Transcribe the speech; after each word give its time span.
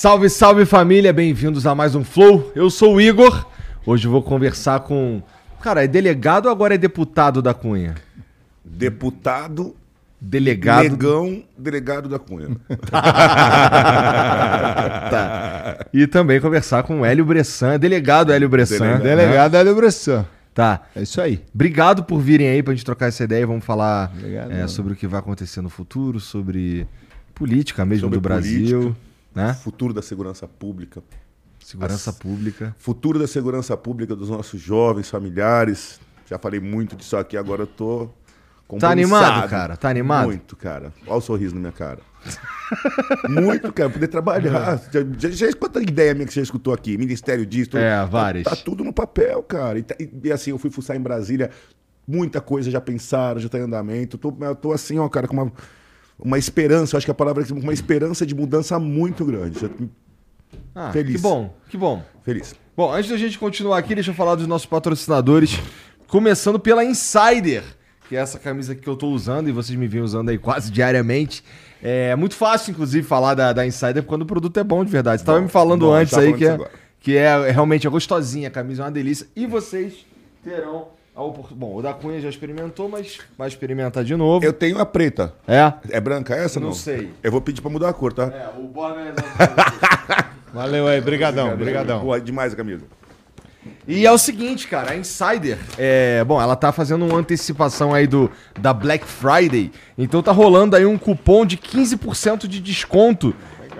Salve, 0.00 0.30
salve 0.30 0.64
família, 0.64 1.12
bem-vindos 1.12 1.66
a 1.66 1.74
mais 1.74 1.94
um 1.94 2.02
Flow. 2.02 2.50
Eu 2.54 2.70
sou 2.70 2.94
o 2.94 3.00
Igor. 3.02 3.46
Hoje 3.84 4.06
eu 4.08 4.10
vou 4.10 4.22
conversar 4.22 4.80
com. 4.80 5.22
Cara, 5.60 5.84
é 5.84 5.86
delegado 5.86 6.46
ou 6.46 6.50
agora 6.50 6.74
é 6.74 6.78
deputado 6.78 7.42
da 7.42 7.52
Cunha? 7.52 7.96
Deputado. 8.64 9.76
Delegado. 10.18 10.84
Negão, 10.84 11.44
delegado 11.54 12.08
da 12.08 12.18
Cunha. 12.18 12.48
tá. 15.10 15.84
E 15.92 16.06
também 16.06 16.40
conversar 16.40 16.82
com 16.82 17.02
o 17.02 17.04
Hélio 17.04 17.26
Bressan, 17.26 17.78
delegado 17.78 18.32
Hélio 18.32 18.48
Bressan. 18.48 18.78
Delegado, 18.78 19.04
né? 19.04 19.16
delegado 19.16 19.54
Hélio 19.56 19.76
Bressan. 19.76 20.24
Tá. 20.54 20.80
É 20.96 21.02
isso 21.02 21.20
aí. 21.20 21.44
Obrigado 21.54 22.04
por 22.04 22.20
virem 22.20 22.48
aí 22.48 22.62
pra 22.62 22.72
gente 22.72 22.86
trocar 22.86 23.08
essa 23.08 23.22
ideia. 23.22 23.46
Vamos 23.46 23.66
falar 23.66 24.10
é, 24.48 24.66
sobre 24.66 24.94
o 24.94 24.96
que 24.96 25.06
vai 25.06 25.20
acontecer 25.20 25.60
no 25.60 25.68
futuro, 25.68 26.18
sobre 26.18 26.86
política 27.34 27.84
mesmo 27.84 28.06
sobre 28.06 28.16
do 28.16 28.22
Brasil. 28.22 28.80
Política. 28.80 29.09
Né? 29.34 29.54
Futuro 29.54 29.92
da 29.92 30.02
segurança 30.02 30.46
pública. 30.46 31.02
Segurança 31.64 32.10
As... 32.10 32.18
pública. 32.18 32.74
Futuro 32.78 33.18
da 33.18 33.26
segurança 33.26 33.76
pública 33.76 34.16
dos 34.16 34.28
nossos 34.28 34.60
jovens, 34.60 35.08
familiares. 35.08 36.00
Já 36.26 36.38
falei 36.38 36.60
muito 36.60 36.96
disso 36.96 37.16
aqui, 37.16 37.36
agora 37.36 37.62
eu 37.62 37.66
tô. 37.66 38.08
Tá 38.78 38.90
animado, 38.90 39.48
cara? 39.48 39.76
Tá 39.76 39.88
animado? 39.88 40.26
Muito, 40.26 40.54
cara. 40.54 40.92
Olha 41.06 41.16
o 41.16 41.20
sorriso 41.20 41.54
na 41.54 41.60
minha 41.60 41.72
cara. 41.72 41.98
muito, 43.28 43.72
cara. 43.72 43.90
Poder 43.90 44.06
trabalhar. 44.06 44.80
Já, 44.92 45.00
já, 45.18 45.30
já, 45.30 45.52
quanta 45.54 45.82
ideia 45.82 46.14
minha 46.14 46.24
que 46.24 46.32
você 46.32 46.38
já 46.40 46.44
escutou 46.44 46.72
aqui? 46.72 46.96
Ministério 46.96 47.44
disso. 47.44 47.70
Tudo. 47.70 47.80
É, 47.80 48.06
várias. 48.06 48.44
Tá, 48.44 48.50
tá, 48.50 48.56
tudo 48.56 48.84
no 48.84 48.92
papel, 48.92 49.42
cara. 49.42 49.78
E, 49.80 49.84
e, 49.98 50.10
e, 50.24 50.32
assim, 50.32 50.50
eu 50.50 50.58
fui 50.58 50.70
fuçar 50.70 50.96
em 50.96 51.00
Brasília. 51.00 51.50
Muita 52.06 52.40
coisa 52.40 52.70
já 52.70 52.80
pensaram, 52.80 53.40
já 53.40 53.48
tá 53.48 53.58
em 53.58 53.62
andamento. 53.62 54.16
Eu 54.16 54.20
tô, 54.20 54.44
eu 54.44 54.54
tô 54.54 54.72
assim, 54.72 54.98
ó, 55.00 55.08
cara, 55.08 55.26
com 55.26 55.34
uma 55.34 55.52
uma 56.22 56.38
esperança, 56.38 56.96
acho 56.96 57.06
que 57.06 57.10
a 57.10 57.14
palavra 57.14 57.44
é 57.48 57.52
uma 57.52 57.72
esperança 57.72 58.26
de 58.26 58.34
mudança 58.34 58.78
muito 58.78 59.24
grande. 59.24 59.58
Ah, 60.74 60.90
Feliz. 60.92 61.16
Que 61.16 61.22
bom, 61.22 61.54
que 61.68 61.76
bom. 61.76 62.02
Feliz. 62.22 62.54
Bom, 62.76 62.92
antes 62.92 63.10
da 63.10 63.16
gente 63.16 63.38
continuar 63.38 63.78
aqui, 63.78 63.94
deixa 63.94 64.10
eu 64.10 64.14
falar 64.14 64.34
dos 64.34 64.46
nossos 64.46 64.66
patrocinadores. 64.66 65.58
Começando 66.06 66.58
pela 66.58 66.84
Insider, 66.84 67.62
que 68.08 68.16
é 68.16 68.20
essa 68.20 68.38
camisa 68.38 68.74
que 68.74 68.88
eu 68.88 68.94
estou 68.94 69.12
usando 69.12 69.48
e 69.48 69.52
vocês 69.52 69.78
me 69.78 69.86
vêm 69.86 70.00
usando 70.00 70.28
aí 70.28 70.38
quase 70.38 70.70
diariamente. 70.70 71.44
É 71.82 72.14
muito 72.16 72.34
fácil, 72.34 72.72
inclusive, 72.72 73.06
falar 73.06 73.34
da, 73.34 73.52
da 73.52 73.66
Insider 73.66 74.02
quando 74.02 74.22
o 74.22 74.26
produto 74.26 74.58
é 74.58 74.64
bom 74.64 74.84
de 74.84 74.90
verdade. 74.90 75.18
Você 75.18 75.22
estava 75.22 75.40
me 75.40 75.48
falando 75.48 75.86
bom, 75.86 75.92
antes 75.92 76.14
aí 76.14 76.34
que 76.34 76.46
é, 76.46 76.58
que 77.00 77.16
é 77.16 77.50
realmente 77.50 77.86
é 77.86 77.90
gostosinha, 77.90 78.48
a 78.48 78.50
camisa 78.50 78.82
é 78.82 78.84
uma 78.84 78.90
delícia. 78.90 79.26
E 79.34 79.46
vocês 79.46 80.06
terão 80.42 80.88
Bom, 81.14 81.76
o 81.76 81.82
da 81.82 81.92
Cunha 81.92 82.20
já 82.20 82.28
experimentou, 82.28 82.88
mas 82.88 83.18
vai 83.36 83.48
experimentar 83.48 84.04
de 84.04 84.16
novo. 84.16 84.44
Eu 84.44 84.52
tenho 84.52 84.78
a 84.78 84.86
preta. 84.86 85.34
É? 85.46 85.72
É 85.90 86.00
branca 86.00 86.34
essa, 86.34 86.58
não? 86.58 86.68
Não 86.68 86.74
sei. 86.74 87.10
Eu 87.22 87.30
vou 87.30 87.40
pedir 87.40 87.60
pra 87.60 87.70
mudar 87.70 87.88
a 87.88 87.92
cor, 87.92 88.12
tá? 88.12 88.24
É, 88.24 88.48
o 88.58 88.62
Borba 88.62 89.00
é... 89.00 89.14
Valeu 90.54 90.86
aí, 90.86 91.00
brigadão, 91.00 91.56
brigadão. 91.56 92.00
Pô, 92.00 92.18
demais 92.18 92.52
a 92.52 92.56
camisa. 92.56 92.84
E 93.86 94.06
é 94.06 94.12
o 94.12 94.18
seguinte, 94.18 94.66
cara, 94.68 94.92
a 94.92 94.96
Insider, 94.96 95.58
é, 95.76 96.24
bom, 96.24 96.40
ela 96.40 96.56
tá 96.56 96.72
fazendo 96.72 97.04
uma 97.04 97.18
antecipação 97.18 97.92
aí 97.92 98.06
do 98.06 98.30
da 98.58 98.72
Black 98.72 99.04
Friday, 99.04 99.70
então 99.98 100.22
tá 100.22 100.32
rolando 100.32 100.76
aí 100.76 100.86
um 100.86 100.96
cupom 100.96 101.44
de 101.44 101.58
15% 101.58 102.46
de 102.46 102.60
desconto 102.60 103.34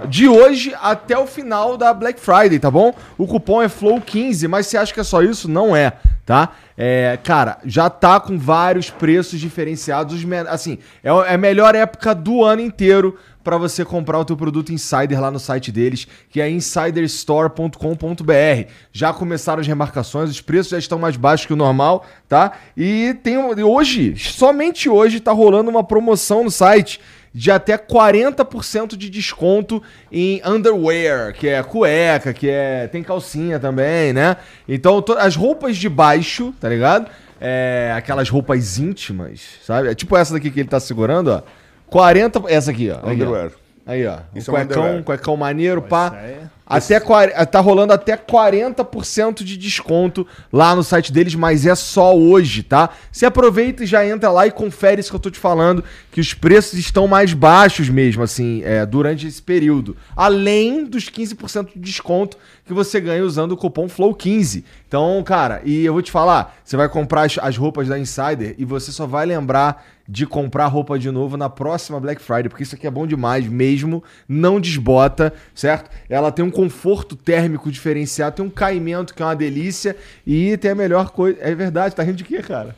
de 0.09 0.29
hoje 0.29 0.75
até 0.81 1.19
o 1.19 1.27
final 1.27 1.77
da 1.77 1.93
Black 1.93 2.21
Friday, 2.21 2.59
tá 2.59 2.71
bom? 2.71 2.95
O 3.19 3.27
cupom 3.27 3.63
é 3.63 3.69
FLOW15, 3.69 4.49
mas 4.49 4.67
você 4.67 4.77
acha 4.77 4.93
que 4.93 5.01
é 5.01 5.05
só 5.05 5.23
isso? 5.23 5.49
Não 5.49 5.75
é, 5.75 5.93
tá? 6.25 6.51
É, 6.77 7.19
cara, 7.23 7.59
já 7.65 7.91
tá 7.91 8.19
com 8.19 8.39
vários 8.39 8.91
preços 8.91 9.39
diferenciados. 9.39 10.25
Assim, 10.49 10.79
é, 11.05 11.11
é 11.11 11.35
a 11.35 11.39
melhor 11.39 11.75
época 11.75 12.15
do 12.15 12.45
ano 12.45 12.63
inteiro 12.63 13.17
para 13.43 13.57
você 13.57 13.85
comprar 13.85 14.19
o 14.19 14.25
teu 14.25 14.37
produto 14.37 14.73
Insider 14.73 15.21
lá 15.21 15.31
no 15.31 15.39
site 15.39 15.73
deles, 15.73 16.07
que 16.29 16.41
é 16.41 16.51
insiderstore.com.br. 16.51 18.71
Já 18.93 19.13
começaram 19.13 19.61
as 19.61 19.67
remarcações, 19.67 20.31
os 20.31 20.41
preços 20.41 20.71
já 20.71 20.79
estão 20.79 20.99
mais 20.99 21.17
baixos 21.17 21.47
que 21.47 21.53
o 21.53 21.57
normal, 21.57 22.05
tá? 22.29 22.53
E 22.77 23.15
tem 23.23 23.39
hoje, 23.39 24.17
somente 24.17 24.89
hoje 24.89 25.21
tá 25.21 25.33
rolando 25.33 25.71
uma 25.71 25.85
promoção 25.85 26.45
no 26.45 26.51
site 26.51 27.01
de 27.33 27.51
até 27.51 27.79
40% 27.79 28.97
de 28.97 29.09
desconto 29.09 29.83
em 30.11 30.43
underwear, 30.45 31.33
que 31.33 31.49
é 31.49 31.63
cueca, 31.63 32.33
que 32.33 32.49
é 32.49 32.89
tem 32.89 33.03
calcinha 33.03 33.61
também, 33.61 34.13
né? 34.13 34.37
Então 34.69 35.03
as 35.19 35.37
roupas 35.37 35.77
de 35.77 35.89
baixo, 35.89 36.53
tá 36.61 36.69
ligado? 36.69 37.09
É, 37.41 37.93
aquelas 37.97 38.29
roupas 38.29 38.79
íntimas, 38.79 39.41
sabe? 39.65 39.89
É 39.89 39.95
tipo 39.95 40.17
essa 40.17 40.35
daqui 40.35 40.51
que 40.51 40.61
ele 40.61 40.69
tá 40.69 40.81
segurando, 40.81 41.29
ó. 41.29 41.43
40, 41.87 42.43
essa 42.49 42.71
aqui, 42.71 42.91
ó. 42.91 43.09
Underwear. 43.09 43.47
Aqui, 43.47 43.55
ó. 43.57 43.91
Aí, 43.91 44.07
ó. 44.07 44.19
Isso 44.35 44.53
um 44.53 44.57
é 44.57 44.65
cuecão, 44.65 45.03
cuecão 45.03 45.37
maneiro, 45.37 45.83
pá. 45.83 46.13
É... 46.15 46.43
Até, 46.71 47.01
tá 47.47 47.59
rolando 47.59 47.93
até 47.93 48.17
40% 48.17 49.43
de 49.43 49.57
desconto 49.57 50.25
lá 50.53 50.75
no 50.77 50.85
site 50.85 51.13
deles, 51.13 51.35
mas 51.35 51.67
é 51.67 51.75
só 51.75 52.17
hoje, 52.17 52.63
tá? 52.63 52.91
Você 53.11 53.27
aproveita 53.27 53.83
e 53.83 53.87
já 53.87 54.07
entra 54.07 54.31
lá 54.31 54.47
e 54.47 54.53
confere 54.53 55.01
isso 55.01 55.11
que 55.11 55.17
eu 55.17 55.21
tô 55.21 55.31
te 55.31 55.39
falando, 55.39 55.83
que 56.13 56.21
os 56.21 56.33
preços 56.33 56.79
estão 56.79 57.09
mais 57.09 57.33
baixos 57.33 57.89
mesmo, 57.89 58.23
assim, 58.23 58.63
é, 58.65 58.87
durante 58.87 59.27
esse 59.27 59.43
período. 59.43 59.97
Além 60.15 60.85
dos 60.85 61.11
15% 61.11 61.71
de 61.75 61.81
desconto 61.81 62.37
que 62.65 62.73
você 62.73 63.01
ganha 63.01 63.25
usando 63.25 63.51
o 63.51 63.57
cupom 63.57 63.89
FLOW15. 63.89 64.63
Então, 64.87 65.21
cara, 65.25 65.61
e 65.65 65.85
eu 65.85 65.93
vou 65.93 66.03
te 66.03 66.13
falar, 66.13 66.57
você 66.65 66.77
vai 66.77 66.89
comprar 66.89 67.23
as, 67.23 67.37
as 67.39 67.57
roupas 67.57 67.89
da 67.89 67.99
Insider 67.99 68.55
e 68.57 68.65
você 68.65 68.93
só 68.93 69.09
vai 69.09 69.27
lembrar 69.27 69.85
de 70.11 70.27
comprar 70.27 70.67
roupa 70.67 70.99
de 70.99 71.09
novo 71.09 71.37
na 71.37 71.49
próxima 71.49 72.01
Black 72.01 72.21
Friday, 72.21 72.49
porque 72.49 72.65
isso 72.65 72.75
aqui 72.75 72.85
é 72.85 72.91
bom 72.91 73.07
demais 73.07 73.47
mesmo, 73.47 74.03
não 74.29 74.61
desbota, 74.61 75.33
certo? 75.55 75.89
Ela 76.09 76.33
tem 76.33 76.45
um 76.45 76.51
conforto 76.61 77.17
térmico 77.17 77.73
diferenciado, 77.73 78.37
tem 78.37 78.45
um 78.45 78.51
caimento 78.51 79.15
que 79.15 79.23
é 79.23 79.25
uma 79.25 79.35
delícia 79.35 79.97
e 80.27 80.59
tem 80.59 80.73
a 80.73 80.75
melhor 80.75 81.09
coisa. 81.09 81.39
É 81.41 81.55
verdade, 81.55 81.95
tá 81.95 82.03
rindo 82.03 82.19
de 82.19 82.25
quê, 82.25 82.43
cara? 82.43 82.77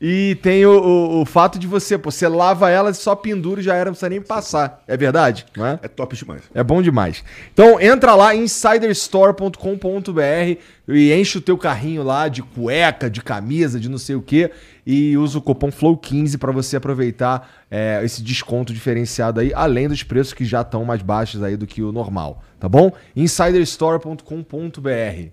E 0.00 0.38
tem 0.40 0.64
o, 0.64 0.70
o, 0.70 1.20
o 1.20 1.26
fato 1.26 1.58
de 1.58 1.66
você, 1.66 1.98
pô, 1.98 2.10
você 2.10 2.26
lava 2.26 2.70
ela, 2.70 2.94
só 2.94 3.14
pendura 3.14 3.60
e 3.60 3.62
já 3.62 3.74
era, 3.74 3.86
não 3.86 3.92
precisa 3.92 4.08
nem 4.08 4.22
passar. 4.22 4.82
É 4.88 4.96
verdade, 4.96 5.44
não 5.54 5.66
é? 5.66 5.78
É 5.82 5.88
top 5.88 6.16
demais. 6.16 6.44
É 6.54 6.64
bom 6.64 6.80
demais. 6.80 7.22
Então 7.52 7.78
entra 7.78 8.14
lá 8.14 8.34
insiderstore.com.br 8.34 10.58
e 10.88 11.12
enche 11.12 11.36
o 11.36 11.42
teu 11.42 11.58
carrinho 11.58 12.02
lá 12.02 12.28
de 12.28 12.42
cueca, 12.42 13.10
de 13.10 13.20
camisa, 13.20 13.78
de 13.78 13.90
não 13.90 13.98
sei 13.98 14.16
o 14.16 14.22
que 14.22 14.50
e 14.90 15.16
usa 15.16 15.38
o 15.38 15.42
cupom 15.42 15.68
FLOW15 15.68 16.36
para 16.36 16.50
você 16.50 16.76
aproveitar 16.76 17.48
é, 17.70 18.00
esse 18.02 18.20
desconto 18.22 18.72
diferenciado 18.72 19.38
aí, 19.38 19.52
além 19.54 19.88
dos 19.88 20.02
preços 20.02 20.34
que 20.34 20.44
já 20.44 20.62
estão 20.62 20.84
mais 20.84 21.00
baixos 21.00 21.44
aí 21.44 21.56
do 21.56 21.64
que 21.64 21.80
o 21.80 21.92
normal, 21.92 22.42
tá 22.58 22.68
bom? 22.68 22.90
insiderstore.com.br. 23.14 25.28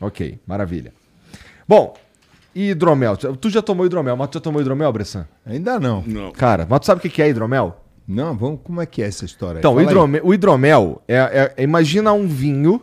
Ok, 0.00 0.38
maravilha. 0.46 0.94
Bom, 1.68 1.94
e 2.54 2.70
hidromel? 2.70 3.16
Tu 3.16 3.50
já 3.50 3.60
tomou 3.60 3.84
hidromel, 3.84 4.16
mas 4.16 4.30
tu 4.30 4.34
já 4.34 4.40
tomou 4.40 4.62
hidromel, 4.62 4.90
Bressan? 4.92 5.28
Ainda 5.44 5.78
não. 5.78 6.02
Não. 6.06 6.32
Cara, 6.32 6.66
mas 6.68 6.80
tu 6.80 6.86
sabe 6.86 7.06
o 7.06 7.10
que 7.10 7.20
é 7.20 7.28
hidromel? 7.28 7.84
Não, 8.08 8.34
vamos, 8.34 8.60
como 8.64 8.80
é 8.80 8.86
que 8.86 9.02
é 9.02 9.06
essa 9.06 9.26
história? 9.26 9.56
aí? 9.56 9.60
Então, 9.60 9.74
o 9.74 9.80
hidromel, 9.80 10.22
o 10.24 10.32
hidromel 10.32 11.02
é, 11.06 11.16
é- 11.16 11.54
é- 11.56 11.62
imagina 11.62 12.14
um 12.14 12.26
vinho, 12.26 12.80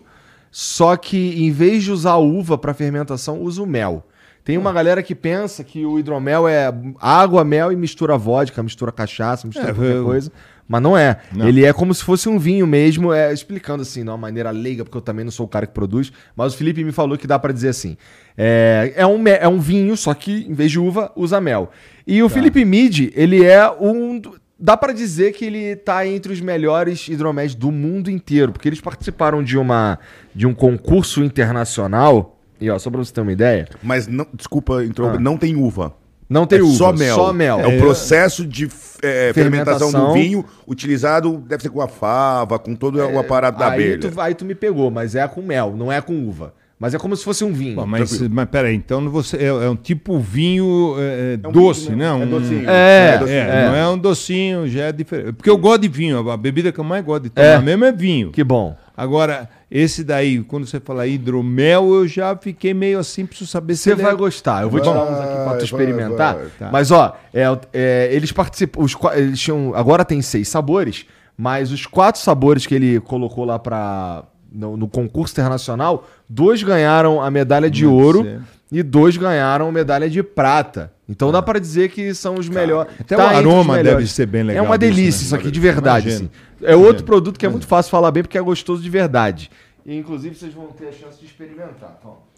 só 0.51 0.95
que 0.95 1.43
em 1.43 1.51
vez 1.51 1.83
de 1.83 1.91
usar 1.91 2.17
uva 2.17 2.57
para 2.57 2.73
fermentação, 2.73 3.41
usa 3.41 3.63
o 3.63 3.65
mel. 3.65 4.05
Tem 4.43 4.57
uma 4.57 4.73
galera 4.73 5.03
que 5.03 5.13
pensa 5.13 5.63
que 5.63 5.85
o 5.85 5.99
hidromel 5.99 6.47
é 6.47 6.73
água, 6.99 7.43
mel 7.43 7.71
e 7.71 7.75
mistura 7.75 8.17
vodka, 8.17 8.63
mistura 8.63 8.91
cachaça, 8.91 9.45
mistura 9.47 9.69
É, 9.69 9.73
qualquer 9.73 9.95
eu- 9.95 10.03
coisa. 10.05 10.31
Mas 10.71 10.83
não 10.83 10.95
é. 10.95 11.17
Não. 11.35 11.47
Ele 11.47 11.65
é 11.65 11.73
como 11.73 11.91
se 11.95 12.03
fosse 12.03 12.29
um 12.29 12.37
vinho 12.37 12.67
mesmo, 12.67 13.11
é, 13.11 13.33
explicando 13.33 13.81
assim, 13.81 14.03
de 14.03 14.09
uma 14.09 14.17
maneira 14.17 14.51
leiga, 14.51 14.83
porque 14.83 14.97
eu 14.97 15.01
também 15.01 15.25
não 15.25 15.31
sou 15.31 15.47
o 15.47 15.49
cara 15.49 15.65
que 15.65 15.73
produz. 15.73 16.11
Mas 16.35 16.53
o 16.53 16.57
Felipe 16.57 16.83
me 16.83 16.91
falou 16.91 17.17
que 17.17 17.25
dá 17.25 17.39
pra 17.39 17.51
dizer 17.51 17.69
assim: 17.69 17.97
é, 18.37 18.93
é, 18.95 19.05
um, 19.07 19.27
é 19.27 19.47
um 19.47 19.59
vinho, 19.59 19.97
só 19.97 20.13
que 20.13 20.45
em 20.47 20.53
vez 20.53 20.69
de 20.71 20.79
uva, 20.79 21.11
usa 21.15 21.41
mel. 21.41 21.71
E 22.05 22.21
o 22.21 22.29
Felipe 22.29 22.63
Midi, 22.63 23.11
ele 23.15 23.43
é 23.43 23.67
um. 23.71 24.21
Dá 24.59 24.75
pra 24.77 24.93
dizer 24.93 25.31
que 25.31 25.45
ele 25.45 25.75
tá 25.75 26.05
entre 26.05 26.31
os 26.33 26.39
melhores 26.41 27.07
hidroméis 27.07 27.55
do 27.55 27.71
mundo 27.71 28.11
inteiro, 28.11 28.51
porque 28.51 28.67
eles 28.69 28.81
participaram 28.81 29.41
de, 29.41 29.57
uma, 29.57 29.97
de 30.35 30.45
um 30.45 30.53
concurso 30.53 31.23
internacional. 31.23 32.38
E 32.61 32.69
ó, 32.69 32.77
só 32.79 32.89
pra 32.89 32.99
você 33.03 33.13
ter 33.13 33.21
uma 33.21 33.31
ideia, 33.31 33.67
Mas 33.81 34.07
não, 34.07 34.25
desculpa, 34.33 34.83
interromper, 34.83 35.17
Ah. 35.17 35.19
não 35.21 35.37
tem 35.37 35.55
uva. 35.55 35.93
não 36.29 36.45
tem 36.45 36.59
é 36.59 36.61
uva, 36.61 36.73
só 36.75 36.93
mel. 36.93 37.15
Só 37.15 37.33
mel. 37.33 37.59
É 37.59 37.67
o 37.67 37.79
processo 37.79 38.45
de 38.45 38.65
é, 39.01 39.31
fermentação. 39.33 39.89
Fermentação. 39.89 40.07
do 40.07 40.13
vinho 40.13 40.45
utilizado, 40.67 41.37
deve 41.47 41.63
ser 41.63 41.69
com 41.69 41.81
a 41.81 41.87
fava, 41.87 42.59
com 42.59 42.75
todo 42.75 42.97
o 42.99 43.19
aparato 43.19 43.57
da 43.59 43.69
aí 43.71 43.93
abelha. 43.93 43.99
tu, 44.11 44.21
aí 44.21 44.35
tu 44.35 44.45
me 44.45 44.53
pegou, 44.55 44.91
mas 44.91 45.15
é 45.15 45.27
com 45.27 45.41
mel, 45.41 45.73
não 45.75 45.91
é 45.91 46.01
com 46.01 46.13
uva. 46.27 46.53
Mas 46.81 46.93
é 46.93 46.97
como 46.97 47.13
se 47.13 47.25
fosse 47.25 47.43
um 47.43 47.51
vinho. 47.51 47.75
Bom, 47.75 47.85
mas, 47.85 48.07
Tranquilo. 48.09 48.33
mas 48.33 48.49
peraí, 48.49 48.73
então 48.73 49.09
você, 49.09 49.35
é, 49.35 49.47
é 49.47 49.69
um 49.69 49.75
tipo 49.75 50.17
vinho 50.17 50.95
é, 50.97 51.37
é 51.43 51.47
um 51.47 51.51
doce, 51.51 51.87
vinho, 51.87 51.97
né? 51.97 52.05
é 52.05 52.13
Um- 52.13 52.29
docinho. 52.29 52.69
É, 52.69 53.13
É, 53.15 53.17
docinho. 53.17 53.45
não 53.45 53.75
é 53.75 53.89
um 53.89 53.97
docinho, 53.97 54.67
já 54.69 54.83
é 54.85 54.91
diferente. 54.93 55.33
Porque 55.33 55.49
eu 55.49 55.57
gosto 55.57 55.81
de 55.81 55.89
vinho, 55.89 56.29
a 56.29 56.37
bebida 56.37 56.71
que 56.71 56.79
eu 56.79 56.83
mais 56.85 57.03
gosto 57.03 57.23
de 57.23 57.31
tomar 57.31 57.45
É. 57.47 57.59
mesmo 57.61 57.83
é 57.83 57.91
vinho. 57.91 58.31
Que 58.31 58.45
bom. 58.45 58.77
Agora, 58.95 59.49
esse 59.71 60.03
daí, 60.03 60.41
quando 60.43 60.65
você 60.65 60.79
fala 60.79 61.05
hidromel, 61.05 61.93
eu 61.93 62.07
já 62.07 62.35
fiquei 62.35 62.73
meio 62.73 62.97
assim, 62.97 63.25
preciso 63.25 63.49
saber 63.49 63.75
se 63.75 63.83
Você 63.83 63.95
vai 63.95 64.13
é... 64.13 64.15
gostar. 64.15 64.63
Eu 64.63 64.69
vou 64.69 64.79
te 64.79 64.85
Vai, 64.89 64.93
dar 64.95 65.03
uns 65.03 65.19
aqui 65.19 65.33
pra 65.33 65.43
tu 65.45 65.49
vai, 65.55 65.63
experimentar. 65.63 66.35
vai. 66.35 66.45
Tá. 66.57 66.69
Mas, 66.71 66.89
ó, 66.91 67.15
é, 67.33 67.43
é, 67.71 68.09
eles 68.11 68.31
participam. 68.31 68.81
Os, 68.81 68.95
eles 69.13 69.39
tinham, 69.39 69.73
agora 69.75 70.03
tem 70.03 70.21
seis 70.23 70.47
sabores, 70.47 71.05
mas 71.37 71.71
os 71.71 71.85
quatro 71.85 72.19
sabores 72.19 72.65
que 72.65 72.73
ele 72.73 72.99
colocou 72.99 73.45
lá 73.45 73.59
pra, 73.59 74.23
no, 74.51 74.75
no 74.75 74.87
concurso 74.87 75.33
internacional, 75.35 76.07
dois 76.27 76.63
ganharam 76.63 77.21
a 77.21 77.29
medalha 77.29 77.69
de 77.69 77.83
Deve 77.83 77.93
ouro 77.93 78.23
ser. 78.23 78.41
e 78.71 78.81
dois 78.81 79.17
ganharam 79.17 79.71
medalha 79.71 80.09
de 80.09 80.23
prata. 80.23 80.91
Então 81.09 81.31
dá 81.31 81.41
pra 81.41 81.57
dizer 81.59 81.89
que 81.89 82.13
são 82.13 82.35
os 82.35 82.47
melhores. 82.47 82.93
Até 82.99 83.15
Tá 83.15 83.25
o 83.25 83.35
aroma 83.37 83.81
deve 83.81 84.05
ser 84.05 84.27
bem 84.27 84.43
legal 84.43 84.63
É 84.63 84.67
uma 84.67 84.77
disso, 84.77 84.93
delícia 84.93 85.19
né? 85.21 85.25
isso 85.25 85.35
aqui, 85.35 85.49
de 85.49 85.59
verdade. 85.59 86.09
Assim. 86.09 86.29
É 86.61 86.75
outro 86.75 87.03
produto 87.03 87.39
que 87.39 87.45
é 87.45 87.49
muito 87.49 87.65
fácil 87.65 87.89
falar 87.89 88.11
bem 88.11 88.21
porque 88.21 88.37
é 88.37 88.41
gostoso 88.41 88.81
de 88.83 88.89
verdade. 88.91 89.49
E, 89.85 89.97
inclusive, 89.97 90.35
vocês 90.35 90.53
vão 90.53 90.67
ter 90.67 90.89
a 90.89 90.91
chance 90.91 91.19
de 91.19 91.25
experimentar. 91.25 91.97
Toma. 92.03 92.29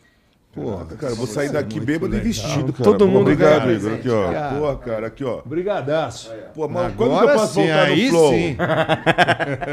Porra, 0.54 0.84
cara, 0.86 1.14
eu 1.14 1.16
vou 1.16 1.26
sair 1.28 1.50
daqui 1.50 1.80
bêbado 1.80 2.14
e 2.14 2.20
vestido, 2.20 2.74
cara. 2.74 2.84
Todo 2.84 3.06
Pô, 3.06 3.08
mundo 3.08 3.22
Obrigado, 3.22 3.64
ganha 3.68 3.78
Igor. 3.78 3.94
Aqui, 3.94 4.10
ó. 4.10 4.32
cara. 4.34 4.56
Porra, 4.56 4.76
cara, 4.78 5.08
aqui, 5.08 5.24
ó. 5.24 5.42
Brigadaço. 5.46 6.30
Pô, 6.54 6.68
mas 6.68 6.94
quando 6.96 7.18
que 7.18 7.24
eu 7.24 7.30
posso 7.34 7.54
sim, 7.54 7.62
voltar 7.62 7.84
aí 7.84 8.04
no 8.06 8.10
flow? 8.12 8.32
sim. 8.34 8.58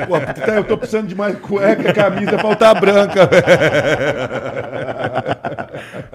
Pô, 0.07 0.21
porque 0.21 0.41
tá- 0.41 0.55
eu 0.57 0.63
tô 0.65 0.79
precisando 0.79 1.09
de 1.09 1.17
mais 1.17 1.37
cueca, 1.41 1.93
camisa, 1.93 2.39
falta 2.39 2.73
branca, 2.75 3.27
velho. 3.27 3.45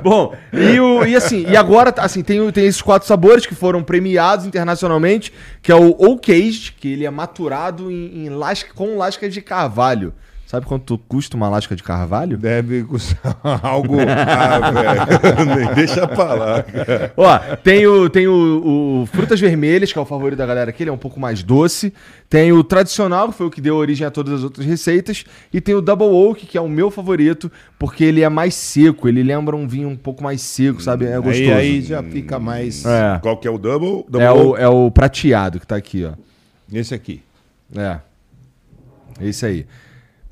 Bom, 0.02 0.36
e, 0.52 0.80
o, 0.80 1.06
e 1.06 1.16
assim, 1.16 1.46
e 1.48 1.56
agora, 1.56 1.94
assim, 1.98 2.24
tem, 2.24 2.52
tem 2.52 2.66
esses 2.66 2.82
quatro 2.82 3.08
sabores 3.08 3.46
que 3.46 3.56
foram 3.56 3.84
premiados 3.84 4.46
internacionalmente, 4.46 5.34
que 5.62 5.72
é 5.72 5.76
o 5.76 5.90
Oak 6.00 6.32
Aged, 6.32 6.74
que 6.80 6.92
ele 6.92 7.06
é 7.06 7.10
maturado 7.10 7.92
em, 7.92 8.26
em 8.26 8.30
lasca, 8.30 8.74
com 8.74 8.98
lascas 8.98 9.34
de 9.34 9.42
carvalho. 9.42 10.14
Sabe 10.46 10.68
quanto 10.68 11.00
custa 11.00 11.36
uma 11.36 11.50
lasca 11.50 11.76
de 11.76 11.82
carvalho? 11.82 12.38
Deve 12.38 12.84
custar 12.84 13.40
algo... 13.64 13.96
Ah, 14.00 14.70
velho. 15.56 15.76
Deixa 15.76 16.08
pra 16.08 16.34
lá, 16.36 16.62
cara. 16.62 17.12
Ó, 17.18 17.40
tem 17.64 17.88
o, 17.88 18.08
tem 18.08 18.28
o, 18.28 19.02
o 19.02 19.06
Frutas 19.08 19.40
Vermelhas, 19.40 19.92
que 19.92 19.98
é 19.98 20.02
o 20.02 20.06
favorito 20.06 20.38
da 20.38 20.46
galera 20.46 20.70
aqui, 20.70 20.84
ele 20.84 20.92
é 20.92 20.94
um 20.94 20.98
pouco 20.98 21.20
mais 21.20 21.42
doce. 21.42 21.92
Tem 22.30 22.52
o 22.54 22.64
tradicional, 22.64 23.30
que 23.30 23.36
foi 23.36 23.48
o 23.48 23.50
que 23.50 23.60
deu 23.60 23.76
origem 23.76 24.06
a 24.06 24.12
todas 24.12 24.32
as 24.32 24.44
outras 24.44 24.64
receitas. 24.66 25.26
E 25.52 25.60
tem 25.60 25.74
o 25.74 25.82
Double 25.82 26.08
Oak, 26.08 26.46
que 26.46 26.56
é 26.56 26.62
o 26.62 26.70
meu 26.70 26.92
favorito, 26.92 27.52
porque 27.80 28.04
ele 28.04 28.22
é 28.22 28.30
mais 28.30 28.54
seco, 28.54 29.08
ele 29.08 29.24
lembra 29.24 29.56
um 29.56 29.68
vinho 29.68 29.90
um 29.90 29.98
pouco 29.98 30.24
mais 30.24 30.42
seco, 30.42 30.82
sabe? 30.84 31.06
É 31.06 31.18
gostoso. 31.20 31.52
aí, 31.52 31.52
aí 31.52 31.82
já 31.82 32.04
fica 32.04 32.38
mais... 32.38 32.86
É. 32.86 33.18
Qual 33.24 33.38
que 33.38 33.48
é 33.48 33.52
o 33.52 33.58
double? 33.58 34.06
double 34.08 34.22
É 34.22 34.32
o, 34.32 34.56
é 34.56 34.68
o 34.68 34.92
prateado 34.92 35.60
que 35.60 35.66
tá 35.66 35.76
aqui, 35.76 36.06
ó. 36.06 36.14
Esse 36.72 36.94
aqui. 36.94 37.24
É. 37.76 37.98
É 39.20 39.28
isso 39.28 39.46
aí. 39.46 39.66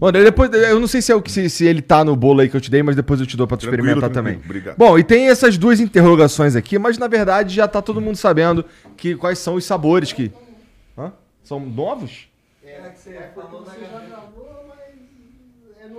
Daí 0.09 0.23
depois, 0.23 0.49
eu 0.51 0.79
não 0.79 0.87
sei 0.87 1.01
se, 1.01 1.11
é 1.11 1.15
o 1.15 1.21
que, 1.21 1.31
se, 1.31 1.49
se 1.49 1.65
ele 1.65 1.81
tá 1.81 2.03
no 2.03 2.15
bolo 2.15 2.39
aí 2.41 2.49
que 2.49 2.55
eu 2.55 2.61
te 2.61 2.71
dei, 2.71 2.81
mas 2.81 2.95
depois 2.95 3.19
eu 3.19 3.27
te 3.27 3.35
dou 3.37 3.45
pra 3.45 3.57
tu 3.57 3.61
Tranquilo, 3.61 3.83
experimentar 3.83 4.09
tranquilo. 4.09 4.35
também. 4.37 4.45
Obrigado. 4.49 4.77
Bom, 4.77 4.97
e 4.97 5.03
tem 5.03 5.29
essas 5.29 5.57
duas 5.57 5.79
interrogações 5.79 6.55
aqui, 6.55 6.79
mas 6.79 6.97
na 6.97 7.07
verdade 7.07 7.53
já 7.53 7.67
tá 7.67 7.81
todo 7.81 7.99
mundo 8.01 8.15
sabendo 8.15 8.65
que 8.97 9.15
quais 9.15 9.37
são 9.37 9.55
os 9.55 9.65
sabores 9.65 10.11
que. 10.13 10.31
Hã? 10.97 11.11
São 11.43 11.59
novos? 11.59 12.29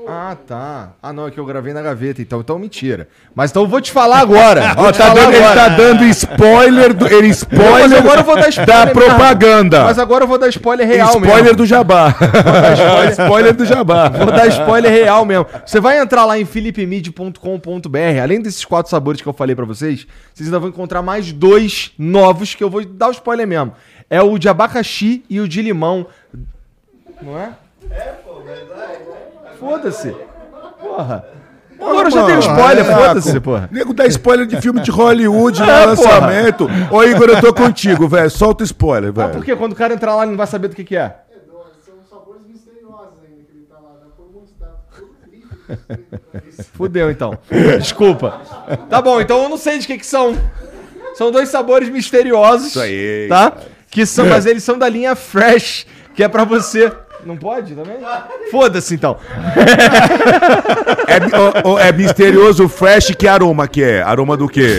Ah, 0.08 0.36
tá. 0.46 0.92
Ah, 1.02 1.12
não, 1.12 1.26
é 1.26 1.30
que 1.30 1.38
eu 1.38 1.44
gravei 1.46 1.72
na 1.72 1.80
gaveta, 1.82 2.20
então. 2.20 2.40
Então, 2.40 2.58
mentira. 2.58 3.08
Mas 3.34 3.50
então 3.50 3.62
eu 3.62 3.68
vou 3.68 3.80
te 3.80 3.92
falar 3.92 4.18
agora. 4.20 4.74
Vou 4.74 4.90
te 4.92 4.98
Tá 4.98 5.06
falar 5.08 5.14
dando- 5.20 5.34
ele 5.34 5.44
agora. 5.44 5.60
tá 5.60 5.68
dando 5.68 6.04
spoiler, 6.04 6.94
do, 6.94 7.06
ele 7.06 7.28
Mas 7.28 7.36
spoiler 7.38 7.98
agora 7.98 8.20
eu 8.20 8.24
vou 8.24 8.34
dar 8.36 8.48
spoiler. 8.48 8.66
da 8.76 8.86
mesmo. 8.86 9.00
propaganda. 9.00 9.84
Mas 9.84 9.98
agora 9.98 10.24
eu 10.24 10.28
vou 10.28 10.38
dar 10.38 10.48
spoiler 10.48 10.86
real 10.88 11.08
spoiler 11.10 11.42
mesmo. 11.44 11.56
do 11.56 11.66
Jabá. 11.66 12.08
spoiler, 12.10 13.10
spoiler 13.18 13.52
do 13.54 13.64
Jabá. 13.64 14.08
Vou 14.08 14.26
dar 14.32 14.46
spoiler 14.48 14.90
real 14.90 15.24
mesmo. 15.24 15.46
Você 15.64 15.78
vai 15.80 15.98
entrar 16.00 16.24
lá 16.24 16.38
em 16.38 16.44
philipemid.com.br. 16.44 18.20
Além 18.22 18.40
desses 18.40 18.64
quatro 18.64 18.90
sabores 18.90 19.20
que 19.20 19.28
eu 19.28 19.32
falei 19.32 19.54
pra 19.54 19.64
vocês, 19.64 20.06
vocês 20.34 20.48
ainda 20.48 20.58
vão 20.58 20.68
encontrar 20.68 21.02
mais 21.02 21.32
dois 21.32 21.92
novos 21.98 22.54
que 22.54 22.62
eu 22.64 22.70
vou 22.70 22.84
dar 22.84 23.08
o 23.08 23.12
spoiler 23.12 23.46
mesmo. 23.46 23.72
É 24.10 24.20
o 24.20 24.36
de 24.38 24.48
abacaxi 24.48 25.24
e 25.30 25.40
o 25.40 25.48
de 25.48 25.62
limão. 25.62 26.06
Não 27.22 27.38
é? 27.38 27.50
É, 27.90 28.12
pô, 28.24 28.40
verdade. 28.40 28.91
Foda-se. 29.62 30.14
Porra. 30.80 31.24
Agora 31.80 32.06
eu 32.08 32.10
já 32.12 32.26
tenho 32.26 32.38
spoiler, 32.40 32.84
é, 32.90 32.94
foda-se, 32.94 33.40
porra. 33.40 33.68
Nego 33.72 33.92
dá 33.94 34.06
spoiler 34.06 34.46
de 34.46 34.60
filme 34.60 34.80
de 34.80 34.90
Hollywood 34.90 35.60
no 35.60 35.66
É, 35.70 35.86
lançamento. 35.86 36.68
Ô, 36.90 37.02
Igor, 37.02 37.28
eu 37.28 37.40
tô 37.40 37.52
contigo, 37.54 38.06
velho. 38.08 38.30
Solta 38.30 38.62
o 38.62 38.64
spoiler, 38.64 39.10
Ah, 39.10 39.12
velho. 39.12 39.32
porque 39.34 39.54
quando 39.56 39.72
o 39.72 39.76
cara 39.76 39.94
entrar 39.94 40.14
lá, 40.14 40.22
ele 40.22 40.30
não 40.32 40.38
vai 40.38 40.46
saber 40.46 40.68
do 40.68 40.76
que, 40.76 40.84
que 40.84 40.96
é. 40.96 41.16
São 41.84 41.94
sabores 42.08 42.42
misteriosos 42.46 43.18
ainda 43.24 43.42
que 43.50 43.56
ele 43.56 43.66
tá 43.68 43.76
lá. 43.76 43.94
Dá 44.00 44.06
por 44.16 44.30
mostrar 44.32 44.68
todo 44.96 45.10
frio. 46.48 46.64
Fudeu, 46.74 47.10
então. 47.10 47.36
Desculpa. 47.80 48.40
Tá 48.88 49.00
bom, 49.02 49.20
então 49.20 49.42
eu 49.44 49.48
não 49.48 49.56
sei 49.56 49.78
de 49.78 49.86
que 49.86 49.98
que 49.98 50.06
são. 50.06 50.36
São 51.14 51.30
dois 51.30 51.48
sabores 51.48 51.88
misteriosos. 51.88 52.68
Isso 52.68 52.80
aí, 52.80 53.26
Tá? 53.28 53.52
Que 53.90 54.06
são, 54.06 54.26
mas 54.26 54.46
eles 54.46 54.62
são 54.64 54.78
da 54.78 54.88
linha 54.88 55.14
Fresh, 55.14 55.86
que 56.14 56.22
é 56.24 56.28
pra 56.28 56.44
você. 56.44 56.90
Não 57.24 57.36
pode 57.36 57.74
também? 57.74 57.96
Foda-se, 58.50 58.94
então. 58.94 59.16
É, 61.06 61.68
ô, 61.68 61.72
ô, 61.74 61.78
é 61.78 61.92
misterioso 61.92 62.68
fresh, 62.68 63.12
que 63.16 63.28
aroma 63.28 63.66
que 63.68 63.82
é? 63.82 64.02
Aroma 64.02 64.36
do 64.36 64.48
quê? 64.48 64.78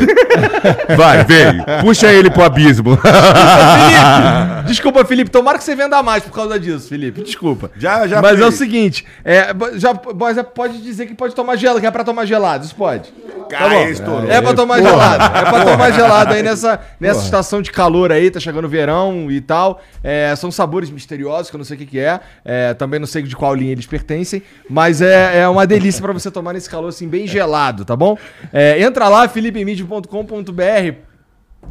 Vai, 0.95 1.23
vem. 1.23 1.63
Puxa 1.81 2.11
ele 2.11 2.29
pro 2.29 2.43
abismo. 2.43 2.97
Felipe! 2.97 4.63
Desculpa, 4.67 5.05
Felipe. 5.05 5.29
Tomara 5.29 5.57
que 5.57 5.63
você 5.63 5.75
venda 5.75 6.01
mais 6.01 6.23
por 6.23 6.31
causa 6.33 6.59
disso, 6.59 6.87
Felipe. 6.89 7.21
Desculpa. 7.23 7.69
Já, 7.77 8.07
já 8.07 8.21
Mas 8.21 8.39
é 8.39 8.45
o 8.45 8.51
seguinte, 8.51 9.05
é, 9.23 9.53
já, 9.75 9.93
mas 10.17 10.37
é- 10.37 10.43
pode 10.43 10.81
dizer 10.81 11.05
que 11.05 11.13
pode 11.13 11.35
tomar 11.35 11.55
gelo, 11.57 11.79
que 11.79 11.85
é 11.85 11.91
pra 11.91 12.03
tomar 12.03 12.25
gelado. 12.25 12.65
Isso 12.65 12.75
pode. 12.75 13.11
Tá 13.49 13.57
Cara, 13.59 13.69
bom. 13.69 13.87
estourou. 13.89 14.31
É 14.31 14.41
pra 14.41 14.53
tomar 14.53 14.81
gelado. 14.81 15.37
É 15.37 15.41
pra 15.49 15.65
tomar 15.65 15.91
gelado 15.91 16.33
aí 16.33 16.41
nessa, 16.41 16.79
nessa 16.99 17.23
estação 17.23 17.61
de 17.61 17.71
calor 17.71 18.11
aí, 18.11 18.31
tá 18.31 18.39
chegando 18.39 18.65
o 18.65 18.69
verão 18.69 19.29
e 19.29 19.39
tal. 19.41 19.81
É, 20.03 20.33
são 20.35 20.49
sabores 20.51 20.89
misteriosos, 20.89 21.49
que 21.49 21.55
eu 21.55 21.59
não 21.59 21.65
sei 21.65 21.75
o 21.75 21.79
que, 21.79 21.85
que 21.85 21.99
é. 21.99 22.19
É, 22.43 22.73
Também 22.73 22.99
não 22.99 23.07
sei 23.07 23.23
de 23.23 23.35
qual 23.35 23.53
linha 23.53 23.71
eles 23.71 23.85
pertencem. 23.85 24.43
Mas 24.69 25.01
é, 25.01 25.39
é 25.41 25.47
uma 25.47 25.65
delícia 25.65 26.01
pra 26.01 26.13
você 26.13 26.29
tomar 26.29 26.53
nesse 26.53 26.69
calor 26.69 26.89
assim, 26.89 27.07
bem 27.07 27.27
gelado, 27.27 27.85
tá 27.85 27.95
bom? 27.95 28.17
É, 28.51 28.81
entra 28.81 29.07
lá, 29.09 29.27
philipemid.com.br. 29.27 31.13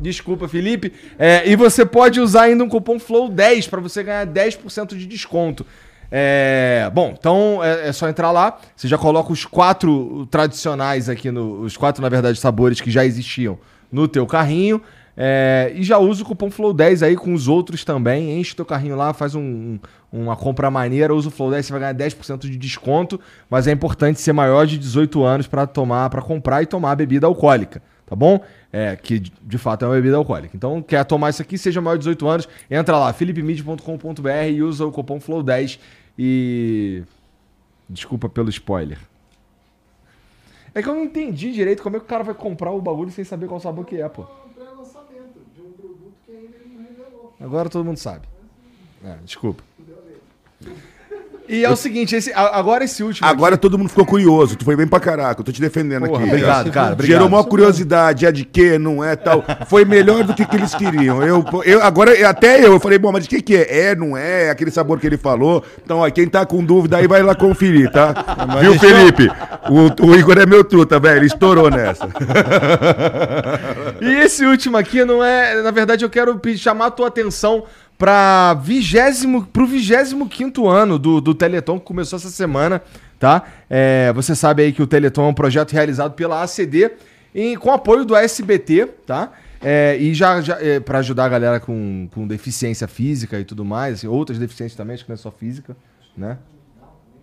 Desculpa, 0.00 0.48
Felipe. 0.48 0.92
É, 1.18 1.48
e 1.48 1.56
você 1.56 1.84
pode 1.84 2.20
usar 2.20 2.42
ainda 2.42 2.64
um 2.64 2.68
cupom 2.68 2.96
FLOW10 2.96 3.68
para 3.68 3.80
você 3.80 4.02
ganhar 4.02 4.26
10% 4.26 4.96
de 4.96 5.06
desconto. 5.06 5.66
É, 6.14 6.90
bom, 6.92 7.14
então 7.18 7.60
é, 7.62 7.88
é 7.88 7.92
só 7.92 8.08
entrar 8.08 8.30
lá. 8.30 8.58
Você 8.76 8.86
já 8.86 8.98
coloca 8.98 9.32
os 9.32 9.44
quatro 9.44 10.26
tradicionais 10.26 11.08
aqui, 11.08 11.30
no, 11.30 11.60
os 11.60 11.76
quatro, 11.76 12.02
na 12.02 12.08
verdade, 12.08 12.38
sabores 12.38 12.80
que 12.80 12.90
já 12.90 13.04
existiam 13.04 13.58
no 13.90 14.06
teu 14.06 14.26
carrinho. 14.26 14.80
É, 15.16 15.72
e 15.74 15.82
já 15.82 15.98
usa 15.98 16.22
o 16.22 16.26
cupom 16.26 16.50
FLOW10 16.50 17.06
aí 17.06 17.16
com 17.16 17.32
os 17.32 17.48
outros 17.48 17.84
também. 17.84 18.38
Enche 18.38 18.54
teu 18.54 18.64
carrinho 18.64 18.96
lá, 18.96 19.12
faz 19.12 19.34
um, 19.34 19.78
uma 20.12 20.36
compra 20.36 20.70
maneira, 20.70 21.14
usa 21.14 21.28
o 21.28 21.32
FLOW10, 21.32 21.62
você 21.62 21.72
vai 21.72 21.80
ganhar 21.80 21.94
10% 21.94 22.40
de 22.40 22.56
desconto. 22.58 23.18
Mas 23.48 23.66
é 23.66 23.72
importante 23.72 24.20
ser 24.20 24.32
maior 24.32 24.66
de 24.66 24.76
18 24.76 25.24
anos 25.24 25.46
para 25.46 25.66
tomar, 25.66 26.10
para 26.10 26.20
comprar 26.20 26.62
e 26.62 26.66
tomar 26.66 26.94
bebida 26.94 27.26
alcoólica, 27.26 27.82
tá 28.04 28.14
bom? 28.14 28.40
É, 28.70 28.94
que 28.94 29.18
de 29.18 29.58
fato 29.58 29.84
é 29.84 29.88
uma 29.88 29.94
bebida 29.94 30.16
alcoólica. 30.16 30.54
Então, 30.54 30.82
quer 30.82 31.02
tomar 31.04 31.30
isso 31.30 31.40
aqui, 31.40 31.56
seja 31.56 31.80
maior 31.80 31.96
de 31.96 32.00
18 32.00 32.28
anos, 32.28 32.48
entra 32.70 32.98
lá, 32.98 33.12
philipmid.com.br 33.12 34.28
e 34.50 34.62
usa 34.62 34.84
o 34.84 34.92
cupom 34.92 35.18
FLOW10 35.18 35.78
e. 36.18 37.02
Desculpa 37.88 38.28
pelo 38.28 38.48
spoiler. 38.48 38.98
É 40.74 40.82
que 40.82 40.88
eu 40.88 40.94
não 40.94 41.02
entendi 41.04 41.52
direito 41.52 41.82
como 41.82 41.96
é 41.96 41.98
que 41.98 42.06
o 42.06 42.08
cara 42.08 42.24
vai 42.24 42.34
comprar 42.34 42.70
o 42.70 42.80
bagulho 42.80 43.10
sem 43.10 43.24
saber 43.24 43.46
qual 43.46 43.60
sabor 43.60 43.84
que 43.84 44.00
é, 44.00 44.08
pô. 44.08 44.22
Um 44.22 44.52
pré-lançamento 44.54 45.40
de 45.54 45.60
um 45.60 45.72
produto 45.72 46.14
que 46.24 46.32
ainda 46.32 46.56
não 46.66 46.82
revelou. 46.82 47.34
Agora 47.38 47.68
todo 47.68 47.84
mundo 47.84 47.98
sabe. 47.98 48.26
É, 49.04 49.16
desculpa. 49.24 49.62
E 51.48 51.64
é 51.64 51.68
o 51.70 51.76
seguinte, 51.76 52.14
esse, 52.14 52.32
a- 52.32 52.56
agora 52.56 52.84
esse 52.84 53.02
último. 53.02 53.28
Agora 53.28 53.56
aqui, 53.56 53.62
todo 53.62 53.76
mundo 53.76 53.88
ficou 53.90 54.06
curioso. 54.06 54.56
Tu 54.56 54.64
foi 54.64 54.74
bem 54.76 54.86
pra 54.86 54.98
caraca. 55.00 55.40
Eu 55.40 55.44
tô 55.44 55.52
te 55.52 55.60
defendendo 55.60 56.06
Porra, 56.06 56.20
aqui. 56.20 56.28
obrigado, 56.30 56.70
cara. 56.70 56.92
Obrigado. 56.92 57.06
Gerou 57.06 57.28
uma 57.28 57.44
curiosidade, 57.44 58.24
é 58.24 58.32
de 58.32 58.44
quê, 58.44 58.78
não 58.78 59.04
é 59.04 59.16
tal. 59.16 59.44
Foi 59.68 59.84
melhor 59.84 60.22
do 60.24 60.32
que, 60.34 60.46
que 60.46 60.56
eles 60.56 60.74
queriam. 60.74 61.20
Eu, 61.22 61.44
eu, 61.64 61.82
agora, 61.82 62.12
até 62.26 62.60
eu, 62.60 62.72
eu 62.72 62.80
falei, 62.80 62.96
bom, 62.96 63.12
mas 63.12 63.24
de 63.24 63.28
que 63.28 63.42
que 63.42 63.56
é? 63.56 63.88
É, 63.90 63.94
não 63.94 64.16
é? 64.16 64.48
Aquele 64.50 64.70
sabor 64.70 64.98
que 64.98 65.06
ele 65.06 65.18
falou. 65.18 65.62
Então, 65.84 65.98
ó, 65.98 66.08
quem 66.10 66.26
tá 66.26 66.46
com 66.46 66.64
dúvida 66.64 66.96
aí 66.96 67.06
vai 67.08 67.22
lá 67.22 67.34
conferir, 67.34 67.90
tá? 67.90 68.14
Viu, 68.60 68.78
Felipe? 68.78 69.28
O, 69.68 70.06
o 70.06 70.14
Igor 70.14 70.38
é 70.38 70.46
meu 70.46 70.62
truta, 70.64 70.98
velho. 71.00 71.18
Ele 71.18 71.26
estourou 71.26 71.68
nessa. 71.70 72.08
E 74.00 74.14
esse 74.20 74.44
último 74.44 74.76
aqui 74.76 75.04
não 75.04 75.22
é. 75.22 75.62
Na 75.62 75.70
verdade, 75.70 76.04
eu 76.04 76.10
quero 76.10 76.40
chamar 76.56 76.86
a 76.86 76.90
tua 76.90 77.08
atenção 77.08 77.64
para 78.02 78.54
vigésimo, 78.54 79.46
pro 79.46 79.64
25 79.64 80.68
ano 80.68 80.98
do, 80.98 81.20
do 81.20 81.32
Teleton, 81.32 81.78
que 81.78 81.86
começou 81.86 82.16
essa 82.16 82.30
semana, 82.30 82.82
tá? 83.16 83.44
É, 83.70 84.12
você 84.12 84.34
sabe 84.34 84.64
aí 84.64 84.72
que 84.72 84.82
o 84.82 84.88
Teleton 84.88 85.26
é 85.26 85.28
um 85.28 85.34
projeto 85.34 85.70
realizado 85.70 86.14
pela 86.14 86.42
ACD 86.42 86.90
em, 87.32 87.56
com 87.56 87.70
apoio 87.70 88.04
do 88.04 88.16
SBT, 88.16 88.86
tá? 89.06 89.30
É, 89.62 89.96
e 90.00 90.12
já, 90.14 90.40
já 90.40 90.58
para 90.84 90.98
ajudar 90.98 91.26
a 91.26 91.28
galera 91.28 91.60
com, 91.60 92.08
com 92.12 92.26
deficiência 92.26 92.88
física 92.88 93.38
e 93.38 93.44
tudo 93.44 93.64
mais, 93.64 93.94
assim, 93.94 94.08
outras 94.08 94.36
deficiências 94.36 94.76
também, 94.76 94.94
acho 94.94 95.04
que 95.04 95.10
não 95.10 95.14
é 95.14 95.16
só 95.16 95.30
física, 95.30 95.76
né? 96.16 96.38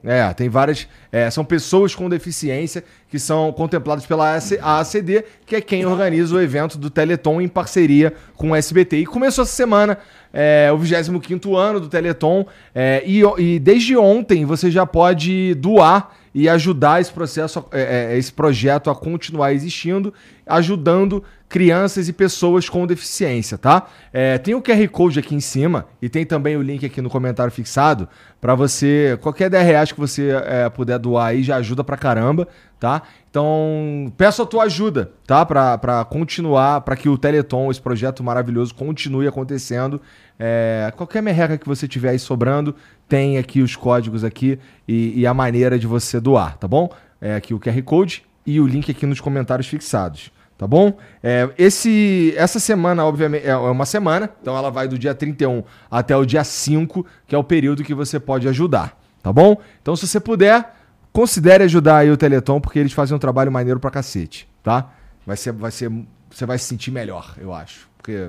É, 0.04 0.34
tem 0.34 0.48
várias. 0.48 0.88
é, 1.12 1.30
são 1.30 1.44
pessoas 1.44 1.94
com 1.94 2.08
deficiência 2.08 2.84
que 3.10 3.20
são 3.20 3.52
contempladas 3.52 4.06
pela 4.06 4.36
AC 4.36 4.58
AACD, 4.62 5.26
que 5.46 5.56
é 5.56 5.62
quem 5.62 5.86
organiza 5.86 6.36
o 6.36 6.42
evento 6.42 6.78
do 6.78 6.90
Teleton 6.90 7.42
em 7.42 7.48
parceria 7.48 8.14
com 8.36 8.52
o 8.52 8.56
SBT. 8.56 8.98
E 8.98 9.06
começou 9.06 9.44
essa 9.44 9.52
semana 9.52 9.98
é, 10.32 10.70
o 10.72 10.78
25 10.78 11.56
ano 11.56 11.80
do 11.80 11.90
Teleton. 11.90 12.46
é, 12.74 13.04
e, 13.06 13.22
e 13.38 13.60
desde 13.60 13.98
ontem 13.98 14.46
você 14.46 14.72
já 14.72 14.86
pode 14.86 15.54
doar 15.56 16.12
e 16.34 16.48
ajudar 16.48 17.02
esse 17.02 17.12
processo, 17.12 17.66
é, 17.72 18.14
é, 18.14 18.18
esse 18.18 18.32
projeto 18.32 18.90
a 18.90 18.96
continuar 18.96 19.54
existindo, 19.54 20.14
ajudando 20.46 21.24
crianças 21.50 22.08
e 22.08 22.14
pessoas 22.14 22.70
com 22.70 22.86
deficiência, 22.86 23.58
tá? 23.58 23.88
É, 24.14 24.38
tem 24.38 24.54
o 24.54 24.62
QR 24.62 24.88
Code 24.90 25.18
aqui 25.18 25.34
em 25.34 25.40
cima 25.40 25.88
e 26.00 26.08
tem 26.08 26.24
também 26.24 26.56
o 26.56 26.62
link 26.62 26.86
aqui 26.86 27.02
no 27.02 27.10
comentário 27.10 27.52
fixado 27.52 28.08
para 28.40 28.54
você, 28.54 29.18
qualquer 29.20 29.50
10 29.50 29.66
reais 29.66 29.92
que 29.92 30.00
você 30.00 30.30
é, 30.46 30.70
puder 30.70 31.00
doar 31.00 31.30
aí 31.30 31.42
já 31.42 31.56
ajuda 31.56 31.84
pra 31.84 31.98
caramba, 31.98 32.48
tá? 32.80 33.02
Então, 33.30 34.14
peço 34.16 34.44
a 34.44 34.46
tua 34.46 34.66
ajuda, 34.66 35.12
tá? 35.26 35.44
Pra, 35.44 35.76
pra 35.80 36.06
continuar, 36.06 36.82
para 36.82 36.96
que 36.96 37.10
o 37.10 37.18
Teleton, 37.18 37.72
esse 37.72 37.82
projeto 37.82 38.24
maravilhoso, 38.24 38.74
continue 38.76 39.28
acontecendo. 39.28 40.00
É, 40.38 40.94
qualquer 40.96 41.22
merreca 41.22 41.58
que 41.58 41.68
você 41.68 41.88
tiver 41.88 42.12
aí 42.12 42.20
sobrando, 42.20 42.76
tem 43.08 43.40
aqui 43.40 43.62
os 43.62 43.76
códigos 43.76 44.24
aqui 44.24 44.60
e, 44.88 45.20
e 45.20 45.28
a 45.28 45.34
maneira 45.34 45.80
de 45.80 45.88
você 45.88 46.20
doar, 46.20 46.58
tá 46.58 46.68
bom? 46.68 46.90
É 47.20 47.36
aqui 47.36 47.56
o 47.56 47.60
QR 47.60 47.82
Code 47.82 48.24
e 48.46 48.62
o 48.62 48.68
link 48.68 48.90
aqui 48.92 49.08
nos 49.08 49.20
comentários 49.20 49.68
fixados. 49.68 50.32
Tá 50.60 50.68
bom? 50.68 50.98
É, 51.24 51.50
esse, 51.58 52.34
essa 52.36 52.60
semana, 52.60 53.06
obviamente, 53.06 53.48
é 53.48 53.56
uma 53.56 53.86
semana, 53.86 54.30
então 54.42 54.58
ela 54.58 54.70
vai 54.70 54.90
do 54.90 55.00
dia 55.00 55.16
31 55.16 55.64
até 55.90 56.18
o 56.18 56.26
dia 56.26 56.44
5, 56.44 57.06
que 57.26 57.34
é 57.34 57.38
o 57.38 57.44
período 57.46 57.82
que 57.82 57.94
você 57.94 58.20
pode 58.20 58.46
ajudar. 58.46 59.02
Tá 59.24 59.32
bom? 59.32 59.56
Então, 59.82 59.96
se 59.96 60.06
você 60.06 60.20
puder, 60.20 60.76
considere 61.14 61.64
ajudar 61.64 62.00
aí 62.00 62.12
o 62.12 62.18
Teleton, 62.18 62.60
porque 62.60 62.78
eles 62.78 62.92
fazem 62.92 63.16
um 63.16 63.20
trabalho 63.20 63.50
maneiro 63.50 63.80
pra 63.80 63.90
cacete, 63.90 64.50
tá? 64.62 64.92
Vai 65.26 65.38
ser, 65.38 65.54
vai 65.54 65.72
ser, 65.72 65.90
você 66.30 66.46
vai 66.46 66.58
se 66.58 66.66
sentir 66.66 66.92
melhor, 66.92 67.36
eu 67.38 67.54
acho. 67.54 67.88
Porque 67.96 68.28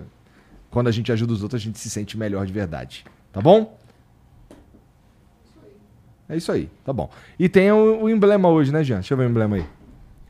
quando 0.71 0.87
a 0.87 0.93
gente 0.93 1.11
ajuda 1.11 1.33
os 1.33 1.43
outros, 1.43 1.61
a 1.61 1.65
gente 1.65 1.81
se 1.81 1.91
sente 1.91 2.17
melhor 2.17 2.47
de 2.47 2.53
verdade. 2.53 3.05
Tá 3.33 3.41
bom? 3.41 3.77
É 6.29 6.37
isso 6.37 6.53
aí, 6.53 6.71
tá 6.85 6.93
bom. 6.93 7.11
E 7.37 7.49
tem 7.49 7.73
o, 7.73 8.05
o 8.05 8.09
emblema 8.09 8.49
hoje, 8.49 8.73
né, 8.73 8.85
Jean? 8.85 8.99
Deixa 9.01 9.15
eu 9.15 9.19
ver 9.19 9.27
o 9.27 9.31
emblema 9.31 9.57
aí. 9.57 9.67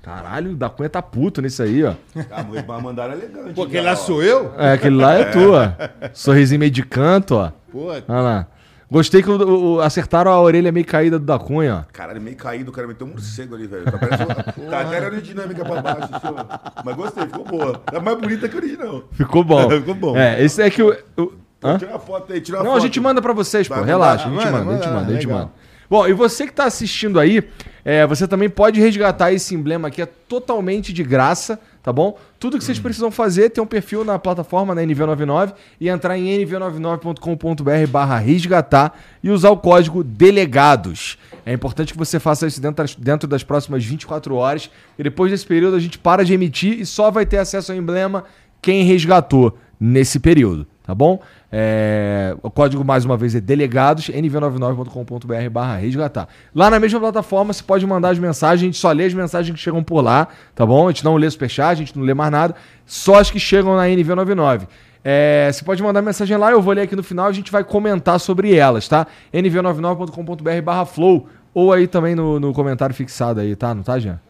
Caralho, 0.02 0.52
o 0.52 0.56
da 0.56 0.70
Cunha 0.70 0.88
tá 0.88 1.02
puto 1.02 1.42
nisso 1.42 1.62
aí, 1.62 1.84
ó. 1.84 1.92
Ah, 2.30 2.42
mas 2.66 2.82
mandaram 2.82 3.12
elegante. 3.12 3.52
Pô, 3.54 3.64
aquele 3.64 3.82
lá 3.82 3.94
sou 3.96 4.22
eu? 4.22 4.52
É, 4.56 4.72
aquele 4.72 4.96
lá 4.96 5.14
é 5.14 5.24
tua. 5.24 5.76
Sorrisinho 6.14 6.58
meio 6.58 6.70
de 6.70 6.82
canto, 6.82 7.34
ó. 7.36 7.52
Pô, 7.70 7.88
Olha 7.88 8.04
lá. 8.08 8.46
Gostei 8.90 9.22
que 9.22 9.30
o- 9.30 9.74
o- 9.76 9.80
acertaram 9.80 10.32
a 10.32 10.40
orelha 10.40 10.72
meio 10.72 10.84
caída 10.84 11.16
do 11.16 11.24
da 11.24 11.38
Cunha, 11.38 11.84
ó. 11.86 11.92
Caralho, 11.92 12.20
meio 12.20 12.34
caído, 12.36 12.70
o 12.70 12.74
cara 12.74 12.88
meteu 12.88 13.06
um 13.06 13.10
morcego 13.10 13.54
ali, 13.54 13.66
velho. 13.68 13.84
Tá, 13.84 13.98
parece 13.98 14.24
uma- 14.24 14.34
tá 14.70 14.80
até 14.80 14.98
aerodinâmica 14.98 15.64
pra 15.64 15.80
baixo, 15.82 16.08
assim, 16.12 16.26
ó. 16.36 16.82
Mas 16.84 16.96
gostei, 16.96 17.24
ficou 17.26 17.44
boa. 17.44 17.80
É 17.92 18.00
mais 18.00 18.18
bonita 18.18 18.48
que 18.48 18.54
o 18.56 18.58
original. 18.58 19.04
Ficou 19.12 19.44
bom. 19.44 19.68
Ficou 19.70 19.94
bom. 19.94 20.16
É, 20.16 20.42
esse 20.42 20.60
é 20.62 20.70
que 20.70 20.82
o. 20.82 20.96
o- 21.18 21.32
Hã? 21.62 21.76
Tira 21.76 21.90
uma 21.90 21.98
foto 22.00 22.32
aí, 22.32 22.40
tira 22.40 22.56
uma 22.56 22.64
Não, 22.64 22.70
foto. 22.72 22.80
a 22.80 22.86
gente 22.86 22.98
manda 23.00 23.20
pra 23.20 23.34
vocês, 23.34 23.68
pô. 23.68 23.74
Relaxa, 23.82 24.26
a 24.26 24.30
gente 24.32 24.44
manda, 24.46 24.56
a 24.70 24.74
gente 24.76 24.88
manda, 24.88 25.10
a 25.10 25.12
gente 25.14 25.26
manda. 25.28 25.50
Bom, 25.90 26.06
e 26.06 26.12
você 26.12 26.46
que 26.46 26.52
tá 26.52 26.66
assistindo 26.66 27.18
aí, 27.18 27.42
é, 27.84 28.06
você 28.06 28.28
também 28.28 28.48
pode 28.48 28.78
resgatar 28.78 29.32
esse 29.32 29.56
emblema 29.56 29.88
aqui, 29.88 30.00
é 30.00 30.06
totalmente 30.06 30.92
de 30.92 31.02
graça, 31.02 31.58
tá 31.82 31.92
bom? 31.92 32.16
Tudo 32.38 32.56
que 32.56 32.62
vocês 32.62 32.78
precisam 32.78 33.10
fazer 33.10 33.46
é 33.46 33.48
ter 33.48 33.60
um 33.60 33.66
perfil 33.66 34.04
na 34.04 34.16
plataforma, 34.16 34.72
na 34.72 34.82
NV99, 34.82 35.52
e 35.80 35.88
entrar 35.88 36.16
em 36.16 36.46
nv99.com.br 36.46 37.90
barra 37.90 38.18
resgatar 38.18 38.96
e 39.20 39.30
usar 39.30 39.50
o 39.50 39.56
código 39.56 40.04
delegados. 40.04 41.18
É 41.44 41.52
importante 41.52 41.92
que 41.92 41.98
você 41.98 42.20
faça 42.20 42.46
isso 42.46 42.60
dentro 42.60 42.84
das, 42.84 42.94
dentro 42.94 43.28
das 43.28 43.42
próximas 43.42 43.84
24 43.84 44.36
horas, 44.36 44.70
e 44.96 45.02
depois 45.02 45.32
desse 45.32 45.44
período 45.44 45.74
a 45.74 45.80
gente 45.80 45.98
para 45.98 46.24
de 46.24 46.32
emitir 46.32 46.78
e 46.78 46.86
só 46.86 47.10
vai 47.10 47.26
ter 47.26 47.38
acesso 47.38 47.72
ao 47.72 47.78
emblema 47.78 48.22
quem 48.62 48.84
resgatou 48.84 49.58
nesse 49.80 50.20
período, 50.20 50.68
tá 50.84 50.94
bom? 50.94 51.20
É, 51.52 52.36
o 52.42 52.50
código, 52.50 52.84
mais 52.84 53.04
uma 53.04 53.16
vez, 53.16 53.34
é 53.34 53.40
delegados, 53.40 54.08
nv99.com.br 54.08 55.50
barra 55.50 55.76
resgatar. 55.76 56.28
Lá 56.54 56.70
na 56.70 56.78
mesma 56.78 57.00
plataforma, 57.00 57.52
você 57.52 57.62
pode 57.62 57.84
mandar 57.86 58.10
as 58.10 58.18
mensagens, 58.18 58.62
a 58.62 58.66
gente 58.66 58.78
só 58.78 58.92
lê 58.92 59.04
as 59.04 59.14
mensagens 59.14 59.52
que 59.54 59.60
chegam 59.60 59.82
por 59.82 60.00
lá, 60.00 60.28
tá 60.54 60.64
bom? 60.64 60.86
A 60.86 60.92
gente 60.92 61.04
não 61.04 61.16
lê 61.16 61.28
superchat, 61.28 61.72
a 61.72 61.74
gente 61.74 61.98
não 61.98 62.04
lê 62.04 62.14
mais 62.14 62.30
nada, 62.30 62.54
só 62.86 63.18
as 63.18 63.30
que 63.30 63.40
chegam 63.40 63.74
na 63.76 63.84
NV99. 63.86 64.68
É, 65.02 65.50
você 65.52 65.64
pode 65.64 65.82
mandar 65.82 66.02
mensagem 66.02 66.36
lá, 66.36 66.52
eu 66.52 66.62
vou 66.62 66.72
ler 66.72 66.82
aqui 66.82 66.94
no 66.94 67.02
final, 67.02 67.26
a 67.26 67.32
gente 67.32 67.50
vai 67.50 67.64
comentar 67.64 68.20
sobre 68.20 68.54
elas, 68.54 68.86
tá? 68.86 69.06
nv99.com.br 69.34 70.62
barra 70.62 70.84
flow, 70.84 71.26
ou 71.52 71.72
aí 71.72 71.88
também 71.88 72.14
no, 72.14 72.38
no 72.38 72.52
comentário 72.52 72.94
fixado 72.94 73.40
aí, 73.40 73.56
tá? 73.56 73.74
Não 73.74 73.82
tá, 73.82 73.98
Jean? 73.98 74.20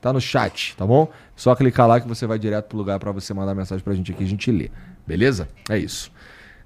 Tá 0.00 0.12
no 0.12 0.20
chat, 0.20 0.74
tá 0.76 0.86
bom? 0.86 1.08
Só 1.36 1.54
clicar 1.54 1.86
lá 1.86 2.00
que 2.00 2.08
você 2.08 2.26
vai 2.26 2.38
direto 2.38 2.66
pro 2.66 2.78
lugar 2.78 2.98
pra 2.98 3.12
você 3.12 3.32
mandar 3.34 3.54
mensagem 3.54 3.84
pra 3.84 3.94
gente 3.94 4.12
aqui, 4.12 4.24
a 4.24 4.26
gente 4.26 4.50
lê. 4.50 4.70
Beleza? 5.06 5.48
É 5.68 5.76
isso. 5.76 6.10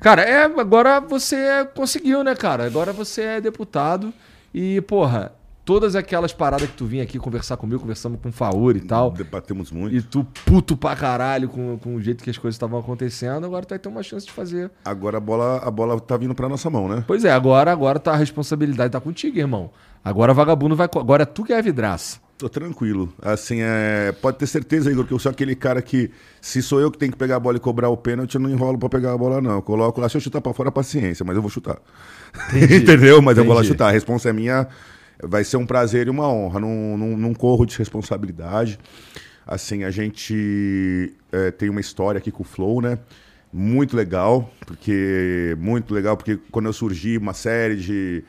Cara, 0.04 0.20
é, 0.20 0.44
agora 0.44 1.00
você 1.00 1.66
conseguiu, 1.75 2.23
né, 2.23 2.34
cara? 2.34 2.66
Agora 2.66 2.92
você 2.92 3.23
é 3.23 3.40
deputado 3.40 4.12
e, 4.52 4.78
porra, 4.82 5.32
todas 5.64 5.96
aquelas 5.96 6.30
paradas 6.30 6.68
que 6.68 6.76
tu 6.76 6.84
vinha 6.84 7.02
aqui 7.02 7.18
conversar 7.18 7.56
comigo, 7.56 7.80
conversamos 7.80 8.20
com 8.20 8.28
o 8.28 8.32
Fauri 8.32 8.80
e 8.80 8.82
tal, 8.82 9.11
Debatemos 9.11 9.73
muito. 9.73 9.96
e 9.96 10.02
tu 10.02 10.23
puto 10.44 10.76
pra 10.76 10.94
caralho 10.94 11.49
com, 11.49 11.78
com 11.78 11.94
o 11.94 12.02
jeito 12.02 12.23
que 12.23 12.28
as 12.28 12.37
coisas 12.37 12.54
estavam 12.54 12.78
acontecendo, 12.78 13.46
agora 13.46 13.64
tu 13.64 13.70
vai 13.70 13.78
ter 13.78 13.88
uma 13.88 14.02
chance 14.02 14.26
de 14.26 14.32
fazer. 14.32 14.70
Agora 14.84 15.16
a 15.16 15.20
bola, 15.20 15.62
a 15.64 15.70
bola 15.70 15.99
tá 15.99 16.18
vindo 16.18 16.34
pra 16.34 16.50
nossa 16.50 16.68
mão, 16.68 16.87
né? 16.87 17.02
Pois 17.06 17.25
é, 17.25 17.32
agora, 17.32 17.73
agora 17.73 17.99
tá, 17.99 18.12
a 18.12 18.16
responsabilidade 18.16 18.92
tá 18.92 19.00
contigo, 19.00 19.38
irmão. 19.38 19.70
Agora 20.04 20.34
vagabundo 20.34 20.76
vai. 20.76 20.87
Agora 20.94 21.23
é 21.23 21.26
tu 21.26 21.44
que 21.44 21.54
é 21.54 21.58
a 21.58 21.62
vidraça. 21.62 22.18
Tô 22.36 22.48
tranquilo. 22.48 23.12
Assim, 23.22 23.58
é... 23.60 24.12
pode 24.20 24.38
ter 24.38 24.46
certeza, 24.46 24.90
Igor, 24.90 25.06
que 25.06 25.12
eu 25.12 25.18
sou 25.18 25.30
aquele 25.30 25.54
cara 25.54 25.80
que, 25.80 26.10
se 26.40 26.60
sou 26.60 26.80
eu 26.80 26.90
que 26.90 26.98
tenho 26.98 27.12
que 27.12 27.18
pegar 27.18 27.36
a 27.36 27.40
bola 27.40 27.56
e 27.56 27.60
cobrar 27.60 27.88
o 27.88 27.96
pênalti, 27.96 28.34
eu 28.34 28.40
não 28.40 28.50
enrolo 28.50 28.76
pra 28.78 28.88
pegar 28.88 29.12
a 29.12 29.18
bola, 29.18 29.40
não. 29.40 29.52
Eu 29.52 29.62
coloco 29.62 30.00
lá, 30.00 30.08
se 30.08 30.16
eu 30.16 30.20
chutar 30.20 30.40
pra 30.40 30.52
fora, 30.52 30.72
paciência, 30.72 31.24
mas 31.24 31.36
eu 31.36 31.42
vou 31.42 31.50
chutar. 31.50 31.78
Entendeu? 32.52 33.22
Mas 33.22 33.38
eu 33.38 33.44
vou 33.44 33.54
lá 33.54 33.60
Entendi. 33.60 33.72
chutar. 33.72 33.88
A 33.88 33.92
responsa 33.92 34.30
é 34.30 34.32
minha. 34.32 34.66
Vai 35.22 35.44
ser 35.44 35.56
um 35.56 35.66
prazer 35.66 36.08
e 36.08 36.10
uma 36.10 36.28
honra. 36.28 36.58
Não, 36.58 36.98
não, 36.98 37.16
não 37.16 37.34
corro 37.34 37.64
de 37.64 37.78
responsabilidade. 37.78 38.78
Assim, 39.46 39.84
a 39.84 39.90
gente 39.90 41.14
é, 41.30 41.50
tem 41.50 41.68
uma 41.68 41.80
história 41.80 42.18
aqui 42.18 42.32
com 42.32 42.42
o 42.42 42.46
Flow, 42.46 42.80
né? 42.80 42.98
Muito 43.52 43.96
legal, 43.96 44.50
porque. 44.66 45.56
Muito 45.60 45.94
legal, 45.94 46.16
porque 46.16 46.38
quando 46.50 46.66
eu 46.66 46.72
surgi, 46.72 47.16
uma 47.16 47.34
série 47.34 47.76
de. 47.76 48.24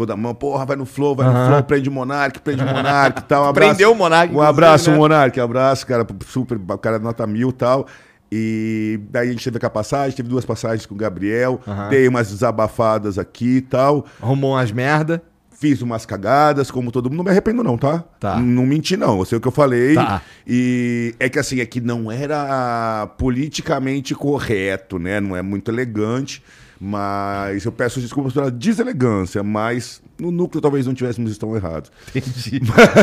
Toda 0.00 0.16
mão, 0.16 0.34
porra, 0.34 0.64
vai 0.64 0.76
no 0.76 0.86
Flow, 0.86 1.14
vai 1.14 1.26
no. 1.26 1.46
Flow, 1.46 1.62
prende 1.62 1.90
o 1.90 1.92
Monark, 1.92 2.40
prende 2.40 2.62
o 2.62 2.66
Monark 2.66 3.20
e 3.20 3.24
tal. 3.24 3.44
Um 3.44 3.48
abraço, 3.50 3.68
Prendeu 3.68 3.92
o 3.92 3.94
Monark, 3.94 4.34
Um 4.34 4.40
abraço, 4.40 4.90
né? 4.90 4.96
Monark, 4.96 5.38
abraço, 5.38 5.86
cara, 5.86 6.06
super, 6.26 6.56
o 6.56 6.78
cara 6.78 6.98
nota 6.98 7.26
mil 7.26 7.50
e 7.50 7.52
tal. 7.52 7.86
E 8.32 8.98
daí 9.10 9.28
a 9.28 9.30
gente 9.30 9.44
teve 9.44 9.66
a 9.66 9.68
passagem, 9.68 10.16
teve 10.16 10.30
duas 10.30 10.46
passagens 10.46 10.86
com 10.86 10.94
o 10.94 10.96
Gabriel, 10.96 11.60
Aham. 11.68 11.90
dei 11.90 12.08
umas 12.08 12.30
desabafadas 12.30 13.18
aqui 13.18 13.56
e 13.56 13.60
tal. 13.60 14.06
Arrumou 14.22 14.52
umas 14.52 14.72
merda. 14.72 15.22
Fiz 15.50 15.82
umas 15.82 16.06
cagadas, 16.06 16.70
como 16.70 16.90
todo 16.90 17.10
mundo. 17.10 17.18
Não 17.18 17.24
me 17.24 17.30
arrependo, 17.30 17.62
não, 17.62 17.76
tá? 17.76 18.02
Tá. 18.18 18.38
Não 18.38 18.64
menti, 18.64 18.96
não. 18.96 19.18
Eu 19.18 19.26
sei 19.26 19.36
o 19.36 19.40
que 19.42 19.48
eu 19.48 19.52
falei. 19.52 19.94
Tá. 19.96 20.22
E 20.46 21.14
é 21.20 21.28
que 21.28 21.38
assim, 21.38 21.60
é 21.60 21.66
que 21.66 21.78
não 21.82 22.10
era 22.10 23.06
politicamente 23.18 24.14
correto, 24.14 24.98
né? 24.98 25.20
Não 25.20 25.36
é 25.36 25.42
muito 25.42 25.70
elegante. 25.70 26.42
Mas 26.80 27.66
eu 27.66 27.72
peço 27.72 28.00
desculpas 28.00 28.32
pela 28.32 28.50
deselegância, 28.50 29.42
mas 29.42 30.02
no 30.18 30.30
núcleo 30.30 30.62
talvez 30.62 30.86
não 30.86 30.94
tivéssemos 30.94 31.30
estão 31.30 31.54
errados. 31.54 31.92
Entendi. 32.14 32.62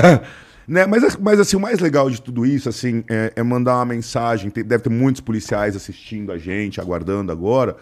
né? 0.67 0.87
mas, 0.87 1.15
mas 1.17 1.39
assim, 1.39 1.55
o 1.55 1.59
mais 1.59 1.79
legal 1.79 2.09
de 2.09 2.19
tudo 2.19 2.43
isso 2.43 2.67
assim, 2.67 3.03
é, 3.07 3.33
é 3.35 3.43
mandar 3.43 3.75
uma 3.75 3.85
mensagem. 3.85 4.49
Tem- 4.49 4.63
deve 4.63 4.83
ter 4.83 4.89
muitos 4.89 5.21
policiais 5.21 5.75
assistindo 5.75 6.31
a 6.31 6.39
gente, 6.39 6.81
aguardando 6.81 7.31
agora. 7.31 7.77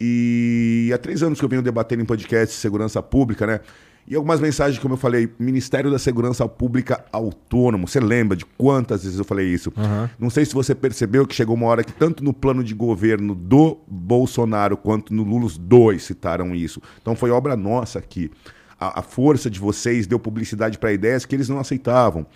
E 0.00 0.92
há 0.94 0.98
três 0.98 1.24
anos 1.24 1.40
que 1.40 1.44
eu 1.44 1.48
venho 1.48 1.60
debatendo 1.62 2.02
em 2.02 2.06
podcast 2.06 2.54
de 2.54 2.60
segurança 2.60 3.02
pública, 3.02 3.44
né? 3.44 3.60
E 4.06 4.16
algumas 4.16 4.40
mensagens, 4.40 4.78
como 4.80 4.94
eu 4.94 4.98
falei, 4.98 5.32
Ministério 5.38 5.90
da 5.90 5.98
Segurança 5.98 6.46
Pública 6.48 7.04
Autônomo. 7.12 7.86
Você 7.86 8.00
lembra 8.00 8.36
de 8.36 8.44
quantas 8.44 9.04
vezes 9.04 9.18
eu 9.18 9.24
falei 9.24 9.46
isso? 9.46 9.72
Não 10.18 10.28
sei 10.28 10.44
se 10.44 10.52
você 10.52 10.74
percebeu 10.74 11.26
que 11.26 11.34
chegou 11.34 11.54
uma 11.54 11.66
hora 11.66 11.84
que 11.84 11.92
tanto 11.92 12.24
no 12.24 12.32
plano 12.32 12.64
de 12.64 12.74
governo 12.74 13.34
do 13.34 13.78
Bolsonaro 13.86 14.76
quanto 14.76 15.14
no 15.14 15.22
Lula, 15.22 15.46
os 15.46 15.56
dois 15.56 16.02
citaram 16.02 16.54
isso. 16.54 16.82
Então 17.00 17.14
foi 17.14 17.30
obra 17.30 17.56
nossa 17.56 18.00
aqui. 18.00 18.30
A, 18.78 19.00
a 19.00 19.02
força 19.02 19.48
de 19.48 19.60
vocês 19.60 20.06
deu 20.06 20.18
publicidade 20.18 20.78
para 20.78 20.92
ideias 20.92 21.24
que 21.24 21.34
eles 21.36 21.48
não 21.48 21.60
aceitavam. 21.60 22.26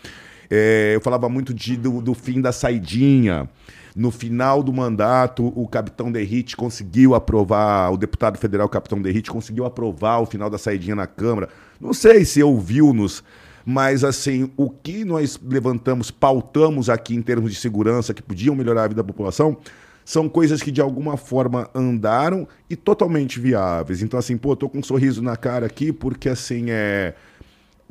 É, 0.49 0.93
eu 0.95 1.01
falava 1.01 1.29
muito 1.29 1.53
de, 1.53 1.77
do, 1.77 2.01
do 2.01 2.15
fim 2.15 2.41
da 2.41 2.53
saidinha. 2.53 3.49
No 3.97 4.11
final 4.11 4.63
do 4.63 4.75
mandato, 4.75 5.51
o 5.59 5.67
capitão 5.67 6.13
Derrite 6.13 6.55
conseguiu 6.55 7.15
aprovar, 7.15 7.91
o 7.91 7.97
deputado 7.97 8.37
federal 8.37 8.69
capitão 8.69 9.01
Derrite 9.01 9.31
conseguiu 9.31 9.65
aprovar 9.65 10.21
o 10.21 10.27
final 10.27 10.51
da 10.51 10.59
saidinha 10.59 10.95
na 10.95 11.07
Câmara. 11.07 11.49
Não 11.81 11.95
sei 11.95 12.23
se 12.27 12.43
ouviu-nos, 12.43 13.25
mas 13.65 14.05
assim, 14.05 14.53
o 14.55 14.69
que 14.69 15.03
nós 15.03 15.41
levantamos, 15.43 16.11
pautamos 16.11 16.91
aqui 16.91 17.17
em 17.17 17.23
termos 17.23 17.51
de 17.51 17.59
segurança 17.59 18.13
que 18.13 18.23
podiam 18.23 18.55
melhorar 18.55 18.85
a 18.85 18.89
vida 18.89 19.03
da 19.03 19.07
população, 19.07 19.57
são 20.05 20.29
coisas 20.29 20.63
que 20.63 20.71
de 20.71 20.83
alguma 20.83 21.17
forma 21.17 21.71
andaram 21.75 22.47
e 22.69 22.77
totalmente 22.77 23.41
viáveis. 23.41 24.03
Então, 24.03 24.21
assim, 24.21 24.37
pô, 24.37 24.55
tô 24.55 24.69
com 24.69 24.81
um 24.81 24.83
sorriso 24.83 25.23
na 25.23 25.39
cara 25.39 25.65
aqui 25.65 25.91
porque, 25.91 26.29
assim, 26.29 26.67
é. 26.69 27.15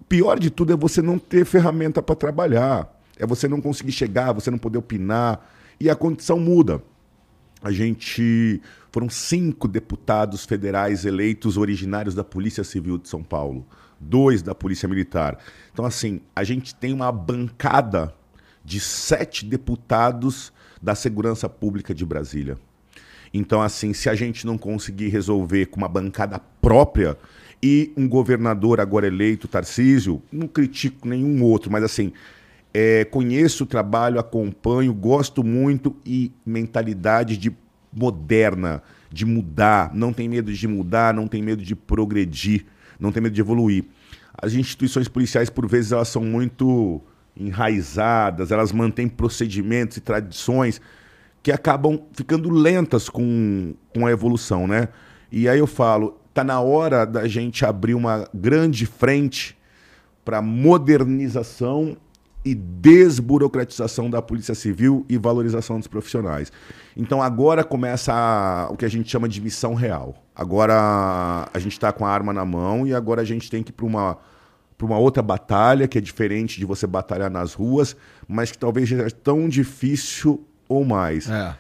Pior 0.07 0.38
de 0.38 0.51
tudo 0.51 0.71
é 0.71 0.75
você 0.75 1.01
não 1.01 1.17
ter 1.17 1.45
ferramenta 1.45 2.00
para 2.00 2.15
trabalhar. 2.15 2.95
É 3.17 3.25
você 3.25 3.47
não 3.47 3.59
conseguir 3.59 3.91
chegar, 3.91 4.33
você 4.33 4.51
não 4.51 4.57
poder 4.59 4.77
opinar. 4.77 5.54
E 5.79 5.89
a 5.89 5.96
condição 5.96 6.39
muda. 6.39 6.82
A 7.62 7.72
gente. 7.72 8.62
Foram 8.91 9.10
cinco 9.10 9.67
deputados 9.67 10.46
federais 10.46 11.03
eleitos 11.03 11.58
originários 11.58 12.15
da 12.15 12.24
Polícia 12.24 12.63
Civil 12.63 12.98
de 12.98 13.10
São 13.10 13.22
Paulo, 13.22 13.65
dois 14.00 14.41
da 14.41 14.55
Polícia 14.55 14.88
Militar. 14.88 15.38
Então, 15.74 15.84
assim, 15.84 16.22
a 16.34 16.46
gente 16.46 16.74
tem 16.74 16.94
uma 16.94 17.12
bancada 17.12 18.13
de 18.63 18.79
sete 18.79 19.46
deputados 19.46 20.53
da 20.82 20.96
Segurança 20.96 21.50
Pública 21.50 21.94
de 21.94 22.05
Brasília. 22.05 22.58
Então, 23.34 23.62
assim, 23.62 23.94
se 23.94 24.10
a 24.10 24.15
gente 24.15 24.46
não 24.46 24.58
conseguir 24.58 25.10
resolver 25.10 25.65
com 25.65 25.77
uma 25.77 25.89
bancada 25.89 26.39
própria 26.62 27.17
e 27.62 27.91
um 27.98 28.08
governador 28.08 28.79
agora 28.79 29.08
eleito, 29.08 29.48
Tarcísio, 29.48 30.22
não 30.32 30.48
critico 30.48 31.08
nenhum 31.08 31.44
outro, 31.44 31.70
mas 31.70 31.84
assim, 31.84 32.13
é, 32.77 33.05
conheço 33.05 33.63
o 33.63 33.65
trabalho, 33.65 34.20
acompanho, 34.20 34.94
gosto 34.94 35.46
muito 35.46 35.96
e 36.05 36.29
mentalidade 36.46 37.38
de 37.38 37.55
moderna, 37.89 38.84
de 39.10 39.26
mudar, 39.26 39.91
não 39.93 40.12
tem 40.12 40.28
medo 40.28 40.52
de 40.52 40.67
mudar, 40.67 41.13
não 41.13 41.26
tem 41.26 41.41
medo 41.41 41.63
de 41.63 41.73
progredir, 41.73 42.65
não 42.99 43.13
tem 43.13 43.23
medo 43.23 43.32
de 43.32 43.39
evoluir. 43.39 43.86
As 44.38 44.52
instituições 44.56 45.08
policiais, 45.08 45.49
por 45.49 45.65
vezes, 45.65 45.93
elas 45.93 46.10
são 46.10 46.21
muito 46.21 47.02
enraizadas, 47.34 48.52
elas 48.52 48.73
mantêm 48.73 49.08
procedimentos 49.08 49.95
e 49.95 50.02
tradições 50.02 50.82
que 51.41 51.54
acabam 51.54 52.02
ficando 52.12 52.49
lentas 52.49 53.08
com, 53.08 53.73
com 53.93 54.06
a 54.06 54.12
evolução, 54.12 54.67
né? 54.67 54.89
E 55.32 55.47
aí 55.47 55.60
eu 55.60 55.67
falo, 55.67 56.19
tá 56.34 56.43
na 56.43 56.60
hora 56.60 57.06
da 57.06 57.26
gente 57.26 57.65
abrir 57.65 57.93
uma 57.93 58.28
grande 58.34 58.86
frente 58.86 59.58
para 60.26 60.41
modernização 60.41 61.95
e 62.45 62.53
desburocratização 62.53 64.10
da 64.10 64.21
Polícia 64.21 64.53
Civil 64.53 65.03
e 65.10 65.17
valorização 65.17 65.79
dos 65.79 65.88
profissionais. 65.88 66.51
Então 66.95 67.21
agora 67.21 67.63
começa 67.63 68.13
a- 68.13 68.69
o 68.71 68.77
que 68.77 68.86
a 68.86 68.89
gente 68.89 69.10
chama 69.10 69.27
de 69.27 69.41
missão 69.41 69.73
real. 69.73 70.13
Agora 70.36 71.49
a 71.51 71.60
gente 71.60 71.71
está 71.73 71.91
com 71.91 72.05
a 72.05 72.10
arma 72.10 72.31
na 72.31 72.45
mão 72.45 72.86
e 72.86 72.93
agora 72.93 73.21
a 73.21 73.25
gente 73.25 73.49
tem 73.49 73.63
que 73.63 73.71
ir 73.71 73.73
para 73.73 73.86
uma 73.86 74.17
para 74.77 74.86
uma 74.88 74.97
outra 74.97 75.23
batalha 75.23 75.88
que 75.88 75.97
é 75.97 76.01
diferente 76.01 76.60
de 76.60 76.65
você 76.65 76.86
batalhar 76.86 77.31
nas 77.31 77.53
ruas, 77.53 77.95
mas 78.27 78.51
que 78.51 78.58
talvez 78.58 78.89
seja 78.89 79.10
tão 79.10 79.47
difícil 79.47 80.45
ou 80.67 80.84
mais. 80.84 81.29
É. 81.29 81.55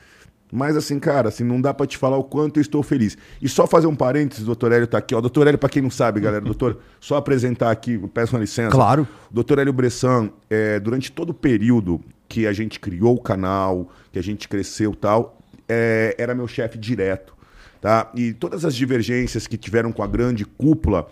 Mas 0.55 0.77
assim, 0.77 0.97
cara, 0.99 1.27
assim, 1.27 1.43
não 1.43 1.59
dá 1.59 1.73
pra 1.73 1.85
te 1.85 1.97
falar 1.97 2.17
o 2.17 2.23
quanto 2.23 2.57
eu 2.57 2.61
estou 2.61 2.81
feliz. 2.81 3.17
E 3.41 3.49
só 3.49 3.67
fazer 3.67 3.87
um 3.87 3.95
parênteses, 3.95 4.43
o 4.43 4.45
doutor 4.45 4.71
Hélio 4.71 4.87
tá 4.87 4.97
aqui, 4.97 5.13
ó. 5.13 5.19
Doutor 5.19 5.45
Hélio, 5.45 5.59
pra 5.59 5.67
quem 5.67 5.81
não 5.81 5.89
sabe, 5.89 6.21
galera, 6.21 6.41
doutor, 6.41 6.79
só 6.97 7.17
apresentar 7.17 7.71
aqui, 7.71 7.97
peço 8.13 8.33
uma 8.33 8.39
licença. 8.39 8.71
Claro. 8.71 9.05
Doutor 9.29 9.59
Hélio 9.59 9.73
Bressan, 9.73 10.29
é, 10.49 10.79
durante 10.79 11.11
todo 11.11 11.31
o 11.31 11.33
período 11.33 11.99
que 12.29 12.47
a 12.47 12.53
gente 12.53 12.79
criou 12.79 13.15
o 13.15 13.21
canal, 13.21 13.91
que 14.13 14.17
a 14.17 14.23
gente 14.23 14.47
cresceu 14.47 14.93
e 14.93 14.95
tal, 14.95 15.37
é, 15.67 16.15
era 16.17 16.33
meu 16.33 16.47
chefe 16.47 16.77
direto, 16.77 17.33
tá? 17.81 18.09
E 18.15 18.31
todas 18.31 18.63
as 18.63 18.73
divergências 18.73 19.47
que 19.47 19.57
tiveram 19.57 19.91
com 19.91 20.03
a 20.03 20.07
grande 20.07 20.45
cúpula, 20.45 21.07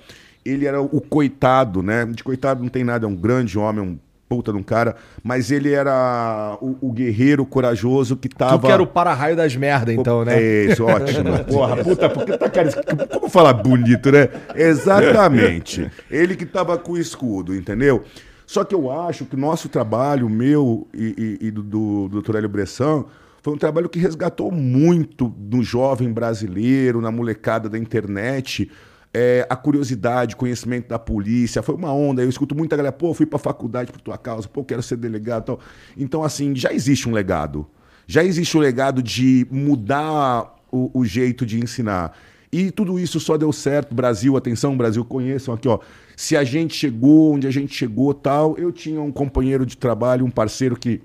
ele 0.46 0.66
era 0.66 0.82
o 0.82 1.02
coitado, 1.02 1.84
né? 1.84 2.06
De 2.06 2.24
coitado 2.24 2.62
não 2.64 2.70
tem 2.70 2.86
nada, 2.86 3.06
é 3.06 3.10
um 3.10 3.16
grande 3.16 3.60
homem, 3.60 3.84
um 3.84 4.00
puta 4.36 4.52
de 4.52 4.58
um 4.58 4.64
cara, 4.64 4.96
mas 5.24 5.52
ele 5.52 5.72
era 5.72 6.58
o, 6.62 6.76
o 6.82 6.92
guerreiro 6.92 7.46
corajoso 7.46 8.16
que 8.18 8.28
tava... 8.30 8.58
Tu 8.60 8.66
que 8.66 8.72
era 8.72 8.82
o 8.82 8.88
para-raio 8.88 9.36
das 9.36 9.56
merda, 9.56 9.94
então, 9.94 10.26
né? 10.26 10.42
É 10.42 10.66
isso, 10.66 10.84
ótimo. 10.86 11.44
Porra, 11.46 11.78
puta, 11.84 12.10
porque 12.10 12.38
tá 12.38 12.50
cara. 12.50 12.70
Como 13.12 13.30
falar 13.30 13.54
bonito, 13.54 14.12
né? 14.12 14.30
Exatamente. 14.56 15.90
Ele 16.10 16.36
que 16.36 16.46
tava 16.46 16.78
com 16.78 16.94
o 16.94 16.98
escudo, 16.98 17.56
entendeu? 17.56 18.04
Só 18.46 18.64
que 18.64 18.76
eu 18.76 18.92
acho 18.92 19.26
que 19.26 19.36
o 19.36 19.40
nosso 19.40 19.70
trabalho, 19.70 20.30
meu 20.30 20.88
e, 20.94 21.38
e- 21.42 21.48
e 21.48 21.52
do, 21.52 21.64
do, 21.64 22.08
do 22.10 22.22
Dr. 22.22 22.36
Hélio 22.38 22.50
Bressan, 22.50 23.06
foi 23.42 23.54
um 23.54 23.58
trabalho 23.58 23.90
que 23.90 24.00
resgatou 24.00 24.52
muito 24.52 25.34
no 25.52 25.64
jovem 25.64 26.12
brasileiro, 26.12 27.02
na 27.02 27.12
molecada 27.12 27.68
da 27.70 27.78
internet, 27.78 28.70
é, 29.14 29.46
a 29.50 29.56
curiosidade, 29.56 30.36
conhecimento 30.36 30.90
da 30.90 30.98
polícia. 30.98 31.62
Foi 31.62 31.76
uma 31.76 31.94
onda. 31.94 32.24
Eu 32.24 32.30
escuto 32.30 32.56
muita 32.56 32.76
galera, 32.76 32.92
pô, 32.92 33.14
fui 33.14 33.26
pra 33.26 33.38
faculdade 33.38 33.92
por 33.92 34.02
tua 34.02 34.18
causa, 34.18 34.48
pô, 34.48 34.64
quero 34.64 34.82
ser 34.82 34.98
delegado 34.98 35.46
tal. 35.46 35.60
Então, 35.96 36.24
assim, 36.24 36.56
já 36.56 36.74
existe 36.74 37.08
um 37.08 37.12
legado. 37.12 37.68
Já 38.08 38.24
existe 38.24 38.58
o 38.58 38.60
legado 38.60 39.04
de 39.04 39.48
mudar 39.52 40.56
o, 40.72 40.90
o 40.94 41.06
jeito 41.06 41.46
de 41.46 41.60
ensinar. 41.60 42.18
E 42.52 42.72
tudo 42.72 43.00
isso 43.00 43.20
só 43.20 43.38
deu 43.38 43.54
certo. 43.54 43.94
Brasil, 43.94 44.36
atenção, 44.36 44.76
Brasil, 44.76 45.06
conheçam 45.06 45.54
aqui, 45.54 45.68
ó. 45.68 45.80
Se 46.16 46.36
a 46.36 46.44
gente 46.44 46.76
chegou 46.76 47.34
onde 47.34 47.48
a 47.48 47.52
gente 47.52 47.74
chegou, 47.74 48.14
tal, 48.14 48.58
eu 48.58 48.72
tinha 48.72 49.02
um 49.02 49.12
companheiro 49.12 49.66
de 49.66 49.78
trabalho, 49.78 50.26
um 50.26 50.30
parceiro 50.30 50.76
que 50.76 51.02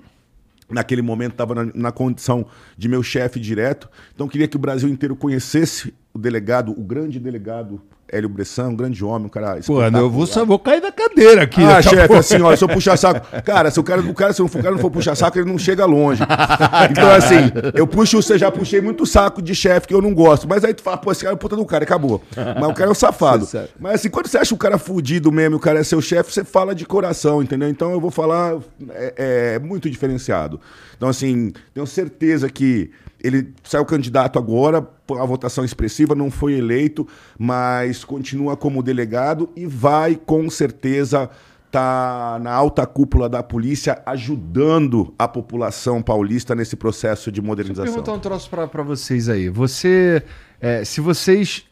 naquele 0.69 1.01
momento 1.01 1.33
estava 1.33 1.55
na, 1.55 1.71
na 1.75 1.93
condição 1.93 2.47
de 2.77 2.89
meu 2.89 3.03
chefe 3.03 3.41
direto. 3.41 3.89
Então 4.15 4.29
queria 4.29 4.47
que 4.47 4.57
o 4.57 4.59
Brasil 4.59 4.89
inteiro 4.89 5.17
conhecesse 5.17 5.95
o 6.13 6.19
delegado, 6.19 6.73
o 6.73 6.83
grande 6.83 7.19
delegado 7.19 7.81
Hélio 8.11 8.29
Bressan, 8.29 8.69
um 8.69 8.77
grande 8.77 9.05
homem, 9.05 9.27
um 9.27 9.29
cara 9.29 9.59
Pô, 9.67 9.83
eu 9.83 10.11
vou, 10.11 10.25
espetacular. 10.25 10.47
vou 10.47 10.59
cair 10.59 10.81
da 10.81 10.91
cadeira 10.91 11.43
aqui. 11.43 11.63
Ah, 11.63 11.77
a 11.77 11.83
chefe, 11.83 12.15
assim, 12.15 12.41
olha, 12.41 12.57
se 12.57 12.65
eu 12.65 12.69
puxar 12.69 12.97
saco. 12.97 13.27
Cara, 13.43 13.71
se 13.71 13.79
o 13.79 13.83
cara, 13.83 14.01
o 14.01 14.15
cara, 14.15 14.33
se 14.33 14.41
o 14.41 14.49
cara 14.49 14.71
não 14.71 14.79
for 14.79 14.91
puxar 14.91 15.15
saco, 15.15 15.39
ele 15.39 15.51
não 15.51 15.59
chega 15.59 15.85
longe. 15.85 16.23
Então, 16.91 17.11
assim, 17.11 17.53
eu 17.75 17.87
puxo, 17.87 18.19
eu 18.19 18.39
já 18.39 18.51
puxei 18.51 18.81
muito 18.81 19.05
saco 19.05 19.43
de 19.43 19.55
chefe 19.55 19.89
que 19.89 19.95
eu 19.95 20.01
não 20.01 20.15
gosto. 20.15 20.49
Mas 20.49 20.65
aí 20.65 20.73
tu 20.73 20.83
fala, 20.83 20.97
pô, 20.97 21.13
esse 21.13 21.23
cara 21.23 21.35
é 21.35 21.37
o 21.37 21.39
puta 21.39 21.55
do 21.57 21.65
cara, 21.67 21.85
acabou. 21.85 22.23
Mas 22.37 22.71
o 22.71 22.75
cara 22.75 22.89
é 22.89 22.93
um 22.93 22.95
safado. 22.95 23.47
É. 23.55 23.69
Mas 23.79 23.95
assim, 23.97 24.09
quando 24.09 24.27
você 24.27 24.39
acha 24.39 24.55
o 24.55 24.59
cara 24.59 24.79
fudido 24.79 25.31
mesmo, 25.31 25.57
e 25.57 25.59
o 25.59 25.61
cara 25.61 25.81
é 25.81 25.85
seu 25.85 26.01
chefe, 26.01 26.33
você 26.33 26.45
fala 26.45 26.75
de 26.75 26.87
coração, 26.87 27.43
entendeu? 27.43 27.69
Então 27.69 27.93
eu 27.93 28.01
vou 28.01 28.11
falar, 28.11 28.57
é, 28.91 29.55
é 29.55 29.59
muito 29.59 29.91
diferenciado. 29.91 30.61
Então, 30.97 31.09
assim, 31.09 31.53
tenho 31.75 31.87
certeza 31.87 32.49
que 32.49 32.91
ele 33.23 33.53
saiu 33.65 33.85
candidato 33.85 34.39
agora, 34.39 34.87
uma 35.11 35.27
votação 35.27 35.65
expressiva, 35.65 36.15
não 36.15 36.31
foi 36.31 36.55
eleito, 36.55 37.07
mas 37.39 38.05
continua 38.05 38.57
como 38.57 38.83
delegado 38.83 39.49
e 39.57 39.67
vai 39.67 40.15
com 40.17 40.49
certeza 40.51 41.29
tá 41.71 42.39
na 42.41 42.51
alta 42.53 42.87
cúpula 42.87 43.29
da 43.29 43.43
polícia 43.43 44.01
ajudando 44.07 45.13
a 45.19 45.29
população 45.29 46.01
paulista 46.01 46.55
nesse 46.55 46.77
processo 46.77 47.31
de 47.31 47.41
Deixa 47.41 47.45
eu 47.45 47.47
modernização. 47.47 47.85
perguntar 47.93 48.13
um 48.13 48.19
troço 48.19 48.49
pra 48.51 48.83
vocês 48.83 49.29
aí. 49.29 49.49
Você. 49.49 50.23
é, 50.61 50.85
se 50.85 51.01
vocês. 51.01 51.65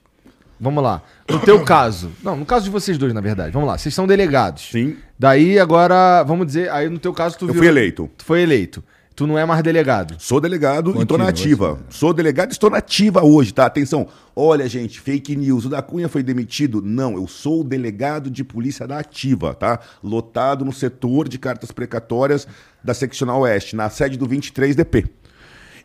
Vamos 0.60 0.82
lá. 0.82 1.02
No 1.30 1.38
teu 1.40 1.60
caso. 1.64 2.10
Não, 2.22 2.34
no 2.36 2.44
caso 2.46 2.64
de 2.64 2.70
vocês 2.70 2.96
dois, 2.98 3.12
na 3.14 3.20
verdade. 3.20 3.52
Vamos 3.52 3.68
lá. 3.68 3.76
Vocês 3.78 3.94
são 3.94 4.06
delegados. 4.06 4.70
Sim. 4.70 4.96
Daí 5.18 5.58
agora, 5.58 6.22
vamos 6.24 6.46
dizer, 6.46 6.70
aí 6.70 6.88
no 6.90 6.98
teu 6.98 7.12
caso 7.12 7.36
tu 7.38 7.44
Eu 7.44 7.48
virou- 7.48 7.60
fui 7.62 7.68
eleito. 7.68 8.10
Tu 8.18 8.24
foi 8.24 8.42
eleito. 8.42 8.82
Tu 9.16 9.26
não 9.26 9.38
é 9.38 9.46
mais 9.46 9.62
delegado. 9.62 10.14
Sou 10.18 10.42
delegado 10.42 10.90
e 10.90 10.92
tô 10.92 10.98
Continua, 10.98 11.18
na 11.18 11.28
ativa. 11.30 11.78
Sou 11.88 12.12
delegado 12.12 12.50
e 12.50 12.52
estou 12.52 12.68
na 12.68 12.76
ativa 12.76 13.24
hoje, 13.24 13.54
tá? 13.54 13.64
Atenção. 13.64 14.06
Olha, 14.36 14.68
gente, 14.68 15.00
fake 15.00 15.34
news. 15.34 15.64
O 15.64 15.70
da 15.70 15.80
Cunha 15.80 16.06
foi 16.06 16.22
demitido? 16.22 16.82
Não, 16.82 17.14
eu 17.14 17.26
sou 17.26 17.64
delegado 17.64 18.30
de 18.30 18.44
polícia 18.44 18.86
da 18.86 18.98
ativa, 18.98 19.54
tá? 19.54 19.80
Lotado 20.04 20.66
no 20.66 20.72
setor 20.72 21.30
de 21.30 21.38
cartas 21.38 21.72
precatórias 21.72 22.46
da 22.84 22.92
Seccional 22.92 23.40
Oeste, 23.40 23.74
na 23.74 23.88
sede 23.88 24.18
do 24.18 24.28
23DP. 24.28 25.08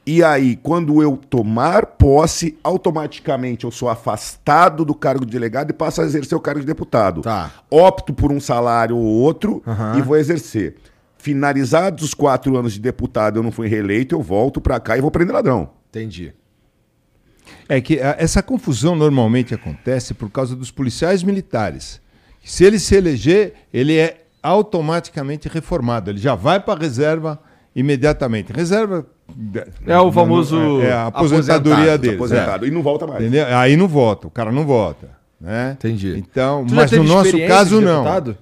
E 0.06 0.22
aí, 0.22 0.58
quando 0.58 1.02
eu 1.02 1.16
tomar 1.16 1.86
posse, 1.86 2.58
automaticamente 2.62 3.64
eu 3.64 3.72
sou 3.72 3.88
afastado 3.88 4.84
do 4.84 4.94
cargo 4.94 5.26
de 5.26 5.32
delegado 5.32 5.70
e 5.70 5.74
passo 5.74 6.02
a 6.02 6.04
exercer 6.04 6.38
o 6.38 6.42
cargo 6.42 6.60
de 6.60 6.66
deputado. 6.66 7.22
Tá. 7.22 7.50
Opto 7.70 8.14
por 8.14 8.30
um 8.30 8.42
salário 8.42 8.98
ou 8.98 9.06
outro 9.06 9.64
Aham. 9.66 9.98
e 9.98 10.02
vou 10.02 10.18
exercer. 10.18 10.76
Finalizados 11.22 12.04
os 12.04 12.14
quatro 12.16 12.58
anos 12.58 12.74
de 12.74 12.80
deputado, 12.80 13.38
eu 13.38 13.44
não 13.44 13.52
fui 13.52 13.68
reeleito, 13.68 14.16
eu 14.16 14.22
volto 14.24 14.60
pra 14.60 14.80
cá 14.80 14.98
e 14.98 15.02
vou 15.02 15.12
prender 15.12 15.36
ladrão. 15.36 15.70
Entendi. 15.90 16.34
É 17.70 17.80
que 17.80 18.00
a- 18.02 18.16
essa 18.18 18.42
confusão 18.42 18.96
normalmente 18.96 19.54
acontece 19.54 20.14
por 20.16 20.32
causa 20.32 20.56
dos 20.56 20.72
policiais 20.72 21.22
militares. 21.22 22.02
Se 22.44 22.64
ele 22.64 22.80
se 22.80 22.96
eleger, 22.96 23.54
ele 23.72 23.98
é 23.98 24.24
automaticamente 24.42 25.48
reformado. 25.48 26.10
Ele 26.10 26.18
já 26.18 26.34
vai 26.34 26.60
para 26.60 26.74
a 26.74 26.82
reserva 26.82 27.40
imediatamente. 27.76 28.52
Reserva 28.52 29.06
É 29.86 30.00
o 30.00 30.12
famoso 30.12 30.82
é, 30.82 30.88
é 30.88 30.92
a 30.94 31.06
aposentadoria 31.08 31.76
aposentado, 31.76 32.02
dele. 32.02 32.16
Aposentado. 32.16 32.68
E 32.68 32.72
não 32.72 32.82
volta 32.82 33.06
mais. 33.06 33.22
Entendeu? 33.22 33.46
Aí 33.56 33.78
não 33.78 33.88
vota, 33.88 34.28
o 34.28 34.32
cara 34.32 34.52
não 34.52 34.66
vota. 34.66 35.10
Né? 35.40 35.74
Entendi. 35.78 36.16
Então, 36.18 36.66
Tu 36.66 36.74
mas 36.74 36.92
no 36.92 37.04
nosso 37.04 37.38
caso, 37.48 37.80
não. 37.80 38.04
deputado? 38.04 38.38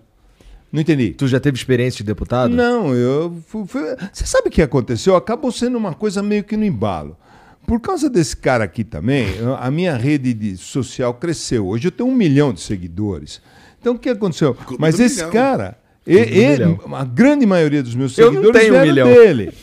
Não 0.71 0.81
entendi. 0.81 1.11
Tu 1.11 1.27
já 1.27 1.39
teve 1.39 1.57
experiência 1.57 1.97
de 1.97 2.03
deputado? 2.03 2.53
Não, 2.55 2.93
eu. 2.93 3.41
fu- 3.47 3.65
fui- 3.65 3.95
Você 4.13 4.25
sabe 4.25 4.49
o 4.49 4.51
que 4.51 4.61
aconteceu? 4.61 5.15
Acabou 5.15 5.51
sendo 5.51 5.77
uma 5.77 5.93
coisa 5.93 6.21
meio 6.21 6.43
que 6.43 6.55
no 6.55 6.63
embalo. 6.65 7.17
Por 7.65 7.79
causa 7.79 8.09
desse 8.09 8.35
cara 8.37 8.63
aqui 8.63 8.83
também, 8.83 9.27
a 9.59 9.69
minha 9.69 9.95
rede 9.95 10.33
de 10.33 10.57
social 10.57 11.13
cresceu. 11.13 11.67
Hoje 11.67 11.87
eu 11.87 11.91
tenho 11.91 12.09
um 12.09 12.15
milhão 12.15 12.51
de 12.53 12.61
seguidores. 12.61 13.41
Então 13.79 13.93
o 13.95 13.99
que 13.99 14.09
aconteceu? 14.09 14.53
Clube 14.55 14.79
Mas 14.81 14.99
esse 14.99 15.17
milhão. 15.17 15.31
cara, 15.31 15.77
e- 16.05 16.15
Clube 16.15 16.31
do 16.31 16.37
e- 16.39 16.47
milhão. 16.49 16.79
a 16.95 17.05
grande 17.05 17.45
maioria 17.45 17.83
dos 17.83 17.93
meus 17.95 18.17
Eu 18.17 18.27
não 18.31 18.41
seguidores 18.41 18.61
tenho 18.61 18.75
um 18.77 18.81
milhão. 18.81 19.07
dele. 19.07 19.53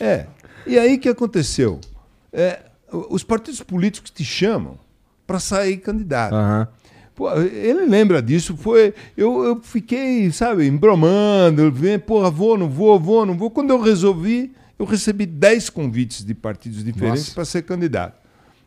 É. 0.00 0.26
E 0.66 0.78
aí 0.78 0.94
o 0.94 0.98
que 1.00 1.08
aconteceu? 1.08 1.80
É, 2.32 2.60
os 2.92 3.24
partidos 3.24 3.60
políticos 3.62 4.10
te 4.10 4.24
chamam 4.24 4.78
para 5.26 5.40
sair 5.40 5.76
candidato. 5.78 6.34
Aham. 6.34 6.68
Pô, 7.18 7.28
ele 7.40 7.84
lembra 7.86 8.22
disso, 8.22 8.56
foi. 8.56 8.94
Eu, 9.16 9.42
eu 9.42 9.60
fiquei, 9.60 10.30
sabe, 10.30 10.68
embromando, 10.68 11.74
porra, 12.06 12.30
vou, 12.30 12.56
não 12.56 12.68
vou, 12.70 12.96
vou, 13.00 13.26
não 13.26 13.34
vou. 13.36 13.50
Quando 13.50 13.70
eu 13.70 13.80
resolvi, 13.80 14.52
eu 14.78 14.86
recebi 14.86 15.26
10 15.26 15.68
convites 15.68 16.24
de 16.24 16.32
partidos 16.32 16.84
diferentes 16.84 17.30
para 17.34 17.44
ser 17.44 17.62
candidato. 17.62 18.14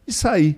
E 0.05 0.11
saí. 0.11 0.57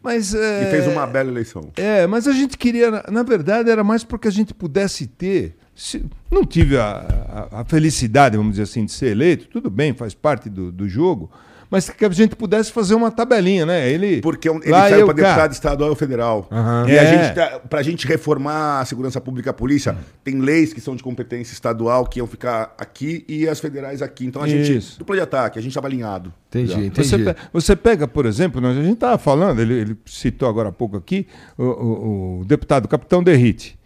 Mas. 0.00 0.36
É, 0.36 0.68
E 0.68 0.70
fez 0.70 0.86
uma 0.86 1.04
bela 1.04 1.28
eleição. 1.28 1.68
É, 1.76 2.06
mas 2.06 2.28
a 2.28 2.32
gente 2.32 2.56
queria, 2.56 2.92
na- 2.92 3.04
na 3.10 3.22
verdade, 3.24 3.70
era 3.70 3.82
mais 3.82 4.04
porque 4.04 4.28
a 4.28 4.30
gente 4.30 4.54
pudesse 4.54 5.08
ter. 5.08 5.56
se- 5.74 6.06
não 6.30 6.44
tive 6.44 6.78
a, 6.78 7.48
a- 7.50 7.60
a 7.60 7.64
felicidade, 7.64 8.36
vamos 8.36 8.52
dizer 8.52 8.62
assim, 8.62 8.84
de 8.84 8.92
ser 8.92 9.08
eleito, 9.08 9.48
tudo 9.48 9.68
bem, 9.68 9.92
faz 9.92 10.14
parte 10.14 10.48
do, 10.48 10.70
do 10.70 10.88
jogo, 10.88 11.28
mas 11.70 11.88
que 11.90 12.04
a 12.04 12.08
gente 12.10 12.36
pudesse 12.36 12.70
fazer 12.72 12.94
uma 12.94 13.10
tabelinha, 13.10 13.66
né? 13.66 13.90
Ele, 13.90 14.20
Porque 14.20 14.48
um- 14.48 14.60
ele 14.62 14.70
lá 14.70 14.88
saiu 14.88 15.06
para 15.06 15.14
deputado 15.14 15.52
estadual 15.52 15.92
e 15.92 15.96
federal. 15.96 16.46
Aham. 16.50 16.86
E 16.88 16.92
É. 16.92 16.98
a 17.00 17.04
gente, 17.04 17.34
tá, 17.34 17.58
pra 17.60 17.82
gente 17.82 18.06
reformar 18.06 18.80
a 18.80 18.84
segurança 18.84 19.20
pública 19.20 19.48
e 19.48 19.50
a 19.50 19.54
polícia, 19.54 19.96
tem 20.24 20.38
leis 20.40 20.72
que 20.72 20.80
são 20.80 20.94
de 20.96 21.02
competência 21.02 21.52
estadual 21.52 22.06
que 22.06 22.18
iam 22.18 22.26
ficar 22.26 22.74
aqui 22.78 23.24
e 23.28 23.48
as 23.48 23.58
federais 23.60 24.02
aqui. 24.02 24.26
Então 24.26 24.42
a 24.42 24.48
gente. 24.48 24.76
Isso. 24.76 24.98
Dupla 24.98 25.16
de 25.16 25.22
ataque, 25.22 25.58
a 25.58 25.62
gente 25.62 25.70
estava 25.72 25.86
alinhado. 25.86 26.32
Entendi, 26.48 26.86
entendi. 26.86 27.08
Você, 27.08 27.18
pe- 27.18 27.36
você 27.52 27.76
pega, 27.76 28.06
por 28.08 28.24
exemplo, 28.26 28.60
nós, 28.60 28.76
a 28.78 28.82
gente 28.82 28.94
estava 28.94 29.18
falando, 29.18 29.60
ele, 29.60 29.74
ele 29.74 29.96
citou 30.06 30.48
agora 30.48 30.68
há 30.68 30.72
pouco 30.72 30.96
aqui, 30.96 31.26
o, 31.58 31.64
o- 31.64 32.40
o 32.40 32.44
deputado 32.44 32.88
Capitão 32.88 33.22
Derrite. 33.22 33.76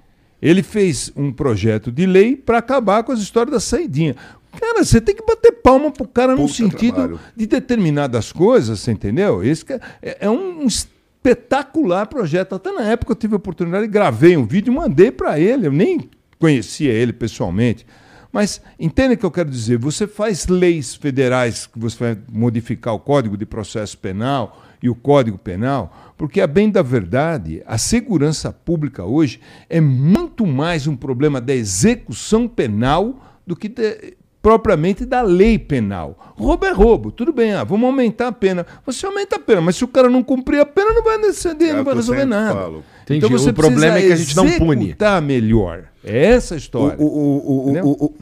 Ele 0.42 0.62
fez 0.62 1.12
um 1.14 1.30
projeto 1.30 1.92
de 1.92 2.06
lei 2.06 2.34
para 2.34 2.56
acabar 2.58 3.02
com 3.02 3.12
as 3.12 3.20
histórias 3.20 3.52
da 3.52 3.60
saidinha. 3.60 4.16
Cara, 4.58 4.82
você 4.84 5.00
tem 5.00 5.14
que 5.14 5.24
bater 5.24 5.52
palma 5.52 5.90
pro 5.90 6.06
cara 6.08 6.32
no 6.34 6.42
Puta 6.42 6.54
sentido 6.54 6.94
trabalho. 6.94 7.20
de 7.36 7.46
determinadas 7.46 8.32
coisas, 8.32 8.80
você 8.80 8.92
entendeu? 8.92 9.42
Esse 9.44 9.64
é, 9.72 9.80
é- 10.02 10.16
é 10.22 10.30
um 10.30 10.66
espetacular 10.66 12.06
projeto. 12.06 12.54
Até 12.54 12.72
na 12.72 12.82
época 12.82 13.12
eu 13.12 13.16
tive 13.16 13.34
a 13.34 13.36
oportunidade, 13.36 13.86
gravei 13.86 14.36
um 14.36 14.46
vídeo 14.46 14.72
e 14.72 14.76
mandei 14.76 15.10
para 15.10 15.38
ele. 15.38 15.66
Eu 15.66 15.72
nem 15.72 16.08
conhecia 16.38 16.92
ele 16.92 17.12
pessoalmente. 17.12 17.86
Mas 18.32 18.60
entenda 18.78 19.14
o 19.14 19.16
que 19.16 19.26
eu 19.26 19.30
quero 19.30 19.50
dizer. 19.50 19.76
Você 19.78 20.06
faz 20.06 20.46
leis 20.46 20.94
federais 20.94 21.66
que 21.66 21.78
você 21.78 21.96
vai 21.98 22.18
modificar 22.30 22.94
o 22.94 23.00
Código 23.00 23.36
de 23.36 23.44
Processo 23.44 23.98
Penal 23.98 24.62
e 24.82 24.88
o 24.88 24.94
Código 24.94 25.36
Penal, 25.36 26.14
porque, 26.16 26.40
a 26.40 26.46
bem 26.46 26.70
da 26.70 26.80
verdade, 26.80 27.62
a 27.66 27.76
segurança 27.76 28.50
pública 28.52 29.04
hoje 29.04 29.40
é 29.68 29.80
muito 29.80 30.46
mais 30.46 30.86
um 30.86 30.96
problema 30.96 31.40
da 31.40 31.54
execução 31.54 32.48
penal 32.48 33.20
do 33.46 33.54
que 33.56 33.68
de- 33.68 34.16
propriamente 34.42 35.04
da 35.04 35.20
lei 35.22 35.58
penal. 35.58 36.34
Roubo 36.36 36.64
é 36.66 36.72
roubo, 36.72 37.10
tudo 37.12 37.32
bem, 37.32 37.52
ah, 37.52 37.64
vamos 37.64 37.86
aumentar 37.86 38.28
a 38.28 38.32
pena. 38.32 38.66
Você 38.86 39.04
aumenta 39.06 39.36
a 39.36 39.38
pena, 39.38 39.60
mas 39.60 39.76
se 39.76 39.84
o 39.84 39.88
cara 39.88 40.08
não 40.08 40.22
cumprir 40.22 40.60
a 40.60 40.66
pena, 40.66 40.92
não 40.92 41.02
vai 41.02 41.18
decidir, 41.20 41.68
É 41.70 41.72
não 41.74 41.84
vai 41.84 41.94
resolver 41.94 42.24
nada. 42.24 42.54
falo. 42.60 42.84
Entendi. 43.02 43.26
Então 43.26 43.48
O 43.48 43.52
problema 43.54 43.98
é 43.98 44.02
que 44.06 44.12
a 44.12 44.16
gente 44.16 44.36
não 44.36 44.50
pune. 44.58 44.84
executar 44.84 45.20
melhor. 45.20 45.84
É 46.02 46.26
essa 46.26 46.54
a 46.54 46.56
história. 46.56 46.96
O, 46.98 47.04
o, 47.04 47.66
o, 47.66 47.70
Entendeu? 47.70 47.84
o, 47.86 48.04
o, 48.06 48.14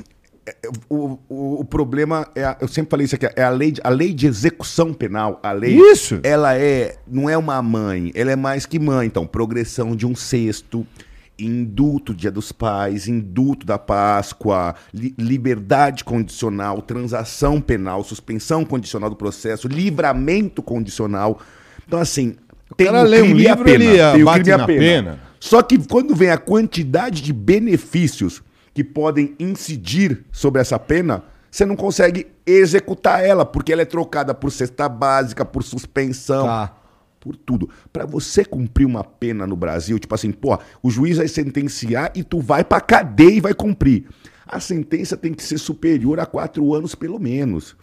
é, 0.47 0.55
o, 0.89 1.19
o, 1.29 1.61
o 1.61 1.65
problema 1.65 2.27
é, 2.35 2.43
a- 2.43 2.57
eu 2.61 2.67
sempre 2.67 2.91
falei 2.91 3.05
isso 3.05 3.15
aqui, 3.15 3.29
é 3.37 3.43
a 3.45 3.51
lei, 3.51 3.71
de- 3.71 3.81
a 3.85 3.89
lei 3.91 4.13
de 4.15 4.27
execução 4.27 4.93
penal, 4.95 5.39
a 5.43 5.53
lei, 5.53 5.77
Isso. 5.77 6.19
ela 6.25 6.57
é, 6.57 6.97
não 7.07 7.29
é 7.31 7.37
uma 7.37 7.61
mãe, 7.63 8.11
ela 8.15 8.33
é 8.33 8.37
mais 8.37 8.65
que 8.67 8.79
mãe, 8.79 9.07
então, 9.07 9.27
progressão 9.27 9.95
de 9.95 10.07
um 10.07 10.15
sexto, 10.17 10.87
indulto 11.39 12.15
dia 12.15 12.31
dos 12.31 12.51
pais, 12.53 13.07
indulto 13.07 13.65
da 13.67 13.79
Páscoa, 13.79 14.75
li- 14.93 15.15
liberdade 15.19 16.03
condicional, 16.05 16.83
transação 16.83 17.61
penal, 17.61 18.03
suspensão 18.03 18.65
condicional 18.65 19.09
do 19.11 19.17
processo, 19.17 19.69
livramento 19.69 20.63
condicional, 20.63 21.39
então 21.87 21.99
assim, 22.01 22.35
tem 22.77 22.87
cara 22.89 23.03
o 23.03 23.05
lê 23.05 23.23
um 23.23 23.33
livro, 23.33 23.65
pena, 23.65 23.85
ele, 23.85 23.97
tem 24.13 24.25
o 24.25 24.33
crime 24.33 24.53
a 24.53 24.59
na 24.59 24.67
pena. 24.67 24.79
pena. 24.81 25.21
Só 25.41 25.63
que 25.63 25.79
quando 25.79 26.15
vem 26.17 26.31
a 26.31 26.37
quantidade 26.39 27.23
de 27.23 27.33
benefícios 27.33 28.43
que 28.75 28.83
podem 28.83 29.35
incidir 29.39 30.25
sobre 30.33 30.61
essa 30.61 30.79
pena, 30.79 31.23
você 31.51 31.65
não 31.65 31.77
consegue 31.77 32.27
executar 32.45 33.25
ela, 33.25 33.45
porque 33.45 33.73
ela 33.73 33.83
é 33.83 33.87
trocada 33.87 34.35
por 34.35 34.51
cesta 34.51 34.89
básica, 34.89 35.45
por 35.45 35.63
suspensão, 35.63 36.45
Tá. 36.47 36.75
Por 37.21 37.37
tudo. 37.37 37.69
Pra 37.93 38.07
você 38.07 38.45
cumprir 38.45 38.87
uma 38.87 39.05
pena 39.05 39.47
no 39.47 39.57
Brasil, 39.57 39.99
tipo 39.99 40.15
assim, 40.15 40.31
pô, 40.31 40.59
o 40.83 40.91
juiz 40.91 41.17
vai 41.17 41.29
sentenciar 41.29 42.13
e 42.15 42.23
tu 42.23 42.41
vai 42.41 42.65
pra 42.65 42.81
cadeia 42.81 43.37
e 43.37 43.41
vai 43.41 43.55
cumprir. 43.55 44.07
A 44.47 44.61
sentença 44.61 45.17
tem 45.17 45.35
que 45.35 45.43
ser 45.43 45.59
superior 45.59 46.19
a 46.19 46.25
quatro 46.25 46.73
anos, 46.73 46.95
pelo 46.95 47.19
menos. 47.19 47.77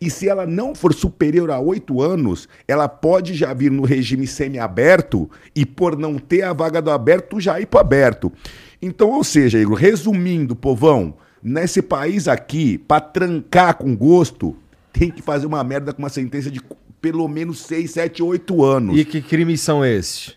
E 0.00 0.08
se 0.08 0.28
ela 0.28 0.46
não 0.46 0.74
for 0.74 0.94
superior 0.94 1.50
a 1.50 1.60
oito 1.60 2.00
anos, 2.00 2.48
ela 2.66 2.88
pode 2.88 3.34
já 3.34 3.52
vir 3.52 3.70
no 3.70 3.84
regime 3.84 4.26
semiaberto 4.26 5.30
e, 5.54 5.66
por 5.66 5.96
não 5.98 6.18
ter 6.18 6.42
a 6.42 6.54
vaga 6.54 6.80
do 6.80 6.90
aberto, 6.90 7.38
já 7.38 7.60
ir 7.60 7.66
pro 7.66 7.80
aberto. 7.80 8.32
Então, 8.80 9.10
ou 9.10 9.24
seja, 9.24 9.58
Igor, 9.58 9.76
resumindo, 9.76 10.56
povão, 10.56 11.14
nesse 11.42 11.82
país 11.82 12.28
aqui, 12.28 12.78
pra 12.78 13.00
trancar 13.00 13.76
com 13.76 13.94
gosto, 13.94 14.56
tem 14.92 15.10
que 15.10 15.20
fazer 15.20 15.46
uma 15.46 15.62
merda 15.62 15.92
com 15.92 16.02
uma 16.02 16.08
sentença 16.08 16.50
de 16.50 16.60
pelo 17.06 17.28
menos 17.28 17.60
6, 17.60 17.88
7, 17.92 18.20
8 18.20 18.64
anos. 18.64 18.98
E 18.98 19.04
que 19.04 19.20
crimes 19.22 19.60
são 19.60 19.84
esses? 19.84 20.34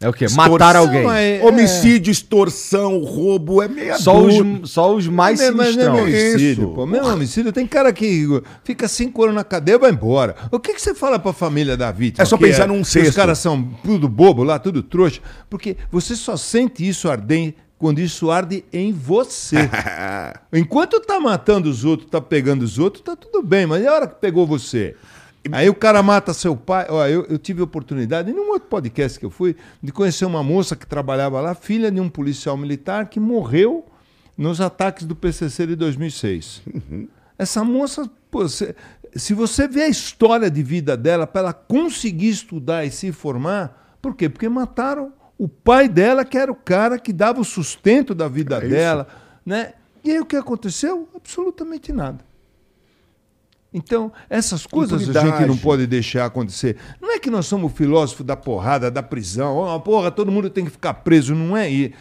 É 0.00 0.08
o 0.08 0.14
quê? 0.14 0.24
Extorsão, 0.24 0.52
Matar 0.52 0.76
alguém. 0.76 1.02
Não, 1.02 1.12
é- 1.12 1.42
Homicídio, 1.44 2.10
extorsão, 2.10 3.00
roubo, 3.04 3.62
é 3.62 3.68
meia 3.68 3.98
Só 3.98 4.18
dúzia. 4.18 4.42
os, 4.42 4.70
só 4.70 4.96
os 4.96 5.06
mais 5.06 5.38
Mas 5.38 5.54
não 5.54 5.62
é 5.62 5.66
sinistrão. 5.66 5.92
mesmo 5.92 6.08
homicídio, 6.08 6.52
Isso. 6.64 6.68
pô. 6.74 6.86
Mesmo 6.86 7.06
homicídio. 7.08 7.52
Tem 7.52 7.66
cara 7.66 7.92
que 7.92 8.26
fica 8.64 8.88
cinco 8.88 9.22
anos 9.24 9.34
na 9.34 9.44
cadeia 9.44 9.76
e 9.76 9.78
vai 9.78 9.90
embora. 9.90 10.36
O 10.50 10.58
que, 10.58 10.72
que 10.72 10.80
você 10.80 10.94
fala 10.94 11.18
pra 11.18 11.34
família 11.34 11.76
da 11.76 11.92
vítima? 11.92 12.22
É 12.22 12.24
só 12.24 12.38
Que 12.38 12.44
pensar 12.44 12.66
num 12.66 12.80
que 12.82 12.98
Os 13.00 13.14
caras 13.14 13.38
são 13.40 13.62
tudo 13.84 14.08
bobo 14.08 14.42
lá, 14.42 14.58
tudo 14.58 14.82
trouxa. 14.82 15.20
Porque 15.50 15.76
você 15.92 16.16
só 16.16 16.34
sente 16.34 16.88
isso 16.88 17.10
arder 17.10 17.52
quando 17.78 17.98
isso 17.98 18.30
arde 18.30 18.64
em 18.72 18.92
você. 18.92 19.56
Enquanto 20.52 20.98
tá 21.00 21.20
matando 21.20 21.68
os 21.68 21.84
outros, 21.84 22.08
tá 22.10 22.20
pegando 22.22 22.62
os 22.62 22.78
outros, 22.78 23.02
tá 23.04 23.14
tudo 23.14 23.42
bem. 23.42 23.66
Mas 23.66 23.82
e 23.82 23.86
a 23.86 23.92
hora 23.92 24.06
que 24.06 24.14
pegou 24.20 24.46
você? 24.46 24.96
Aí 25.52 25.68
o 25.70 25.74
cara 25.74 26.02
mata 26.02 26.34
seu 26.34 26.56
pai. 26.56 26.86
Ó, 26.90 27.06
eu, 27.06 27.24
eu 27.24 27.38
tive 27.38 27.60
a 27.60 27.64
oportunidade, 27.64 28.30
em 28.30 28.34
um 28.34 28.50
outro 28.50 28.68
podcast 28.68 29.18
que 29.18 29.24
eu 29.24 29.30
fui, 29.30 29.56
de 29.82 29.90
conhecer 29.90 30.24
uma 30.24 30.42
moça 30.42 30.76
que 30.76 30.86
trabalhava 30.86 31.40
lá, 31.40 31.54
filha 31.54 31.90
de 31.90 32.00
um 32.00 32.08
policial 32.08 32.56
militar 32.56 33.08
que 33.08 33.18
morreu 33.18 33.86
nos 34.36 34.60
ataques 34.60 35.06
do 35.06 35.16
PCC 35.16 35.66
de 35.66 35.76
2006. 35.76 36.62
Essa 37.38 37.64
moça, 37.64 38.08
pô, 38.30 38.46
se, 38.48 38.74
se 39.14 39.32
você 39.32 39.66
vê 39.66 39.84
a 39.84 39.88
história 39.88 40.50
de 40.50 40.62
vida 40.62 40.96
dela, 40.96 41.26
para 41.26 41.40
ela 41.40 41.52
conseguir 41.52 42.28
estudar 42.28 42.84
e 42.84 42.90
se 42.90 43.10
formar, 43.12 43.96
por 44.00 44.14
quê? 44.14 44.28
Porque 44.28 44.48
mataram 44.48 45.12
o 45.38 45.48
pai 45.48 45.88
dela, 45.88 46.24
que 46.24 46.36
era 46.36 46.52
o 46.52 46.54
cara 46.54 46.98
que 46.98 47.12
dava 47.14 47.40
o 47.40 47.44
sustento 47.44 48.14
da 48.14 48.28
vida 48.28 48.56
É 48.56 48.68
dela. 48.68 49.08
Né? 49.44 49.72
E 50.04 50.10
aí 50.10 50.20
o 50.20 50.26
que 50.26 50.36
aconteceu? 50.36 51.08
Absolutamente 51.14 51.92
nada. 51.92 52.29
Então, 53.72 54.12
essas 54.28 54.66
coisas 54.66 54.94
a 54.94 54.98
gente 55.04 55.16
Impunidade. 55.16 55.46
não 55.46 55.56
pode 55.56 55.86
deixar 55.86 56.24
acontecer. 56.24 56.76
Não 57.00 57.12
é 57.12 57.20
que 57.20 57.30
nós 57.30 57.46
somos 57.46 57.72
filósofos 57.72 58.26
da 58.26 58.36
porrada, 58.36 58.90
da 58.90 59.02
prisão. 59.02 59.58
Oh, 59.58 59.80
porra, 59.80 60.10
todo 60.10 60.32
mundo 60.32 60.50
tem 60.50 60.64
que 60.64 60.70
ficar 60.70 60.94
preso. 60.94 61.34
Não 61.34 61.56
é 61.56 61.70
isso. 61.70 61.94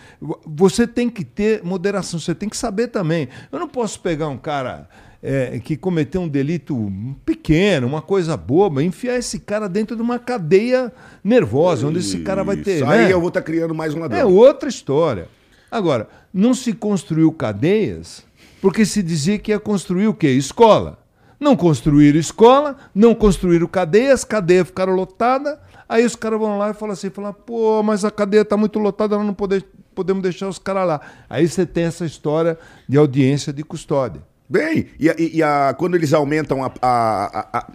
Você 0.48 0.88
tem 0.88 1.10
que 1.10 1.24
ter 1.24 1.64
moderação, 1.64 2.20
você 2.20 2.34
tem 2.34 2.50
que 2.50 2.58
saber 2.58 2.88
também. 2.88 3.30
Eu 3.52 3.60
não 3.60 3.68
posso 3.68 4.00
pegar 4.00 4.28
um 4.30 4.38
cara 4.38 4.90
é, 5.22 5.60
que 5.60 5.78
cometeu 5.78 6.22
um 6.22 6.28
delito 6.28 6.92
pequeno, 7.24 7.86
uma 7.86 8.02
coisa 8.02 8.36
boba, 8.36 8.84
enfiar 8.84 9.18
esse 9.18 9.40
cara 9.40 9.70
dentro 9.70 9.96
de 9.96 10.02
uma 10.02 10.18
cadeia 10.18 10.92
nervosa, 11.24 11.88
onde 11.88 12.00
esse 12.00 12.20
cara 12.20 12.44
vai 12.44 12.58
ter. 12.58 12.78
Isso. 12.78 12.86
né? 12.86 13.06
Aí 13.06 13.12
eu 13.12 13.20
vou 13.20 13.28
estar 13.30 13.44
criando 13.44 13.76
mais 13.76 13.94
um 13.94 14.00
ladrão. 14.00 14.18
É 14.18 14.26
outra 14.26 14.70
história. 14.70 15.28
Agora, 15.70 16.10
não 16.34 16.56
se 16.56 16.74
construiu 16.74 17.32
cadeias 17.32 18.24
porque 18.62 18.86
se 18.86 19.04
dizia 19.04 19.38
que 19.38 19.52
ia 19.52 19.60
construir 19.60 20.08
o 20.08 20.14
quê? 20.14 20.30
Escola. 20.30 20.98
Não 21.40 21.56
construíram 21.56 22.20
escola, 22.20 22.76
não 22.94 23.16
construíram 23.16 23.68
cadeias, 23.68 24.24
cadeias 24.24 24.68
ficaram 24.68 24.94
lotadas. 24.94 25.58
Aí 25.88 26.06
os 26.06 26.16
caras 26.16 26.40
vão 26.40 26.58
lá 26.58 26.70
e 26.70 26.74
falam 26.74 26.94
assim, 26.94 27.10
falam, 27.10 27.34
pô, 27.34 27.82
mas 27.82 28.04
a 28.06 28.12
cadeia 28.12 28.42
está 28.42 28.58
muito 28.58 28.78
lotada, 28.78 29.16
nós 29.18 29.26
não 29.26 29.34
pode- 29.34 29.66
podemos 29.96 30.22
deixar 30.22 30.48
os 30.48 30.60
caras 30.60 30.88
lá. 30.88 31.02
Aí 31.30 31.48
você 31.48 31.66
tem 31.66 31.86
essa 31.86 32.06
história 32.06 32.58
de 32.88 32.98
audiência 32.98 33.52
de 33.54 33.64
custódia. 33.64 34.22
Bem, 34.48 34.88
e, 35.00 35.10
a- 35.10 35.16
e- 35.18 35.42
a- 35.44 35.74
quando 35.78 35.96
eles 35.96 36.14
aumentam 36.14 36.64
a, 36.64 36.72
a, 36.82 37.72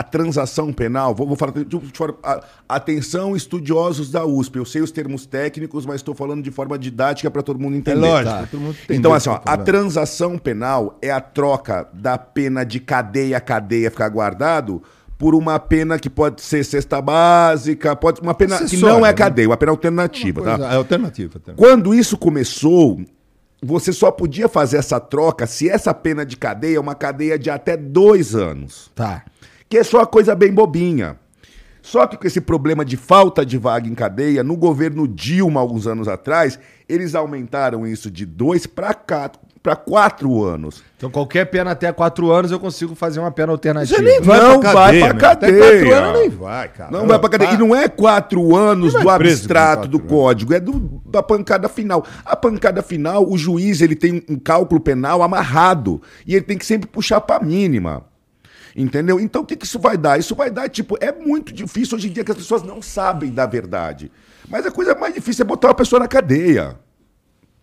a, 0.00 0.02
transação 0.02 0.72
penal, 0.72 1.14
vou, 1.14 1.26
vou 1.26 1.36
falar 1.36 1.52
de, 1.52 1.64
de 1.64 1.80
forma. 1.94 2.16
a- 2.22 2.42
atenção, 2.68 3.34
estudiosos 3.36 4.10
da 4.10 4.24
USP. 4.24 4.56
Eu 4.56 4.64
sei 4.64 4.80
os 4.82 4.90
termos 4.90 5.26
técnicos, 5.26 5.84
mas 5.86 5.96
estou 5.96 6.14
falando 6.14 6.42
de 6.42 6.50
forma 6.50 6.78
didática 6.78 7.30
para 7.30 7.42
todo 7.42 7.58
mundo 7.58 7.76
entender. 7.76 7.98
É 8.06 8.10
lógico, 8.10 8.30
Tá. 8.30 8.46
todo 8.50 8.60
mundo 8.60 8.76
entender 8.82 8.98
Então, 8.98 9.12
assim, 9.12 9.28
ó, 9.30 9.36
tô 9.38 9.50
a 9.50 9.56
transação 9.56 10.38
penal 10.38 10.98
é 11.02 11.10
a 11.10 11.20
troca 11.20 11.88
da 11.92 12.16
pena 12.18 12.64
de 12.64 12.80
cadeia 12.80 13.36
a 13.36 13.40
cadeia 13.40 13.90
ficar 13.90 14.08
guardado 14.08 14.82
por 15.18 15.34
uma 15.34 15.58
pena 15.58 15.98
que 15.98 16.08
pode 16.08 16.40
ser 16.40 16.64
cesta 16.64 17.00
básica, 17.02 17.94
pode 17.94 18.20
uma 18.22 18.32
pena 18.34 18.58
que 18.64 18.76
não 18.78 19.04
é 19.04 19.10
né? 19.10 19.12
cadeia, 19.12 19.48
uma 19.48 19.56
pena 19.56 19.70
alternativa, 19.72 20.40
tá? 20.42 20.56
Coisa- 20.58 20.72
É 20.72 20.76
alternativa. 20.76 21.34
alternativa. 21.36 21.56
Quando 21.56 21.92
isso 21.94 22.16
começou, 22.16 23.00
você 23.62 23.92
só 23.92 24.10
podia 24.10 24.48
fazer 24.48 24.78
essa 24.78 24.98
troca 24.98 25.46
se 25.46 25.68
essa 25.68 25.92
pena 25.92 26.24
de 26.24 26.36
cadeia 26.38 26.76
é 26.78 26.80
uma 26.80 26.94
cadeia 26.94 27.38
de 27.38 27.50
até 27.50 27.76
dois 27.76 28.34
anos. 28.34 28.90
Tá. 28.94 29.22
Que 29.70 29.78
é 29.78 29.84
só 29.84 29.98
uma 29.98 30.06
coisa 30.06 30.34
bem 30.34 30.52
bobinha. 30.52 31.16
Só 31.80 32.04
que 32.06 32.16
com 32.16 32.26
esse 32.26 32.40
problema 32.40 32.84
de 32.84 32.96
falta 32.96 33.46
de 33.46 33.56
vaga 33.56 33.88
em 33.88 33.94
cadeia, 33.94 34.42
no 34.42 34.56
governo 34.56 35.06
Dilma, 35.06 35.60
alguns 35.60 35.86
anos 35.86 36.08
atrás, 36.08 36.58
eles 36.88 37.14
aumentaram 37.14 37.86
isso 37.86 38.10
de 38.10 38.26
dois 38.26 38.66
para 38.66 38.92
para 39.62 39.76
quatro 39.76 40.42
anos. 40.42 40.82
Então 40.96 41.10
qualquer 41.10 41.44
pena 41.44 41.70
até 41.72 41.92
4 41.92 42.32
anos 42.32 42.50
eu 42.50 42.58
consigo 42.58 42.94
fazer 42.94 43.20
uma 43.20 43.30
pena 43.30 43.52
alternativa. 43.52 43.96
Você 43.96 44.02
nem 44.02 44.20
vai 44.20 44.40
Não 44.40 44.58
pra 44.58 44.72
vai 44.72 44.84
cadeia. 45.00 45.04
pra 45.08 45.14
meu. 45.14 45.30
Até 45.30 45.46
cadeia. 45.46 45.84
quatro 45.84 45.94
anos 45.94 46.20
nem 46.20 46.28
vai, 46.30 46.68
cara. 46.68 46.90
Não 46.90 47.06
vai 47.06 47.18
pra 47.18 47.28
cadeia. 47.28 47.52
E 47.52 47.58
não 47.58 47.76
é 47.76 47.88
quatro 47.88 48.56
anos 48.56 48.94
Não 48.94 49.02
do 49.02 49.10
é 49.10 49.18
preso 49.18 49.34
abstrato 49.36 49.86
do 49.86 49.98
quatro 49.98 50.16
código, 50.16 50.54
é 50.54 50.60
do, 50.60 51.00
da 51.06 51.22
pancada 51.22 51.68
final. 51.68 52.04
A 52.24 52.34
pancada 52.34 52.82
final, 52.82 53.30
o 53.30 53.36
juiz 53.36 53.82
ele 53.82 53.94
tem 53.94 54.24
um 54.28 54.38
cálculo 54.38 54.80
penal 54.80 55.22
amarrado 55.22 56.00
e 56.26 56.34
ele 56.34 56.44
tem 56.44 56.58
que 56.58 56.66
sempre 56.66 56.88
puxar 56.88 57.20
pra 57.20 57.38
mínima. 57.38 58.09
Entendeu? 58.74 59.18
Então 59.18 59.42
o 59.42 59.46
que, 59.46 59.56
que 59.56 59.66
isso 59.66 59.78
vai 59.78 59.96
dar? 59.96 60.18
Isso 60.18 60.34
vai 60.34 60.50
dar, 60.50 60.68
tipo, 60.68 60.96
é 61.00 61.12
muito 61.12 61.52
difícil 61.52 61.96
hoje 61.96 62.08
em 62.08 62.12
dia 62.12 62.24
que 62.24 62.30
as 62.30 62.38
pessoas 62.38 62.62
não 62.62 62.80
sabem 62.80 63.30
da 63.30 63.46
verdade. 63.46 64.10
Mas 64.48 64.66
a 64.66 64.70
coisa 64.70 64.94
mais 64.94 65.14
difícil 65.14 65.44
é 65.44 65.46
botar 65.46 65.68
uma 65.68 65.74
pessoa 65.74 66.00
na 66.00 66.08
cadeia. 66.08 66.78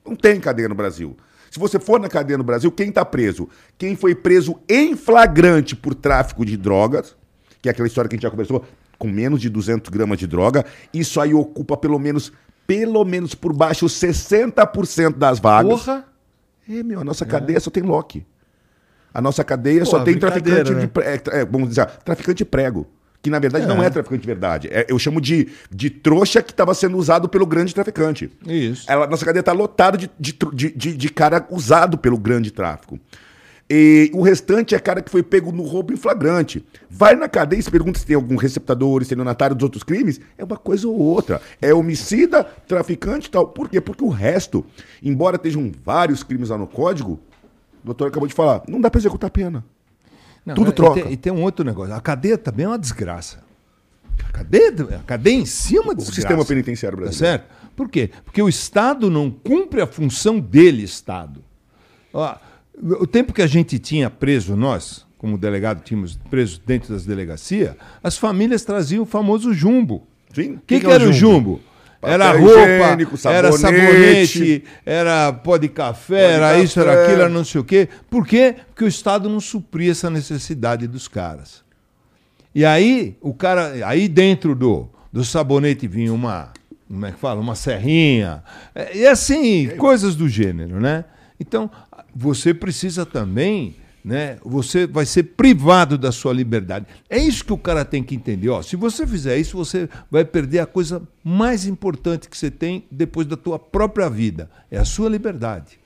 Não 0.05 0.15
tem 0.15 0.39
cadeia 0.39 0.69
no 0.69 0.75
Brasil. 0.75 1.15
Se 1.51 1.59
você 1.59 1.79
for 1.79 1.99
na 1.99 2.09
cadeia 2.09 2.37
no 2.37 2.43
Brasil, 2.43 2.71
quem 2.71 2.89
está 2.89 3.05
preso? 3.05 3.49
Quem 3.77 3.95
foi 3.95 4.13
preso 4.13 4.59
em 4.67 4.95
flagrante 4.95 5.75
por 5.75 5.95
tráfico 5.95 6.45
de 6.45 6.57
drogas, 6.57 7.15
que 7.61 7.69
é 7.69 7.71
aquela 7.71 7.87
história 7.87 8.09
que 8.09 8.15
a 8.15 8.17
gente 8.17 8.23
já 8.23 8.31
conversou, 8.31 8.65
com 8.97 9.07
menos 9.07 9.41
de 9.41 9.49
200 9.49 9.89
gramas 9.89 10.17
de 10.17 10.27
droga, 10.27 10.65
isso 10.93 11.21
aí 11.21 11.33
ocupa 11.33 11.77
pelo 11.77 11.99
menos, 11.99 12.31
pelo 12.65 13.03
menos 13.05 13.33
por 13.33 13.53
baixo 13.53 13.85
60% 13.85 15.17
das 15.17 15.39
vagas. 15.39 15.81
Porra. 15.81 16.05
É, 16.69 16.83
meu, 16.83 16.99
a 16.99 17.03
nossa 17.03 17.25
cadeia 17.25 17.59
só 17.59 17.69
tem 17.69 17.83
Loki. 17.83 18.25
A 19.17 19.21
nossa 19.21 19.43
cadeia 19.43 19.83
só 19.83 19.93
Porra, 19.93 20.05
tem 20.05 20.19
traficante 20.19 20.71
né? 20.71 20.85
de 20.85 21.01
é, 21.01 21.39
é, 21.41 21.45
vamos 21.45 21.69
dizer, 21.69 21.87
traficante 22.05 22.45
prego. 22.45 22.85
Que 23.19 23.31
na 23.31 23.39
verdade 23.39 23.65
não 23.65 23.81
é 23.81 23.89
traficante 23.89 24.21
de 24.21 24.27
verdade. 24.27 24.67
É- 24.71 24.85
eu 24.87 24.99
chamo 24.99 25.19
de, 25.19 25.47
de 25.71 25.89
trouxa 25.89 26.39
que 26.39 26.51
estava 26.51 26.71
sendo 26.75 26.95
usado 26.99 27.27
pelo 27.27 27.47
grande 27.47 27.73
traficante. 27.73 28.29
Isso. 28.45 28.85
Ela, 28.87 29.07
nossa 29.07 29.25
cadeia 29.25 29.39
está 29.39 29.53
lotada 29.53 29.97
de, 29.97 30.07
de, 30.19 30.33
de- 30.71 30.93
de 30.95 31.09
cara 31.09 31.47
usado 31.49 31.97
pelo 31.97 32.15
grande 32.15 32.51
tráfico. 32.51 32.99
E 33.67 34.11
o 34.13 34.21
restante 34.21 34.75
é 34.75 34.79
cara 34.79 35.01
que 35.01 35.09
foi 35.09 35.23
pego 35.23 35.51
no 35.51 35.63
roubo 35.63 35.91
em 35.91 35.97
flagrante. 35.97 36.63
Vai 36.87 37.15
na 37.15 37.27
cadeia 37.27 37.59
e 37.59 37.63
se 37.63 37.71
pergunta 37.71 37.97
se 37.97 38.05
tem 38.05 38.15
algum 38.15 38.35
receptador, 38.35 39.01
estelionatário 39.01 39.55
dos 39.55 39.63
outros 39.63 39.81
crimes. 39.83 40.21
É 40.37 40.43
uma 40.43 40.55
coisa 40.57 40.87
ou 40.87 40.95
outra. 40.97 41.41
É 41.59 41.73
homicida, 41.73 42.43
traficante 42.67 43.27
e 43.27 43.31
tal. 43.31 43.47
Por 43.47 43.67
quê? 43.67 43.81
Porque 43.81 44.03
o 44.03 44.09
resto, 44.09 44.63
embora 45.01 45.37
estejam 45.37 45.71
vários 45.83 46.21
crimes 46.21 46.49
lá 46.49 46.57
no 46.57 46.67
código, 46.67 47.19
o 47.87 47.93
doutor 47.93 48.07
acabou 48.09 48.27
de 48.27 48.33
falar, 48.33 48.63
não 48.67 48.79
dá 48.81 48.89
para 48.89 48.99
executar 48.99 49.29
pena. 49.31 49.63
Não, 50.45 50.55
Tudo 50.55 50.69
e 50.69 50.73
troca. 50.73 51.01
tem- 51.03 51.11
E 51.13 51.17
tem 51.17 51.31
um 51.33 51.41
outro 51.43 51.65
negócio. 51.65 51.93
A 51.93 51.99
cadeia 52.01 52.37
também 52.37 52.65
é 52.65 52.69
uma 52.69 52.79
desgraça. 52.79 53.43
A 54.27 54.31
cadeia, 54.31 54.71
a 54.99 55.03
cadeia 55.03 55.35
em 55.35 55.45
si 55.45 55.77
é 55.77 55.81
uma 55.81 55.93
O 55.93 56.01
sistema 56.01 56.43
penitenciário 56.45 56.97
Tá 56.97 57.03
brasileiro. 57.03 57.37
certo? 57.43 57.51
Por 57.75 57.89
quê? 57.89 58.09
Porque 58.25 58.41
o 58.41 58.49
Estado 58.49 59.09
não 59.11 59.29
cumpre 59.29 59.81
a 59.81 59.87
função 59.87 60.39
dele, 60.39 60.83
Estado. 60.83 61.43
Ó, 62.13 62.35
o 62.81 63.05
tempo 63.05 63.33
que 63.33 63.41
a 63.41 63.47
gente 63.47 63.77
tinha 63.77 64.09
preso, 64.09 64.55
nós, 64.55 65.05
como 65.17 65.37
delegado, 65.37 65.83
tínhamos 65.83 66.15
preso 66.29 66.61
dentro 66.65 66.93
das 66.93 67.05
delegacias, 67.05 67.75
as 68.03 68.17
famílias 68.17 68.63
traziam 68.63 69.03
o 69.03 69.05
famoso 69.05 69.53
jumbo. 69.53 70.07
Sim. 70.33 70.53
O 70.53 70.59
que, 70.65 70.75
que 70.75 70.79
que 70.81 70.85
é 70.85 70.89
o 70.89 70.91
era 70.91 71.03
o 71.09 71.13
jumbo? 71.13 71.33
jumbo? 71.35 71.61
Era 72.01 72.31
roupa, 72.31 72.59
higiênico, 72.59 73.17
era 73.25 73.51
sabonete. 73.51 73.87
sabonete, 73.87 74.63
era 74.85 75.33
pó 75.33 75.57
de 75.57 75.67
café, 75.67 76.33
era 76.33 76.59
isso, 76.59 76.79
era 76.79 76.91
café. 76.91 77.03
aquilo, 77.05 77.21
era 77.21 77.29
não 77.29 77.43
sei 77.43 77.61
o 77.61 77.63
quê. 77.63 77.89
Por 78.09 78.25
quê? 78.25 78.55
Porque 78.67 78.83
o 78.83 78.87
Estado 78.87 79.27
não 79.27 79.39
supria 79.39 79.91
essa 79.91 80.09
necessidade 80.09 80.87
dos 80.87 81.07
caras. 81.07 81.63
E 82.53 82.63
aí, 82.65 83.17
o 83.21 83.33
cara, 83.33 83.73
aí 83.85 84.07
dentro 84.07 84.55
do, 84.55 84.89
do 85.11 85.23
sabonete 85.23 85.87
vinha 85.87 86.13
uma, 86.13 86.51
como 86.87 87.05
é 87.05 87.11
que 87.11 87.19
fala? 87.19 87.41
Uma 87.41 87.55
serrinha. 87.55 88.43
É, 88.73 88.97
E 88.97 89.07
assim, 89.07 89.69
coisas 89.77 90.15
do 90.15 90.29
gênero, 90.29 90.79
né? 90.79 91.05
Então, 91.39 91.69
você 92.15 92.53
precisa 92.53 93.05
também, 93.05 93.75
né? 94.07 94.37
Você 94.43 94.87
vai 94.87 95.05
ser 95.05 95.23
privado 95.23 95.97
da 95.97 96.11
sua 96.13 96.31
liberdade. 96.33 96.85
É 97.09 97.17
isso 97.17 97.43
que 97.43 97.51
o 97.51 97.57
cara 97.57 97.83
tem 97.83 98.01
que 98.01 98.15
entender. 98.15 98.47
Ó, 98.49 98.61
se 98.61 98.77
você 98.77 99.05
fizer 99.05 99.37
isso, 99.37 99.57
você 99.57 99.89
vai 100.09 100.23
perder 100.23 100.59
a 100.59 100.65
coisa 100.65 101.01
mais 101.21 101.65
importante 101.67 102.29
que 102.29 102.37
você 102.37 102.49
tem 102.49 102.85
depois 102.89 103.27
da 103.27 103.35
tua 103.35 103.59
própria 103.59 104.09
vida. 104.09 104.49
É 104.71 104.77
a 104.77 104.85
sua 104.85 105.09
liberdade. 105.09 105.77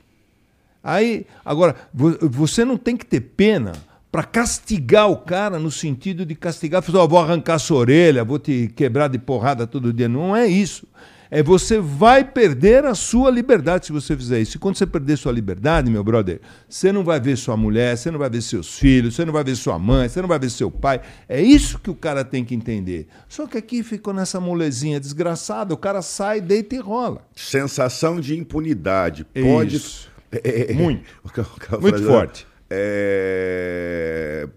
Aí, 0.84 1.26
agora, 1.44 1.76
vo- 1.92 2.18
você 2.30 2.64
não 2.64 2.78
tem 2.78 2.96
que 2.96 3.06
ter 3.06 3.22
pena 3.22 3.72
para 4.12 4.24
castigar 4.24 5.10
o 5.10 5.18
cara 5.18 5.58
no 5.58 5.72
sentido 5.72 6.26
de 6.26 6.36
castigar, 6.36 6.82
falar, 6.84 7.04
ó, 7.04 7.08
vou 7.08 7.18
arrancar 7.20 7.58
sua 7.60 7.78
orelha, 7.78 8.24
vou 8.24 8.38
te 8.38 8.72
quebrar 8.76 9.08
de 9.08 9.18
porrada 9.18 9.66
todo 9.66 9.92
dia. 9.94 10.08
Não 10.10 10.36
é 10.36 10.46
isso. 10.48 10.86
É 11.34 11.42
você 11.42 11.80
vai 11.80 12.26
perder 12.26 12.84
a 12.84 12.94
sua 12.94 13.32
liberdade 13.32 13.86
se 13.86 13.94
você 13.94 14.18
fizer 14.18 14.42
isso. 14.42 14.58
E 14.58 14.60
quando 14.60 14.76
você 14.76 14.86
perder 14.86 15.18
sua 15.18 15.32
liberdade, 15.32 15.90
meu 15.90 16.04
brother, 16.04 16.42
você 16.68 16.92
não 16.92 17.06
vai 17.06 17.22
ver 17.22 17.38
sua 17.38 17.56
mulher, 17.56 17.96
você 17.98 18.12
não 18.12 18.20
vai 18.20 18.30
ver 18.30 18.42
seus 18.42 18.78
filhos, 18.78 19.16
você 19.16 19.24
não 19.24 19.32
vai 19.32 19.42
ver 19.46 19.56
sua 19.56 19.80
mãe, 19.80 20.10
você 20.10 20.22
não 20.22 20.28
vai 20.28 20.38
ver 20.38 20.50
seu 20.50 20.70
pai. 20.70 21.00
É 21.30 21.42
isso 21.42 21.80
que 21.80 21.90
o 21.90 21.96
cara 21.96 22.26
tem 22.26 22.44
que 22.44 22.54
entender. 22.54 23.08
Só 23.30 23.48
que 23.48 23.58
aqui 23.58 23.82
ficou 23.82 24.14
nessa 24.14 24.42
molezinha 24.42 25.00
desgraçada, 25.00 25.74
o 25.74 25.78
cara 25.78 26.02
sai, 26.02 26.42
deita 26.42 26.76
e 26.76 26.80
rola. 26.80 27.22
Sensação 27.34 28.20
de 28.20 28.38
impunidade. 28.38 29.24
Pode. 29.34 29.78
Isso. 29.78 30.12
É, 30.34 30.72
é, 30.72 30.74
Muito. 30.74 31.04
o 31.26 31.30
ca- 31.30 31.42
o 31.42 31.60
cara 31.60 31.82
Muito 31.82 32.04
forte. 32.04 32.48
É, 32.70 34.48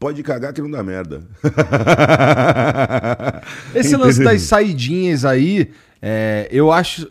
Pode 0.00 0.20
cagar 0.24 0.52
que 0.52 0.60
não 0.62 0.68
dá 0.70 0.82
merda. 0.82 1.22
Esse 3.74 3.96
lance 3.96 4.22
das 4.24 4.42
saidinhas 4.42 5.24
aí, 5.24 5.70
é, 6.02 6.48
eu 6.50 6.70
acho 6.72 7.10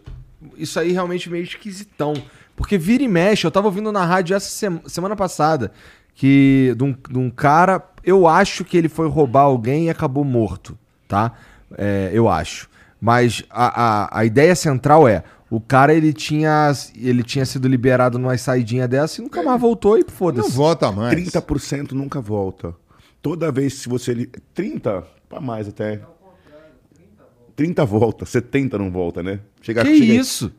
isso 0.58 0.80
aí 0.80 0.92
realmente 0.92 1.30
meio 1.30 1.44
esquisitão. 1.44 2.14
Porque 2.56 2.78
vira 2.78 3.04
e 3.04 3.08
mexe, 3.08 3.48
eu 3.48 3.52
tava 3.52 3.68
ouvindo 3.68 3.92
na 3.92 4.06
rádio 4.06 4.36
essa 4.36 4.50
sema- 4.50 4.82
semana 4.86 5.16
passada 5.16 5.72
que 6.14 6.74
de 6.78 6.84
um, 6.84 6.92
de 7.10 7.18
um 7.18 7.30
cara, 7.30 7.82
eu 8.04 8.28
acho 8.28 8.66
que 8.66 8.78
ele 8.78 8.90
foi 8.90 9.08
roubar 9.08 9.44
alguém 9.44 9.86
e 9.86 9.90
acabou 9.90 10.26
morto, 10.26 10.78
tá? 11.08 11.32
É, 11.78 12.10
eu 12.12 12.28
acho. 12.28 12.68
Mas 13.00 13.44
a, 13.50 13.84
a, 14.08 14.20
a 14.20 14.26
ideia 14.26 14.54
central 14.56 15.08
é, 15.08 15.24
o 15.50 15.62
cara 15.62 15.94
ele 15.94 16.12
tinha, 16.12 16.70
ele 16.98 17.24
tinha 17.24 17.46
sido 17.46 17.66
liberado 17.70 18.20
numa 18.20 18.38
saidinha 18.38 18.86
dessa 18.90 19.22
e 19.22 19.24
nunca 19.24 19.42
mais 19.42 19.60
voltou 19.62 19.98
e 19.98 20.02
Não 20.02 20.10
foda-se. 20.10 20.52
vota 20.52 20.92
mais. 20.92 21.16
30% 21.18 21.94
nunca 21.94 22.20
volta. 22.20 22.76
Toda 23.22 23.50
vez 23.52 23.76
se 23.76 23.88
você. 23.88 24.14
li- 24.14 24.30
30? 24.54 25.04
Pra 25.30 25.40
mais 25.40 25.68
até. 25.70 26.02
30 27.60 27.84
volta, 27.84 28.26
70 28.26 28.78
não 28.78 28.90
volta, 28.90 29.22
né? 29.22 29.40
Chega, 29.62 29.84
Que 29.84 29.98
chega- 29.98 30.14
isso? 30.14 30.50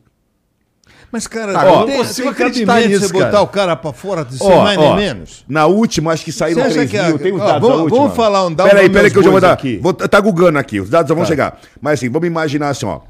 Mas, 1.11 1.25
cara, 1.25 1.51
Cara, 1.51 1.69
eu 1.69 1.75
não 1.79 1.85
tem, 1.87 1.97
consigo 1.97 2.21
tem 2.21 2.31
acreditar 2.31 2.79
nisso, 2.87 3.07
você 3.07 3.13
botar 3.13 3.31
cara. 3.31 3.41
o 3.41 3.47
cara 3.47 3.75
pra 3.75 3.91
fora 3.91 4.23
de 4.23 4.37
ser 4.37 4.43
Ó, 4.43 4.61
mais 4.63 4.77
ó, 4.77 4.95
nem 4.95 5.07
menos? 5.07 5.43
Na 5.49 5.65
última, 5.65 6.11
acho 6.13 6.23
que 6.23 6.31
saíram 6.31 6.61
Você 6.61 6.67
acha 6.67 6.73
3 6.75 6.91
que 6.91 6.97
a- 6.97 7.07
mil. 7.07 7.17
Tem 7.19 7.33
os 7.33 7.41
ó, 7.41 7.45
dados 7.47 7.61
vamos- 7.61 7.77
da 7.77 7.83
última. 7.83 7.99
vamos 8.01 8.15
falar 8.15 8.45
um- 8.45 8.53
dá 8.53 8.63
Peraí, 8.65 8.87
peraí 8.89 9.09
que 9.11 9.17
eu 9.17 9.23
já 9.23 9.31
vou 9.31 9.41
dar. 9.41 9.51
aqui. 9.51 9.77
Vou, 9.79 9.93
tá 9.93 10.19
googando 10.21 10.59
aqui, 10.59 10.79
os 10.79 10.89
dados 10.91 11.09
já 11.09 11.15
vão 11.15 11.25
chegar. 11.25 11.59
Mas 11.81 11.93
assim, 11.99 12.07
vamos 12.09 12.27
imaginar 12.27 12.69
assim, 12.69 12.85
ó. 12.85 13.01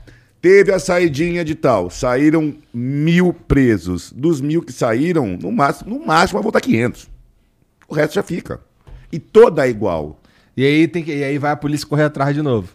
Teve 0.41 0.71
a 0.71 0.79
saidinha 0.79 1.43
de 1.45 1.53
tal, 1.53 1.89
saíram 1.91 2.55
mil 2.73 3.33
presos. 3.33 4.11
Dos 4.15 4.39
mil 4.41 4.61
que 4.63 4.71
saíram, 4.71 5.37
no 5.39 5.51
máximo, 5.51 5.99
no 5.99 6.05
máximo 6.05 6.39
vai 6.39 6.43
voltar 6.43 6.61
500. 6.61 7.09
O 7.89 7.93
resto 7.93 8.13
já 8.15 8.23
fica. 8.23 8.61
E 9.11 9.19
toda 9.19 9.67
é 9.67 9.69
igual. 9.69 10.17
E 10.57 10.65
aí, 10.65 10.87
tem 10.87 11.03
que, 11.03 11.13
e 11.13 11.23
aí 11.23 11.37
vai 11.37 11.51
a 11.51 11.55
polícia 11.57 11.85
correr 11.85 12.03
atrás 12.05 12.33
de 12.33 12.41
novo. 12.41 12.69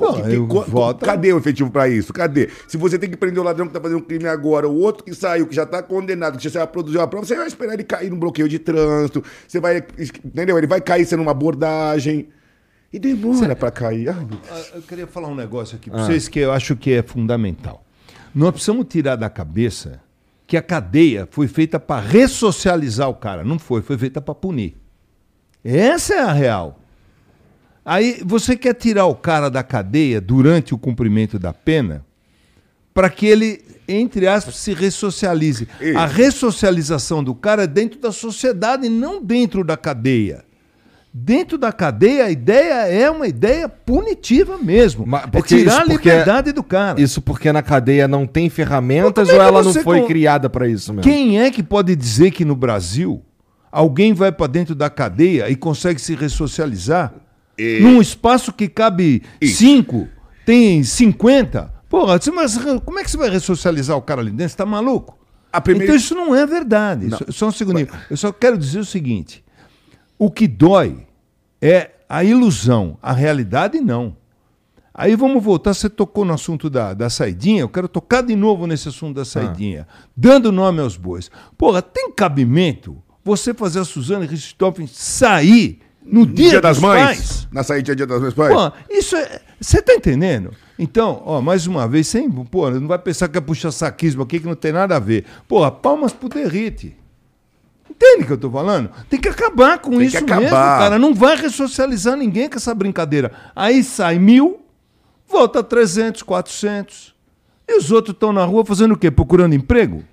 Não, 0.00 0.22
tem- 0.22 0.46
co- 0.46 0.62
voto- 0.62 1.04
Cadê 1.04 1.32
o 1.32 1.38
efetivo 1.38 1.70
pra 1.70 1.88
isso? 1.88 2.12
Cadê? 2.12 2.48
Se 2.68 2.76
você 2.76 2.98
tem 2.98 3.08
que 3.10 3.16
prender 3.16 3.40
o 3.40 3.42
ladrão 3.44 3.66
que 3.66 3.72
tá 3.72 3.80
fazendo 3.80 3.98
um 3.98 4.02
crime 4.02 4.26
agora, 4.26 4.68
o 4.68 4.76
outro 4.78 5.04
que 5.04 5.14
saiu, 5.14 5.46
que 5.46 5.54
já 5.54 5.64
tá 5.66 5.82
condenado, 5.82 6.38
que 6.38 6.48
você 6.50 6.58
vai 6.58 6.66
produzir 6.66 6.98
uma 6.98 7.06
prova, 7.08 7.26
você 7.26 7.36
vai 7.36 7.46
esperar 7.46 7.74
ele 7.74 7.84
cair 7.84 8.10
num 8.10 8.18
bloqueio 8.18 8.48
de 8.48 8.58
trânsito, 8.58 9.22
você 9.46 9.60
vai. 9.60 9.84
Entendeu? 10.24 10.56
Ele 10.58 10.66
vai 10.66 10.80
cair 10.80 11.04
sendo 11.06 11.22
uma 11.22 11.30
abordagem. 11.32 12.28
E 12.92 12.98
demora 12.98 13.56
pra 13.56 13.70
cair. 13.72 14.08
Ai, 14.08 14.14
meu 14.14 14.24
Deus. 14.26 14.40
Ah, 14.50 14.76
Eu 14.76 14.82
queria 14.82 15.06
falar 15.06 15.26
um 15.28 15.34
negócio 15.34 15.76
aqui 15.76 15.90
pra 15.90 16.04
vocês 16.06 16.28
que 16.28 16.38
eu 16.38 16.52
acho 16.52 16.76
que 16.76 16.92
é 16.92 17.02
fundamental. 17.02 17.84
Nós 18.32 18.52
precisamos 18.52 18.86
tirar 18.88 19.16
da 19.16 19.28
cabeça 19.28 20.00
que 20.46 20.56
a 20.56 20.62
cadeia 20.62 21.26
foi 21.30 21.48
feita 21.48 21.80
para 21.80 22.00
ressocializar 22.06 23.08
o 23.08 23.14
cara. 23.14 23.42
Não 23.42 23.58
foi, 23.58 23.82
foi 23.82 23.98
feita 23.98 24.20
para 24.20 24.34
punir. 24.34 24.76
Essa 25.64 26.14
é 26.14 26.20
a 26.20 26.32
real. 26.32 26.78
Aí 27.84 28.22
você 28.24 28.56
quer 28.56 28.74
tirar 28.74 29.06
o 29.06 29.14
cara 29.14 29.50
da 29.50 29.62
cadeia 29.62 30.20
durante 30.20 30.72
o 30.74 30.78
cumprimento 30.78 31.38
da 31.38 31.52
pena 31.52 32.04
para 32.94 33.10
que 33.10 33.26
ele, 33.26 33.60
entre 33.88 34.26
aspas, 34.26 34.56
se 34.56 34.72
ressocialize. 34.72 35.68
Isso. 35.80 35.98
A 35.98 36.06
ressocialização 36.06 37.22
do 37.22 37.34
cara 37.34 37.64
é 37.64 37.66
dentro 37.66 37.98
da 38.00 38.12
sociedade, 38.12 38.88
não 38.88 39.22
dentro 39.22 39.64
da 39.64 39.76
cadeia. 39.76 40.44
Dentro 41.16 41.56
da 41.58 41.72
cadeia, 41.72 42.24
a 42.24 42.30
ideia 42.30 42.88
é 42.88 43.08
uma 43.08 43.28
ideia 43.28 43.68
punitiva 43.68 44.58
mesmo. 44.58 45.04
Mas 45.06 45.24
é 45.24 45.26
porque 45.28 45.58
tirar 45.58 45.72
isso 45.72 45.80
a 45.82 45.84
liberdade 45.84 46.50
do 46.52 46.62
cara. 46.62 47.00
Isso 47.00 47.20
porque 47.22 47.52
na 47.52 47.62
cadeia 47.62 48.08
não 48.08 48.26
tem 48.26 48.48
ferramentas 48.48 49.28
ou 49.28 49.34
é 49.34 49.38
ela 49.38 49.62
não 49.62 49.72
foi 49.74 50.00
com- 50.00 50.06
criada 50.06 50.50
pra 50.50 50.66
isso 50.66 50.92
mesmo? 50.92 51.02
Quem 51.08 51.40
é 51.40 51.50
que 51.52 51.62
pode 51.62 51.94
dizer 51.94 52.32
que 52.32 52.44
no 52.44 52.56
Brasil 52.56 53.22
alguém 53.70 54.12
vai 54.12 54.32
para 54.32 54.48
dentro 54.48 54.74
da 54.74 54.90
cadeia 54.90 55.48
e 55.50 55.54
consegue 55.54 56.00
se 56.00 56.14
ressocializar? 56.16 57.12
E- 57.58 57.80
Num 57.80 58.00
espaço 58.00 58.52
que 58.52 58.68
cabe 58.68 59.22
Isso. 59.40 59.58
cinco, 59.58 60.08
tem 60.44 60.82
50? 60.82 61.72
Porra, 61.88 62.18
mas 62.34 62.58
como 62.84 62.98
é 62.98 63.04
que 63.04 63.10
você 63.10 63.16
vai 63.16 63.30
ressocializar 63.30 63.96
o 63.96 64.02
cara 64.02 64.20
ali 64.20 64.30
dentro? 64.30 64.50
Você 64.50 64.56
tá 64.56 64.66
maluco? 64.66 65.16
Primeira- 65.62 65.84
Então 65.84 65.96
isso 65.96 66.14
não 66.16 66.34
é 66.34 66.44
verdade. 66.46 67.08
Só, 67.10 67.18
só 67.30 67.48
um 67.48 67.52
segundinho. 67.52 67.88
Eu 68.10 68.16
só 68.16 68.32
quero 68.32 68.58
dizer 68.58 68.80
o 68.80 68.84
seguinte: 68.84 69.44
o 70.18 70.28
que 70.30 70.48
dói 70.48 71.06
é 71.62 71.92
a 72.08 72.24
ilusão, 72.24 72.98
a 73.00 73.12
realidade 73.12 73.80
não. 73.80 74.16
Aí 74.92 75.14
vamos 75.16 75.42
voltar, 75.42 75.74
você 75.74 75.88
tocou 75.88 76.24
no 76.24 76.32
assunto 76.34 76.68
da, 76.70 76.94
da 76.94 77.08
saidinha, 77.10 77.60
eu 77.62 77.68
quero 77.68 77.88
tocar 77.88 78.22
de 78.22 78.34
novo 78.36 78.66
nesse 78.66 78.88
assunto 78.88 79.14
da 79.16 79.24
saidinha, 79.24 79.86
dando 80.16 80.52
nome 80.52 80.80
aos 80.80 80.96
bois. 80.96 81.30
Porra, 81.58 81.82
tem 81.82 82.12
cabimento 82.12 83.00
você 83.24 83.52
fazer 83.54 83.80
a 83.80 83.84
Suzana 83.84 84.24
Richthofen 84.26 84.86
sair 84.86 85.80
no 86.04 86.26
dia, 86.26 86.50
Dia, 86.50 86.60
das 86.60 86.78
Mães. 86.78 87.02
pais? 87.04 87.48
Na 87.50 87.62
saída 87.62 87.94
dia 87.96 88.06
das 88.06 88.20
mães, 88.20 88.34
pai. 88.34 88.52
Pô, 88.52 88.72
isso 88.90 89.16
é. 89.16 89.40
Você 89.60 89.80
tá 89.80 89.94
entendendo? 89.94 90.50
Então, 90.78 91.22
ó, 91.24 91.40
mais 91.40 91.66
uma 91.66 91.88
vez, 91.88 92.06
sem. 92.08 92.30
Pô, 92.30 92.70
não 92.70 92.86
vai 92.88 92.98
pensar 92.98 93.28
que 93.28 93.38
é 93.38 93.40
puxa 93.40 93.70
saquismo 93.70 94.22
aqui 94.22 94.40
que 94.40 94.46
não 94.46 94.54
tem 94.54 94.72
nada 94.72 94.96
a 94.96 94.98
ver. 94.98 95.24
Porra, 95.48 95.70
palmas 95.70 96.12
pro 96.12 96.28
Derrite. 96.28 96.96
Entende 97.88 98.24
o 98.24 98.26
que 98.26 98.32
eu 98.32 98.38
tô 98.38 98.50
falando? 98.50 98.90
Tem 99.08 99.20
que 99.20 99.28
acabar 99.28 99.78
com 99.78 99.90
Tem 99.92 100.06
isso 100.06 100.18
acabar. 100.18 100.40
mesmo, 100.40 100.56
cara. 100.56 100.98
Não 100.98 101.14
vai 101.14 101.36
ressocializar 101.36 102.16
ninguém 102.16 102.48
com 102.50 102.56
essa 102.56 102.74
brincadeira. 102.74 103.30
Aí 103.54 103.84
sai 103.84 104.18
mil, 104.18 104.60
volta 105.28 105.62
300, 105.62 106.22
400. 106.22 107.14
E 107.68 107.78
os 107.78 107.90
outros 107.92 108.14
estão 108.14 108.32
na 108.32 108.44
rua 108.44 108.64
fazendo 108.66 108.92
o 108.94 108.96
quê? 108.98 109.10
Procurando 109.10 109.54
emprego? 109.54 110.04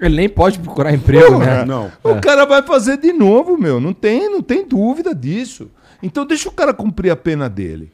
Ele 0.00 0.16
nem 0.16 0.28
pode 0.28 0.58
procurar 0.58 0.94
emprego, 0.94 1.32
Porra, 1.32 1.46
né? 1.46 1.64
Não. 1.64 1.92
O 2.02 2.20
cara 2.20 2.46
vai 2.46 2.62
fazer 2.62 2.96
de 2.96 3.12
novo, 3.12 3.58
meu. 3.58 3.78
Não 3.78 3.92
tem, 3.92 4.30
não 4.30 4.40
tem 4.40 4.66
dúvida 4.66 5.14
disso. 5.14 5.70
Então 6.02 6.24
deixa 6.24 6.48
o 6.48 6.52
cara 6.52 6.72
cumprir 6.72 7.10
a 7.10 7.16
pena 7.16 7.48
dele. 7.50 7.92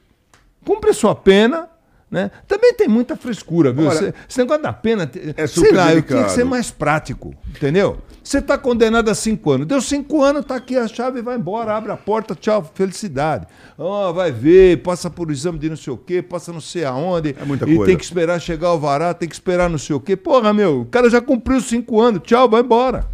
Cumpre 0.64 0.90
a 0.90 0.94
sua 0.94 1.14
pena, 1.14 1.68
né? 2.10 2.30
Também 2.46 2.72
tem 2.74 2.86
muita 2.88 3.16
frescura, 3.16 3.72
viu? 3.72 3.88
Olha, 3.88 4.14
Esse, 4.28 4.38
negócio 4.38 4.62
da 4.62 4.72
pena, 4.72 5.10
é 5.36 5.46
sei 5.46 5.72
lá, 5.72 5.92
eu 5.92 6.02
tinha 6.02 6.24
que 6.24 6.30
ser 6.30 6.44
mais 6.44 6.70
prático, 6.70 7.34
entendeu? 7.48 7.98
Você 8.22 8.38
está 8.38 8.56
condenado 8.58 9.08
a 9.08 9.14
cinco 9.14 9.50
anos. 9.52 9.66
Deu 9.66 9.80
cinco 9.80 10.22
anos, 10.22 10.44
tá 10.44 10.56
aqui 10.56 10.76
a 10.76 10.86
chave, 10.88 11.22
vai 11.22 11.36
embora, 11.36 11.76
abre 11.76 11.92
a 11.92 11.96
porta, 11.96 12.34
tchau, 12.34 12.68
felicidade. 12.74 13.46
Ó, 13.78 14.12
vai 14.12 14.32
ver, 14.32 14.82
passa 14.82 15.08
por 15.10 15.30
exame 15.30 15.58
de 15.58 15.68
não 15.68 15.76
sei 15.76 15.92
o 15.92 15.96
quê, 15.96 16.22
passa 16.22 16.52
não 16.52 16.60
sei 16.60 16.84
aonde. 16.84 17.36
É 17.40 17.44
muita 17.44 17.64
e 17.68 17.74
coisa. 17.76 17.86
tem 17.90 17.96
que 17.96 18.04
esperar 18.04 18.40
chegar 18.40 18.72
o 18.72 18.78
vará, 18.78 19.12
tem 19.14 19.28
que 19.28 19.34
esperar 19.34 19.68
não 19.70 19.78
sei 19.78 19.94
o 19.94 20.00
quê. 20.00 20.16
Porra, 20.16 20.52
meu, 20.52 20.80
o 20.82 20.86
cara 20.86 21.08
já 21.10 21.20
cumpriu 21.20 21.60
cinco 21.60 22.00
anos, 22.00 22.22
tchau, 22.24 22.48
vai 22.48 22.62
embora. 22.62 23.06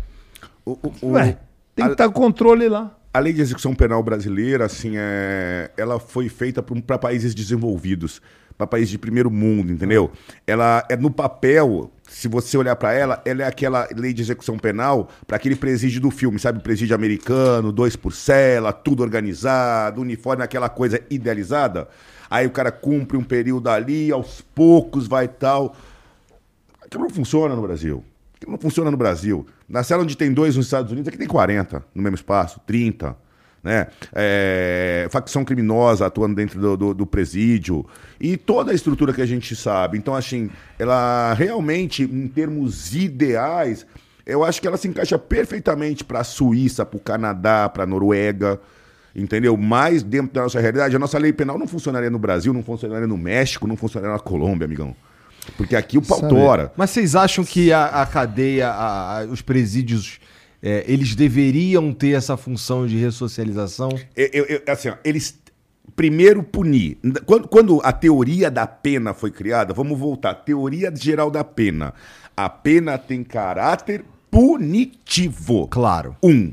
O- 0.64 0.78
o- 1.02 1.12
Ué, 1.12 1.38
tem 1.74 1.84
que 1.86 1.90
a- 1.90 1.92
estar 1.92 2.08
com 2.08 2.20
controle 2.20 2.68
lá. 2.68 2.96
A 3.14 3.18
lei 3.18 3.34
de 3.34 3.42
execução 3.42 3.74
penal 3.74 4.02
brasileira, 4.02 4.64
assim, 4.64 4.92
é... 4.96 5.70
ela 5.76 5.98
foi 6.00 6.30
feita 6.30 6.62
para 6.62 6.96
países 6.96 7.34
desenvolvidos, 7.34 8.22
para 8.62 8.66
países 8.66 8.90
de 8.90 8.98
primeiro 8.98 9.30
mundo, 9.30 9.72
entendeu? 9.72 10.10
Ela 10.46 10.84
é 10.88 10.96
no 10.96 11.10
papel, 11.10 11.90
se 12.08 12.28
você 12.28 12.56
olhar 12.56 12.76
para 12.76 12.92
ela, 12.92 13.20
ela 13.24 13.42
é 13.42 13.46
aquela 13.46 13.88
lei 13.94 14.12
de 14.12 14.22
execução 14.22 14.56
penal 14.56 15.08
para 15.26 15.36
aquele 15.36 15.56
presídio 15.56 16.00
do 16.00 16.10
filme, 16.10 16.38
sabe? 16.38 16.62
Presídio 16.62 16.94
americano, 16.94 17.72
dois 17.72 17.96
por 17.96 18.12
cela, 18.12 18.72
tudo 18.72 19.02
organizado, 19.02 20.00
uniforme, 20.00 20.44
aquela 20.44 20.68
coisa 20.68 21.00
idealizada. 21.10 21.88
Aí 22.30 22.46
o 22.46 22.50
cara 22.50 22.70
cumpre 22.70 23.16
um 23.16 23.24
período 23.24 23.68
ali, 23.68 24.12
aos 24.12 24.40
poucos 24.40 25.08
vai 25.08 25.26
tal. 25.26 25.74
Aquilo 26.84 27.02
não 27.02 27.10
funciona 27.10 27.56
no 27.56 27.62
Brasil. 27.62 28.04
Aquilo 28.36 28.52
não 28.52 28.58
funciona 28.58 28.90
no 28.90 28.96
Brasil. 28.96 29.46
Na 29.68 29.82
cela 29.82 30.02
onde 30.02 30.16
tem 30.16 30.32
dois 30.32 30.56
nos 30.56 30.66
Estados 30.66 30.92
Unidos, 30.92 31.08
aqui 31.08 31.18
tem 31.18 31.26
40 31.26 31.84
no 31.94 32.02
mesmo 32.02 32.14
espaço, 32.14 32.60
30. 32.66 33.16
Né? 33.62 33.86
É, 34.12 35.06
facção 35.10 35.44
criminosa 35.44 36.04
atuando 36.06 36.34
dentro 36.34 36.60
do, 36.60 36.76
do- 36.76 36.94
do 36.94 37.06
presídio. 37.06 37.86
E 38.20 38.36
toda 38.36 38.72
a 38.72 38.74
estrutura 38.74 39.12
que 39.12 39.22
a 39.22 39.26
gente 39.26 39.54
sabe. 39.54 39.96
Então, 39.98 40.14
assim, 40.14 40.50
ela 40.78 41.32
realmente, 41.34 42.02
em 42.02 42.26
termos 42.26 42.94
ideais, 42.94 43.86
eu 44.26 44.42
acho 44.44 44.60
que 44.60 44.66
ela 44.66 44.76
se 44.76 44.88
encaixa 44.88 45.16
perfeitamente 45.18 46.02
para 46.02 46.20
a 46.20 46.24
Suíça, 46.24 46.84
para 46.84 46.96
o 46.96 47.00
Canadá, 47.00 47.68
para 47.68 47.84
a 47.84 47.86
Noruega. 47.86 48.60
Entendeu? 49.14 49.56
Mais 49.56 50.02
dentro 50.02 50.32
da 50.32 50.42
nossa 50.42 50.58
realidade. 50.58 50.96
A 50.96 50.98
nossa 50.98 51.18
lei 51.18 51.32
penal 51.32 51.58
não 51.58 51.66
funcionaria 51.68 52.08
no 52.10 52.18
Brasil, 52.18 52.52
não 52.52 52.62
funcionaria 52.62 53.06
no 53.06 53.18
México, 53.18 53.66
não 53.68 53.76
funcionaria 53.76 54.12
na 54.14 54.18
Colômbia, 54.18 54.64
amigão. 54.64 54.96
Porque 55.56 55.76
aqui 55.76 55.98
o 55.98 56.02
pau 56.02 56.18
tora. 56.28 56.72
Mas 56.76 56.90
vocês 56.90 57.14
acham 57.14 57.44
que 57.44 57.72
a, 57.72 57.86
a 57.86 58.06
cadeia, 58.06 58.68
a- 58.70 59.18
a- 59.20 59.24
os 59.26 59.42
presídios, 59.42 60.18
é, 60.62 60.84
eles 60.86 61.14
deveriam 61.14 61.92
ter 61.92 62.10
essa 62.12 62.36
função 62.36 62.86
de 62.86 62.96
ressocialização? 62.96 63.90
Eu- 64.16 64.44
eu- 64.46 64.62
assim, 64.68 64.88
ó, 64.88 64.94
eles 65.04 65.38
primeiro 65.96 66.42
punir. 66.42 66.96
Quando, 67.26 67.48
quando 67.48 67.80
a 67.82 67.92
teoria 67.92 68.50
da 68.50 68.66
pena 68.66 69.12
foi 69.12 69.30
criada, 69.30 69.74
vamos 69.74 69.98
voltar. 69.98 70.34
Teoria 70.36 70.92
geral 70.94 71.30
da 71.30 71.42
pena. 71.44 71.92
A 72.36 72.48
pena 72.48 72.96
tem 72.96 73.22
caráter 73.22 74.04
punitivo. 74.30 75.68
Claro. 75.68 76.16
Um. 76.22 76.52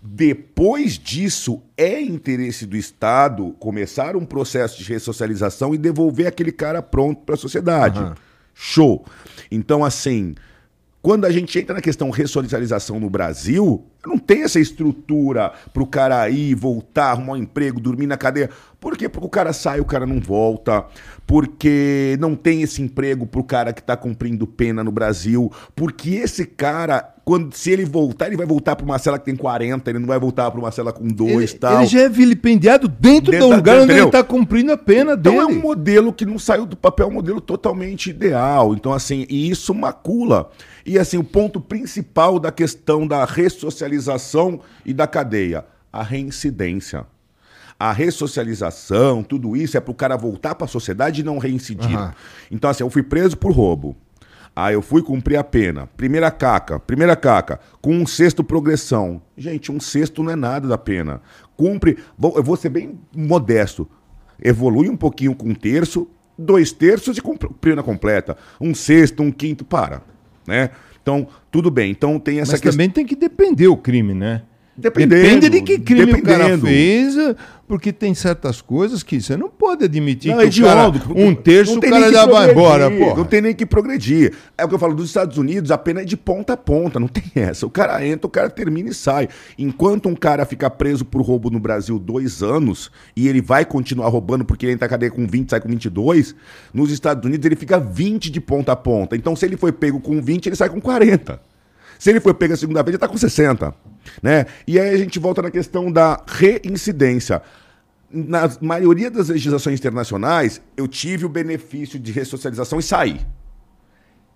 Depois 0.00 0.98
disso, 0.98 1.62
é 1.76 2.00
interesse 2.00 2.66
do 2.66 2.76
Estado 2.76 3.54
começar 3.60 4.16
um 4.16 4.24
processo 4.24 4.78
de 4.82 4.84
ressocialização 4.90 5.74
e 5.74 5.78
devolver 5.78 6.26
aquele 6.26 6.50
cara 6.50 6.82
pronto 6.82 7.20
para 7.24 7.34
a 7.34 7.38
sociedade. 7.38 7.98
Aham. 8.00 8.14
Show. 8.54 9.04
Então, 9.50 9.84
assim, 9.84 10.34
quando 11.02 11.24
a 11.24 11.30
gente 11.32 11.58
entra 11.58 11.74
na 11.74 11.80
questão 11.80 12.10
ressocialização 12.10 13.00
no 13.00 13.10
Brasil, 13.10 13.84
não 14.06 14.16
tem 14.16 14.44
essa 14.44 14.60
estrutura 14.60 15.52
para 15.72 15.82
o 15.82 15.86
cara 15.86 16.30
ir, 16.30 16.54
voltar, 16.54 17.10
arrumar 17.10 17.32
um 17.32 17.36
emprego, 17.36 17.80
dormir 17.80 18.06
na 18.06 18.16
cadeia. 18.16 18.48
Por 18.82 18.96
quê? 18.98 19.08
Porque 19.08 19.24
o 19.26 19.30
cara 19.30 19.52
sai, 19.52 19.78
o 19.78 19.84
cara 19.84 20.04
não 20.04 20.18
volta, 20.20 20.84
porque 21.24 22.16
não 22.20 22.34
tem 22.34 22.62
esse 22.62 22.82
emprego 22.82 23.24
pro 23.26 23.44
cara 23.44 23.72
que 23.72 23.80
tá 23.82 23.96
cumprindo 23.96 24.44
pena 24.44 24.82
no 24.82 24.90
Brasil, 24.90 25.50
porque 25.76 26.10
esse 26.16 26.44
cara, 26.44 27.14
quando 27.24 27.54
se 27.54 27.70
ele 27.70 27.84
voltar, 27.84 28.26
ele 28.26 28.36
vai 28.36 28.44
voltar 28.44 28.74
pra 28.74 28.84
uma 28.84 28.98
cela 28.98 29.20
que 29.20 29.24
tem 29.24 29.36
40, 29.36 29.88
ele 29.88 30.00
não 30.00 30.08
vai 30.08 30.18
voltar 30.18 30.50
pra 30.50 30.58
uma 30.58 30.72
cela 30.72 30.92
com 30.92 31.06
dois 31.06 31.30
Ele, 31.32 31.44
e 31.44 31.58
tal. 31.58 31.76
ele 31.78 31.86
já 31.86 32.00
é 32.00 32.08
vilipendiado 32.08 32.88
dentro, 32.88 33.30
Dentro 33.30 33.46
do 33.46 33.50
da- 33.50 33.56
lugar 33.56 33.74
onde 33.76 33.84
entendeu? 33.84 34.02
ele 34.02 34.08
está 34.08 34.24
cumprindo 34.24 34.72
a 34.72 34.76
pena 34.76 35.12
Então 35.12 35.40
é 35.40 35.46
dele. 35.46 35.58
um 35.58 35.62
modelo 35.62 36.12
que 36.12 36.26
não 36.26 36.36
saiu 36.38 36.66
do 36.66 36.76
papel, 36.76 37.06
é 37.06 37.08
um 37.08 37.14
modelo 37.14 37.40
totalmente 37.40 38.10
ideal. 38.10 38.74
Então, 38.74 38.92
assim, 38.92 39.24
e 39.30 39.48
isso 39.48 39.72
macula. 39.72 40.50
E 40.84 40.98
assim, 40.98 41.16
o 41.18 41.24
ponto 41.24 41.60
principal 41.60 42.40
da 42.40 42.50
questão 42.50 43.06
da 43.06 43.24
ressocialização 43.24 44.58
e 44.84 44.92
da 44.92 45.06
cadeia, 45.06 45.64
a 45.92 46.02
reincidência. 46.02 47.06
A 47.82 47.92
ressocialização, 47.92 49.22
tudo 49.22 49.56
isso 49.56 49.76
é 49.76 49.80
para 49.80 49.90
o 49.90 49.94
cara 49.94 50.16
voltar 50.16 50.54
para 50.54 50.64
a 50.66 50.68
sociedade 50.68 51.20
e 51.20 51.24
não 51.24 51.38
reincidir. 51.38 51.96
Aham. 51.96 52.14
Então, 52.50 52.70
assim, 52.70 52.82
eu 52.82 52.90
fui 52.90 53.02
preso 53.02 53.36
por 53.36 53.52
roubo. 53.52 53.96
Aí 54.54 54.74
eu 54.74 54.82
fui 54.82 55.02
cumprir 55.02 55.36
a 55.36 55.42
pena. 55.44 55.88
Primeira 55.96 56.30
caca, 56.30 56.78
primeira 56.78 57.16
caca, 57.16 57.58
com 57.80 57.94
um 57.94 58.06
sexto 58.06 58.44
progressão. 58.44 59.22
Gente, 59.36 59.72
um 59.72 59.80
sexto 59.80 60.22
não 60.22 60.30
é 60.30 60.36
nada 60.36 60.68
da 60.68 60.76
pena. 60.76 61.22
Cumpre, 61.56 61.96
vou- 62.18 62.36
eu 62.36 62.42
vou 62.42 62.56
ser 62.56 62.68
bem 62.68 62.98
modesto. 63.16 63.88
Evolui 64.42 64.88
um 64.88 64.96
pouquinho 64.96 65.34
com 65.34 65.48
um 65.48 65.54
terço, 65.54 66.06
dois 66.38 66.70
terços 66.70 67.16
e 67.16 67.22
pena 67.60 67.82
completa. 67.82 68.36
Um 68.60 68.74
sexto, 68.74 69.22
um 69.22 69.32
quinto, 69.32 69.64
para. 69.64 70.02
Né? 70.46 70.70
Então, 71.02 71.26
tudo 71.50 71.70
bem. 71.70 71.90
Então 71.90 72.18
tem 72.20 72.38
essa 72.40 72.52
Mas 72.52 72.60
questão. 72.60 72.72
também 72.72 72.90
tem 72.90 73.06
que 73.06 73.16
depender 73.16 73.68
o 73.68 73.76
crime, 73.76 74.12
né? 74.14 74.42
Dependendo, 74.82 75.22
Depende 75.22 75.48
de 75.48 75.62
que 75.62 75.78
crime 75.78 76.12
o 76.12 76.22
cara 76.22 76.44
dependendo. 76.44 76.66
fez, 76.66 77.14
porque 77.68 77.92
tem 77.92 78.12
certas 78.14 78.60
coisas 78.60 79.02
que 79.04 79.20
você 79.20 79.36
não 79.36 79.48
pode 79.48 79.84
admitir 79.84 80.30
Não, 80.30 80.38
que 80.38 80.60
é 80.60 80.62
o 80.62 80.66
cara, 80.66 80.92
um 81.14 81.34
terço 81.34 81.78
o 81.78 81.80
cara 81.80 82.12
já 82.12 82.26
vai 82.26 82.50
embora, 82.50 82.90
pô. 82.90 83.16
Não 83.16 83.24
tem 83.24 83.40
nem 83.40 83.54
que 83.54 83.64
progredir. 83.64 84.34
É 84.58 84.64
o 84.64 84.68
que 84.68 84.74
eu 84.74 84.78
falo, 84.78 84.92
dos 84.92 85.06
Estados 85.06 85.38
Unidos 85.38 85.70
a 85.70 85.78
pena 85.78 86.02
é 86.02 86.04
de 86.04 86.16
ponta 86.16 86.54
a 86.54 86.56
ponta, 86.56 86.98
não 86.98 87.06
tem 87.06 87.22
essa. 87.36 87.64
O 87.64 87.70
cara 87.70 88.04
entra, 88.04 88.26
o 88.26 88.30
cara 88.30 88.50
termina 88.50 88.90
e 88.90 88.94
sai. 88.94 89.28
Enquanto 89.56 90.08
um 90.08 90.16
cara 90.16 90.44
fica 90.44 90.68
preso 90.68 91.04
por 91.04 91.22
roubo 91.22 91.48
no 91.48 91.60
Brasil 91.60 91.96
dois 91.98 92.42
anos 92.42 92.90
e 93.16 93.28
ele 93.28 93.40
vai 93.40 93.64
continuar 93.64 94.08
roubando 94.08 94.44
porque 94.44 94.66
ele 94.66 94.72
entra 94.72 94.86
na 94.86 94.90
cadeia 94.90 95.12
com 95.12 95.24
20, 95.26 95.48
sai 95.48 95.60
com 95.60 95.68
22, 95.68 96.34
nos 96.74 96.90
Estados 96.90 97.24
Unidos 97.24 97.46
ele 97.46 97.56
fica 97.56 97.78
20 97.78 98.30
de 98.30 98.40
ponta 98.40 98.72
a 98.72 98.76
ponta. 98.76 99.14
Então 99.14 99.36
se 99.36 99.46
ele 99.46 99.56
foi 99.56 99.70
pego 99.70 100.00
com 100.00 100.20
20, 100.20 100.46
ele 100.46 100.56
sai 100.56 100.68
com 100.68 100.80
40. 100.80 101.51
Se 102.02 102.10
ele 102.10 102.18
foi 102.18 102.34
pego 102.34 102.52
a 102.52 102.56
segunda 102.56 102.82
vez, 102.82 102.88
ele 102.88 102.96
está 102.96 103.06
com 103.06 103.16
60. 103.16 103.72
Né? 104.20 104.46
E 104.66 104.76
aí 104.76 104.92
a 104.92 104.96
gente 104.96 105.20
volta 105.20 105.40
na 105.40 105.52
questão 105.52 105.88
da 105.88 106.20
reincidência. 106.26 107.40
Na 108.10 108.50
maioria 108.60 109.08
das 109.08 109.28
legislações 109.28 109.78
internacionais, 109.78 110.60
eu 110.76 110.88
tive 110.88 111.24
o 111.24 111.28
benefício 111.28 112.00
de 112.00 112.10
ressocialização 112.10 112.80
e 112.80 112.82
saí. 112.82 113.20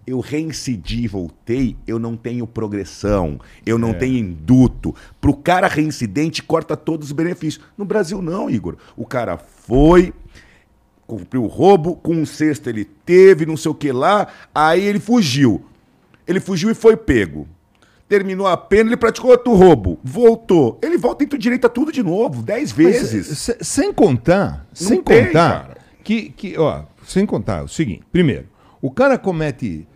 Eu 0.06 0.20
reincidi 0.20 1.02
e 1.02 1.08
voltei, 1.08 1.76
eu 1.88 1.98
não 1.98 2.16
tenho 2.16 2.46
progressão, 2.46 3.40
eu 3.66 3.78
não 3.78 3.92
tenho 3.92 4.16
induto. 4.16 4.94
Pro 5.20 5.34
cara 5.34 5.66
reincidente, 5.66 6.44
corta 6.44 6.76
todos 6.76 7.08
os 7.08 7.12
benefícios. 7.12 7.64
No 7.76 7.84
Brasil, 7.84 8.22
não, 8.22 8.48
Igor. 8.48 8.76
O 8.96 9.04
cara 9.04 9.36
foi, 9.36 10.14
cumpriu 11.04 11.42
o 11.42 11.48
roubo, 11.48 11.96
com 11.96 12.14
um 12.14 12.24
sexto 12.24 12.68
ele 12.68 12.84
teve, 12.84 13.44
não 13.44 13.56
sei 13.56 13.72
o 13.72 13.74
que 13.74 13.90
lá, 13.90 14.28
aí 14.54 14.84
ele 14.84 15.00
fugiu. 15.00 15.64
Ele 16.28 16.38
fugiu 16.38 16.70
e 16.70 16.74
foi 16.74 16.96
pego. 16.96 17.48
Terminou 18.08 18.46
a 18.46 18.56
pena, 18.56 18.88
ele 18.88 18.96
praticou 18.96 19.30
outro 19.32 19.52
roubo. 19.54 19.98
Voltou. 20.04 20.78
Ele 20.82 20.96
volta 20.96 21.24
e 21.24 21.38
direito 21.38 21.66
a 21.66 21.68
tudo 21.68 21.90
de 21.90 22.02
novo, 22.02 22.40
dez 22.42 22.72
Mas, 22.72 22.76
vezes. 23.12 23.38
se- 23.38 23.56
sem 23.60 23.92
contar, 23.92 24.64
sem 24.72 25.02
tem, 25.02 25.24
contar 25.26 25.62
cara. 25.64 25.76
que, 26.04 26.30
que, 26.30 26.56
ó, 26.56 26.84
sem 27.04 27.26
contar 27.26 27.64
o 27.64 27.68
seguinte, 27.68 28.02
primeiro, 28.12 28.46
o 28.80 28.90
cara 28.92 29.18
comete 29.18 29.88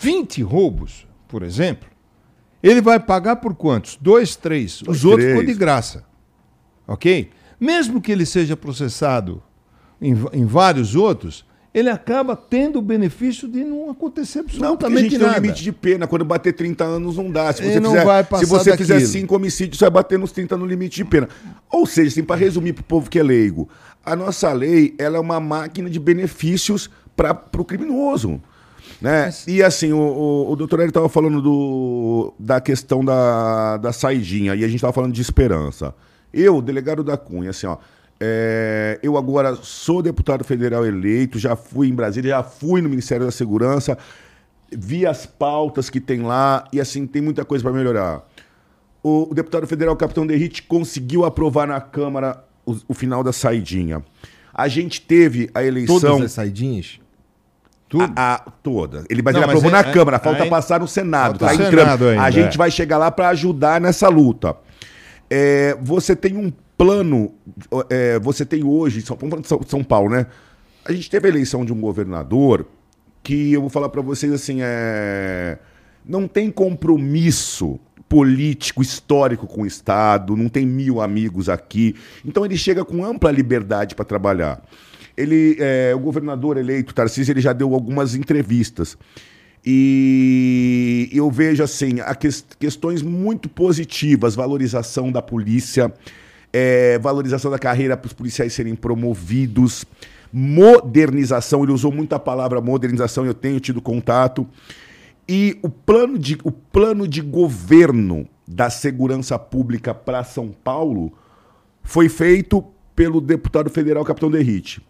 20 0.00 0.42
roubos, 0.42 1.06
por 1.26 1.42
exemplo, 1.42 1.88
ele 2.62 2.82
vai 2.82 3.00
pagar 3.00 3.36
por 3.36 3.54
quantos? 3.54 3.96
Dois, 3.98 4.36
três. 4.36 4.82
Dois, 4.82 4.98
Os 4.98 5.04
outros 5.06 5.26
ficou 5.26 5.44
de 5.44 5.54
graça. 5.54 6.04
Ok? 6.86 7.30
Mesmo 7.58 8.02
que 8.02 8.12
ele 8.12 8.26
seja 8.26 8.54
processado 8.54 9.42
em, 10.00 10.14
em 10.34 10.44
vários 10.44 10.94
outros, 10.94 11.45
ele 11.76 11.90
acaba 11.90 12.34
tendo 12.34 12.78
o 12.78 12.82
benefício 12.82 13.46
de 13.46 13.62
não 13.62 13.90
acontecer 13.90 14.38
Não, 14.38 14.44
porque 14.46 14.64
a 14.64 14.66
absolutamente 14.68 15.02
gente 15.02 15.18
tem 15.18 15.26
um 15.26 15.30
nada. 15.30 15.40
limite 15.40 15.62
de 15.62 15.72
pena. 15.72 16.06
Quando 16.06 16.24
bater 16.24 16.54
30 16.54 16.82
anos, 16.82 17.18
não 17.18 17.30
dá. 17.30 17.52
Se 17.52 17.62
Ele 17.62 17.74
você, 17.74 17.80
não 17.80 17.90
fizer, 17.90 18.38
se 18.38 18.46
você 18.46 18.76
fizer. 18.78 19.00
5 19.00 19.36
homicídios, 19.36 19.78
você 19.78 19.84
vai 19.84 19.90
bater 19.90 20.18
nos 20.18 20.32
30 20.32 20.56
no 20.56 20.64
limite 20.64 20.96
de 20.96 21.04
pena. 21.04 21.28
Ou 21.70 21.84
seja, 21.84 22.08
assim, 22.08 22.24
para 22.24 22.36
resumir 22.36 22.72
para 22.72 22.80
o 22.80 22.84
povo 22.84 23.10
que 23.10 23.18
é 23.18 23.22
leigo, 23.22 23.68
a 24.02 24.16
nossa 24.16 24.50
lei 24.54 24.94
ela 24.96 25.18
é 25.18 25.20
uma 25.20 25.38
máquina 25.38 25.90
de 25.90 26.00
benefícios 26.00 26.88
para 27.14 27.38
o 27.58 27.64
criminoso. 27.64 28.40
Né? 28.98 29.30
E 29.46 29.62
assim, 29.62 29.92
o, 29.92 29.98
o, 29.98 30.52
o 30.52 30.56
doutor 30.56 30.80
Hélio 30.80 30.88
estava 30.88 31.10
falando 31.10 31.42
do, 31.42 32.32
da 32.38 32.58
questão 32.58 33.04
da, 33.04 33.76
da 33.76 33.92
saidinha, 33.92 34.54
e 34.54 34.64
a 34.64 34.66
gente 34.66 34.76
estava 34.76 34.94
falando 34.94 35.12
de 35.12 35.20
esperança. 35.20 35.94
Eu, 36.32 36.62
delegado 36.62 37.04
da 37.04 37.18
Cunha, 37.18 37.50
assim, 37.50 37.66
ó, 37.66 37.76
é, 38.20 38.98
eu 39.02 39.16
agora 39.16 39.56
sou 39.56 40.02
deputado 40.02 40.44
federal 40.44 40.86
eleito, 40.86 41.38
já 41.38 41.54
fui 41.56 41.88
em 41.88 41.94
Brasília, 41.94 42.30
já 42.30 42.42
fui 42.42 42.80
no 42.80 42.88
Ministério 42.88 43.26
da 43.26 43.32
Segurança, 43.32 43.96
vi 44.72 45.06
as 45.06 45.26
pautas 45.26 45.90
que 45.90 46.00
tem 46.00 46.22
lá, 46.22 46.64
e 46.72 46.80
assim, 46.80 47.06
tem 47.06 47.20
muita 47.22 47.44
coisa 47.44 47.62
para 47.62 47.72
melhorar. 47.72 48.22
O, 49.02 49.30
o 49.30 49.34
deputado 49.34 49.66
federal 49.66 49.94
Capitão 49.96 50.26
Derrite 50.26 50.62
conseguiu 50.62 51.24
aprovar 51.24 51.66
na 51.68 51.80
Câmara 51.80 52.42
o, 52.64 52.76
o 52.88 52.94
final 52.94 53.22
da 53.22 53.32
saidinha. 53.32 54.02
A 54.52 54.66
gente 54.68 55.00
teve 55.02 55.50
a 55.54 55.62
eleição. 55.62 56.00
Todas 56.00 56.22
as 56.22 56.32
saidinhas? 56.32 56.98
Tudo. 57.88 58.12
A, 58.16 58.34
a- 58.34 58.50
toda. 58.62 59.04
Ele, 59.08 59.22
mas 59.22 59.34
Não, 59.34 59.42
ele 59.42 59.46
mas 59.46 59.56
aprovou 59.56 59.68
é- 59.78 59.82
na 59.82 59.88
é- 59.88 59.92
Câmara, 59.92 60.18
falta 60.18 60.42
ainda- 60.42 60.50
passar 60.50 60.80
no 60.80 60.88
Senado. 60.88 61.38
Tá 61.38 61.50
Senado 61.54 62.08
ainda, 62.08 62.22
a 62.22 62.30
gente 62.30 62.54
é. 62.54 62.58
vai 62.58 62.70
chegar 62.70 62.98
lá 62.98 63.10
para 63.10 63.28
ajudar 63.28 63.80
nessa 63.80 64.08
luta. 64.08 64.56
É, 65.30 65.76
você 65.80 66.16
tem 66.16 66.36
um 66.36 66.52
plano. 66.76 67.34
é, 67.90 68.18
você 68.18 68.44
tem 68.44 68.64
hoje, 68.64 69.02
São, 69.02 69.18
São, 69.66 69.84
Paulo, 69.84 70.10
né? 70.10 70.26
A 70.84 70.92
gente 70.92 71.10
teve 71.10 71.26
a 71.26 71.30
eleição 71.30 71.64
de 71.64 71.72
um 71.72 71.80
governador 71.80 72.66
que 73.22 73.52
eu 73.52 73.60
vou 73.60 73.70
falar 73.70 73.88
para 73.88 74.02
vocês 74.02 74.32
assim: 74.32 74.58
é, 74.60 75.58
não 76.04 76.28
tem 76.28 76.50
compromisso 76.50 77.80
político, 78.08 78.82
histórico 78.82 79.46
com 79.46 79.62
o 79.62 79.66
Estado, 79.66 80.36
não 80.36 80.48
tem 80.48 80.64
mil 80.64 81.00
amigos 81.00 81.48
aqui. 81.48 81.94
Então 82.24 82.44
ele 82.44 82.56
chega 82.56 82.84
com 82.84 83.04
ampla 83.04 83.30
liberdade 83.30 83.94
para 83.94 84.04
trabalhar. 84.04 84.62
Ele, 85.16 85.56
é, 85.58 85.94
o 85.94 85.98
governador 85.98 86.56
eleito, 86.56 86.94
Tarcísio, 86.94 87.32
ele 87.32 87.40
já 87.40 87.52
deu 87.52 87.74
algumas 87.74 88.14
entrevistas. 88.14 88.96
E 89.64 91.08
eu 91.12 91.28
vejo 91.28 91.62
assim, 91.62 91.96
questões 92.60 93.02
muito 93.02 93.48
positivas, 93.48 94.36
valorização 94.36 95.10
da 95.10 95.20
polícia, 95.20 95.92
é, 96.52 96.98
valorização 96.98 97.50
da 97.50 97.58
carreira 97.58 97.96
para 97.96 98.06
os 98.06 98.12
policiais 98.12 98.52
serem 98.52 98.74
promovidos, 98.74 99.84
modernização, 100.32 101.62
ele 101.62 101.72
usou 101.72 101.92
muito 101.92 102.14
a 102.14 102.18
palavra 102.18 102.60
modernização, 102.60 103.24
eu 103.24 103.34
tenho 103.34 103.60
tido 103.60 103.80
contato. 103.80 104.46
E 105.28 105.58
o 105.62 105.68
plano 105.68 106.18
de, 106.18 106.38
o 106.44 106.52
plano 106.52 107.06
de 107.08 107.20
governo 107.20 108.28
da 108.46 108.70
segurança 108.70 109.38
pública 109.38 109.92
para 109.92 110.22
São 110.22 110.48
Paulo 110.48 111.12
foi 111.82 112.08
feito 112.08 112.64
pelo 112.94 113.20
deputado 113.20 113.68
federal 113.70 114.04
Capitão 114.04 114.30
Derrite. 114.30 114.80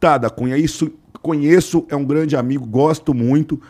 Tá, 0.00 0.18
da 0.18 0.28
Cunha, 0.28 0.56
isso 0.56 0.92
conheço, 1.22 1.86
é 1.88 1.96
um 1.96 2.04
grande 2.04 2.36
amigo, 2.36 2.66
gosto 2.66 3.14
muito. 3.14 3.60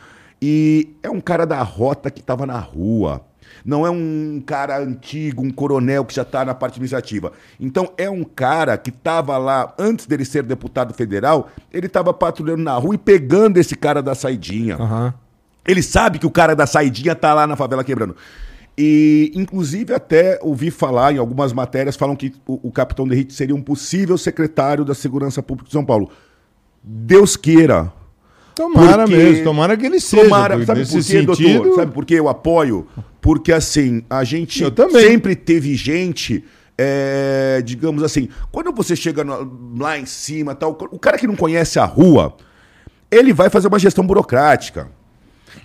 E 0.42 0.96
é 1.02 1.08
um 1.08 1.20
cara 1.20 1.46
da 1.46 1.62
rota 1.62 2.10
que 2.10 2.20
estava 2.20 2.44
na 2.44 2.58
rua. 2.58 3.24
Não 3.64 3.86
é 3.86 3.90
um 3.90 4.42
cara 4.44 4.78
antigo, 4.78 5.42
um 5.42 5.50
coronel 5.50 6.04
que 6.04 6.14
já 6.14 6.22
está 6.22 6.44
na 6.44 6.54
parte 6.54 6.74
administrativa. 6.74 7.32
Então 7.58 7.92
é 7.96 8.08
um 8.08 8.24
cara 8.24 8.76
que 8.78 8.90
estava 8.90 9.36
lá, 9.36 9.74
antes 9.78 10.06
dele 10.06 10.24
ser 10.24 10.42
deputado 10.42 10.94
federal, 10.94 11.50
ele 11.72 11.86
estava 11.86 12.12
patrulhando 12.14 12.62
na 12.62 12.74
rua 12.76 12.94
e 12.94 12.98
pegando 12.98 13.58
esse 13.58 13.76
cara 13.76 14.02
da 14.02 14.14
saidinha. 14.14 14.76
Aham. 14.76 15.14
Ele 15.66 15.82
sabe 15.82 16.18
que 16.18 16.26
o 16.26 16.30
cara 16.30 16.54
da 16.54 16.66
saidinha 16.66 17.14
tá 17.14 17.32
lá 17.32 17.46
na 17.46 17.56
favela 17.56 17.82
quebrando. 17.82 18.14
E, 18.76 19.30
inclusive, 19.34 19.94
até 19.94 20.38
ouvi 20.42 20.70
falar 20.70 21.12
em 21.12 21.18
algumas 21.18 21.52
matérias, 21.52 21.96
falam 21.96 22.16
que 22.16 22.34
o, 22.46 22.68
o 22.68 22.72
capitão 22.72 23.06
Derrite 23.06 23.32
seria 23.32 23.54
um 23.54 23.62
possível 23.62 24.18
secretário 24.18 24.84
da 24.84 24.94
Segurança 24.94 25.42
Pública 25.42 25.68
de 25.68 25.72
São 25.72 25.84
Paulo. 25.84 26.10
Deus 26.82 27.36
queira. 27.36 27.92
Tomara 28.54 29.04
Porque- 29.04 29.16
mesmo, 29.16 29.44
tomara 29.44 29.76
que 29.76 29.84
ele 29.86 29.98
seja. 30.00 30.22
Tomara, 30.22 30.54
porque 30.54 30.66
sabe 30.66 30.80
por 30.86 30.92
quê, 30.96 31.02
sentido, 31.02 31.62
doutor? 31.62 31.74
Sabe 31.76 31.92
por 31.92 32.04
que 32.04 32.14
eu 32.14 32.28
apoio? 32.28 32.86
Porque, 33.20 33.52
assim, 33.52 34.02
a 34.08 34.22
gente 34.22 34.62
sempre 34.92 35.34
teve 35.34 35.74
gente, 35.74 36.44
é, 36.78 37.60
digamos 37.64 38.02
assim, 38.02 38.28
quando 38.52 38.72
você 38.72 38.94
chega 38.94 39.24
no- 39.24 39.76
lá 39.78 39.98
em 39.98 40.06
cima, 40.06 40.54
tal, 40.54 40.70
o 40.92 40.98
cara 40.98 41.18
que 41.18 41.26
não 41.26 41.34
conhece 41.36 41.78
a 41.78 41.84
rua, 41.84 42.36
ele 43.10 43.32
vai 43.32 43.50
fazer 43.50 43.66
uma 43.68 43.78
gestão 43.78 44.06
burocrática. 44.06 44.88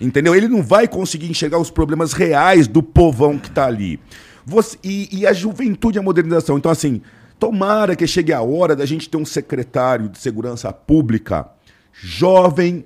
Entendeu? 0.00 0.34
Ele 0.34 0.48
não 0.48 0.62
vai 0.62 0.88
conseguir 0.88 1.30
enxergar 1.30 1.58
os 1.58 1.70
problemas 1.70 2.12
reais 2.12 2.66
do 2.66 2.82
povão 2.82 3.38
que 3.38 3.48
está 3.48 3.66
ali. 3.66 4.00
Você- 4.46 4.78
e, 4.82 5.08
e 5.20 5.26
a 5.26 5.32
juventude 5.32 5.98
e 5.98 6.00
a 6.00 6.02
modernização. 6.02 6.56
Então, 6.58 6.70
assim, 6.70 7.00
Tomara 7.38 7.96
que 7.96 8.06
chegue 8.06 8.34
a 8.34 8.42
hora 8.42 8.76
da 8.76 8.84
gente 8.84 9.08
ter 9.08 9.16
um 9.16 9.24
secretário 9.24 10.10
de 10.10 10.18
segurança 10.18 10.70
pública 10.74 11.48
jovem, 11.92 12.84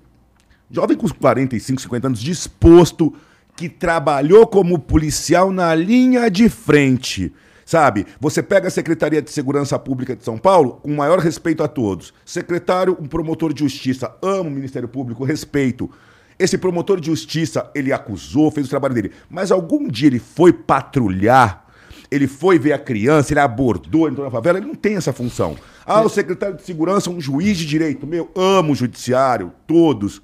jovem 0.71 0.97
com 0.97 1.07
uns 1.07 1.13
45, 1.13 1.83
50 1.83 2.07
anos, 2.07 2.21
disposto, 2.21 3.15
que 3.57 3.69
trabalhou 3.69 4.47
como 4.47 4.79
policial 4.79 5.53
na 5.53 5.75
linha 5.75 6.31
de 6.31 6.49
frente. 6.49 7.33
Sabe? 7.65 8.07
Você 8.21 8.43
pega 8.43 8.69
a 8.69 8.71
Secretaria 8.71 9.23
de 9.23 9.31
Segurança 9.31 9.79
Pública 9.79 10.15
de 10.15 10.23
São 10.25 10.37
Paulo, 10.37 10.73
com 10.83 10.95
maior 10.95 11.19
respeito 11.19 11.63
a 11.63 11.69
todos. 11.69 12.13
Secretário, 12.25 12.97
um 13.01 13.07
promotor 13.07 13.55
de 13.55 13.61
justiça, 13.61 14.15
amo 14.21 14.51
o 14.51 14.53
Ministério 14.53 14.89
Público, 14.89 15.25
respeito. 15.25 15.91
Esse 16.39 16.59
promotor 16.59 17.01
de 17.01 17.07
justiça, 17.07 17.71
ele 17.75 17.93
acusou, 17.93 18.51
fez 18.51 18.67
o 18.67 18.71
trabalho 18.71 18.95
dele. 18.95 19.13
Mas 19.31 19.51
algum 19.51 19.89
dia 19.89 20.09
ele 20.09 20.19
foi 20.19 20.53
patrulhar, 20.53 21.64
ele 22.11 22.27
foi 22.27 22.59
ver 22.59 22.73
a 22.73 22.79
criança, 22.79 23.33
ele 23.33 23.41
abordou, 23.41 24.09
entrou 24.09 24.25
na 24.25 24.31
favela, 24.31 24.59
ele 24.59 24.67
não 24.67 24.75
tem 24.75 24.97
essa 24.97 25.13
função. 25.13 25.57
Ah, 25.87 26.03
o 26.03 26.09
secretário 26.09 26.57
de 26.57 26.63
segurança, 26.63 27.11
um 27.11 27.21
juiz 27.21 27.57
de 27.57 27.67
direito. 27.67 28.07
Meu, 28.07 28.31
amo 28.35 28.73
o 28.73 28.77
judiciário, 28.77 29.53
todos. 29.67 30.23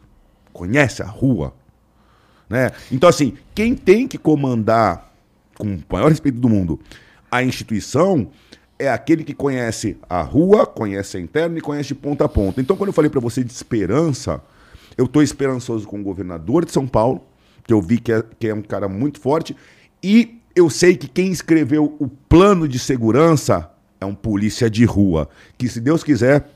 Conhece 0.53 1.03
a 1.03 1.07
rua. 1.07 1.55
Né? 2.49 2.71
Então, 2.91 3.09
assim, 3.09 3.35
quem 3.55 3.75
tem 3.75 4.09
que 4.09 4.19
comandar, 4.19 5.13
com 5.57 5.75
o 5.75 5.85
maior 5.91 6.09
respeito 6.09 6.39
do 6.39 6.49
mundo, 6.49 6.81
a 7.31 7.43
instituição 7.43 8.31
é 8.79 8.89
aquele 8.89 9.23
que 9.23 9.35
conhece 9.35 9.97
a 10.09 10.23
rua, 10.23 10.67
conhece 10.67 11.17
a 11.17 11.21
interna 11.21 11.59
e 11.59 11.61
conhece 11.61 11.89
de 11.89 11.95
ponta 11.95 12.25
a 12.25 12.29
ponta. 12.29 12.61
Então, 12.61 12.77
quando 12.77 12.89
eu 12.89 12.95
falei 12.95 13.11
para 13.11 13.21
você 13.21 13.45
de 13.45 13.53
esperança, 13.53 14.43
eu 14.97 15.05
estou 15.05 15.23
esperançoso 15.23 15.87
com 15.87 16.01
o 16.01 16.03
governador 16.03 16.65
de 16.65 16.73
São 16.73 16.87
Paulo, 16.87 17.23
que 17.65 17.73
eu 17.73 17.81
vi 17.81 18.01
que 18.01 18.11
é, 18.11 18.25
que 18.39 18.49
é 18.49 18.55
um 18.55 18.63
cara 18.63 18.89
muito 18.89 19.21
forte, 19.21 19.55
e 20.03 20.40
eu 20.61 20.71
sei 20.71 20.97
que 20.97 21.09
quem 21.09 21.31
escreveu 21.31 21.97
o 21.99 22.09
plano 22.09 22.69
de 22.69 22.79
segurança 22.79 23.71
é 24.01 24.07
um 24.07 24.15
polícia 24.15 24.71
de 24.71 24.85
rua, 24.85 25.29
que 25.59 25.69
se 25.69 25.81
Deus 25.81 26.03
quiser 26.05 26.49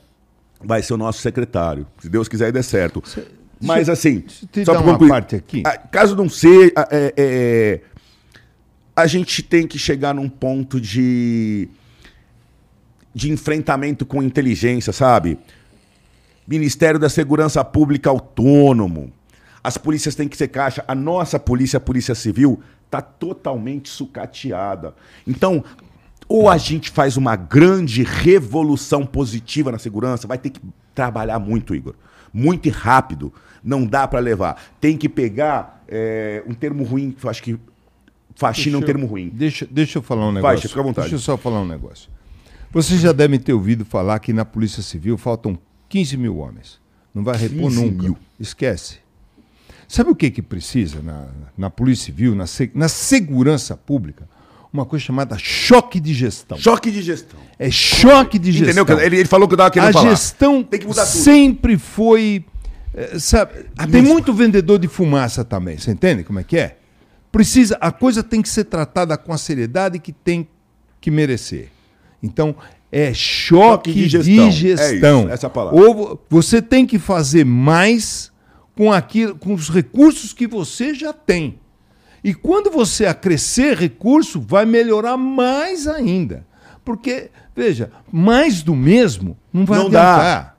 vai 0.63 0.81
ser 0.81 0.93
o 0.93 0.97
nosso 0.97 1.21
secretário, 1.21 1.85
se 1.99 2.09
Deus 2.09 2.27
quiser 2.27 2.49
e 2.49 2.51
der 2.51 2.63
certo. 2.63 3.03
Mas 3.61 3.89
assim, 3.89 4.23
só 4.65 4.73
dar 4.73 4.81
uma 4.81 4.97
parte 4.97 5.35
aqui. 5.35 5.63
caso 5.91 6.15
não 6.15 6.29
seja, 6.29 6.71
é, 6.91 7.13
é, 7.15 7.81
a 8.95 9.05
gente 9.07 9.43
tem 9.43 9.67
que 9.67 9.77
chegar 9.77 10.13
num 10.13 10.29
ponto 10.29 10.79
de 10.79 11.69
de 13.13 13.31
enfrentamento 13.31 14.05
com 14.05 14.21
inteligência, 14.21 14.91
sabe? 14.91 15.39
Ministério 16.45 16.99
da 16.99 17.07
Segurança 17.07 17.63
Pública 17.63 18.09
autônomo. 18.09 19.09
As 19.63 19.77
polícias 19.77 20.15
têm 20.15 20.27
que 20.27 20.35
ser 20.35 20.49
caixa. 20.49 20.83
A 20.85 20.93
nossa 20.93 21.39
polícia, 21.39 21.77
a 21.77 21.79
Polícia 21.79 22.13
Civil, 22.13 22.61
está 22.85 23.01
totalmente 23.01 23.89
sucateada. 23.89 24.95
Então, 25.27 25.63
ou 26.27 26.49
a 26.49 26.57
gente 26.57 26.89
faz 26.89 27.17
uma 27.17 27.35
grande 27.35 28.03
revolução 28.03 29.05
positiva 29.05 29.71
na 29.71 29.77
segurança, 29.77 30.27
vai 30.27 30.37
ter 30.37 30.49
que 30.49 30.61
trabalhar 30.93 31.39
muito, 31.39 31.75
Igor. 31.75 31.93
Muito 32.33 32.67
e 32.67 32.71
rápido. 32.71 33.33
Não 33.63 33.85
dá 33.85 34.07
para 34.07 34.19
levar. 34.19 34.61
Tem 34.79 34.97
que 34.97 35.07
pegar 35.07 35.83
é, 35.87 36.43
um 36.47 36.53
termo 36.53 36.83
ruim, 36.83 37.11
que 37.11 37.25
eu 37.25 37.29
acho 37.29 37.41
que 37.41 37.57
faxina 38.35 38.77
é 38.77 38.79
um 38.79 38.83
termo 38.83 39.05
ruim. 39.05 39.29
Deixa, 39.33 39.67
deixa 39.69 39.99
eu 39.99 40.03
falar 40.03 40.27
um 40.27 40.31
negócio. 40.31 40.57
chefe, 40.57 40.67
fica 40.69 40.81
à 40.81 40.83
vontade. 40.83 41.09
Deixa 41.09 41.15
eu 41.15 41.19
só 41.19 41.37
falar 41.37 41.61
um 41.61 41.67
negócio. 41.67 42.09
Vocês 42.71 42.99
já 42.99 43.11
devem 43.11 43.39
ter 43.39 43.53
ouvido 43.53 43.85
falar 43.85 44.19
que 44.19 44.33
na 44.33 44.43
Polícia 44.43 44.83
Civil 44.83 45.17
faltam 45.17 45.57
15 45.87 46.17
mil 46.17 46.37
homens. 46.37 46.79
Não 47.13 47.23
vai 47.23 47.37
repor 47.37 47.69
15 47.69 47.75
nunca. 47.81 48.03
mil. 48.03 48.17
Esquece. 48.39 49.04
Sabe 49.87 50.09
o 50.09 50.15
que, 50.15 50.29
que 50.31 50.41
precisa 50.41 51.01
na, 51.01 51.27
na 51.57 51.69
Polícia 51.69 52.05
Civil, 52.05 52.33
na, 52.35 52.45
na 52.73 52.87
segurança 52.87 53.77
pública? 53.77 54.27
Uma 54.73 54.85
coisa 54.85 55.05
chamada 55.05 55.37
choque 55.37 55.99
de 55.99 56.13
gestão. 56.13 56.57
Choque 56.57 56.91
de 56.91 57.01
gestão. 57.01 57.39
É 57.57 57.71
choque 57.71 58.37
de 58.37 58.51
gestão. 58.51 58.83
Entendeu? 58.83 58.99
Ele, 59.05 59.17
ele 59.19 59.27
falou 59.29 59.47
que 59.47 59.53
eu 59.53 59.57
tava 59.57 59.71
querendo 59.71 59.89
a 59.89 59.93
falar. 59.93 60.09
gestão 60.09 60.63
Tem 60.63 60.79
que 60.79 60.85
mudar 60.87 61.05
tudo. 61.05 61.17
sempre 61.21 61.77
foi. 61.77 62.43
eh, 62.93 63.17
sabe, 63.19 63.53
tem 63.77 63.87
mesma. 64.01 64.09
muito 64.09 64.33
vendedor 64.33 64.77
de 64.77 64.87
fumaça 64.89 65.45
também. 65.45 65.77
Você 65.77 65.91
entende 65.91 66.23
como 66.25 66.39
é 66.39 66.43
que 66.43 66.57
é? 66.57 66.77
Precisa, 67.31 67.77
a 67.79 67.91
coisa 67.91 68.21
tem 68.23 68.41
que 68.41 68.49
ser 68.49 68.65
tratada 68.65 69.17
com 69.17 69.31
a 69.31 69.37
seriedade 69.37 69.97
que 69.99 70.11
tem 70.11 70.47
que 70.99 71.09
merecer. 71.11 71.69
Então, 72.21 72.53
é 72.91 73.13
choque, 73.13 73.91
Choque 73.91 73.93
de 73.93 74.03
de 74.03 74.09
gestão. 74.09 74.51
gestão. 74.51 75.19
É 75.19 75.23
isso, 75.23 75.29
essa 75.33 75.45
é 75.45 75.47
a 75.47 75.49
palavra. 75.49 75.79
Ou 75.79 75.95
vo- 75.95 76.19
você 76.29 76.61
tem 76.61 76.85
que 76.85 76.97
fazer 76.99 77.45
mais 77.45 78.29
com, 78.75 78.91
aquilo, 78.91 79.35
com 79.35 79.53
os 79.53 79.69
recursos 79.69 80.33
que 80.33 80.47
você 80.47 80.93
já 80.93 81.13
tem. 81.13 81.59
E 82.23 82.33
quando 82.33 82.71
você 82.71 83.05
acrescer 83.05 83.77
recurso, 83.77 84.41
vai 84.41 84.65
melhorar 84.65 85.15
mais 85.15 85.87
ainda. 85.87 86.45
Porque, 86.83 87.29
veja, 87.55 87.91
mais 88.11 88.61
do 88.61 88.75
mesmo 88.75 89.37
não 89.53 89.65
vai 89.65 89.79
Não 89.79 89.89
dá. 89.89 90.54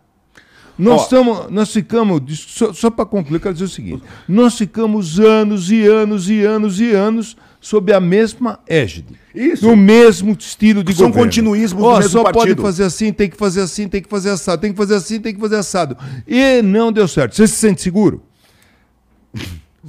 Nós, 0.78 1.00
Ó. 1.00 1.04
estamos, 1.04 1.50
nós 1.50 1.72
ficamos, 1.72 2.20
só, 2.48 2.72
só 2.72 2.90
para 2.90 3.06
concluir, 3.06 3.36
eu 3.36 3.40
quero 3.40 3.54
dizer 3.54 3.64
o 3.64 3.68
seguinte: 3.68 4.02
nós 4.28 4.58
ficamos 4.58 5.18
anos 5.18 5.70
e 5.70 5.86
anos 5.86 6.28
e 6.28 6.42
anos 6.42 6.78
e 6.80 6.92
anos 6.92 7.36
sob 7.60 7.92
a 7.92 7.98
mesma 8.00 8.60
égide. 8.66 9.14
Isso. 9.34 9.66
No 9.66 9.74
mesmo 9.74 10.36
estilo 10.38 10.84
de 10.84 10.94
São 10.94 11.08
governo. 11.08 11.26
continuismos 11.26 11.82
do 11.82 11.88
Ó, 11.88 11.96
mesmo 11.96 12.10
só 12.10 12.22
pode 12.24 12.38
partido. 12.38 12.62
fazer 12.62 12.84
assim, 12.84 13.12
tem 13.12 13.28
que 13.28 13.36
fazer 13.36 13.62
assim, 13.62 13.88
tem 13.88 14.02
que 14.02 14.08
fazer 14.08 14.30
assado, 14.30 14.60
tem 14.60 14.70
que 14.72 14.76
fazer 14.76 14.94
assim, 14.94 15.20
tem 15.20 15.34
que 15.34 15.40
fazer 15.40 15.56
assado. 15.56 15.96
E 16.28 16.60
não 16.62 16.92
deu 16.92 17.08
certo. 17.08 17.34
Você 17.34 17.46
se 17.48 17.56
sente 17.56 17.80
seguro? 17.82 18.22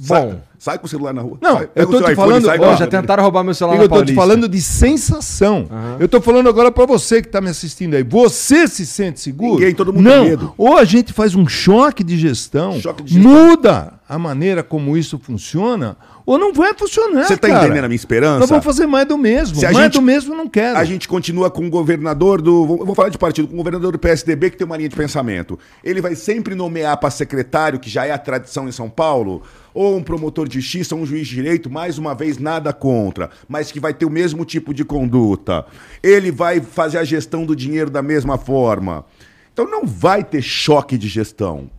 Sai, 0.00 0.26
Bom. 0.26 0.40
sai 0.58 0.78
com 0.78 0.86
o 0.86 0.88
celular 0.88 1.12
na 1.12 1.22
rua. 1.22 1.38
Não, 1.40 1.56
Sai, 1.56 1.68
eu 1.74 1.86
tô 1.88 2.00
te 2.02 2.14
falando- 2.14 2.44
sai 2.44 2.58
ó, 2.60 2.76
já 2.76 2.86
tentaram 2.86 3.22
roubar 3.22 3.42
meu 3.42 3.52
celular 3.54 3.74
Eu 3.74 3.78
na 3.80 3.84
estou 3.86 3.98
te 4.04 4.14
Paulista. 4.14 4.20
falando 4.20 4.48
de 4.48 4.60
sensação. 4.62 5.68
Eu 5.98 6.06
estou 6.06 6.20
falando 6.20 6.48
agora 6.48 6.70
para 6.70 6.86
você 6.86 7.20
que 7.20 7.28
está 7.28 7.40
me 7.40 7.50
assistindo 7.50 7.94
aí. 7.94 8.02
Você 8.02 8.66
se 8.68 8.84
sente 8.86 9.20
seguro? 9.20 9.54
Ninguém, 9.54 9.74
todo 9.74 9.92
mundo 9.92 10.04
Não. 10.04 10.20
tem 10.22 10.30
medo. 10.30 10.54
Ou 10.56 10.76
a 10.76 10.84
gente 10.84 11.12
faz 11.12 11.34
um 11.34 11.46
choque 11.48 12.02
de 12.04 12.16
gestão, 12.18 12.80
Choque 12.80 13.02
de 13.02 13.14
gestão. 13.14 13.30
muda 13.32 13.94
a 14.08 14.18
maneira 14.18 14.62
como 14.62 14.96
isso 14.96 15.18
funciona, 15.18 15.96
ou 16.24 16.38
não 16.38 16.52
vai 16.52 16.72
funcionar. 16.74 17.24
Você 17.24 17.36
tá 17.36 17.48
cara. 17.48 17.64
entendendo 17.66 17.84
a 17.84 17.88
minha 17.88 17.96
esperança? 17.96 18.38
Nós 18.40 18.48
vamos 18.48 18.64
fazer 18.64 18.86
mais 18.86 19.06
do 19.06 19.18
mesmo. 19.18 19.60
Mais 19.60 19.76
gente- 19.76 19.92
do 19.94 20.02
mesmo 20.02 20.32
eu 20.32 20.36
não 20.36 20.48
quero. 20.48 20.78
A 20.78 20.84
gente 20.84 21.06
continua 21.08 21.50
com 21.50 21.66
o 21.66 21.70
governador 21.70 22.40
do. 22.40 22.76
Eu 22.80 22.86
vou 22.86 22.94
falar 22.94 23.08
de 23.10 23.18
partido, 23.18 23.48
com 23.48 23.54
o 23.54 23.56
governador 23.58 23.92
do 23.92 23.98
PSDB 23.98 24.50
que 24.50 24.56
tem 24.56 24.66
uma 24.66 24.76
linha 24.76 24.88
de 24.88 24.96
pensamento. 24.96 25.58
Ele 25.82 26.00
vai 26.00 26.14
sempre 26.14 26.54
nomear 26.54 26.96
para 26.98 27.10
secretário, 27.10 27.78
que 27.78 27.90
já 27.90 28.06
é 28.06 28.12
a 28.12 28.18
tradição 28.18 28.68
em 28.68 28.72
São 28.72 28.88
Paulo, 28.88 29.42
ou 29.78 29.96
um 29.96 30.02
promotor 30.02 30.48
de 30.48 30.60
justiça, 30.60 30.96
ou 30.96 31.02
um 31.02 31.06
juiz 31.06 31.28
de 31.28 31.36
direito, 31.36 31.70
mais 31.70 31.98
uma 31.98 32.12
vez, 32.12 32.36
nada 32.36 32.72
contra, 32.72 33.30
mas 33.48 33.70
que 33.70 33.78
vai 33.78 33.94
ter 33.94 34.04
o 34.04 34.10
mesmo 34.10 34.44
tipo 34.44 34.74
de 34.74 34.84
conduta. 34.84 35.64
Ele 36.02 36.32
vai 36.32 36.60
fazer 36.60 36.98
a 36.98 37.04
gestão 37.04 37.46
do 37.46 37.54
dinheiro 37.54 37.88
da 37.88 38.02
mesma 38.02 38.36
forma. 38.36 39.04
Então 39.52 39.70
não 39.70 39.86
vai 39.86 40.24
ter 40.24 40.42
choque 40.42 40.98
de 40.98 41.06
gestão. 41.06 41.70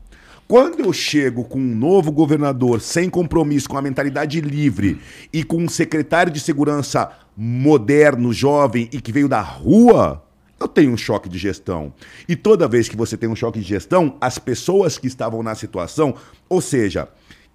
Quando 0.48 0.80
eu 0.80 0.94
chego 0.94 1.44
com 1.44 1.60
um 1.60 1.76
novo 1.76 2.10
governador 2.10 2.80
sem 2.80 3.10
compromisso, 3.10 3.68
com 3.68 3.78
a 3.78 3.82
mentalidade 3.82 4.40
livre 4.40 5.02
e 5.34 5.44
com 5.44 5.58
um 5.58 5.68
secretário 5.68 6.32
de 6.32 6.40
segurança 6.40 7.12
moderno, 7.36 8.32
jovem 8.32 8.88
e 8.94 9.02
que 9.02 9.12
veio 9.12 9.28
da 9.28 9.42
rua, 9.42 10.24
eu 10.58 10.70
tenho 10.70 10.94
um 10.94 10.98
choque 10.98 11.28
de 11.28 11.38
gestão. 11.38 11.94
E 12.30 12.36
toda 12.38 12.66
vez 12.66 12.88
que 12.88 12.96
você 12.96 13.18
tem 13.18 13.28
um 13.28 13.36
choque 13.36 13.60
de 13.60 13.66
gestão, 13.66 14.16
as 14.22 14.40
pessoas 14.40 14.98
que 14.98 15.08
estavam 15.08 15.44
na 15.44 15.54
situação, 15.54 16.16
ou 16.48 16.62
seja, 16.62 17.10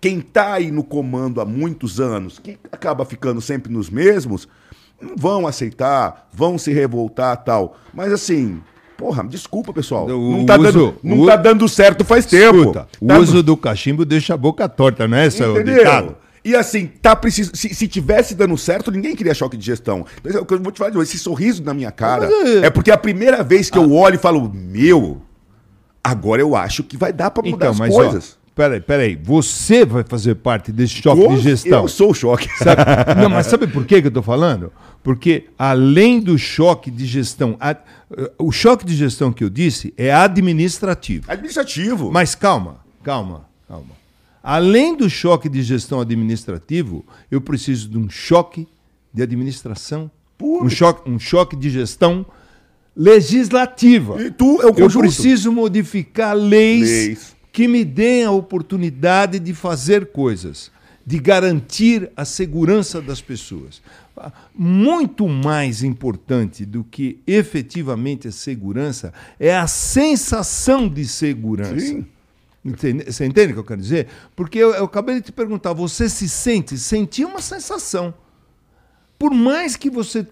quem 0.04 0.18
está 0.18 0.52
aí 0.52 0.70
no 0.70 0.84
comando 0.84 1.40
há 1.40 1.46
muitos 1.46 1.98
anos, 1.98 2.38
que 2.38 2.58
acaba 2.70 3.06
ficando 3.06 3.40
sempre 3.40 3.72
nos 3.72 3.88
mesmos, 3.88 4.46
não 5.00 5.14
vão 5.16 5.46
aceitar, 5.46 6.28
vão 6.30 6.58
se 6.58 6.70
revoltar 6.74 7.42
tal. 7.42 7.78
Mas 7.94 8.12
assim, 8.12 8.60
porra, 8.98 9.24
desculpa, 9.24 9.72
pessoal. 9.72 10.04
O 10.06 10.36
não 10.36 10.44
tá, 10.44 10.58
uso- 10.58 10.62
dando, 10.72 10.94
não 11.02 11.20
o- 11.20 11.26
tá 11.26 11.36
dando 11.36 11.66
certo 11.70 12.04
faz 12.04 12.26
tempo. 12.26 12.58
Escuta, 12.58 12.86
o 13.00 13.06
Tá- 13.06 13.18
uso 13.18 13.42
do 13.42 13.56
cachimbo 13.56 14.04
deixa 14.04 14.34
a 14.34 14.36
boca 14.36 14.68
torta, 14.68 15.08
não 15.08 15.16
é 15.16 15.26
esse 15.26 15.42
o 15.42 15.64
ditado? 15.64 16.16
E 16.44 16.54
assim, 16.54 16.86
tá 17.00 17.16
preciso. 17.16 17.52
Se, 17.54 17.74
se 17.74 17.88
tivesse 17.88 18.34
dando 18.34 18.58
certo, 18.58 18.90
ninguém 18.90 19.16
queria 19.16 19.32
choque 19.32 19.56
de 19.56 19.64
gestão. 19.64 20.04
O 20.22 20.44
que 20.44 20.52
eu 20.52 20.62
vou 20.62 20.70
te 20.70 20.76
falar 20.76 20.90
de 20.90 20.98
hoje, 20.98 21.08
esse 21.08 21.18
sorriso 21.18 21.64
na 21.64 21.72
minha 21.72 21.90
cara 21.90 22.26
é- 22.30 22.66
é 22.66 22.68
porque 22.70 22.90
é 22.90 22.94
a 22.94 22.98
primeira 22.98 23.42
vez 23.42 23.70
que 23.70 23.78
eu 23.78 23.90
olho 23.90 24.16
e 24.16 24.18
falo, 24.18 24.52
meu, 24.54 25.22
agora 26.02 26.42
eu 26.42 26.54
acho 26.54 26.82
que 26.84 26.98
vai 26.98 27.10
dar 27.10 27.30
pra 27.30 27.42
mudar 27.42 27.72
Então, 27.72 27.84
as 27.86 27.90
coisas. 27.94 28.38
ó, 28.38 28.43
peraí, 28.54 28.80
peraí. 28.80 29.18
Você 29.22 29.84
vai 29.84 30.04
fazer 30.08 30.34
parte 30.36 30.70
desse 30.72 30.94
choque 30.94 31.22
Eu- 31.22 31.28
de 31.36 31.40
gestão. 31.40 31.82
Eu 31.82 31.88
sou 31.88 32.10
o 32.10 32.14
choque. 32.14 32.48
Sabe? 32.58 32.82
Não, 33.20 33.28
mas 33.30 33.46
sabe 33.46 33.66
por 33.66 33.84
que 33.84 34.00
que 34.00 34.06
eu 34.06 34.08
estou 34.08 34.22
falando? 34.22 34.72
Porque 35.02 35.48
além 35.58 36.20
do 36.20 36.38
choque 36.38 36.90
de 36.90 37.04
gestão, 37.06 37.56
a- 37.60 37.76
o 38.38 38.50
choque 38.52 38.84
de 38.86 38.94
gestão 38.96 39.32
que 39.32 39.42
eu 39.44 39.50
disse 39.50 39.92
é 39.96 40.12
administrativo. 40.14 41.24
Administrativo. 41.30 42.10
Mas 42.12 42.34
calma, 42.34 42.78
calma, 43.02 43.46
calma. 43.68 44.02
Além 44.42 44.94
do 44.96 45.08
choque 45.08 45.48
de 45.48 45.62
gestão 45.62 46.00
administrativo, 46.00 47.04
eu 47.30 47.40
preciso 47.40 47.88
de 47.88 47.96
um 47.98 48.08
choque 48.10 48.68
de 49.12 49.22
administração, 49.22 50.10
um 50.42 50.68
choque, 50.68 51.08
um 51.10 51.18
choque 51.18 51.56
de 51.56 51.70
gestão 51.70 52.26
legislativa. 52.96 54.20
E 54.22 54.30
tu 54.30 54.60
é 54.60 54.66
o 54.66 54.68
Eu 54.68 54.74
conjunto. 54.74 55.00
preciso 55.02 55.50
modificar 55.52 56.34
leis, 56.36 56.88
Leis. 56.88 57.33
Que 57.54 57.68
me 57.68 57.84
deem 57.84 58.24
a 58.24 58.32
oportunidade 58.32 59.38
de 59.38 59.54
fazer 59.54 60.06
coisas, 60.06 60.72
de 61.06 61.20
garantir 61.20 62.10
a 62.16 62.24
segurança 62.24 63.00
das 63.00 63.20
pessoas. 63.20 63.80
Muito 64.52 65.28
mais 65.28 65.84
importante 65.84 66.64
do 66.66 66.82
que 66.82 67.20
efetivamente 67.24 68.26
a 68.26 68.32
segurança 68.32 69.12
é 69.38 69.56
a 69.56 69.68
sensação 69.68 70.88
de 70.88 71.06
segurança. 71.06 71.78
Sim. 71.78 72.04
Entende- 72.64 73.04
Você 73.12 73.24
entende 73.24 73.52
o 73.52 73.54
que 73.54 73.60
eu 73.60 73.64
quero 73.64 73.80
dizer? 73.80 74.08
Porque 74.34 74.58
eu, 74.58 74.72
eu 74.74 74.86
acabei 74.86 75.14
de 75.16 75.20
te 75.26 75.32
perguntar, 75.32 75.72
você 75.74 76.08
se 76.08 76.28
sente? 76.28 76.76
Sentir 76.76 77.24
uma 77.24 77.40
sensação. 77.40 78.12
Por 79.16 79.32
mais 79.32 79.76
que 79.76 79.88
você 79.88 80.26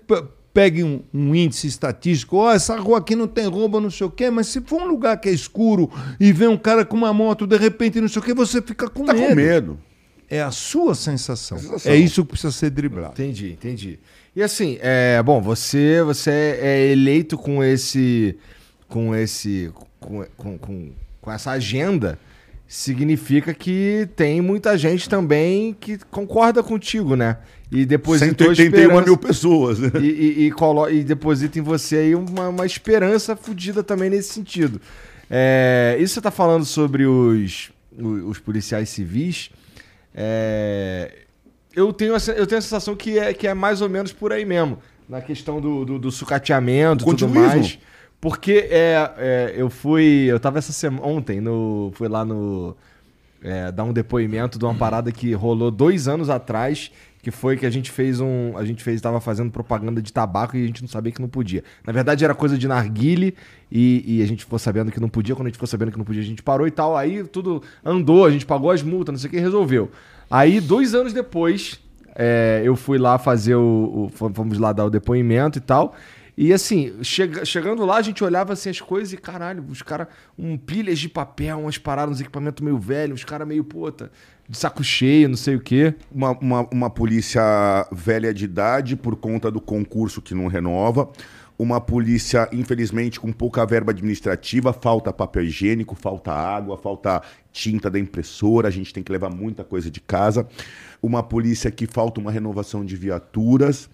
pegue 0.53 0.82
um, 0.84 1.03
um 1.12 1.34
índice 1.34 1.66
estatístico, 1.66 2.36
ó, 2.36 2.53
essa 2.53 2.76
rua 2.76 2.98
aqui 2.98 3.16
não 3.16 3.26
tem 3.26 3.46
roubo, 3.46 3.80
não 3.80 3.90
sei 3.90 4.07
o 4.07 4.11
quê, 4.11 4.30
mas 4.30 4.48
se 4.48 4.61
for 4.61 4.82
um 4.82 4.86
lugar 4.86 5.18
que 5.20 5.28
é 5.28 5.32
escuro 5.32 5.90
e 6.20 6.32
vê 6.32 6.46
um 6.46 6.59
cara 6.59 6.84
com 6.84 6.96
uma 6.96 7.12
moto, 7.12 7.46
de 7.46 7.57
repente, 7.57 8.00
não 8.00 8.09
sei 8.09 8.20
o 8.20 8.24
quê, 8.24 8.34
você 8.34 8.61
fica 8.61 8.88
com 8.88 9.05
Tá 9.05 9.14
medo. 9.14 9.28
com 9.28 9.34
medo. 9.34 9.78
É 10.28 10.42
a 10.42 10.50
sua 10.50 10.94
sensação. 10.94 11.59
Sensação. 11.59 11.92
É 11.92 11.96
isso 11.96 12.22
que 12.22 12.28
precisa 12.30 12.53
ser 12.53 12.70
driblado. 12.70 13.12
Entendi, 13.12 13.53
entendi. 13.53 13.98
E 14.34 14.42
assim, 14.42 14.78
é, 14.80 15.22
bom, 15.22 15.42
você 15.42 16.03
você 16.03 16.30
é 16.59 16.86
eleito 16.90 17.36
com 17.36 17.62
esse 17.62 18.36
com 18.88 19.14
esse 19.14 19.70
com, 20.00 20.24
com, 20.36 20.57
com, 20.59 20.90
com 21.20 21.30
essa 21.32 21.50
agenda, 21.50 22.18
significa 22.73 23.53
que 23.53 24.09
tem 24.16 24.41
muita 24.41 24.79
gente 24.79 25.07
também 25.07 25.77
que 25.79 25.99
concorda 26.11 26.62
contigo, 26.62 27.14
né? 27.14 27.37
E 27.70 27.85
depositou 27.85 28.47
181 28.47 28.64
esperança- 28.81 29.05
mil 29.05 29.16
pessoas. 29.18 29.79
né? 29.79 29.91
e, 30.01 30.07
e, 30.07 30.47
e, 30.47 30.51
colo- 30.51 30.89
e 30.89 31.05
deposita 31.05 31.59
em 31.59 31.62
você 31.62 31.97
aí 31.97 32.14
uma, 32.14 32.49
uma 32.49 32.64
esperança 32.64 33.37
fodida 33.37 33.83
também 33.83 34.09
nesse 34.09 34.33
sentido. 34.33 34.81
É, 35.31 35.99
isso 36.01 36.14
você 36.14 36.23
tá 36.23 36.31
falando 36.31 36.64
sobre 36.64 37.05
os, 37.05 37.70
os, 37.99 38.39
policiais 38.39 38.89
civis. 38.89 39.51
é, 40.14 41.12
eu, 41.77 41.93
tenho, 41.93 42.14
eu 42.35 42.47
tenho 42.47 42.59
a 42.59 42.62
sensação 42.62 42.97
que 42.97 43.18
é, 43.18 43.35
que 43.35 43.47
é 43.47 43.53
mais 43.53 43.83
ou 43.83 43.89
menos 43.91 44.14
por 44.14 44.33
aí 44.33 44.47
mesmo. 44.47 44.79
Na 45.07 45.20
questão 45.20 45.61
do, 45.61 45.85
do, 45.85 45.99
do 45.99 46.11
sucateamento 46.11 47.05
e 47.05 47.16
tudo 47.16 47.29
mais. 47.29 47.79
Porque 48.23 48.68
é, 48.70 49.11
é, 49.18 49.55
eu 49.57 49.68
fui. 49.68 50.27
Eu 50.29 50.39
tava 50.39 50.57
essa 50.59 50.73
semana. 50.73 51.05
Ontem, 51.05 51.41
no, 51.41 51.91
fui 51.97 52.07
lá 52.09 52.25
no. 52.25 52.77
é, 53.43 53.73
dar 53.73 53.83
um 53.83 53.93
depoimento 53.93 54.59
de 54.61 54.64
uma 54.64 54.75
parada 54.77 55.11
que 55.11 55.33
rolou 55.35 55.73
dois 55.73 56.07
anos 56.07 56.31
atrás, 56.31 56.93
que 57.20 57.33
foi 57.33 57.57
que 57.57 57.66
a 57.66 57.70
gente 57.70 57.91
fez 57.91 58.20
um. 58.20 58.57
A 58.57 58.64
gente 58.64 58.81
fez, 58.85 59.01
tava 59.01 59.20
fazendo 59.20 59.51
propaganda 59.51 60.01
de 60.01 60.12
tabaco 60.12 60.57
e 60.57 60.62
a 60.62 60.66
gente 60.68 60.83
não 60.83 60.89
sabia 60.89 61.11
que 61.11 61.20
não 61.20 61.29
podia. 61.29 61.64
Na 61.85 61.93
verdade, 61.93 62.25
era 62.25 62.33
coisa 62.33 62.57
de 62.57 62.68
narguile 62.68 63.35
e, 63.70 64.05
e 64.18 64.23
a 64.23 64.27
gente 64.27 64.45
ficou 64.45 64.57
sabendo 64.59 64.93
que 64.93 65.01
não 65.01 65.09
podia. 65.09 65.35
Quando 65.35 65.47
a 65.47 65.49
gente 65.49 65.57
ficou 65.57 65.66
sabendo 65.66 65.91
que 65.91 65.99
não 65.99 66.05
podia, 66.05 66.23
a 66.23 66.25
gente 66.25 66.45
parou 66.45 66.64
e 66.68 66.70
tal. 66.70 66.97
Aí 66.97 67.25
tudo 67.25 67.61
andou, 67.85 68.25
a 68.25 68.31
gente 68.31 68.47
pagou 68.47 68.70
as 68.70 68.85
multas, 68.85 69.12
não 69.14 69.18
sei 69.18 69.27
o 69.29 69.31
que, 69.33 69.41
resolveu. 69.41 69.91
Aí, 70.31 70.61
dois 70.61 70.95
anos 70.95 71.12
depois, 71.12 71.81
é, 72.14 72.62
eu 72.64 72.77
fui 72.77 72.99
lá 72.99 73.18
fazer 73.18 73.57
o, 73.57 74.05
o- 74.07 74.09
fom- 74.14 74.33
Fomos 74.33 74.59
lá 74.59 74.73
dar 74.73 74.85
o 74.85 74.91
depoimento 74.91 75.59
e 75.59 75.61
tal. 75.61 75.97
E 76.37 76.53
assim, 76.53 76.95
chega- 77.03 77.45
chegando 77.45 77.85
lá, 77.85 77.97
a 77.97 78.03
gente 78.03 78.24
olhava 78.24 78.55
assim 78.55 78.70
as 78.70 78.80
coisas 78.80 79.12
e 79.12 79.16
caralho, 79.16 79.64
os 79.68 79.83
caras, 79.83 80.09
um 80.39 80.57
pilhas 80.57 80.99
de 80.99 81.09
papel, 81.09 81.59
umas 81.59 81.76
paradas, 81.76 82.16
uns 82.16 82.20
equipamentos 82.20 82.64
meio 82.64 82.78
velhos, 82.78 83.20
os 83.20 83.24
caras 83.24 83.47
meio, 83.47 83.62
puta, 83.62 84.11
de 84.49 84.57
saco 84.57 84.83
cheio, 84.83 85.28
não 85.28 85.37
sei 85.37 85.57
o 85.57 85.61
quê. 85.61 85.95
uma, 86.11 86.30
uma, 86.39 86.68
uma 86.72 86.91
polícia 86.91 87.43
velha 87.93 88.33
de 88.33 88.45
idade 88.47 88.97
por 88.97 89.16
conta 89.16 89.51
do 89.51 89.61
concurso 89.61 90.22
que 90.22 90.35
não 90.35 90.47
renova. 90.47 91.11
Uma 91.59 91.80
polícia, 91.80 92.49
infelizmente, 92.51 93.20
com 93.20 93.30
pouca 93.30 93.64
verba 93.66 93.93
administrativa, 93.93 94.72
falta 94.72 95.12
papel 95.12 95.45
higiênico, 95.45 95.95
falta 95.95 96.33
água, 96.33 96.76
falta 96.78 97.22
tinta 97.53 97.91
da 97.91 97.99
impressora, 97.99 98.66
a 98.68 98.70
gente 98.70 98.93
tem 98.93 99.03
que 99.03 99.12
levar 99.12 99.30
muita 99.30 99.62
coisa 99.62 99.91
de 99.91 100.01
casa. 100.01 100.49
Uma 101.01 101.22
polícia 101.22 101.70
que 101.70 101.87
falta 101.87 102.20
uma 102.20 102.33
renovação 102.33 102.85
de 102.85 102.97
viaturas. 102.97 103.89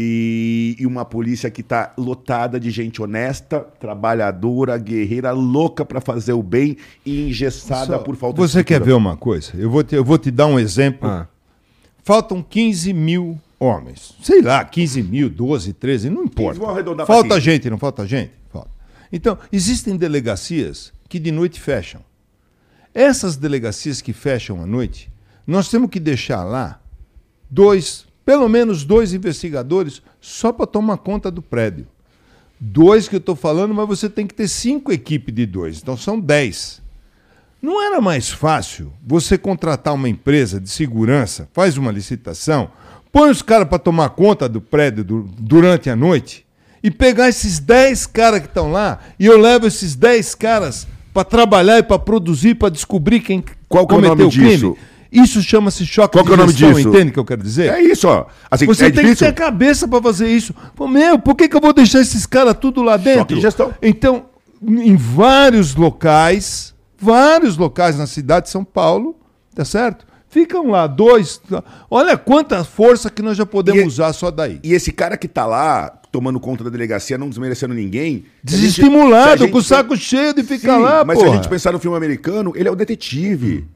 E, 0.00 0.76
e 0.78 0.86
uma 0.86 1.04
polícia 1.04 1.50
que 1.50 1.60
está 1.60 1.92
lotada 1.98 2.60
de 2.60 2.70
gente 2.70 3.02
honesta, 3.02 3.66
trabalhadora, 3.80 4.78
guerreira, 4.78 5.32
louca 5.32 5.84
para 5.84 6.00
fazer 6.00 6.34
o 6.34 6.42
bem 6.42 6.76
e 7.04 7.28
engessada 7.28 7.96
Só- 7.96 7.98
por 7.98 8.14
falta 8.14 8.40
Você 8.40 8.58
de 8.58 8.64
quer 8.64 8.80
ver 8.80 8.92
uma 8.92 9.16
coisa? 9.16 9.50
Eu 9.56 9.68
vou 9.68 9.82
te, 9.82 9.96
eu 9.96 10.04
vou 10.04 10.16
te 10.16 10.30
dar 10.30 10.46
um 10.46 10.56
exemplo. 10.56 11.08
Ah. 11.08 11.26
Faltam 12.04 12.40
15 12.40 12.92
mil 12.92 13.40
homens. 13.58 14.14
Sei 14.22 14.40
lá, 14.40 14.64
15 14.64 15.02
mil, 15.02 15.28
12, 15.28 15.72
13, 15.72 16.10
não 16.10 16.22
importa. 16.22 16.60
Falta 17.04 17.34
15. 17.34 17.40
gente, 17.40 17.68
não 17.68 17.76
falta 17.76 18.06
gente? 18.06 18.30
Falta. 18.52 18.70
Então, 19.12 19.36
existem 19.50 19.96
delegacias 19.96 20.92
que 21.08 21.18
de 21.18 21.32
noite 21.32 21.60
fecham. 21.60 22.02
Essas 22.94 23.36
delegacias 23.36 24.00
que 24.00 24.12
fecham 24.12 24.62
à 24.62 24.66
noite, 24.66 25.10
nós 25.44 25.68
temos 25.68 25.90
que 25.90 25.98
deixar 25.98 26.44
lá 26.44 26.80
dois, 27.50 28.06
pelo 28.28 28.46
menos 28.46 28.84
dois 28.84 29.14
investigadores 29.14 30.02
só 30.20 30.52
para 30.52 30.66
tomar 30.66 30.98
conta 30.98 31.30
do 31.30 31.40
prédio. 31.40 31.86
Dois 32.60 33.08
que 33.08 33.14
eu 33.16 33.20
estou 33.20 33.34
falando, 33.34 33.72
mas 33.72 33.88
você 33.88 34.06
tem 34.06 34.26
que 34.26 34.34
ter 34.34 34.46
cinco 34.48 34.92
equipes 34.92 35.34
de 35.34 35.46
dois, 35.46 35.78
então 35.80 35.96
são 35.96 36.20
dez. 36.20 36.82
Não 37.62 37.82
era 37.82 38.02
mais 38.02 38.28
fácil 38.28 38.92
você 39.02 39.38
contratar 39.38 39.94
uma 39.94 40.10
empresa 40.10 40.60
de 40.60 40.68
segurança, 40.68 41.48
faz 41.54 41.78
uma 41.78 41.90
licitação, 41.90 42.70
põe 43.10 43.30
os 43.30 43.40
caras 43.40 43.66
para 43.66 43.78
tomar 43.78 44.10
conta 44.10 44.46
do 44.46 44.60
prédio 44.60 45.02
du- 45.04 45.30
durante 45.38 45.88
a 45.88 45.96
noite 45.96 46.44
e 46.82 46.90
pegar 46.90 47.30
esses 47.30 47.58
10 47.58 48.06
caras 48.06 48.40
que 48.40 48.46
estão 48.46 48.70
lá 48.70 48.98
e 49.18 49.24
eu 49.24 49.40
levo 49.40 49.66
esses 49.66 49.94
10 49.96 50.34
caras 50.34 50.86
para 51.14 51.24
trabalhar 51.24 51.78
e 51.78 51.82
para 51.82 51.98
produzir, 51.98 52.56
para 52.56 52.68
descobrir 52.68 53.20
quem 53.20 53.42
Qual 53.66 53.84
é 53.84 53.84
o 53.86 53.88
cometeu 53.88 54.16
nome 54.16 54.24
o 54.28 54.30
crime. 54.30 54.50
disso? 54.50 54.76
Isso 55.10 55.40
chama-se 55.42 55.86
choque 55.86 56.12
Qual 56.12 56.24
que 56.24 56.30
é 56.30 56.34
o 56.34 56.36
de 56.36 56.40
nome 56.42 56.52
gestão, 56.52 56.72
disso? 56.74 56.88
entende 56.88 57.10
o 57.10 57.12
que 57.14 57.18
eu 57.18 57.24
quero 57.24 57.42
dizer? 57.42 57.72
É 57.72 57.80
isso, 57.82 58.06
ó. 58.08 58.26
Assim, 58.50 58.66
Você 58.66 58.86
é 58.86 58.90
tem 58.90 59.04
difícil. 59.04 59.26
que 59.26 59.32
ter 59.32 59.38
cabeça 59.38 59.88
para 59.88 60.02
fazer 60.02 60.28
isso. 60.28 60.54
Pô, 60.76 60.86
meu, 60.86 61.18
por 61.18 61.34
que, 61.34 61.48
que 61.48 61.56
eu 61.56 61.60
vou 61.60 61.72
deixar 61.72 62.00
esses 62.00 62.26
caras 62.26 62.54
tudo 62.60 62.82
lá 62.82 62.96
dentro? 62.96 63.34
de 63.36 63.40
gestão. 63.40 63.72
Então, 63.80 64.26
em 64.62 64.96
vários 64.96 65.74
locais, 65.74 66.74
vários 66.98 67.56
locais 67.56 67.96
na 67.98 68.06
cidade 68.06 68.46
de 68.46 68.50
São 68.52 68.64
Paulo, 68.64 69.16
tá 69.54 69.64
certo? 69.64 70.06
Ficam 70.30 70.68
lá 70.70 70.86
dois. 70.86 71.40
Olha 71.90 72.16
quanta 72.18 72.62
força 72.62 73.08
que 73.08 73.22
nós 73.22 73.36
já 73.36 73.46
podemos 73.46 73.82
E- 73.82 73.86
usar 73.86 74.12
só 74.12 74.30
daí. 74.30 74.60
E 74.62 74.74
esse 74.74 74.92
cara 74.92 75.16
que 75.16 75.26
tá 75.26 75.46
lá, 75.46 75.88
tomando 76.12 76.38
conta 76.38 76.62
da 76.64 76.68
delegacia, 76.70 77.16
não 77.16 77.30
desmerecendo 77.30 77.72
ninguém. 77.72 78.12
se 78.12 78.18
a 78.18 78.18
gente- 78.18 78.26
a 78.42 78.44
Desestimulado, 78.68 79.42
gente- 79.44 79.52
com 79.52 79.58
o 79.58 79.62
saco 79.62 79.96
cheio 79.96 80.34
de 80.34 80.42
ficar 80.42 80.76
Sim, 80.76 80.82
lá, 80.82 81.02
Mas 81.04 81.16
porra. 81.16 81.28
se 81.30 81.32
a 81.32 81.36
gente 81.38 81.48
pensar 81.48 81.72
no 81.72 81.78
filme 81.78 81.96
americano, 81.96 82.52
ele 82.54 82.68
é 82.68 82.70
o 82.70 82.76
detetive. 82.76 83.66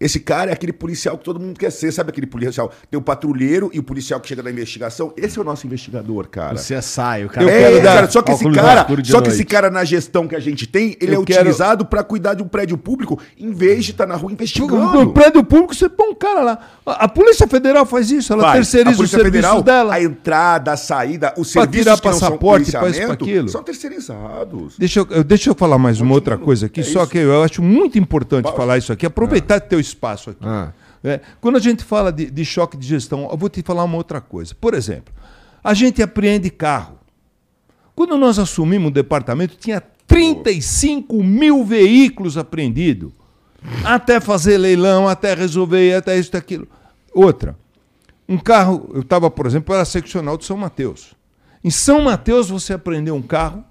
Esse 0.00 0.18
cara 0.18 0.50
é 0.50 0.54
aquele 0.54 0.72
policial 0.72 1.18
que 1.18 1.24
todo 1.24 1.38
mundo 1.38 1.58
quer 1.58 1.70
ser, 1.70 1.92
sabe 1.92 2.08
aquele 2.10 2.26
policial? 2.26 2.72
Tem 2.90 2.98
o 2.98 3.02
patrulheiro 3.02 3.70
e 3.74 3.78
o 3.78 3.82
policial 3.82 4.18
que 4.18 4.28
chega 4.28 4.42
da 4.42 4.50
investigação. 4.50 5.12
Esse 5.16 5.38
é 5.38 5.42
o 5.42 5.44
nosso 5.44 5.66
investigador, 5.66 6.26
cara. 6.28 6.56
Você 6.56 6.80
sai, 6.80 7.24
o 7.26 7.28
cara. 7.28 7.44
Eu 7.46 7.50
é, 7.50 7.58
quero 7.70 7.82
dar 7.82 7.94
cara, 7.96 8.10
só 8.10 8.22
que 8.22 8.32
esse 8.32 8.50
cara, 8.50 8.82
de 8.84 9.10
só 9.10 9.18
que 9.20 9.28
noite. 9.28 9.34
esse 9.34 9.44
cara 9.44 9.70
na 9.70 9.84
gestão 9.84 10.26
que 10.26 10.34
a 10.34 10.40
gente 10.40 10.66
tem, 10.66 10.96
ele 11.00 11.14
Eu 11.14 11.22
é 11.22 11.24
quero- 11.26 11.40
utilizado 11.40 11.84
pra 11.84 12.02
cuidar 12.02 12.32
de 12.34 12.42
um 12.42 12.48
prédio 12.48 12.78
público, 12.78 13.18
em 13.38 13.52
vez 13.52 13.84
de 13.84 13.90
estar 13.90 14.06
na 14.06 14.14
rua 14.16 14.28
No 14.30 14.34
investigando. 14.34 15.12
prédio 15.12 15.44
público, 15.44 15.74
você 15.74 15.88
põe 15.88 16.08
um 16.08 16.14
cara 16.14 16.40
lá. 16.40 16.58
A, 16.86 17.06
Polícia 17.06 17.46
Federal 17.46 17.84
faz 17.84 18.10
isso, 18.10 18.32
ela 18.32 18.42
Faz. 18.44 18.54
terceiriza 18.54 19.04
a 19.04 19.06
serviços 19.06 19.22
Federal, 19.24 19.62
dela. 19.62 19.94
a 19.94 20.02
entrada, 20.02 20.72
a 20.72 20.76
saída, 20.78 21.34
os 21.36 21.52
Pra 21.52 21.62
serviços 21.62 21.84
tirar 21.84 22.00
que 22.00 22.06
não 22.08 22.12
são 22.14 22.20
passaporte, 22.28 22.70
pra 22.70 22.80
policiamento, 22.80 23.12
aquilo. 23.24 23.48
são 23.50 23.62
terceirizados. 23.62 24.74
Deixa 24.78 25.00
eu, 25.00 25.24
deixa 25.24 25.50
eu 25.50 25.54
falar 25.54 25.78
mais 25.78 26.00
uma 26.00 26.14
outra 26.14 26.38
coisa 26.38 26.66
aqui, 26.66 26.80
É 26.80 26.84
só 26.84 27.02
isso. 27.02 27.10
que 27.12 27.18
eu 27.18 27.42
acho 27.42 27.62
muito 27.62 27.98
importante 27.98 28.50
falar 28.56 28.78
isso 28.78 28.92
aqui, 28.92 29.04
aproveitar 29.06 29.60
teu 29.60 29.78
espaço 29.90 30.30
aqui. 30.30 30.40
Ah. 30.42 30.72
É, 31.02 31.20
quando 31.40 31.56
a 31.56 31.60
gente 31.60 31.84
fala 31.84 32.12
de, 32.12 32.30
de 32.30 32.44
choque 32.44 32.76
de 32.76 32.86
gestão, 32.86 33.28
eu 33.30 33.36
vou 33.36 33.48
te 33.48 33.62
falar 33.62 33.84
uma 33.84 33.96
outra 33.96 34.20
coisa. 34.20 34.54
Por 34.54 34.74
exemplo, 34.74 35.12
a 35.62 35.74
gente 35.74 36.02
apreende 36.02 36.50
carro. 36.50 36.98
Quando 37.94 38.16
nós 38.16 38.38
assumimos 38.38 38.88
o 38.88 38.94
departamento, 38.94 39.56
tinha 39.56 39.82
35 40.06 41.22
mil 41.22 41.64
veículos 41.64 42.36
apreendidos. 42.36 43.12
Até 43.84 44.20
fazer 44.20 44.56
leilão, 44.56 45.06
até 45.06 45.34
resolver, 45.34 45.94
até 45.94 46.18
isso, 46.18 46.34
aquilo. 46.36 46.66
Outra, 47.12 47.56
um 48.28 48.38
carro, 48.38 48.90
eu 48.94 49.00
estava, 49.00 49.30
por 49.30 49.46
exemplo, 49.46 49.74
era 49.74 49.84
seccional 49.84 50.38
de 50.38 50.44
São 50.44 50.56
Mateus. 50.56 51.14
Em 51.62 51.70
São 51.70 52.02
Mateus 52.02 52.48
você 52.48 52.72
apreendeu 52.72 53.14
um 53.14 53.22
carro 53.22 53.64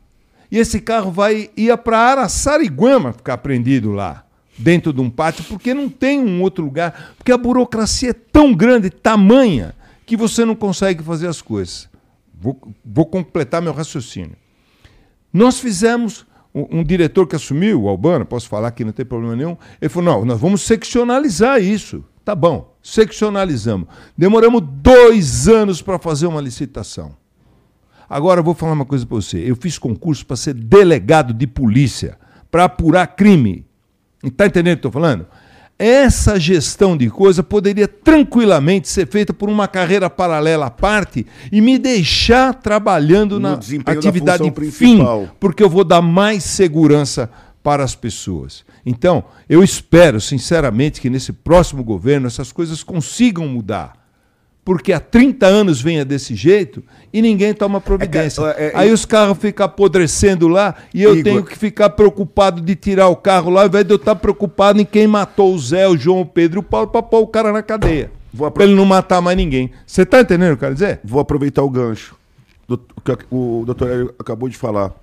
e 0.52 0.58
esse 0.58 0.80
carro 0.80 1.12
vai 1.12 1.50
ia 1.56 1.78
para 1.78 1.98
Araçariguama 1.98 3.14
ficar 3.14 3.36
apreendido 3.36 3.92
lá, 3.92 4.26
dentro 4.60 4.92
de 4.92 5.00
um 5.00 5.10
pátio, 5.10 5.44
porque 5.46 5.74
não 5.74 5.90
tem 5.90 6.20
um 6.20 6.42
outro 6.42 6.64
lugar, 6.64 7.16
porque 7.18 7.32
a 7.32 7.38
burocracia 7.38 8.10
é 8.10 8.14
tão 8.14 8.54
grande, 8.54 8.90
tamanha, 8.90 9.74
que 10.06 10.18
você 10.18 10.44
não 10.44 10.56
consegue 10.56 11.02
fazer 11.02 11.28
as 11.28 11.42
coisas. 11.42 11.90
Vou, 12.34 12.60
vou 12.84 13.06
completar 13.06 13.62
meu 13.62 13.74
raciocínio. 13.74 14.36
Nós 15.32 15.60
fizemos, 15.60 16.26
um, 16.54 16.80
um 16.80 16.84
diretor 16.84 17.26
que 17.28 17.36
assumiu, 17.36 17.84
o 17.84 17.90
Albano, 17.90 18.26
posso 18.26 18.50
falar 18.50 18.72
que 18.72 18.84
não 18.84 18.92
tem 18.92 19.06
problema 19.06 19.36
nenhum, 19.36 19.58
ele 19.82 19.90
falou: 19.90 20.14
não, 20.14 20.26
nós 20.26 20.40
vamos 20.40 20.62
seccionalizar 20.62 21.62
isso. 21.62 22.04
Tá 22.26 22.36
bom, 22.36 22.76
seccionalizamos. 22.84 23.88
Demoramos 24.18 24.62
dois 24.64 25.48
anos 25.48 25.82
para 25.82 25.98
fazer 25.98 26.28
uma 26.28 26.42
licitação. 26.42 27.16
Agora 28.10 28.40
eu 28.40 28.44
vou 28.44 28.56
falar 28.56 28.74
uma 28.74 28.86
coisa 28.86 29.06
para 29.06 29.16
você. 29.16 29.38
Eu 29.40 29.56
fiz 29.56 29.78
concurso 29.78 30.26
para 30.26 30.36
ser 30.36 30.54
delegado 30.54 31.34
de 31.34 31.46
polícia, 31.46 32.18
para 32.50 32.66
apurar 32.66 33.06
crime. 33.08 33.69
Está 34.24 34.46
entendendo 34.46 34.74
o 34.74 34.78
que 34.78 34.88
estou 34.88 34.92
falando? 34.92 35.26
essa 35.82 36.38
gestão 36.38 36.98
de 36.98 37.10
coisa 37.10 37.42
poderia 37.42 37.88
tranquilamente 37.88 38.90
ser 38.90 39.08
feita 39.08 39.34
por 39.34 39.48
uma 39.48 39.66
carreira 39.66 40.10
paralela 40.10 40.66
à 40.66 40.70
parte 40.70 41.26
e 41.50 41.62
me 41.62 41.80
deixar 41.80 42.54
trabalhando 42.54 43.40
No 43.40 43.52
na 43.52 43.54
atividade 43.54 44.44
fim, 44.44 44.52
principal. 44.52 45.30
porque 45.40 45.64
eu 45.64 45.70
vou 45.70 45.86
dar 45.86 46.02
mais 46.02 46.44
segurança 46.44 47.30
para 47.64 47.82
as 47.82 47.96
pessoas. 47.96 48.66
Então, 48.86 49.24
eu 49.48 49.64
espero 49.64 50.20
sinceramente 50.20 51.00
que 51.00 51.10
nesse 51.10 51.32
próximo 51.32 51.82
governo 51.82 52.28
essas 52.28 52.52
coisas 52.52 52.84
consigam 52.84 53.48
mudar. 53.48 53.94
Porque 54.70 54.94
há 54.94 55.00
30 55.00 55.48
anos 55.48 55.82
venha 55.82 56.06
desse 56.06 56.36
jeito 56.36 56.84
e 57.12 57.24
ninguém 57.24 57.56
toma 57.56 57.82
providência. 57.82 58.40
É, 58.56 58.68
é, 58.68 58.72
Aí 58.76 58.92
os 58.92 59.04
carros 59.04 59.36
ficam 59.40 59.66
apodrecendo 59.66 60.48
lá 60.48 60.76
e 60.94 61.02
eu 61.02 61.14
Igor. 61.14 61.24
tenho 61.24 61.44
que 61.44 61.58
ficar 61.58 61.90
preocupado 61.90 62.62
de 62.62 62.76
tirar 62.76 63.08
o 63.08 63.16
carro 63.16 63.50
lá, 63.50 63.62
ao 63.62 63.68
invés 63.68 63.84
de 63.84 63.92
eu 63.92 63.96
estar 63.96 64.14
preocupado 64.16 64.80
em 64.80 64.86
quem 64.86 65.08
matou 65.08 65.56
o 65.56 65.58
Zé, 65.58 65.88
o 65.88 65.98
João, 65.98 66.22
o 66.22 66.26
Pedro 66.26 66.60
e 66.60 66.62
o 66.62 66.64
Paulo 66.64 66.86
para 66.86 67.02
pôr 67.02 67.18
o 67.22 67.26
cara 67.26 67.52
na 67.52 67.64
cadeia. 67.64 68.12
Vou 68.32 68.46
apro- 68.46 68.60
Para 68.60 68.66
ele 68.66 68.76
não 68.76 68.86
matar 68.86 69.20
mais 69.22 69.36
ninguém. 69.36 69.72
Você 69.88 70.06
tá 70.06 70.22
entendendo 70.22 70.50
o 70.54 70.58
que 70.58 70.64
eu 70.64 70.68
quero 70.68 70.74
dizer? 70.76 71.00
Vou 71.04 71.20
aproveitar 71.20 71.64
o 71.64 71.70
gancho. 71.72 72.16
do- 72.68 72.80
o 72.96 73.02
que 73.02 73.18
O 73.32 73.64
doutor 73.66 73.90
Hélio 73.90 74.14
acabou 74.20 74.48
de 74.48 74.56
falar. 74.56 74.94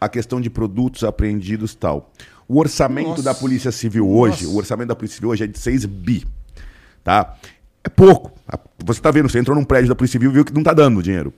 A 0.00 0.08
questão 0.08 0.40
de 0.40 0.50
produtos 0.50 1.04
apreendidos 1.04 1.70
e 1.70 1.76
tal. 1.76 2.10
O 2.48 2.58
orçamento 2.58 3.10
Nossa. 3.10 3.22
da 3.22 3.32
Polícia 3.32 3.70
Civil 3.70 4.10
hoje, 4.10 4.42
Nossa. 4.42 4.56
o 4.56 4.58
orçamento 4.58 4.88
da 4.88 4.96
Polícia 4.96 5.14
Civil 5.14 5.30
hoje 5.30 5.44
é 5.44 5.46
de 5.46 5.56
6 5.56 5.84
bi. 5.84 6.26
Tá? 7.04 7.34
É 7.84 7.88
pouco. 7.88 8.32
Você 8.84 9.00
tá 9.00 9.10
vendo, 9.10 9.28
você 9.28 9.38
entrou 9.38 9.56
num 9.56 9.64
prédio 9.64 9.88
da 9.88 9.94
Polícia 9.94 10.18
Civil 10.18 10.30
e 10.30 10.34
viu 10.34 10.44
que 10.44 10.52
não 10.52 10.62
tá 10.62 10.72
dando 10.72 11.02
dinheiro. 11.02 11.32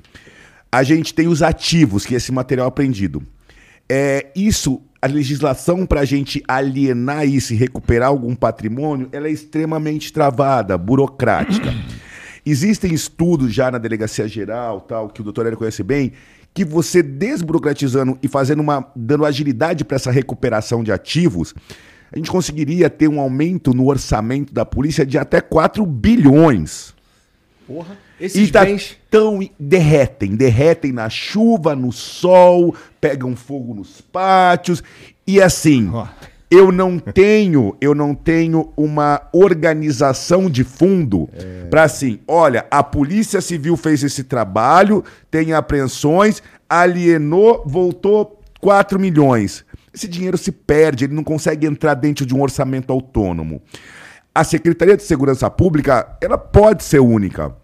A 0.70 0.82
gente 0.82 1.12
tem 1.12 1.28
os 1.28 1.42
ativos, 1.42 2.06
que 2.06 2.14
é 2.14 2.16
esse 2.16 2.32
material 2.32 2.68
apreendido. 2.68 3.22
É, 3.88 4.26
isso, 4.34 4.80
a 5.00 5.06
legislação 5.06 5.86
para 5.86 6.00
a 6.00 6.04
gente 6.04 6.42
alienar 6.46 7.26
isso 7.26 7.52
e 7.52 7.56
recuperar 7.56 8.08
algum 8.08 8.34
patrimônio, 8.34 9.08
ela 9.12 9.28
é 9.28 9.30
extremamente 9.30 10.12
travada, 10.12 10.76
burocrática. 10.76 11.72
Existem 12.44 12.94
estudos 12.94 13.52
já 13.52 13.70
na 13.70 13.78
Delegacia 13.78 14.28
Geral, 14.28 14.80
tal, 14.80 15.08
que 15.08 15.20
o 15.20 15.24
doutor 15.24 15.46
Hélio 15.46 15.58
conhece 15.58 15.82
bem, 15.82 16.12
que 16.54 16.64
você 16.64 17.02
desburocratizando 17.02 18.18
e 18.22 18.28
fazendo 18.28 18.60
uma, 18.60 18.86
dando 18.94 19.24
agilidade 19.24 19.84
para 19.84 19.96
essa 19.96 20.10
recuperação 20.10 20.82
de 20.82 20.92
ativos, 20.92 21.54
a 22.12 22.16
gente 22.18 22.30
conseguiria 22.30 22.88
ter 22.88 23.08
um 23.08 23.20
aumento 23.20 23.72
no 23.74 23.86
orçamento 23.86 24.52
da 24.52 24.64
polícia 24.64 25.04
de 25.04 25.18
até 25.18 25.40
4 25.40 25.84
bilhões. 25.84 26.94
Porra. 27.66 27.96
Esses 28.18 28.48
E 28.48 28.50
tá 28.52 28.64
bens. 28.64 28.96
tão 29.10 29.40
derretem, 29.60 30.36
derretem 30.36 30.90
na 30.92 31.10
chuva, 31.10 31.76
no 31.76 31.92
sol, 31.92 32.74
pegam 33.00 33.36
fogo 33.36 33.74
nos 33.74 34.00
pátios 34.00 34.82
e 35.26 35.40
assim. 35.42 35.90
Ó. 35.92 36.06
Eu 36.48 36.70
não 36.70 36.98
tenho, 36.98 37.76
eu 37.80 37.92
não 37.92 38.14
tenho 38.14 38.72
uma 38.76 39.20
organização 39.32 40.48
de 40.48 40.62
fundo 40.62 41.28
para 41.68 41.82
assim, 41.82 42.20
olha, 42.26 42.64
a 42.70 42.84
Polícia 42.84 43.40
Civil 43.40 43.76
fez 43.76 44.04
esse 44.04 44.22
trabalho, 44.22 45.02
tem 45.28 45.52
apreensões, 45.52 46.40
alienou, 46.68 47.64
voltou 47.66 48.40
4 48.60 48.98
milhões. 48.98 49.65
Esse 49.96 50.06
dinheiro 50.06 50.36
se 50.36 50.52
perde, 50.52 51.06
ele 51.06 51.14
não 51.14 51.24
consegue 51.24 51.66
entrar 51.66 51.94
dentro 51.94 52.26
de 52.26 52.34
um 52.34 52.42
orçamento 52.42 52.92
autônomo. 52.92 53.62
A 54.34 54.44
Secretaria 54.44 54.94
de 54.94 55.02
Segurança 55.02 55.48
Pública, 55.48 56.18
ela 56.20 56.36
pode 56.36 56.84
ser 56.84 56.98
única. 56.98 57.56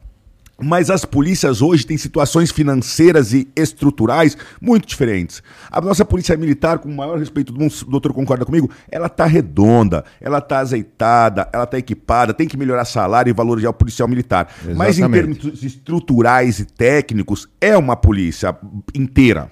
Mas 0.59 0.89
as 0.89 1.05
polícias 1.05 1.61
hoje 1.61 1.85
têm 1.87 1.99
situações 1.99 2.51
financeiras 2.51 3.35
e 3.35 3.47
estruturais 3.55 4.39
muito 4.61 4.89
diferentes. 4.89 5.43
A 5.71 5.79
nossa 5.79 6.07
polícia 6.07 6.35
militar, 6.35 6.79
com 6.79 6.89
o 6.89 6.97
maior 6.97 7.19
respeito, 7.19 7.53
o 7.53 7.91
doutor 7.91 8.15
concorda 8.15 8.47
comigo, 8.47 8.71
ela 8.91 9.11
tá 9.11 9.27
redonda, 9.27 10.03
ela 10.19 10.41
tá 10.41 10.61
azeitada, 10.61 11.51
ela 11.53 11.67
tá 11.67 11.77
equipada, 11.77 12.33
tem 12.33 12.49
que 12.49 12.57
melhorar 12.57 12.87
salário 12.87 13.29
e 13.29 13.35
valorizar 13.35 13.69
o 13.69 13.75
policial 13.75 14.09
militar. 14.09 14.49
Mas 14.75 14.99
em 14.99 15.03
Exatamente. 15.03 15.39
termos 15.39 15.63
estruturais 15.63 16.61
e 16.61 16.65
técnicos, 16.65 17.47
é 17.61 17.77
uma 17.77 17.97
polícia 17.97 18.57
inteira. 18.95 19.51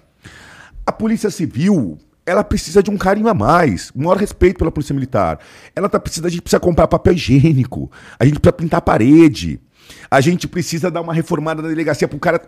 A 0.87 0.93
polícia 0.93 1.29
civil, 1.29 1.99
ela 2.27 2.45
precisa 2.45 2.83
de 2.83 2.91
um 2.91 2.97
carinho 2.97 3.29
a 3.29 3.35
mais, 3.35 3.91
um 3.97 4.01
maior 4.05 4.17
respeito 4.17 4.59
pela 4.59 4.71
polícia 4.71 4.95
militar. 4.95 5.39
Ela 5.75 5.89
tá 5.89 5.99
precisa, 5.99 6.27
a 6.27 6.31
gente 6.31 6.43
precisa 6.43 6.61
comprar 6.61 6.87
papel 6.87 7.13
higiênico, 7.15 7.91
a 8.19 8.25
gente 8.25 8.39
precisa 8.39 8.53
pintar 8.53 8.79
a 8.79 8.83
parede. 8.83 9.61
A 10.09 10.21
gente 10.21 10.47
precisa 10.47 10.89
dar 10.91 11.01
uma 11.01 11.13
reformada 11.13 11.61
na 11.63 11.69
delegacia 11.69 12.07
para 12.07 12.17
o 12.17 12.21
cara 12.21 12.41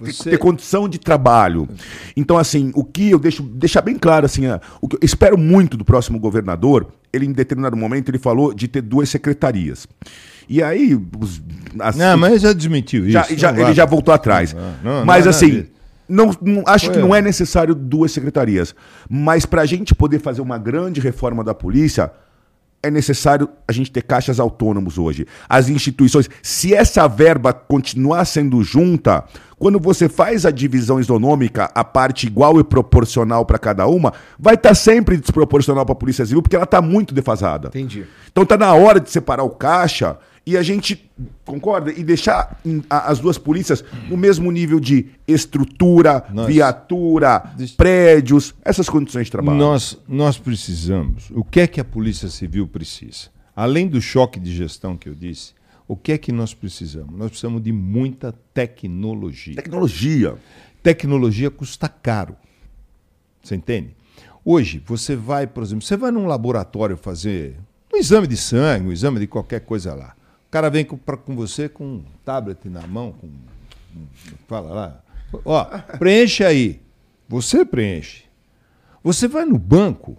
Você- 0.00 0.30
ter 0.30 0.38
condição 0.38 0.88
de 0.88 0.98
trabalho. 0.98 1.68
Então, 2.16 2.38
assim, 2.38 2.70
o 2.74 2.82
que 2.82 3.10
eu 3.10 3.18
deixo 3.18 3.42
deixar 3.42 3.82
bem 3.82 3.96
claro, 3.98 4.24
assim, 4.24 4.46
é, 4.46 4.58
o 4.80 4.88
que 4.88 4.96
eu 4.96 5.00
espero 5.02 5.36
muito 5.36 5.76
do 5.76 5.84
próximo 5.84 6.18
governador, 6.18 6.86
ele 7.12 7.26
em 7.26 7.32
determinado 7.32 7.76
momento 7.76 8.08
ele 8.08 8.18
falou 8.18 8.54
de 8.54 8.66
ter 8.66 8.80
duas 8.80 9.10
secretarias. 9.10 9.86
E 10.48 10.62
aí, 10.62 10.94
os, 11.18 11.42
as- 11.80 11.96
Não, 11.96 12.16
mas 12.16 12.40
já 12.40 12.52
desmentiu 12.54 13.02
isso. 13.04 13.12
já, 13.12 13.26
já- 13.30 13.60
ele 13.60 13.74
já 13.74 13.84
voltou 13.84 14.14
atrás. 14.14 14.54
Não, 14.54 14.98
não, 15.00 15.04
mas 15.04 15.26
é 15.26 15.30
assim. 15.30 15.66
Não, 16.08 16.30
não- 16.40 16.62
acho 16.66 16.88
que 16.88 16.94
Foi, 16.98 17.02
não 17.02 17.14
é 17.14 17.20
necessário 17.22 17.74
duas 17.74 18.12
secretarias. 18.12 18.74
Mas 19.08 19.44
para 19.46 19.62
a 19.62 19.66
gente 19.66 19.94
poder 19.94 20.20
fazer 20.20 20.40
uma 20.40 20.58
grande 20.58 21.00
reforma 21.00 21.42
da 21.42 21.54
polícia, 21.54 22.10
é 22.82 22.90
necessário 22.90 23.48
a 23.66 23.72
gente 23.72 23.90
ter 23.90 24.02
caixas 24.02 24.38
autônomos 24.38 24.96
hoje. 24.98 25.26
As 25.48 25.68
instituições, 25.68 26.28
se 26.42 26.74
essa 26.74 27.08
verba 27.08 27.52
continuar 27.52 28.24
sendo 28.24 28.62
junta, 28.62 29.24
quando 29.58 29.80
você 29.80 30.08
faz 30.08 30.46
a 30.46 30.50
divisão 30.50 31.00
isonômica, 31.00 31.70
a 31.74 31.82
parte 31.82 32.26
igual 32.26 32.60
e 32.60 32.64
proporcional 32.64 33.44
para 33.44 33.58
cada 33.58 33.86
uma, 33.86 34.12
vai 34.38 34.54
estar 34.54 34.74
sempre 34.74 35.16
desproporcional 35.16 35.84
para 35.84 35.94
a 35.94 35.96
Polícia 35.96 36.24
Civil, 36.24 36.42
porque 36.42 36.54
ela 36.54 36.64
está 36.64 36.80
muito 36.80 37.12
defasada. 37.14 37.68
Entendi. 37.68 38.04
Então 38.30 38.44
tá 38.46 38.56
na 38.56 38.72
hora 38.74 39.00
de 39.00 39.10
separar 39.10 39.42
o 39.42 39.50
caixa 39.50 40.18
e 40.46 40.56
a 40.56 40.62
gente, 40.62 41.10
concorda? 41.44 41.90
E 41.90 42.04
deixar 42.04 42.60
as 42.88 43.18
duas 43.18 43.36
polícias 43.36 43.84
no 44.08 44.16
mesmo 44.16 44.52
nível 44.52 44.78
de 44.78 45.06
estrutura, 45.26 46.24
Nós- 46.32 46.46
viatura, 46.46 47.52
prédios, 47.76 48.54
essas 48.64 48.88
condições 48.88 49.24
de 49.24 49.32
trabalho. 49.32 49.58
Nós, 49.58 49.98
nós 50.06 50.38
precisamos. 50.38 51.30
O 51.32 51.42
que 51.42 51.60
é 51.60 51.66
que 51.66 51.80
a 51.80 51.84
Polícia 51.84 52.28
Civil 52.28 52.68
precisa? 52.68 53.28
Além 53.56 53.88
do 53.88 54.00
choque 54.00 54.38
de 54.38 54.54
gestão 54.54 54.96
que 54.96 55.08
eu 55.08 55.14
disse, 55.14 55.52
o 55.88 55.96
que 55.96 56.12
é 56.12 56.18
que 56.18 56.30
nós 56.30 56.54
precisamos? 56.54 57.16
Nós 57.16 57.28
precisamos 57.30 57.62
de 57.62 57.72
muita 57.72 58.32
tecnologia. 58.54 59.56
Tecnologia. 59.56 60.36
Tecnologia 60.82 61.50
custa 61.50 61.88
caro. 61.88 62.36
Você 63.42 63.54
entende? 63.56 63.96
Hoje, 64.44 64.80
você 64.86 65.16
vai, 65.16 65.46
por 65.46 65.62
exemplo, 65.62 65.84
você 65.84 65.96
vai 65.96 66.10
num 66.12 66.26
laboratório 66.26 66.96
fazer 66.96 67.56
um 67.92 67.96
exame 67.96 68.26
de 68.26 68.36
sangue, 68.36 68.86
um 68.88 68.92
exame 68.92 69.18
de 69.18 69.26
qualquer 69.26 69.60
coisa 69.60 69.94
lá. 69.94 70.15
O 70.56 70.58
cara 70.58 70.70
vem 70.70 70.86
com, 70.86 70.96
pra- 70.96 71.18
com 71.18 71.36
você 71.36 71.68
com 71.68 71.84
um 71.84 72.04
tablet 72.24 72.66
na 72.70 72.86
mão, 72.86 73.12
com. 73.12 73.26
um- 73.26 74.06
Fala 74.48 74.70
lá. 74.72 75.00
Ó, 75.44 75.64
preenche 75.98 76.42
aí. 76.44 76.80
Você 77.28 77.62
preenche. 77.64 78.24
Você 79.04 79.28
vai 79.28 79.44
no 79.44 79.58
banco, 79.58 80.16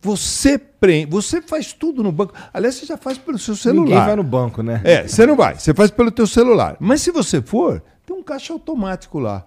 você 0.00 0.58
preenche. 0.58 1.06
Você 1.10 1.40
faz 1.40 1.72
tudo 1.72 2.02
no 2.02 2.10
banco. 2.10 2.34
Aliás, 2.52 2.74
você 2.74 2.86
já 2.86 2.96
faz 2.96 3.18
pelo 3.18 3.38
seu 3.38 3.54
celular. 3.54 3.84
Ninguém 3.84 3.98
vai 4.04 4.16
no 4.16 4.24
banco, 4.24 4.62
né? 4.64 4.80
É, 4.84 5.06
você 5.06 5.24
não 5.26 5.36
vai, 5.36 5.54
você 5.56 5.72
faz 5.72 5.90
pelo 5.92 6.10
teu 6.10 6.26
celular. 6.26 6.76
Mas 6.80 7.00
se 7.02 7.12
você 7.12 7.40
for, 7.40 7.80
tem 8.04 8.16
um 8.16 8.22
caixa 8.22 8.52
automático 8.52 9.18
lá. 9.20 9.46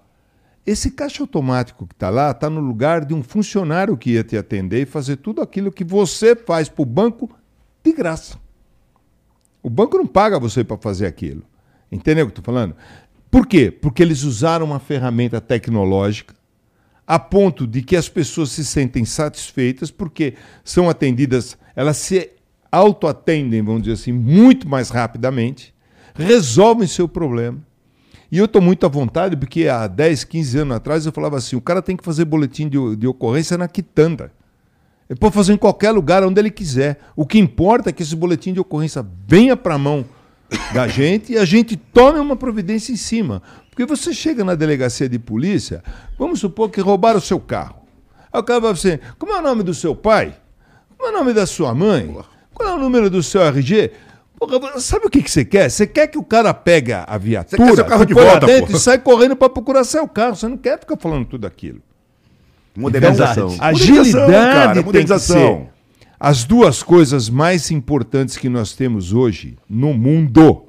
Esse 0.65 0.91
caixa 0.91 1.21
automático 1.23 1.85
que 1.85 1.93
está 1.93 2.09
lá 2.09 2.31
está 2.31 2.49
no 2.49 2.61
lugar 2.61 3.03
de 3.03 3.13
um 3.13 3.21
funcionário 3.21 3.97
que 3.97 4.11
ia 4.11 4.23
te 4.23 4.37
atender 4.37 4.81
e 4.83 4.85
fazer 4.85 5.17
tudo 5.17 5.41
aquilo 5.41 5.71
que 5.73 5.83
você 5.83 6.35
faz 6.37 6.69
para 6.69 6.81
o 6.83 6.85
banco 6.85 7.29
de 7.83 7.91
graça. 7.91 8.37
O 9.65 9.69
banco 9.71 9.97
não 9.97 10.05
paga 10.05 10.39
você 10.39 10.63
para 10.63 10.77
fazer 10.77 11.07
aquilo. 11.07 11.41
Entendeu 11.91 12.25
o 12.25 12.27
que 12.27 12.37
eu 12.37 12.39
estou 12.39 12.53
falando? 12.53 12.75
Por 13.31 13.47
quê? 13.47 13.71
Porque 13.71 14.03
eles 14.03 14.21
usaram 14.21 14.63
uma 14.63 14.79
ferramenta 14.79 15.41
tecnológica 15.41 16.35
a 17.07 17.17
ponto 17.17 17.65
de 17.65 17.81
que 17.81 17.95
as 17.95 18.07
pessoas 18.07 18.51
se 18.51 18.63
sentem 18.63 19.03
satisfeitas 19.05 19.89
porque 19.89 20.35
são 20.63 20.87
atendidas, 20.87 21.57
elas 21.75 21.97
se 21.97 22.29
autoatendem, 22.71 23.63
vamos 23.63 23.81
dizer 23.81 23.93
assim, 23.93 24.11
muito 24.11 24.69
mais 24.69 24.91
rapidamente, 24.91 25.73
resolvem 26.13 26.87
seu 26.87 27.07
problema. 27.07 27.57
E 28.31 28.37
eu 28.37 28.45
estou 28.45 28.61
muito 28.61 28.85
à 28.85 28.89
vontade 28.89 29.35
porque 29.35 29.67
há 29.67 29.87
10, 29.87 30.25
15 30.25 30.59
anos 30.59 30.77
atrás 30.77 31.07
eu 31.07 31.11
falava 31.11 31.37
assim: 31.37 31.55
o 31.55 31.61
cara 31.61 31.81
tem 31.81 31.97
que 31.97 32.05
fazer 32.05 32.25
boletim 32.25 32.69
de, 32.69 32.95
de 32.95 33.07
ocorrência 33.07 33.57
na 33.57 33.67
quitanda. 33.67 34.31
Ele 35.09 35.19
pode 35.19 35.35
fazer 35.35 35.53
em 35.53 35.57
qualquer 35.57 35.91
lugar 35.91 36.23
onde 36.23 36.39
ele 36.39 36.49
quiser. 36.49 36.99
O 37.15 37.25
que 37.25 37.37
importa 37.37 37.89
é 37.89 37.93
que 37.93 38.01
esse 38.01 38.15
boletim 38.15 38.53
de 38.53 38.59
ocorrência 38.59 39.05
venha 39.27 39.55
para 39.55 39.75
a 39.75 39.77
mão 39.77 40.05
da 40.73 40.87
gente 40.87 41.33
e 41.33 41.37
a 41.37 41.45
gente 41.45 41.75
tome 41.75 42.19
uma 42.19 42.35
providência 42.35 42.91
em 42.91 42.95
cima. 42.95 43.41
Porque 43.69 43.85
você 43.85 44.13
chega 44.13 44.43
na 44.43 44.55
delegacia 44.55 45.07
de 45.07 45.19
polícia, 45.19 45.83
vamos 46.17 46.39
supor 46.39 46.69
que 46.69 46.81
roubaram 46.81 47.19
o 47.19 47.21
seu 47.21 47.39
carro. 47.39 47.85
Aí 48.31 48.39
o 48.39 48.43
cara 48.43 48.59
vai 48.59 48.71
assim: 48.71 48.99
como 49.19 49.31
é 49.33 49.39
o 49.39 49.41
nome 49.41 49.63
do 49.63 49.73
seu 49.73 49.95
pai? 49.95 50.35
Como 50.97 51.09
é 51.09 51.13
o 51.13 51.17
nome 51.19 51.33
da 51.33 51.45
sua 51.45 51.73
mãe? 51.73 52.15
Qual 52.53 52.69
é 52.69 52.73
o 52.73 52.77
número 52.77 53.09
do 53.09 53.21
seu 53.21 53.41
RG? 53.41 53.91
Porra, 54.37 54.79
sabe 54.79 55.05
o 55.07 55.09
que, 55.09 55.21
que 55.21 55.31
você 55.31 55.45
quer? 55.45 55.69
Você 55.69 55.85
quer 55.85 56.07
que 56.07 56.17
o 56.17 56.23
cara 56.23 56.53
pegue 56.53 56.91
a 56.93 57.17
viatura, 57.17 57.65
quer 57.65 57.75
seu 57.75 57.85
carro 57.85 58.05
de 58.05 58.13
volta, 58.13 58.45
dentro 58.45 58.71
pô. 58.71 58.77
e 58.77 58.79
sai 58.79 58.97
correndo 58.97 59.35
para 59.35 59.49
procurar 59.49 59.83
seu 59.83 60.07
carro. 60.07 60.35
Você 60.35 60.47
não 60.47 60.57
quer 60.57 60.79
ficar 60.79 60.97
falando 60.97 61.25
tudo 61.25 61.45
aquilo. 61.45 61.81
Modernização. 62.75 63.53
Então, 63.53 63.65
agilidade 63.65 64.31
cara, 64.31 64.81
modernização. 64.81 65.69
as 66.19 66.43
duas 66.43 66.83
coisas 66.83 67.29
mais 67.29 67.71
importantes 67.71 68.37
que 68.37 68.49
nós 68.49 68.73
temos 68.73 69.13
hoje 69.13 69.57
no 69.69 69.93
mundo 69.93 70.65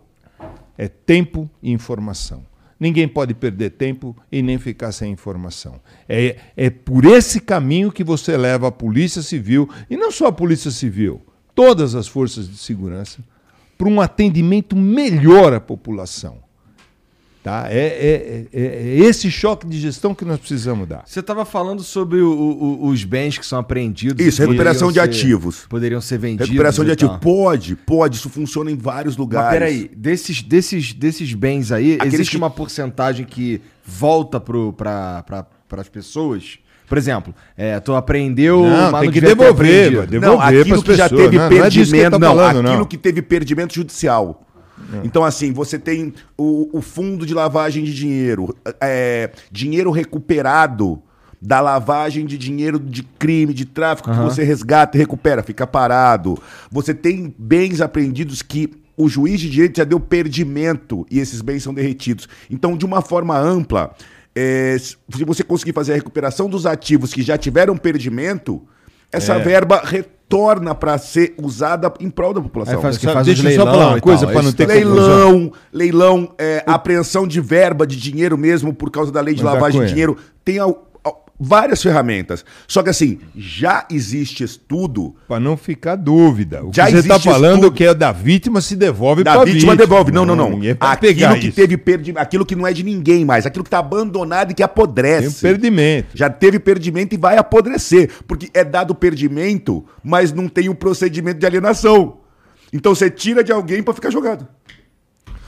é 0.79 0.89
tempo 0.89 1.51
e 1.63 1.73
informação. 1.73 2.45
Ninguém 2.79 3.09
pode 3.09 3.33
perder 3.33 3.71
tempo 3.71 4.15
e 4.31 4.43
nem 4.43 4.59
ficar 4.59 4.93
sem 4.93 5.11
informação. 5.11 5.81
É, 6.09 6.37
é 6.57 6.69
por 6.69 7.07
esse 7.07 7.41
caminho 7.41 7.91
que 7.91 8.05
você 8.05 8.37
leva 8.37 8.69
a 8.69 8.73
Polícia 8.73 9.23
Civil, 9.23 9.69
e 9.89 9.97
não 9.97 10.13
só 10.13 10.27
a 10.27 10.33
Polícia 10.33 10.71
Civil, 10.71 11.23
todas 11.55 11.95
as 11.95 12.07
forças 12.07 12.49
de 12.49 12.59
segurança, 12.59 13.21
para 13.79 13.89
um 13.89 14.01
atendimento 14.01 14.77
melhor 14.77 15.55
à 15.55 15.61
população. 15.61 16.46
Tá? 17.47 17.69
É, 17.71 17.79
é, 17.79 18.47
é, 18.53 18.67
é 18.67 18.99
esse 19.07 19.31
choque 19.31 19.69
de 19.69 19.79
gestão 19.79 20.13
que 20.17 20.25
nós 20.25 20.37
precisamos 20.41 20.89
dar. 20.89 21.05
Você 21.07 21.21
estava 21.21 21.45
falando 21.45 21.81
sobre 21.85 22.21
o- 22.21 22.29
o- 22.33 22.89
os 22.89 23.05
bens 23.05 23.39
que 23.39 23.47
são 23.47 23.61
apreendidos. 23.61 24.27
Isso, 24.27 24.43
recuperação 24.43 24.89
de 24.89 24.95
ser- 24.95 25.01
ativos. 25.03 25.65
Poderiam 25.69 26.01
ser 26.01 26.19
vendidos. 26.19 26.49
Recuperação 26.49 26.85
de 26.85 26.91
ativo. 26.91 27.11
tal. 27.13 27.21
Pode, 27.21 27.77
pode. 27.77 28.17
Isso 28.17 28.29
funciona 28.29 28.69
em 28.69 28.77
vários 28.77 29.17
lugares. 29.17 29.49
Mas 29.51 29.59
peraí, 29.61 29.89
desses, 29.97 30.43
desses, 30.43 30.93
desses 30.93 31.33
bens 31.35 31.71
aí, 31.71 31.95
Aqueles 31.95 32.15
existe 32.15 32.33
que- 32.33 32.37
uma 32.37 32.51
porcentagem 32.51 33.25
que 33.25 33.61
volta 33.85 34.41
para 34.41 35.23
pra, 35.23 35.47
as 35.81 35.89
pessoas? 35.89 36.59
Por 36.89 36.99
exemplo, 36.99 37.33
é, 37.57 37.79
tu 37.79 37.95
apreendeu, 37.95 38.61
Não, 38.65 38.91
mas 38.91 39.03
tem 39.03 39.11
que 39.13 39.21
devolver, 39.21 39.93
mano. 39.93 40.03
Não, 40.03 40.09
devolver 40.21 40.61
aquilo 40.63 40.83
pras 40.83 40.83
que 40.83 40.95
já 40.97 41.09
pessoas, 41.09 41.23
teve 41.23 41.39
né? 41.39 41.49
Não 41.49 41.57
é 41.57 41.61
perdimento. 41.61 42.11
tá 42.11 42.19
não, 42.19 42.29
falando, 42.29 42.59
aquilo 42.67 42.79
não. 42.79 42.85
que 42.87 42.99
teve 42.99 43.23
perdimento 43.23 43.73
judicial. 43.73 44.43
Então, 45.05 45.25
assim, 45.25 45.53
você 45.53 45.79
tem 45.79 46.13
o, 46.37 46.69
o 46.79 46.83
fundo 46.83 47.25
de 47.27 47.35
lavagem 47.35 47.83
de 47.85 47.95
dinheiro, 47.95 48.55
é, 48.81 49.31
dinheiro 49.51 49.91
recuperado 49.91 51.03
da 51.41 51.61
lavagem 51.61 52.25
de 52.27 52.37
dinheiro 52.39 52.79
de 52.79 53.03
crime, 53.03 53.53
de 53.53 53.65
tráfico, 53.65 54.11
que 54.11 54.17
você 54.19 54.43
resgata 54.43 54.97
e 54.97 55.01
recupera, 55.01 55.43
fica 55.43 55.67
parado. 55.67 56.37
Você 56.71 56.95
tem 56.95 57.35
bens 57.39 57.81
apreendidos 57.81 58.43
que 58.43 58.71
o 58.97 59.09
juiz 59.09 59.41
de 59.41 59.51
direito 59.51 59.77
já 59.77 59.85
deu 59.85 60.01
perdimento 60.01 61.07
e 61.11 61.19
esses 61.21 61.41
bens 61.43 61.63
são 61.63 61.75
derretidos. 61.75 62.29
Então, 62.51 62.77
de 62.77 62.85
uma 62.87 63.03
forma 63.03 63.39
ampla, 63.39 63.95
é, 64.35 64.77
se 64.79 64.97
você 65.27 65.43
conseguir 65.43 65.73
fazer 65.73 65.93
a 65.93 65.97
recuperação 65.97 66.49
dos 66.49 66.65
ativos 66.67 67.13
que 67.13 67.23
já 67.23 67.37
tiveram 67.37 67.77
perdimento, 67.77 68.63
essa 69.13 69.35
É. 69.35 69.39
verba 69.39 69.83
retorna 69.85 70.16
para 70.75 70.99
ser 70.99 71.35
usada 71.41 71.93
em 72.01 72.11
prol 72.11 72.35
da 72.35 72.41
população. 72.41 72.75
Aí 72.77 72.83
faz 72.83 72.97
o 72.97 72.99
que 73.01 73.07
Só- 73.07 73.13
faz 73.13 73.27
deixa 73.27 73.43
eu 73.43 73.45
só 73.45 73.49
leilão 73.49 73.73
falar 73.75 73.89
uma 73.93 74.01
coisa 74.01 74.25
tal, 74.27 74.33
pra 74.33 74.43
não 74.43 74.53
ter 74.53 74.67
também. 74.67 74.85
leilão, 74.85 75.53
leilão, 75.73 76.35
é, 76.39 76.65
apreensão 76.67 77.27
de 77.27 77.41
verba 77.41 77.87
de 77.87 77.97
dinheiro 77.97 78.37
mesmo 78.37 78.75
por 78.75 78.91
causa 78.91 79.13
da 79.13 79.21
lei 79.21 79.35
de 79.35 79.43
Mas, 79.45 79.55
lavagem 79.55 79.81
de 79.83 79.89
dinheiro. 79.89 80.17
Tem 80.45 80.59
várias 81.39 81.83
ferramentas. 81.83 82.45
Só 82.67 82.83
que 82.83 82.91
assim, 82.91 83.19
já 83.37 83.87
existe 83.91 84.43
estudo. 84.45 85.15
Para 85.29 85.39
não 85.41 85.57
ficar 85.57 85.97
dúvida. 85.97 86.65
O 86.65 86.71
Já 86.73 86.87
que 86.87 86.93
você 86.93 86.99
está 86.99 87.19
falando 87.21 87.55
estudo. 87.65 87.73
que 87.73 87.85
é 87.85 87.95
da 87.95 88.13
vítima 88.13 88.61
se 88.61 88.75
devolve 88.77 89.23
Da 89.23 89.35
pra 89.35 89.45
vítima, 89.45 89.77
devolve. 89.77 90.11
Não, 90.13 90.25
não, 90.25 90.35
não. 90.37 90.51
Ninguém 90.51 90.75
pode 90.75 90.93
Aquilo 91.09 91.35
que 91.39 91.47
isso. 91.49 91.57
teve 91.57 91.77
perdimento, 91.77 92.21
aquilo 92.23 92.47
que 92.47 92.57
não 92.57 92.67
é 92.67 92.73
de 92.73 92.83
ninguém 92.83 93.25
mais, 93.25 93.45
aquilo 93.47 93.65
que 93.65 93.69
está 93.69 93.79
abandonado 93.79 94.51
e 94.51 94.55
que 94.55 94.57
Tem 94.57 94.65
um 94.65 94.67
apodrece. 94.67 95.41
perdimento. 95.43 96.09
Já 96.15 96.31
teve 96.31 96.59
perdimento 96.59 97.15
e 97.15 97.19
vai 97.19 97.37
apodrecer. 97.37 98.11
Porque 98.27 98.49
é 98.55 98.65
dado 98.65 98.95
perdimento, 98.95 99.85
mas 100.03 100.33
não 100.33 100.49
tem 100.49 100.69
o 100.69 100.75
procedimento 100.75 101.39
de 101.39 101.47
alienação. 101.47 102.19
Então 102.73 102.95
você 102.95 103.11
tira 103.11 103.45
de 103.45 103.53
alguém 103.53 103.83
para 103.83 103.95
ficar 103.95 104.11
jogado. 104.11 104.47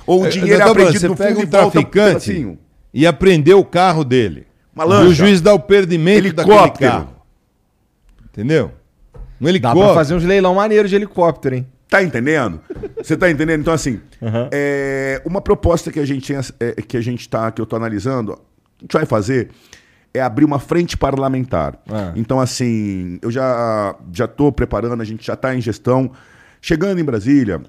Ou 0.06 0.22
o 0.22 0.26
Eu- 0.26 0.30
dinheiro 0.30 0.54
é 0.54 0.58
falando, 0.58 0.70
apreendido 0.80 1.08
no 1.08 1.16
fundo 1.16 1.38
um 1.38 1.42
e 1.42 1.46
volta 1.46 1.70
traficante 1.70 2.58
e 2.94 3.06
apreendeu 3.06 3.58
o 3.58 3.64
carro 3.64 4.04
dele. 4.04 4.47
Uma 4.84 5.04
E 5.04 5.06
o 5.08 5.12
juiz 5.12 5.40
dá 5.40 5.52
o 5.52 5.58
perdimento 5.58 6.32
daquele 6.32 6.54
Helicóptero. 6.56 6.90
carro. 6.90 7.08
Entendeu? 8.32 8.72
Um 9.40 9.44
Dá 9.44 9.50
helicóptero. 9.50 9.86
pra 9.86 9.94
fazer 9.94 10.14
uns 10.14 10.24
leilão 10.24 10.54
maneiros 10.54 10.90
de 10.90 10.96
helicóptero, 10.96 11.56
hein? 11.56 11.66
Tá 11.88 12.02
entendendo? 12.02 12.60
Você 13.02 13.16
tá 13.16 13.30
entendendo? 13.30 13.60
Então, 13.60 13.72
assim, 13.72 14.00
é, 14.52 15.22
uma 15.24 15.40
proposta 15.40 15.90
que 15.90 15.98
a 15.98 16.06
gente 16.06 16.22
tinha, 16.22 16.40
é, 16.60 16.72
que 16.82 16.96
a 16.96 17.00
gente 17.00 17.28
tá, 17.28 17.50
que 17.50 17.60
eu 17.60 17.66
tô 17.66 17.76
analisando, 17.76 18.32
a 18.32 18.82
gente 18.82 18.92
vai 18.92 19.06
fazer 19.06 19.48
é 20.12 20.20
abrir 20.20 20.44
uma 20.44 20.58
frente 20.58 20.96
parlamentar. 20.96 21.78
Ah. 21.90 22.12
Então, 22.16 22.40
assim, 22.40 23.18
eu 23.22 23.30
já 23.30 23.94
já 24.12 24.26
tô 24.26 24.50
preparando, 24.50 25.00
a 25.00 25.04
gente 25.04 25.26
já 25.26 25.36
tá 25.36 25.54
em 25.54 25.60
gestão. 25.60 26.10
Chegando 26.60 27.00
em 27.00 27.04
Brasília, 27.04 27.60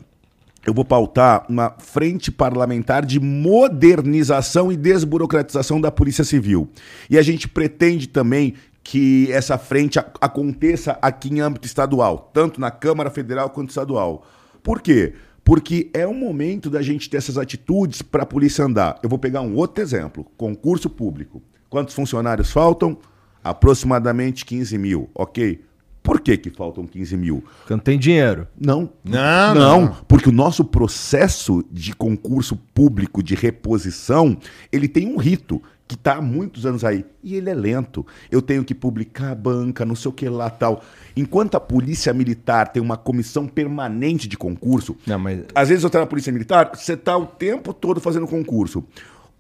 eu 0.66 0.74
vou 0.74 0.84
pautar 0.84 1.46
uma 1.50 1.76
frente 1.80 2.32
parlamentar 2.32 3.06
de 3.06 3.20
modernização 3.20 4.72
e 4.72 4.78
desburocratização 4.78 5.80
da 5.80 5.92
Polícia 5.92 6.24
Civil. 6.24 6.70
E 7.10 7.18
a 7.18 7.22
gente 7.22 7.48
pretende 7.48 8.08
também 8.08 8.54
que 8.84 9.32
essa 9.32 9.58
frente 9.58 10.00
aconteça 10.00 10.98
aqui 11.02 11.30
em 11.30 11.40
âmbito 11.40 11.68
estadual, 11.68 12.30
tanto 12.34 12.60
na 12.60 12.72
Câmara 12.72 13.10
Federal 13.10 13.50
quanto 13.50 13.70
estadual. 13.70 14.26
Por 14.64 14.82
quê? 14.82 15.14
Porque 15.44 15.90
é 15.94 16.06
um 16.06 16.14
momento 16.14 16.70
da 16.70 16.82
gente 16.82 17.10
ter 17.10 17.18
essas 17.18 17.38
atitudes 17.38 18.02
para 18.02 18.24
a 18.24 18.26
polícia 18.26 18.66
andar. 18.66 19.00
Eu 19.02 19.10
vou 19.10 19.18
pegar 19.20 19.42
um 19.42 19.56
outro 19.56 19.82
exemplo: 19.82 20.26
concurso 20.38 20.90
público. 20.90 21.42
Quantos 21.70 21.94
funcionários 21.94 22.52
faltam? 22.52 22.98
Aproximadamente 23.44 24.46
15 24.46 24.78
mil, 24.78 25.10
ok? 25.16 25.64
Por 26.10 26.20
que, 26.22 26.36
que 26.38 26.50
faltam 26.50 26.88
15 26.88 27.16
mil? 27.16 27.44
Porque 27.60 27.74
não 27.74 27.80
tem 27.80 28.00
dinheiro. 28.00 28.48
Não. 28.60 28.90
Não, 29.04 29.54
não, 29.54 29.82
não. 29.82 29.98
porque 30.08 30.28
o 30.28 30.32
nosso 30.32 30.66
processo 30.66 31.64
de 31.72 31.94
concurso 31.96 32.56
público 32.74 33.22
de 33.22 33.36
reposição, 33.36 34.36
ele 34.72 34.88
tem 34.88 35.08
um 35.08 35.18
rito 35.18 35.62
que 35.88 35.94
está 35.94 36.16
há 36.16 36.22
muitos 36.22 36.66
anos 36.66 36.84
aí. 36.84 37.06
E 37.24 37.36
ele 37.36 37.52
é 37.52 37.54
lento. 37.54 38.04
Eu 38.32 38.42
tenho 38.42 38.64
que 38.64 38.74
publicar 38.74 39.34
a 39.34 39.36
banca, 39.36 39.86
não 39.86 39.94
sei 39.96 40.10
o 40.10 40.12
que 40.12 40.28
lá 40.28 40.50
tal. 40.50 40.84
Enquanto 41.16 41.54
a 41.54 41.60
polícia 41.60 42.12
militar 42.12 42.70
tem 42.70 42.82
uma 42.82 42.98
comissão 42.98 43.46
permanente 43.48 44.28
de 44.28 44.36
concurso, 44.36 44.98
Não, 45.06 45.20
mas- 45.20 45.44
às 45.54 45.70
vezes 45.70 45.84
eu 45.84 45.88
estou 45.90 46.02
na 46.02 46.08
polícia 46.08 46.34
militar, 46.34 46.72
você 46.74 46.94
está 46.94 47.16
o 47.16 47.28
tempo 47.28 47.72
todo 47.72 48.02
fazendo 48.02 48.26
concurso. 48.26 48.84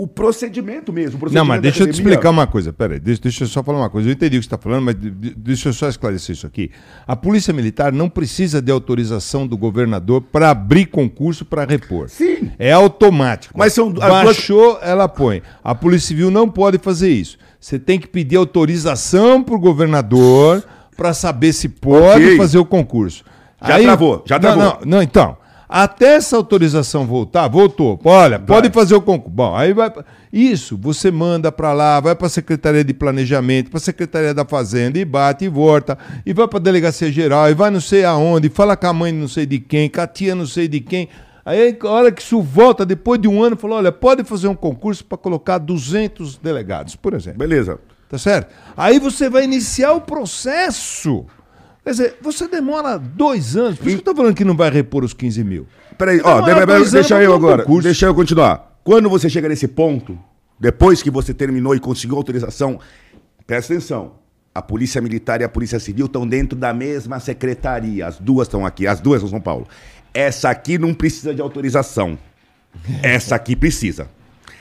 O 0.01 0.07
procedimento 0.07 0.93
mesmo. 0.93 1.09
o 1.09 1.13
Não, 1.13 1.19
procedimento 1.19 1.47
mas 1.49 1.57
da 1.57 1.61
deixa 1.61 1.83
eu 1.83 1.87
te 1.87 1.93
explicar 1.93 2.29
uma 2.29 2.47
coisa. 2.47 2.71
Pera 2.71 2.93
aí, 2.93 2.99
deixa, 3.01 3.21
deixa 3.21 3.43
eu 3.43 3.47
só 3.49 3.61
falar 3.61 3.79
uma 3.79 3.89
coisa. 3.89 4.07
Eu 4.07 4.13
entendi 4.13 4.37
o 4.37 4.39
que 4.39 4.45
você 4.45 4.47
está 4.47 4.57
falando, 4.57 4.83
mas 4.85 4.95
de- 4.95 5.11
de- 5.11 5.35
deixa 5.35 5.67
eu 5.67 5.73
só 5.73 5.89
esclarecer 5.89 6.33
isso 6.35 6.47
aqui. 6.47 6.71
A 7.05 7.17
Polícia 7.17 7.53
Militar 7.53 7.91
não 7.91 8.07
precisa 8.07 8.61
de 8.61 8.71
autorização 8.71 9.45
do 9.45 9.57
governador 9.57 10.21
para 10.21 10.51
abrir 10.51 10.85
concurso 10.85 11.43
para 11.43 11.65
repor. 11.65 12.07
Sim. 12.07 12.49
É 12.57 12.71
automático. 12.71 13.53
Mas 13.57 13.73
são 13.73 13.87
as 13.89 13.93
duas- 13.95 14.07
Baixou, 14.07 14.79
ela 14.81 15.09
põe. 15.09 15.41
A 15.61 15.75
Polícia 15.75 16.07
Civil 16.07 16.31
não 16.31 16.47
pode 16.49 16.77
fazer 16.77 17.09
isso. 17.09 17.37
Você 17.59 17.77
tem 17.77 17.99
que 17.99 18.07
pedir 18.07 18.37
autorização 18.37 19.43
para 19.43 19.55
o 19.55 19.59
governador 19.59 20.63
para 20.95 21.13
saber 21.13 21.51
se 21.51 21.67
pode 21.67 22.23
Ok. 22.23 22.37
fazer 22.37 22.57
o 22.57 22.63
concurso. 22.65 23.25
Já 23.61 23.77
travou, 23.81 24.23
já 24.25 24.35
não, 24.35 24.41
travou. 24.41 24.63
Não, 24.63 24.79
não, 24.85 25.01
então. 25.03 25.35
Até 25.71 26.15
essa 26.15 26.35
autorização 26.35 27.05
voltar, 27.05 27.47
voltou. 27.47 27.99
Olha, 28.03 28.39
pode 28.39 28.71
fazer 28.71 28.95
o 28.95 29.01
concurso. 29.01 29.29
Bom, 29.29 29.55
aí 29.55 29.71
vai. 29.71 29.93
Isso, 30.33 30.75
você 30.75 31.11
manda 31.11 31.51
para 31.51 31.73
lá, 31.73 31.99
vai 31.99 32.15
para 32.15 32.25
a 32.25 32.29
Secretaria 32.29 32.83
de 32.83 32.91
Planejamento, 32.91 33.69
para 33.69 33.77
a 33.77 33.81
Secretaria 33.81 34.33
da 34.33 34.43
Fazenda, 34.43 34.97
e 34.97 35.05
bate 35.05 35.45
e 35.45 35.47
volta, 35.47 35.95
e 36.25 36.33
vai 36.33 36.47
para 36.47 36.57
a 36.57 36.61
Delegacia 36.61 37.11
Geral, 37.11 37.51
e 37.51 37.53
vai 37.53 37.69
não 37.69 37.79
sei 37.79 38.03
aonde, 38.03 38.49
fala 38.49 38.75
com 38.75 38.87
a 38.87 38.93
mãe 38.93 39.11
não 39.11 39.27
sei 39.27 39.45
de 39.45 39.59
quem, 39.59 39.87
com 39.87 40.01
a 40.01 40.07
tia 40.07 40.33
não 40.33 40.47
sei 40.47 40.67
de 40.67 40.79
quem. 40.79 41.07
Aí, 41.45 41.77
a 41.83 41.87
hora 41.87 42.11
que 42.11 42.21
isso 42.21 42.41
volta, 42.41 42.83
depois 42.83 43.21
de 43.21 43.27
um 43.27 43.43
ano, 43.43 43.55
falou: 43.55 43.77
olha, 43.77 43.91
pode 43.91 44.23
fazer 44.23 44.47
um 44.47 44.55
concurso 44.55 45.05
para 45.05 45.19
colocar 45.19 45.59
200 45.59 46.37
delegados, 46.37 46.95
por 46.95 47.13
exemplo. 47.13 47.39
Beleza. 47.39 47.79
Tá 48.09 48.17
certo? 48.17 48.51
Aí 48.75 48.97
você 48.97 49.29
vai 49.29 49.43
iniciar 49.43 49.93
o 49.93 50.01
processo. 50.01 51.27
Quer 51.89 51.93
dizer, 51.93 52.17
você 52.21 52.47
demora 52.47 52.99
dois 52.99 53.57
anos. 53.57 53.79
Por 53.79 53.87
isso 53.87 53.97
que 53.97 54.01
eu 54.07 54.13
tô 54.13 54.15
falando 54.15 54.35
que 54.35 54.45
não 54.45 54.55
vai 54.55 54.69
repor 54.69 55.03
os 55.03 55.11
15 55.11 55.43
mil. 55.43 55.65
Peraí, 55.97 56.21
ó, 56.23 56.39
de- 56.41 56.53
de- 56.85 56.91
deixa 56.91 57.23
eu 57.23 57.33
agora. 57.33 57.63
concurso. 57.63 57.83
Deixa 57.87 58.05
eu 58.05 58.13
continuar. 58.13 58.79
Quando 58.83 59.09
você 59.09 59.27
chega 59.27 59.49
nesse 59.49 59.67
ponto, 59.67 60.15
depois 60.59 61.01
que 61.01 61.09
você 61.09 61.33
terminou 61.33 61.73
e 61.75 61.79
conseguiu 61.79 62.15
autorização, 62.15 62.79
presta 63.47 63.73
atenção. 63.73 64.11
A 64.53 64.61
Polícia 64.61 65.01
Militar 65.01 65.41
e 65.41 65.43
a 65.43 65.49
Polícia 65.49 65.79
Civil 65.79 66.05
estão 66.05 66.27
dentro 66.27 66.55
da 66.55 66.71
mesma 66.75 67.19
secretaria. 67.19 68.05
As 68.05 68.19
duas 68.19 68.47
estão 68.47 68.63
aqui, 68.67 68.85
as 68.85 68.99
duas 68.99 69.21
são 69.21 69.29
São 69.29 69.41
Paulo. 69.41 69.67
Essa 70.13 70.51
aqui 70.51 70.77
não 70.77 70.93
precisa 70.93 71.33
de 71.33 71.41
autorização. 71.41 72.19
Essa 73.01 73.35
aqui 73.35 73.55
precisa. 73.55 74.07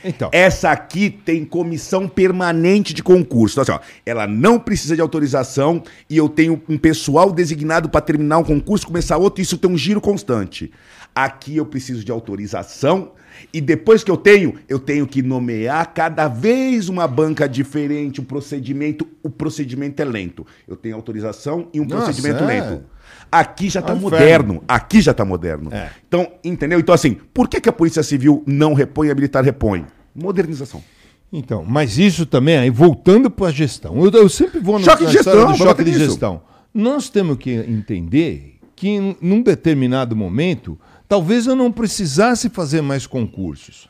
Então, 0.03 0.29
Essa 0.31 0.71
aqui 0.71 1.09
tem 1.09 1.43
comissão 1.43 2.07
permanente 2.07 2.93
de 2.93 3.03
concurso. 3.03 3.59
Então, 3.59 3.75
assim, 3.75 3.83
ó, 3.83 4.01
ela 4.05 4.25
não 4.25 4.59
precisa 4.59 4.95
de 4.95 5.01
autorização 5.01 5.83
e 6.09 6.17
eu 6.17 6.29
tenho 6.29 6.61
um 6.69 6.77
pessoal 6.77 7.31
designado 7.31 7.89
para 7.89 8.01
terminar 8.01 8.37
um 8.37 8.43
concurso, 8.43 8.87
começar 8.87 9.17
outro, 9.17 9.41
e 9.41 9.43
isso 9.43 9.57
tem 9.57 9.69
um 9.69 9.77
giro 9.77 9.99
constante. 9.99 10.71
Aqui 11.13 11.57
eu 11.57 11.65
preciso 11.65 12.03
de 12.03 12.11
autorização 12.11 13.11
e 13.53 13.61
depois 13.61 14.03
que 14.03 14.11
eu 14.11 14.17
tenho, 14.17 14.55
eu 14.67 14.79
tenho 14.79 15.07
que 15.07 15.21
nomear 15.21 15.93
cada 15.93 16.27
vez 16.27 16.89
uma 16.89 17.07
banca 17.07 17.47
diferente, 17.47 18.21
um 18.21 18.23
procedimento. 18.23 19.07
O 19.23 19.29
procedimento 19.29 20.01
é 20.01 20.05
lento. 20.05 20.45
Eu 20.67 20.75
tenho 20.75 20.95
autorização 20.95 21.67
e 21.73 21.79
um 21.79 21.85
Nossa, 21.85 22.05
procedimento 22.05 22.43
é. 22.43 22.47
lento. 22.47 22.83
Aqui 23.31 23.69
já 23.69 23.79
está 23.79 23.93
É 23.93 23.95
um 23.95 23.99
moderno. 23.99 24.63
Aqui 24.67 25.01
já 25.01 25.11
está 25.11 25.23
moderno. 25.23 25.69
É. 25.73 25.89
Então, 26.07 26.27
entendeu? 26.43 26.79
Então, 26.79 26.93
assim, 26.93 27.13
por 27.33 27.47
que, 27.47 27.61
que 27.61 27.69
a 27.69 27.73
Polícia 27.73 28.03
Civil 28.03 28.43
não 28.45 28.73
repõe 28.73 29.07
e 29.07 29.11
a 29.11 29.15
militar 29.15 29.43
repõe? 29.43 29.85
Modernização. 30.15 30.83
então, 31.31 31.63
mas 31.63 31.97
isso 31.97 32.25
também, 32.25 32.57
aí 32.57 32.69
voltando 32.69 33.29
para 33.29 33.47
a 33.47 33.51
gestão. 33.51 34.03
Eu, 34.03 34.11
eu 34.11 34.29
sempre 34.29 34.59
vou 34.59 34.79
no 34.79 34.85
Choque 34.85 35.05
de 35.05 35.11
gestão, 35.11 35.55
choque 35.55 35.83
de 35.83 35.93
gestão. 35.93 36.41
Nós 36.73 37.09
temos 37.09 37.37
que 37.37 37.51
entender 37.51 38.57
que 38.75 39.15
num 39.21 39.41
determinado 39.41 40.15
momento, 40.15 40.77
talvez 41.07 41.45
eu 41.45 41.55
não 41.55 41.71
precisasse 41.71 42.49
fazer 42.49 42.81
mais 42.81 43.05
concursos. 43.05 43.89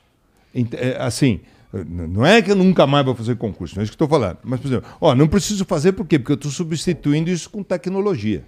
É, 0.74 0.98
Assim, 1.00 1.40
não 1.88 2.26
é 2.26 2.42
que 2.42 2.52
eu 2.52 2.56
nunca 2.56 2.88
mais 2.88 3.06
vou 3.06 3.14
fazer 3.14 3.36
concurso, 3.36 3.76
não 3.76 3.82
é 3.82 3.84
isso 3.84 3.96
que 3.96 4.02
eu 4.02 4.06
estou 4.06 4.20
falando. 4.20 4.40
Mas, 4.44 4.60
por 4.60 4.68
exemplo, 4.68 4.90
ó, 5.00 5.14
não 5.14 5.28
preciso 5.28 5.64
fazer 5.66 5.92
por 5.92 6.06
quê? 6.08 6.18
Porque 6.18 6.32
eu 6.32 6.36
estou 6.36 6.52
substituindo 6.52 7.30
isso 7.30 7.50
com 7.50 7.62
tecnologia. 7.62 8.44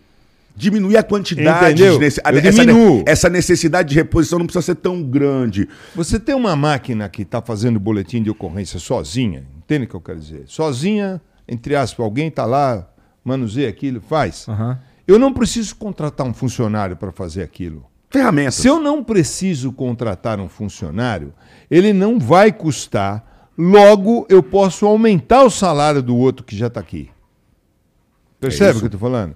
Diminuir 0.55 0.97
a 0.97 1.03
quantidade 1.03 1.73
Entendeu? 1.73 1.93
de 1.93 1.99
nesse- 1.99 2.21
Eu 2.23 2.37
essa, 2.37 2.51
diminuo. 2.65 3.03
essa 3.07 3.29
necessidade 3.29 3.89
de 3.89 3.95
reposição 3.95 4.37
não 4.39 4.45
precisa 4.45 4.65
ser 4.65 4.75
tão 4.75 5.01
grande. 5.01 5.67
Você 5.95 6.19
tem 6.19 6.35
uma 6.35 6.55
máquina 6.55 7.07
que 7.09 7.21
está 7.23 7.41
fazendo 7.41 7.79
boletim 7.79 8.21
de 8.21 8.29
ocorrência 8.29 8.79
sozinha, 8.79 9.45
entende 9.57 9.85
o 9.85 9.87
que 9.87 9.95
eu 9.95 10.01
quero 10.01 10.19
dizer? 10.19 10.43
Sozinha, 10.47 11.21
entre 11.47 11.75
aspas, 11.75 12.03
alguém 12.03 12.27
está 12.27 12.45
lá, 12.45 12.87
manuseia 13.23 13.69
aquilo, 13.69 14.01
faz. 14.01 14.45
Aham. 14.47 14.77
Eu 15.07 15.17
não 15.17 15.33
preciso 15.33 15.75
contratar 15.75 16.25
um 16.27 16.33
funcionário 16.33 16.95
para 16.95 17.11
fazer 17.11 17.41
aquilo. 17.43 17.85
Ferramentas. 18.09 18.55
Se 18.55 18.67
eu 18.67 18.79
não 18.79 19.03
preciso 19.03 19.71
contratar 19.71 20.39
um 20.39 20.47
funcionário, 20.49 21.33
ele 21.69 21.91
não 21.93 22.19
vai 22.19 22.51
custar, 22.51 23.49
logo 23.57 24.25
eu 24.29 24.43
posso 24.43 24.85
aumentar 24.85 25.43
o 25.43 25.49
salário 25.49 26.01
do 26.03 26.15
outro 26.15 26.45
que 26.45 26.55
já 26.55 26.67
está 26.67 26.79
aqui. 26.81 27.09
Percebe 28.39 28.69
isso. 28.71 28.77
o 28.77 28.81
que 28.81 28.85
eu 28.85 28.87
estou 28.95 28.99
falando? 28.99 29.35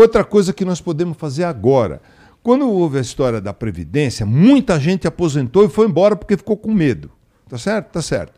Outra 0.00 0.22
coisa 0.24 0.52
que 0.52 0.64
nós 0.64 0.80
podemos 0.80 1.16
fazer 1.16 1.44
agora. 1.44 2.00
Quando 2.42 2.70
houve 2.70 2.98
a 2.98 3.00
história 3.00 3.40
da 3.40 3.52
Previdência, 3.52 4.24
muita 4.24 4.78
gente 4.78 5.06
aposentou 5.08 5.64
e 5.64 5.68
foi 5.68 5.86
embora 5.86 6.14
porque 6.14 6.36
ficou 6.36 6.56
com 6.56 6.72
medo. 6.72 7.10
Tá 7.48 7.58
certo? 7.58 7.88
Tá 7.90 8.00
certo. 8.00 8.32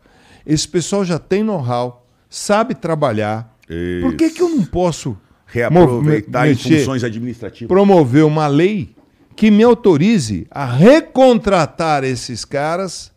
Esse 0.45 0.67
pessoal 0.67 1.05
já 1.05 1.19
tem 1.19 1.43
know-how, 1.43 2.05
sabe 2.29 2.73
trabalhar. 2.73 3.55
Por 4.01 4.15
que, 4.15 4.31
que 4.31 4.41
eu 4.41 4.49
não 4.49 4.65
posso 4.65 5.15
Reaproveitar 5.45 6.39
mo- 6.41 6.45
em 6.47 6.49
mexer- 6.49 6.79
funções 6.79 7.03
administrativas. 7.03 7.67
promover 7.67 8.25
uma 8.25 8.47
lei 8.47 8.95
que 9.35 9.51
me 9.51 9.63
autorize 9.63 10.47
a 10.49 10.65
recontratar 10.65 12.03
esses 12.03 12.43
caras 12.43 13.11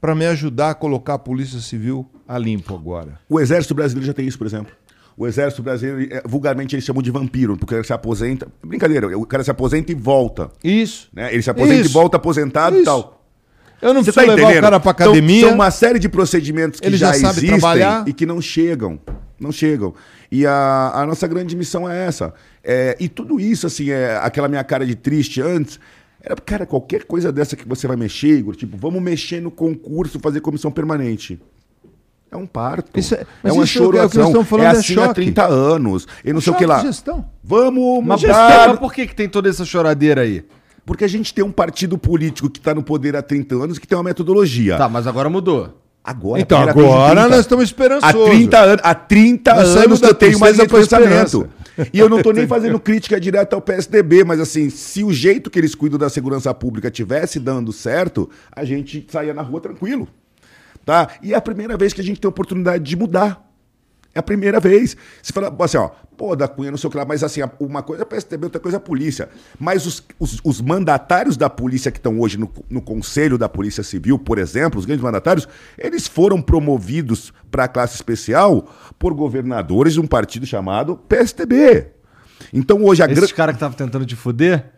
para 0.00 0.14
me 0.14 0.24
ajudar 0.26 0.70
a 0.70 0.74
colocar 0.74 1.14
a 1.14 1.18
Polícia 1.18 1.58
Civil 1.60 2.06
a 2.28 2.38
limpo 2.38 2.74
agora. 2.74 3.18
O 3.28 3.40
Exército 3.40 3.74
Brasileiro 3.74 4.06
já 4.06 4.14
tem 4.14 4.26
isso, 4.26 4.38
por 4.38 4.46
exemplo. 4.46 4.72
O 5.18 5.26
Exército 5.26 5.62
Brasileiro, 5.64 6.14
eh, 6.14 6.22
vulgarmente, 6.24 6.76
eles 6.76 6.84
chamam 6.84 7.02
de 7.02 7.10
vampiro, 7.10 7.56
porque 7.56 7.74
ele 7.74 7.82
se 7.82 7.92
aposenta. 7.92 8.46
Brincadeira, 8.64 9.18
o 9.18 9.26
cara 9.26 9.42
se 9.42 9.50
aposenta 9.50 9.90
e 9.90 9.94
volta. 9.94 10.48
Isso. 10.62 11.08
Né? 11.12 11.32
Ele 11.34 11.42
se 11.42 11.50
aposenta 11.50 11.80
Isso. 11.80 11.90
e 11.90 11.92
volta 11.92 12.16
aposentado 12.16 12.76
e 12.76 12.78
Isso. 12.78 12.84
tal. 12.84 13.24
Eu 13.82 13.92
não 13.94 14.02
Você 14.02 14.12
preciso 14.12 14.26
tá 14.26 14.34
levar 14.34 14.42
entendendo? 14.50 14.58
o 14.58 14.62
cara 14.62 14.80
para 14.80 14.90
Então, 14.92 15.06
academia. 15.12 15.40
são 15.46 15.54
uma 15.54 15.70
série 15.72 15.98
de 15.98 16.08
procedimentos 16.08 16.78
que 16.80 16.86
Ele 16.86 16.96
já, 16.96 17.08
já 17.12 17.14
sabe 17.14 17.38
existem 17.38 17.58
trabalhar. 17.58 18.08
e 18.08 18.12
que 18.12 18.24
não 18.26 18.40
chegam. 18.40 18.98
Não 19.40 19.50
chegam. 19.52 19.92
E 20.30 20.46
a, 20.46 20.92
a 20.94 21.06
nossa 21.06 21.26
grande 21.26 21.56
missão 21.56 21.88
é 21.90 22.06
essa. 22.06 22.32
É, 22.62 22.96
e 23.00 23.08
tudo 23.08 23.40
isso, 23.40 23.66
assim, 23.66 23.90
é 23.90 24.16
aquela 24.22 24.46
minha 24.48 24.62
cara 24.64 24.84
de 24.86 24.94
triste 24.94 25.40
antes. 25.40 25.78
Era, 26.20 26.34
cara, 26.36 26.66
qualquer 26.66 27.04
coisa 27.04 27.30
dessa 27.32 27.54
que 27.56 27.66
você 27.66 27.86
vai 27.86 27.96
mexer, 27.96 28.36
Igor, 28.38 28.54
tipo, 28.56 28.76
vamos 28.76 29.00
mexer 29.00 29.40
no 29.40 29.50
concurso, 29.50 30.18
fazer 30.20 30.40
comissão 30.40 30.70
permanente. 30.70 31.40
É 32.30 32.36
um 32.36 32.46
parto. 32.46 32.98
Isso 32.98 33.14
é- 33.14 33.24
é, 33.42 33.52
uma 33.52 33.64
isso 33.64 33.78
é 33.78 33.82
é 33.82 33.84
choroação. 33.86 34.26
estamos 34.26 34.48
falando, 34.48 34.64
é 34.66 34.68
é 34.68 34.70
assim 34.72 34.92
há 34.98 35.04
choque. 35.06 35.14
30 35.14 35.46
anos. 35.46 36.06
E 36.24 36.32
não 36.32 36.40
sei 36.40 36.52
o 36.52 36.56
que 36.56 36.66
lá. 36.66 36.80
gestão. 36.80 37.24
Vamos 37.42 38.04
Mas, 38.04 38.20
mudar. 38.22 38.68
mas 38.68 38.78
por 38.78 38.92
que, 38.92 39.06
que 39.06 39.14
tem 39.14 39.28
toda 39.28 39.48
essa 39.48 39.64
choradeira 39.64 40.20
aí? 40.20 40.44
Porque 40.84 41.04
a 41.04 41.08
gente 41.08 41.32
tem 41.34 41.44
um 41.44 41.50
partido 41.52 41.96
político 41.98 42.48
que 42.50 42.58
está 42.58 42.74
no 42.74 42.82
poder 42.82 43.14
há 43.16 43.22
30 43.22 43.54
anos 43.54 43.78
que 43.78 43.86
tem 43.86 43.96
uma 43.96 44.04
metodologia. 44.04 44.76
Tá, 44.76 44.88
mas 44.88 45.06
agora 45.06 45.28
mudou. 45.28 45.78
Agora, 46.02 46.40
Então, 46.40 46.58
agora 46.62 47.10
30. 47.22 47.28
nós 47.28 47.40
estamos 47.40 47.64
esperançosos. 47.66 48.16
Há 48.26 48.30
30, 48.30 48.64
an 48.64 48.76
há 48.82 48.94
30 48.94 49.54
Nós 49.54 49.68
saímos 49.68 49.84
anos 49.84 50.02
eu 50.02 50.14
tenho 50.14 50.38
pra 50.38 50.48
pensamento. 50.54 51.48
E 51.92 51.98
eu 51.98 52.08
não 52.08 52.22
tô 52.22 52.32
nem 52.32 52.46
fazendo 52.48 52.80
crítica 52.80 53.20
direta 53.20 53.54
ao 53.54 53.60
PSDB, 53.60 54.24
mas 54.24 54.40
assim, 54.40 54.70
se 54.70 55.04
o 55.04 55.12
jeito 55.12 55.50
que 55.50 55.58
eles 55.58 55.74
cuidam 55.74 55.98
da 55.98 56.08
segurança 56.08 56.52
pública 56.54 56.90
tivesse 56.90 57.38
dando 57.38 57.72
certo, 57.72 58.30
a 58.50 58.64
gente 58.64 59.06
saía 59.10 59.34
na 59.34 59.42
rua 59.42 59.60
tranquilo. 59.60 60.08
Tá? 60.88 61.06
E 61.22 61.34
é 61.34 61.36
a 61.36 61.40
primeira 61.42 61.76
vez 61.76 61.92
que 61.92 62.00
a 62.00 62.04
gente 62.04 62.18
tem 62.18 62.26
a 62.26 62.30
oportunidade 62.30 62.82
de 62.82 62.96
mudar. 62.96 63.46
É 64.14 64.20
a 64.20 64.22
primeira 64.22 64.58
vez. 64.58 64.96
Você 65.22 65.34
fala 65.34 65.54
assim, 65.60 65.76
ó, 65.76 65.90
pô, 66.16 66.34
da 66.34 66.48
Cunha, 66.48 66.70
não 66.70 66.78
sei 66.78 66.88
o 66.88 66.90
que 66.90 66.96
lá, 66.96 67.04
mas 67.04 67.22
assim, 67.22 67.42
uma 67.60 67.82
coisa 67.82 68.04
é 68.04 68.06
PSDB, 68.06 68.46
outra 68.46 68.58
coisa 68.58 68.78
é 68.78 68.78
a 68.78 68.80
polícia. 68.80 69.28
Mas 69.60 69.84
os, 69.84 70.02
os, 70.18 70.40
os 70.42 70.62
mandatários 70.62 71.36
da 71.36 71.50
polícia 71.50 71.92
que 71.92 71.98
estão 71.98 72.18
hoje 72.18 72.38
no, 72.38 72.50
no 72.70 72.80
Conselho 72.80 73.36
da 73.36 73.50
Polícia 73.50 73.82
Civil, 73.82 74.18
por 74.18 74.38
exemplo, 74.38 74.80
os 74.80 74.86
grandes 74.86 75.04
mandatários, 75.04 75.46
eles 75.76 76.06
foram 76.06 76.40
promovidos 76.40 77.34
para 77.50 77.64
a 77.64 77.68
classe 77.68 77.94
especial 77.94 78.66
por 78.98 79.12
governadores 79.12 79.92
de 79.92 80.00
um 80.00 80.06
partido 80.06 80.46
chamado 80.46 80.96
PSDB. 81.06 81.88
Então 82.50 82.82
hoje 82.82 83.02
a 83.02 83.06
grande. 83.06 83.34
caras 83.34 83.52
que 83.52 83.56
estavam 83.56 83.76
tentando 83.76 84.06
te 84.06 84.16
fuder? 84.16 84.72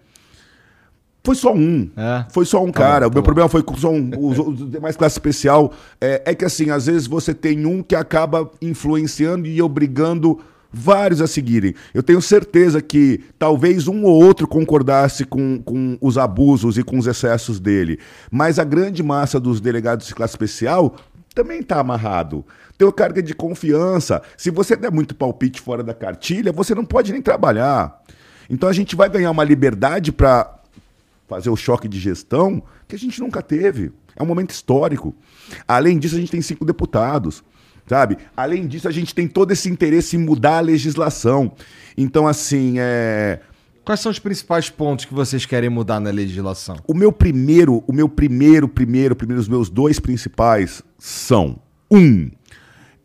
Foi 1.22 1.34
só 1.34 1.52
um. 1.52 1.90
É. 1.96 2.24
Foi 2.30 2.44
só 2.44 2.62
um 2.62 2.70
Tá 2.72 2.80
cara. 2.80 3.06
bom, 3.06 3.12
o 3.12 3.14
meu 3.14 3.22
tá 3.22 3.26
problema 3.26 3.48
foi 3.48 3.62
com 3.62 3.76
só 3.76 3.90
um. 3.90 4.10
Os, 4.18 4.38
os 4.38 4.70
demais 4.70 4.96
classe 4.96 5.14
especial. 5.14 5.72
É, 6.00 6.22
é 6.26 6.34
que 6.34 6.44
assim, 6.44 6.70
às 6.70 6.86
vezes 6.86 7.06
você 7.06 7.34
tem 7.34 7.66
um 7.66 7.82
que 7.82 7.94
acaba 7.94 8.50
influenciando 8.60 9.46
e 9.46 9.60
obrigando 9.60 10.40
vários 10.72 11.20
a 11.20 11.26
seguirem. 11.26 11.74
Eu 11.92 12.02
tenho 12.02 12.22
certeza 12.22 12.80
que 12.80 13.20
talvez 13.38 13.88
um 13.88 14.04
ou 14.04 14.22
outro 14.22 14.46
concordasse 14.46 15.24
com, 15.24 15.60
com 15.62 15.98
os 16.00 16.16
abusos 16.16 16.78
e 16.78 16.82
com 16.82 16.98
os 16.98 17.06
excessos 17.06 17.58
dele. 17.58 17.98
Mas 18.30 18.58
a 18.58 18.64
grande 18.64 19.02
massa 19.02 19.40
dos 19.40 19.60
delegados 19.60 20.06
de 20.06 20.14
classe 20.14 20.32
especial 20.32 20.94
também 21.34 21.60
está 21.60 21.80
amarrado. 21.80 22.44
Tem 22.78 22.90
carga 22.92 23.22
de 23.22 23.34
confiança. 23.34 24.22
Se 24.36 24.50
você 24.50 24.74
der 24.74 24.90
muito 24.90 25.14
palpite 25.14 25.60
fora 25.60 25.82
da 25.82 25.92
cartilha, 25.92 26.52
você 26.52 26.74
não 26.74 26.84
pode 26.84 27.12
nem 27.12 27.20
trabalhar. 27.20 28.00
Então 28.48 28.68
a 28.68 28.72
gente 28.72 28.96
vai 28.96 29.08
ganhar 29.08 29.30
uma 29.30 29.44
liberdade 29.44 30.10
para 30.12 30.59
fazer 31.30 31.48
o 31.48 31.56
choque 31.56 31.86
de 31.86 32.00
gestão 32.00 32.60
que 32.88 32.96
a 32.96 32.98
gente 32.98 33.20
nunca 33.20 33.40
teve. 33.40 33.92
É 34.16 34.22
um 34.22 34.26
momento 34.26 34.50
histórico. 34.50 35.14
Além 35.66 35.96
disso, 35.96 36.16
a 36.16 36.18
gente 36.18 36.32
tem 36.32 36.42
cinco 36.42 36.64
deputados, 36.64 37.44
sabe? 37.86 38.18
Além 38.36 38.66
disso, 38.66 38.88
a 38.88 38.90
gente 38.90 39.14
tem 39.14 39.28
todo 39.28 39.52
esse 39.52 39.70
interesse 39.70 40.16
em 40.16 40.18
mudar 40.18 40.58
a 40.58 40.60
legislação. 40.60 41.52
Então, 41.96 42.26
assim, 42.26 42.74
é... 42.78 43.38
Quais 43.84 44.00
são 44.00 44.10
os 44.10 44.18
principais 44.18 44.68
pontos 44.68 45.04
que 45.04 45.14
vocês 45.14 45.46
querem 45.46 45.70
mudar 45.70 46.00
na 46.00 46.10
legislação? 46.10 46.76
o 46.86 46.94
meu 46.94 47.12
primeiro, 47.12 47.82
o 47.86 47.92
meu 47.92 48.08
primeiro, 48.08 48.68
primeiro, 48.68 49.14
primeiro, 49.14 49.40
os 49.40 49.48
meus 49.48 49.70
dois 49.70 50.00
principais 50.00 50.82
são 50.98 51.60
um, 51.90 52.30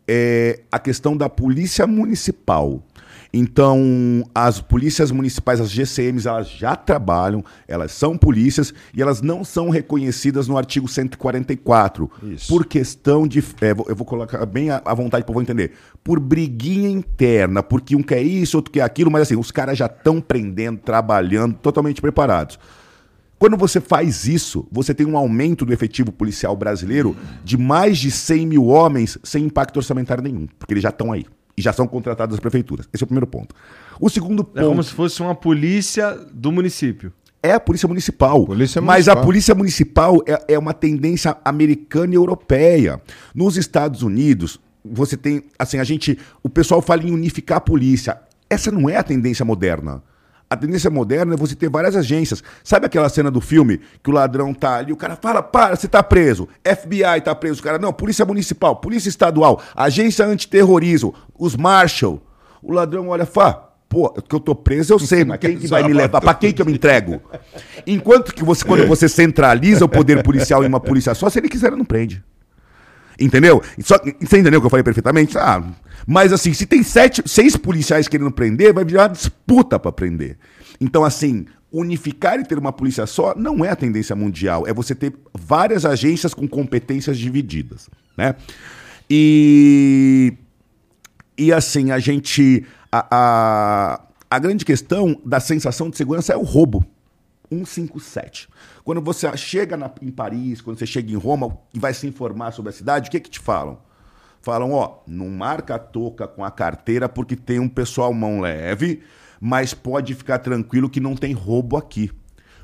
é 0.06 0.60
a 0.70 0.78
questão 0.78 1.16
da 1.16 1.28
polícia 1.28 1.86
municipal. 1.86 2.85
Então, 3.38 4.24
as 4.34 4.62
polícias 4.62 5.10
municipais, 5.10 5.60
as 5.60 5.70
GCMs, 5.70 6.26
elas 6.26 6.48
já 6.48 6.74
trabalham, 6.74 7.44
elas 7.68 7.92
são 7.92 8.16
polícias 8.16 8.72
e 8.94 9.02
elas 9.02 9.20
não 9.20 9.44
são 9.44 9.68
reconhecidas 9.68 10.48
no 10.48 10.56
artigo 10.56 10.88
144. 10.88 12.10
Isso. 12.22 12.48
Por 12.48 12.64
questão 12.64 13.28
de. 13.28 13.40
é, 13.60 13.72
eu 13.72 13.94
vou 13.94 14.06
colocar 14.06 14.46
bem 14.46 14.70
à 14.70 14.80
à 14.86 14.94
vontade 14.94 15.24
para 15.24 15.34
eu 15.34 15.42
entender. 15.42 15.72
Por 16.02 16.18
briguinha 16.18 16.88
interna, 16.88 17.62
porque 17.62 17.94
um 17.94 18.02
quer 18.02 18.22
isso, 18.22 18.56
outro 18.56 18.72
quer 18.72 18.80
aquilo, 18.80 19.10
mas 19.10 19.22
assim, 19.22 19.36
os 19.36 19.50
caras 19.50 19.76
já 19.76 19.86
estão 19.86 20.18
prendendo, 20.18 20.78
trabalhando, 20.78 21.54
totalmente 21.56 22.00
preparados. 22.00 22.58
Quando 23.38 23.58
você 23.58 23.82
faz 23.82 24.26
isso, 24.26 24.66
você 24.72 24.94
tem 24.94 25.06
um 25.06 25.16
aumento 25.16 25.66
do 25.66 25.74
efetivo 25.74 26.10
policial 26.10 26.56
brasileiro 26.56 27.14
de 27.44 27.58
mais 27.58 27.98
de 27.98 28.10
100 28.10 28.46
mil 28.46 28.64
homens 28.64 29.18
sem 29.22 29.44
impacto 29.44 29.76
orçamentário 29.76 30.22
nenhum, 30.22 30.46
porque 30.58 30.72
eles 30.72 30.82
já 30.82 30.88
estão 30.88 31.12
aí 31.12 31.26
e 31.56 31.62
já 31.62 31.72
são 31.72 31.86
contratados 31.86 32.36
das 32.36 32.40
prefeituras. 32.40 32.88
Esse 32.92 33.02
é 33.02 33.06
o 33.06 33.06
primeiro 33.06 33.26
ponto. 33.26 33.54
O 34.00 34.10
segundo 34.10 34.48
É 34.54 34.60
como 34.60 34.74
ponto 34.76 34.84
se 34.84 34.92
fosse 34.92 35.20
uma 35.22 35.34
polícia 35.34 36.12
do 36.32 36.52
município. 36.52 37.12
é 37.42 37.52
a 37.52 37.60
polícia 37.60 37.88
municipal. 37.88 38.44
Polícia 38.44 38.82
Mas 38.82 39.08
a 39.08 39.16
polícia 39.16 39.54
municipal 39.54 40.22
é, 40.26 40.54
é 40.54 40.58
uma 40.58 40.74
tendência 40.74 41.36
americana 41.44 42.12
e 42.12 42.16
europeia. 42.16 43.00
Nos 43.34 43.56
Estados 43.56 44.02
Unidos, 44.02 44.60
você 44.84 45.16
tem, 45.16 45.44
assim, 45.58 45.78
a 45.78 45.84
gente, 45.84 46.18
o 46.42 46.48
pessoal 46.48 46.82
fala 46.82 47.02
em 47.02 47.10
unificar 47.10 47.58
a 47.58 47.60
polícia. 47.60 48.20
Essa 48.50 48.70
não 48.70 48.88
é 48.88 48.96
a 48.96 49.02
tendência 49.02 49.44
moderna. 49.44 50.02
A 50.48 50.56
tendência 50.56 50.88
moderna 50.88 51.34
é 51.34 51.36
você 51.36 51.56
ter 51.56 51.68
várias 51.68 51.96
agências. 51.96 52.42
Sabe 52.62 52.86
aquela 52.86 53.08
cena 53.08 53.30
do 53.30 53.40
filme 53.40 53.80
que 54.02 54.10
o 54.10 54.12
ladrão 54.12 54.54
tá 54.54 54.76
ali, 54.76 54.92
o 54.92 54.96
cara 54.96 55.16
fala, 55.16 55.42
para, 55.42 55.74
você 55.74 55.88
tá 55.88 56.02
preso. 56.02 56.48
FBI 56.64 57.20
tá 57.24 57.34
preso. 57.34 57.60
O 57.60 57.62
cara, 57.64 57.78
não, 57.78 57.92
polícia 57.92 58.24
municipal, 58.24 58.76
polícia 58.76 59.08
estadual, 59.08 59.60
agência 59.74 60.24
antiterrorismo, 60.24 61.14
os 61.36 61.56
Marshall. 61.56 62.22
O 62.62 62.72
ladrão 62.72 63.08
olha, 63.08 63.26
fala, 63.26 63.72
pô, 63.88 64.10
que 64.10 64.34
eu 64.34 64.40
tô 64.40 64.54
preso 64.54 64.92
eu 64.92 64.98
sei, 65.00 65.24
mas 65.24 65.38
quem 65.38 65.58
que 65.58 65.66
vai 65.66 65.82
me 65.82 65.92
levar? 65.92 66.20
Pra 66.20 66.34
quem 66.34 66.52
que 66.52 66.62
eu 66.62 66.66
me 66.66 66.74
entrego? 66.74 67.20
Enquanto 67.84 68.32
que 68.32 68.44
você, 68.44 68.64
quando 68.64 68.86
você 68.86 69.08
centraliza 69.08 69.84
o 69.84 69.88
poder 69.88 70.22
policial 70.22 70.62
em 70.62 70.68
uma 70.68 70.80
polícia 70.80 71.14
só, 71.14 71.28
se 71.28 71.40
ele 71.40 71.48
quiser, 71.48 71.72
não 71.72 71.84
prende. 71.84 72.22
Entendeu? 73.18 73.62
Só, 73.80 73.96
você 74.20 74.38
entendeu 74.38 74.58
o 74.58 74.60
que 74.62 74.66
eu 74.66 74.70
falei 74.70 74.84
perfeitamente? 74.84 75.38
Ah, 75.38 75.62
mas 76.06 76.32
assim, 76.32 76.52
se 76.52 76.66
tem 76.66 76.82
sete, 76.82 77.22
seis 77.26 77.56
policiais 77.56 78.08
querendo 78.08 78.30
prender, 78.30 78.72
vai 78.74 78.84
virar 78.84 79.08
disputa 79.08 79.78
para 79.78 79.90
prender. 79.92 80.36
Então, 80.80 81.04
assim, 81.04 81.46
unificar 81.72 82.38
e 82.38 82.44
ter 82.44 82.58
uma 82.58 82.72
polícia 82.72 83.06
só 83.06 83.34
não 83.36 83.64
é 83.64 83.70
a 83.70 83.76
tendência 83.76 84.14
mundial. 84.14 84.66
É 84.66 84.72
você 84.72 84.94
ter 84.94 85.14
várias 85.34 85.84
agências 85.84 86.34
com 86.34 86.46
competências 86.46 87.18
divididas. 87.18 87.88
Né? 88.16 88.34
E, 89.10 90.34
e 91.38 91.52
assim, 91.52 91.90
a 91.90 91.98
gente. 91.98 92.64
A, 92.92 93.06
a- 93.10 94.00
a 94.28 94.38
grande 94.40 94.64
questão 94.64 95.20
da 95.24 95.38
sensação 95.38 95.88
de 95.88 95.96
segurança 95.96 96.32
é 96.32 96.36
o 96.36 96.42
roubo. 96.42 96.84
157. 97.48 98.48
Quando 98.86 99.00
você 99.00 99.36
chega 99.36 99.76
na- 99.76 99.90
em 100.00 100.12
Paris, 100.12 100.60
quando 100.60 100.78
você 100.78 100.86
chega 100.86 101.10
em 101.10 101.16
Roma 101.16 101.58
e 101.74 101.78
vai 101.80 101.92
se 101.92 102.06
informar 102.06 102.52
sobre 102.52 102.70
a 102.70 102.72
cidade, 102.72 103.08
o 103.08 103.10
que 103.10 103.18
que 103.18 103.28
te 103.28 103.40
falam? 103.40 103.78
Falam, 104.40 104.70
ó, 104.70 104.98
não 105.08 105.28
marca 105.28 105.74
a 105.74 105.78
toca 105.80 106.28
com 106.28 106.44
a 106.44 106.52
carteira 106.52 107.08
porque 107.08 107.34
tem 107.34 107.58
um 107.58 107.68
pessoal 107.68 108.14
mão 108.14 108.38
leve, 108.40 109.02
mas 109.40 109.74
pode 109.74 110.14
ficar 110.14 110.38
tranquilo 110.38 110.88
que 110.88 111.00
não 111.00 111.16
tem 111.16 111.32
roubo 111.32 111.76
aqui. 111.76 112.12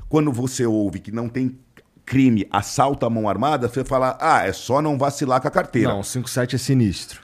Quando 0.07 0.31
você 0.31 0.65
ouve 0.65 0.99
que 0.99 1.11
não 1.11 1.27
tem 1.27 1.59
crime, 2.05 2.47
assalto 2.49 3.05
à 3.05 3.09
mão 3.09 3.27
armada, 3.27 3.67
você 3.67 3.83
fala, 3.83 4.17
ah, 4.21 4.47
é 4.47 4.53
só 4.53 4.81
não 4.81 4.97
vacilar 4.97 5.41
com 5.41 5.49
a 5.49 5.51
carteira. 5.51 5.89
Não, 5.89 6.03
57 6.03 6.55
é 6.55 6.57
sinistro. 6.57 7.19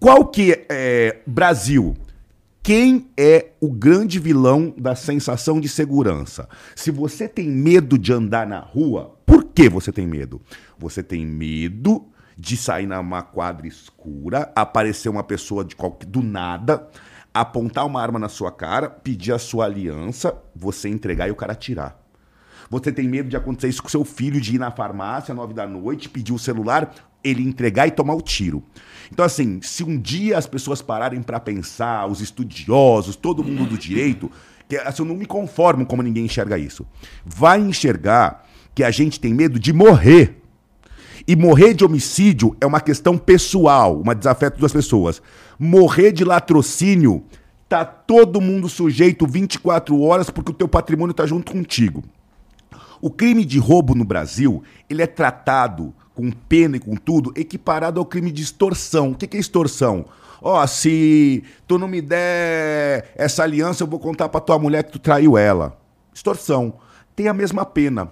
Qual 0.00 0.24
que 0.26 0.66
é, 0.68 1.20
Brasil? 1.24 1.96
Quem 2.64 3.10
é 3.16 3.54
o 3.60 3.68
grande 3.68 4.20
vilão 4.20 4.72
da 4.78 4.94
sensação 4.94 5.60
de 5.60 5.68
segurança? 5.68 6.48
Se 6.76 6.92
você 6.92 7.26
tem 7.26 7.48
medo 7.48 7.98
de 7.98 8.12
andar 8.12 8.46
na 8.46 8.60
rua, 8.60 9.18
por 9.26 9.42
que 9.46 9.68
você 9.68 9.90
tem 9.90 10.06
medo? 10.06 10.40
Você 10.78 11.02
tem 11.02 11.26
medo 11.26 12.06
de 12.38 12.56
sair 12.56 12.86
numa 12.86 13.20
quadra 13.20 13.66
escura, 13.66 14.52
aparecer 14.54 15.08
uma 15.08 15.24
pessoa 15.24 15.64
de 15.64 15.74
qualquer, 15.74 16.06
do 16.06 16.22
nada, 16.22 16.88
apontar 17.34 17.84
uma 17.84 18.00
arma 18.00 18.20
na 18.20 18.28
sua 18.28 18.52
cara, 18.52 18.88
pedir 18.88 19.32
a 19.32 19.40
sua 19.40 19.64
aliança, 19.64 20.32
você 20.54 20.88
entregar 20.88 21.26
e 21.26 21.32
o 21.32 21.36
cara 21.36 21.54
atirar. 21.54 22.01
Você 22.70 22.92
tem 22.92 23.08
medo 23.08 23.28
de 23.28 23.36
acontecer 23.36 23.68
isso 23.68 23.82
com 23.82 23.88
seu 23.88 24.04
filho, 24.04 24.40
de 24.40 24.56
ir 24.56 24.58
na 24.58 24.70
farmácia 24.70 25.32
às 25.32 25.36
nove 25.36 25.54
da 25.54 25.66
noite, 25.66 26.08
pedir 26.08 26.32
o 26.32 26.38
celular, 26.38 26.94
ele 27.22 27.42
entregar 27.42 27.86
e 27.86 27.90
tomar 27.90 28.14
o 28.14 28.20
tiro. 28.20 28.62
Então, 29.10 29.24
assim, 29.24 29.60
se 29.62 29.84
um 29.84 29.98
dia 29.98 30.38
as 30.38 30.46
pessoas 30.46 30.80
pararem 30.80 31.22
para 31.22 31.38
pensar, 31.38 32.06
os 32.10 32.20
estudiosos, 32.20 33.16
todo 33.16 33.44
mundo 33.44 33.66
do 33.66 33.78
direito, 33.78 34.30
que 34.68 34.76
assim, 34.76 35.02
eu 35.02 35.06
não 35.06 35.14
me 35.14 35.26
conformo 35.26 35.84
como 35.84 36.02
ninguém 36.02 36.24
enxerga 36.24 36.56
isso, 36.56 36.86
vai 37.24 37.60
enxergar 37.60 38.46
que 38.74 38.82
a 38.82 38.90
gente 38.90 39.20
tem 39.20 39.34
medo 39.34 39.58
de 39.58 39.72
morrer. 39.72 40.38
E 41.28 41.36
morrer 41.36 41.74
de 41.74 41.84
homicídio 41.84 42.56
é 42.60 42.66
uma 42.66 42.80
questão 42.80 43.16
pessoal, 43.16 44.00
uma 44.00 44.14
desafeto 44.14 44.60
das 44.60 44.72
pessoas. 44.72 45.22
Morrer 45.58 46.10
de 46.10 46.24
latrocínio, 46.24 47.24
tá 47.68 47.84
todo 47.84 48.40
mundo 48.40 48.68
sujeito 48.68 49.26
24 49.26 50.00
horas 50.00 50.30
porque 50.30 50.50
o 50.50 50.54
teu 50.54 50.66
patrimônio 50.66 51.14
tá 51.14 51.24
junto 51.26 51.52
contigo. 51.52 52.02
O 53.02 53.10
crime 53.10 53.44
de 53.44 53.58
roubo 53.58 53.96
no 53.96 54.04
Brasil, 54.04 54.62
ele 54.88 55.02
é 55.02 55.08
tratado 55.08 55.92
com 56.14 56.30
pena 56.30 56.76
e 56.76 56.80
com 56.80 56.94
tudo, 56.94 57.32
equiparado 57.34 57.98
ao 57.98 58.06
crime 58.06 58.30
de 58.30 58.44
extorsão. 58.44 59.10
O 59.10 59.16
que 59.16 59.36
é 59.36 59.40
extorsão? 59.40 60.04
Ó, 60.40 60.64
se 60.68 61.42
tu 61.66 61.78
não 61.78 61.88
me 61.88 62.00
der 62.00 63.12
essa 63.16 63.42
aliança, 63.42 63.82
eu 63.82 63.88
vou 63.88 63.98
contar 63.98 64.28
pra 64.28 64.40
tua 64.40 64.56
mulher 64.56 64.84
que 64.84 64.92
tu 64.92 65.00
traiu 65.00 65.36
ela. 65.36 65.76
Extorsão. 66.14 66.74
Tem 67.16 67.26
a 67.26 67.34
mesma 67.34 67.66
pena. 67.66 68.08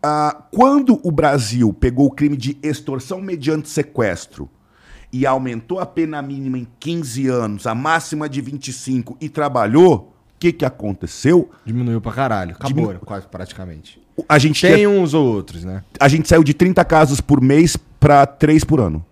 Ah, 0.00 0.44
quando 0.52 1.00
o 1.02 1.10
Brasil 1.10 1.72
pegou 1.72 2.06
o 2.06 2.12
crime 2.12 2.36
de 2.36 2.56
extorsão 2.62 3.20
mediante 3.20 3.68
sequestro 3.68 4.48
e 5.12 5.26
aumentou 5.26 5.80
a 5.80 5.86
pena 5.86 6.22
mínima 6.22 6.58
em 6.58 6.68
15 6.78 7.26
anos, 7.26 7.66
a 7.66 7.74
máxima 7.74 8.28
de 8.28 8.40
25 8.40 9.16
e 9.20 9.28
trabalhou, 9.28 10.15
que, 10.38 10.52
que 10.52 10.64
aconteceu? 10.64 11.50
Diminuiu 11.64 12.00
pra 12.00 12.12
caralho. 12.12 12.54
Acabou, 12.54 12.86
Diminu- 12.86 13.00
quase 13.00 13.26
praticamente. 13.26 14.00
A 14.28 14.38
gente, 14.38 14.60
Tem 14.60 14.76
tinha- 14.76 14.88
uns 14.88 15.12
ou 15.14 15.26
outros, 15.26 15.64
né? 15.64 15.82
a 16.00 16.08
gente 16.08 16.28
saiu 16.28 16.42
de 16.42 16.54
30 16.54 16.84
casos 16.84 17.20
por 17.20 17.40
mês 17.40 17.76
para 18.00 18.24
3 18.26 18.64
por 18.64 18.80
ano. 18.80 19.04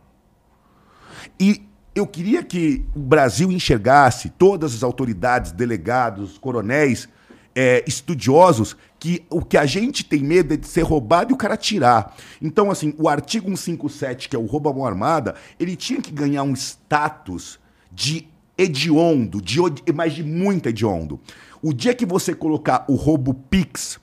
E 1.39 1.63
eu 1.95 2.07
queria 2.07 2.43
que 2.43 2.85
o 2.95 3.01
Brasil 3.01 3.51
enxergasse, 3.53 4.31
todas 4.31 4.75
as 4.75 4.83
autoridades, 4.83 5.53
delegados, 5.53 6.39
coronéis, 6.39 7.09
é, 7.55 7.85
estudiosos, 7.87 8.77
que 8.99 9.25
o 9.31 9.41
que 9.45 9.57
a 9.57 9.67
gente 9.67 10.05
tem 10.05 10.21
medo 10.23 10.55
é 10.55 10.57
de 10.57 10.67
ser 10.67 10.83
roubado 10.83 11.33
e 11.33 11.35
o 11.35 11.37
cara 11.37 11.57
tirar. 11.57 12.17
Então, 12.43 12.71
assim, 12.71 12.95
o 12.99 13.09
artigo 13.09 13.47
157, 13.57 14.29
que 14.29 14.35
é 14.35 14.39
o 14.39 14.47
roubo 14.47 14.71
à 14.71 14.73
mão 14.73 14.87
armada, 14.87 15.35
ele 15.61 15.77
tinha 15.77 16.01
que 16.01 16.11
ganhar 16.11 16.43
um 16.43 16.55
status 16.55 17.59
de 17.93 18.27
hediondo, 18.57 19.41
de, 19.41 19.59
mas 19.95 20.15
de 20.15 20.23
muito 20.23 20.69
hediondo. 20.69 21.21
O 21.63 21.73
dia 21.73 21.95
que 21.95 22.07
você 22.07 22.35
colocar 22.35 22.85
o 22.89 22.95
roubo 22.95 23.35
Pix, 23.35 23.99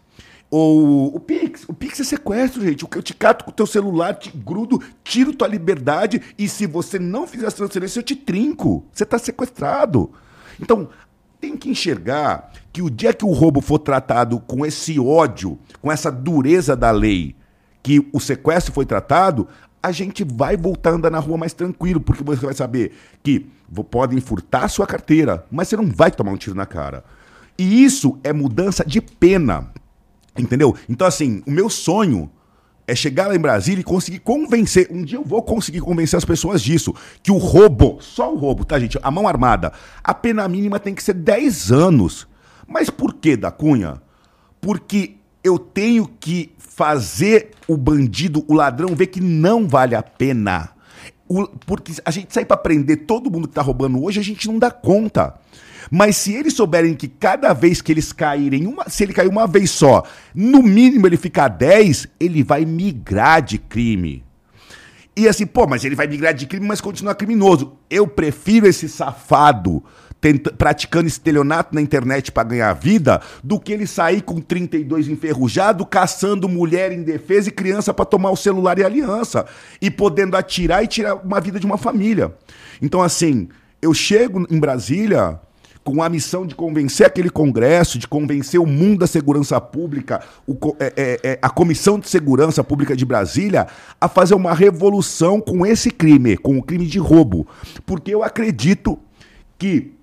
ou 0.51 1.15
o 1.15 1.19
Pix, 1.19 1.63
o 1.65 1.73
Pix 1.73 2.01
é 2.01 2.03
sequestro, 2.03 2.61
gente. 2.61 2.83
O 2.83 2.87
que 2.87 2.97
eu 2.97 3.03
te 3.03 3.13
cato 3.13 3.45
com 3.45 3.51
o 3.51 3.53
teu 3.53 3.65
celular, 3.65 4.15
te 4.15 4.29
grudo, 4.35 4.81
tiro 5.01 5.33
tua 5.33 5.47
liberdade 5.47 6.21
e 6.37 6.49
se 6.49 6.67
você 6.67 6.99
não 6.99 7.25
fizer 7.25 7.47
as 7.47 7.53
transferências, 7.53 7.95
eu 7.95 8.03
te 8.03 8.17
trinco. 8.17 8.83
Você 8.91 9.05
tá 9.05 9.17
sequestrado. 9.17 10.11
Então, 10.59 10.89
tem 11.39 11.55
que 11.55 11.69
enxergar 11.69 12.51
que 12.73 12.81
o 12.81 12.89
dia 12.89 13.13
que 13.13 13.23
o 13.23 13.31
roubo 13.31 13.61
for 13.61 13.79
tratado 13.79 14.41
com 14.41 14.65
esse 14.65 14.99
ódio, 14.99 15.57
com 15.81 15.89
essa 15.89 16.11
dureza 16.11 16.75
da 16.75 16.91
lei, 16.91 17.33
que 17.81 18.05
o 18.11 18.19
sequestro 18.19 18.73
foi 18.73 18.85
tratado, 18.85 19.47
a 19.81 19.91
gente 19.91 20.23
vai 20.23 20.55
voltar 20.55 20.91
a 20.91 20.93
andar 20.93 21.09
na 21.09 21.19
rua 21.19 21.37
mais 21.37 21.53
tranquilo, 21.53 21.99
porque 21.99 22.23
você 22.23 22.45
vai 22.45 22.53
saber 22.53 22.91
que 23.23 23.47
podem 23.89 24.19
furtar 24.19 24.65
a 24.65 24.67
sua 24.67 24.85
carteira, 24.85 25.45
mas 25.49 25.67
você 25.67 25.77
não 25.77 25.87
vai 25.87 26.11
tomar 26.11 26.31
um 26.31 26.37
tiro 26.37 26.55
na 26.55 26.65
cara. 26.65 27.03
E 27.57 27.83
isso 27.83 28.19
é 28.23 28.31
mudança 28.31 28.85
de 28.85 29.01
pena. 29.01 29.71
Entendeu? 30.37 30.75
Então, 30.87 31.05
assim, 31.05 31.43
o 31.45 31.51
meu 31.51 31.69
sonho 31.69 32.29
é 32.87 32.95
chegar 32.95 33.27
lá 33.27 33.35
em 33.35 33.39
Brasília 33.39 33.81
e 33.81 33.83
conseguir 33.83 34.19
convencer. 34.19 34.87
Um 34.91 35.03
dia 35.03 35.17
eu 35.17 35.23
vou 35.23 35.41
conseguir 35.41 35.81
convencer 35.81 36.17
as 36.17 36.25
pessoas 36.25 36.61
disso. 36.61 36.93
Que 37.21 37.31
o 37.31 37.37
roubo, 37.37 37.97
só 38.01 38.33
o 38.33 38.37
roubo, 38.37 38.65
tá, 38.65 38.79
gente? 38.79 38.99
A 39.01 39.11
mão 39.11 39.27
armada, 39.27 39.71
a 40.03 40.13
pena 40.13 40.47
mínima 40.47 40.79
tem 40.79 40.93
que 40.93 41.03
ser 41.03 41.13
10 41.13 41.71
anos. 41.71 42.27
Mas 42.67 42.89
por 42.89 43.13
que, 43.13 43.35
da 43.35 43.51
Cunha? 43.51 44.01
Porque 44.59 45.15
eu 45.43 45.57
tenho 45.57 46.07
que 46.19 46.51
fazer 46.57 47.51
o 47.67 47.75
bandido, 47.77 48.43
o 48.47 48.53
ladrão, 48.53 48.95
ver 48.95 49.07
que 49.07 49.21
não 49.21 49.67
vale 49.67 49.95
a 49.95 50.01
pena. 50.03 50.69
O- 51.27 51.47
porque 51.65 51.93
a 52.03 52.11
gente 52.11 52.33
sai 52.33 52.43
pra 52.45 52.57
prender 52.57 53.05
todo 53.05 53.31
mundo 53.31 53.47
que 53.47 53.53
tá 53.53 53.61
roubando 53.61 54.03
hoje, 54.03 54.19
a 54.19 54.23
gente 54.23 54.47
não 54.47 54.59
dá 54.59 54.69
conta. 54.71 55.35
Mas 55.89 56.15
se 56.15 56.33
eles 56.33 56.53
souberem 56.53 56.93
que 56.93 57.07
cada 57.07 57.53
vez 57.53 57.81
que 57.81 57.91
eles 57.91 58.13
caírem, 58.13 58.65
uma, 58.67 58.87
se 58.89 59.03
ele 59.03 59.13
cair 59.13 59.27
uma 59.27 59.47
vez 59.47 59.71
só, 59.71 60.03
no 60.33 60.61
mínimo 60.61 61.07
ele 61.07 61.17
ficar 61.17 61.47
10, 61.49 62.07
ele 62.19 62.43
vai 62.43 62.65
migrar 62.65 63.41
de 63.41 63.57
crime. 63.57 64.23
E 65.15 65.27
assim, 65.27 65.45
pô, 65.45 65.67
mas 65.67 65.83
ele 65.83 65.95
vai 65.95 66.07
migrar 66.07 66.33
de 66.33 66.45
crime, 66.47 66.65
mas 66.65 66.79
continua 66.79 67.13
criminoso. 67.13 67.73
Eu 67.89 68.07
prefiro 68.07 68.67
esse 68.67 68.87
safado 68.87 69.83
tenta- 70.21 70.53
praticando 70.53 71.07
estelionato 71.07 71.73
na 71.75 71.81
internet 71.81 72.31
pra 72.31 72.43
ganhar 72.43 72.71
vida 72.73 73.19
do 73.43 73.59
que 73.59 73.73
ele 73.73 73.87
sair 73.87 74.21
com 74.21 74.39
32 74.39 75.07
enferrujado, 75.09 75.85
caçando 75.85 76.47
mulher 76.47 76.91
indefesa 76.91 77.49
e 77.49 77.51
criança 77.51 77.91
pra 77.93 78.05
tomar 78.05 78.29
o 78.29 78.37
celular 78.37 78.77
e 78.77 78.83
aliança. 78.83 79.45
E 79.81 79.89
podendo 79.89 80.37
atirar 80.37 80.83
e 80.83 80.87
tirar 80.87 81.15
uma 81.15 81.41
vida 81.41 81.59
de 81.59 81.65
uma 81.65 81.77
família. 81.77 82.33
Então, 82.81 83.01
assim, 83.01 83.49
eu 83.81 83.93
chego 83.93 84.45
em 84.49 84.59
Brasília 84.59 85.39
com 85.83 86.03
a 86.03 86.09
missão 86.09 86.45
de 86.45 86.53
convencer 86.53 87.07
aquele 87.07 87.31
Congresso, 87.31 87.97
de 87.97 88.07
convencer 88.07 88.59
o 88.59 88.67
mundo 88.67 88.99
da 88.99 89.07
segurança 89.07 89.59
pública, 89.59 90.21
o 90.45 90.55
é- 90.79 90.93
é- 90.95 91.19
é, 91.23 91.39
a 91.41 91.49
Comissão 91.49 91.97
de 91.97 92.07
Segurança 92.07 92.63
Pública 92.63 92.95
de 92.95 93.03
Brasília, 93.03 93.65
a 93.99 94.07
fazer 94.07 94.35
uma 94.35 94.53
revolução 94.53 95.41
com 95.41 95.65
esse 95.65 95.89
crime, 95.89 96.37
com 96.37 96.55
o 96.59 96.61
crime 96.61 96.85
de 96.85 96.99
roubo. 96.99 97.47
Porque 97.83 98.13
eu 98.13 98.23
acredito 98.23 98.99
que 99.57 99.93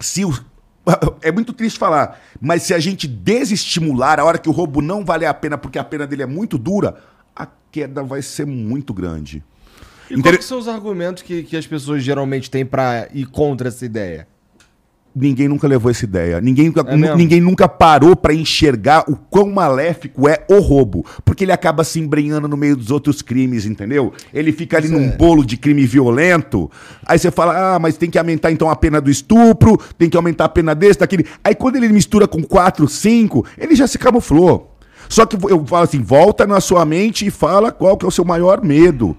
se 0.00 0.24
o. 0.24 0.32
É 1.22 1.30
muito 1.30 1.52
triste 1.52 1.78
falar, 1.78 2.20
mas 2.40 2.62
se 2.62 2.72
a 2.74 2.78
gente 2.78 3.06
desestimular 3.06 4.18
a 4.18 4.24
hora 4.24 4.38
que 4.38 4.48
o 4.48 4.52
roubo 4.52 4.80
não 4.80 5.04
vale 5.04 5.26
a 5.26 5.32
pena 5.34 5.56
porque 5.58 5.78
a 5.78 5.84
pena 5.84 6.06
dele 6.06 6.22
é 6.22 6.26
muito 6.26 6.56
dura, 6.58 6.96
a 7.36 7.46
queda 7.70 8.02
vai 8.02 8.22
ser 8.22 8.46
muito 8.46 8.92
grande. 8.94 9.44
E 10.10 10.14
Inter- 10.14 10.32
quais 10.32 10.46
são 10.46 10.58
os 10.58 10.66
argumentos 10.66 11.22
que, 11.22 11.42
que 11.44 11.56
as 11.56 11.66
pessoas 11.66 12.02
geralmente 12.02 12.50
têm 12.50 12.64
pra 12.66 13.08
ir 13.12 13.26
contra 13.26 13.68
essa 13.68 13.84
ideia? 13.84 14.26
Ninguém 15.14 15.48
nunca 15.48 15.66
levou 15.66 15.90
essa 15.90 16.04
ideia. 16.04 16.40
Ninguém, 16.40 16.66
nunca- 16.66 16.84
É 16.86 17.16
ninguém 17.16 17.40
nunca 17.40 17.68
parou 17.68 18.14
pra 18.14 18.32
enxergar 18.32 19.04
o 19.10 19.16
quão 19.16 19.50
maléfico 19.50 20.28
é 20.28 20.44
o 20.48 20.60
roubo. 20.60 21.04
Porque 21.24 21.42
ele 21.44 21.50
acaba 21.50 21.82
se 21.82 21.98
embrenhando 21.98 22.46
no 22.46 22.56
meio 22.56 22.76
dos 22.76 22.92
outros 22.92 23.20
crimes, 23.20 23.66
entendeu? 23.66 24.12
Ele 24.32 24.52
fica 24.52 24.76
ali 24.76 24.86
Isso 24.86 24.96
num 24.96 25.06
é. 25.08 25.16
bolo 25.16 25.44
de 25.44 25.56
crime 25.56 25.84
violento. 25.84 26.70
Aí 27.04 27.18
você 27.18 27.30
fala, 27.30 27.74
ah, 27.74 27.78
mas 27.80 27.96
tem 27.96 28.08
que 28.08 28.18
aumentar 28.18 28.52
então 28.52 28.70
a 28.70 28.76
pena 28.76 29.00
do 29.00 29.10
estupro, 29.10 29.76
tem 29.98 30.08
que 30.08 30.16
aumentar 30.16 30.44
a 30.44 30.48
pena 30.48 30.74
desse, 30.76 31.00
daquele. 31.00 31.26
Aí 31.42 31.56
quando 31.56 31.74
ele 31.76 31.88
mistura 31.88 32.28
com 32.28 32.42
quatro, 32.42 32.86
cinco, 32.88 33.44
ele 33.58 33.74
já 33.74 33.88
se 33.88 33.98
camuflou. 33.98 34.76
Só 35.08 35.26
que 35.26 35.34
eu 35.50 35.66
falo 35.66 35.82
assim, 35.84 36.00
volta 36.00 36.46
na 36.46 36.60
sua 36.60 36.84
mente 36.84 37.26
e 37.26 37.30
fala 37.32 37.72
qual 37.72 37.96
que 37.96 38.04
é 38.04 38.08
o 38.08 38.12
seu 38.12 38.24
maior 38.24 38.62
medo. 38.64 39.16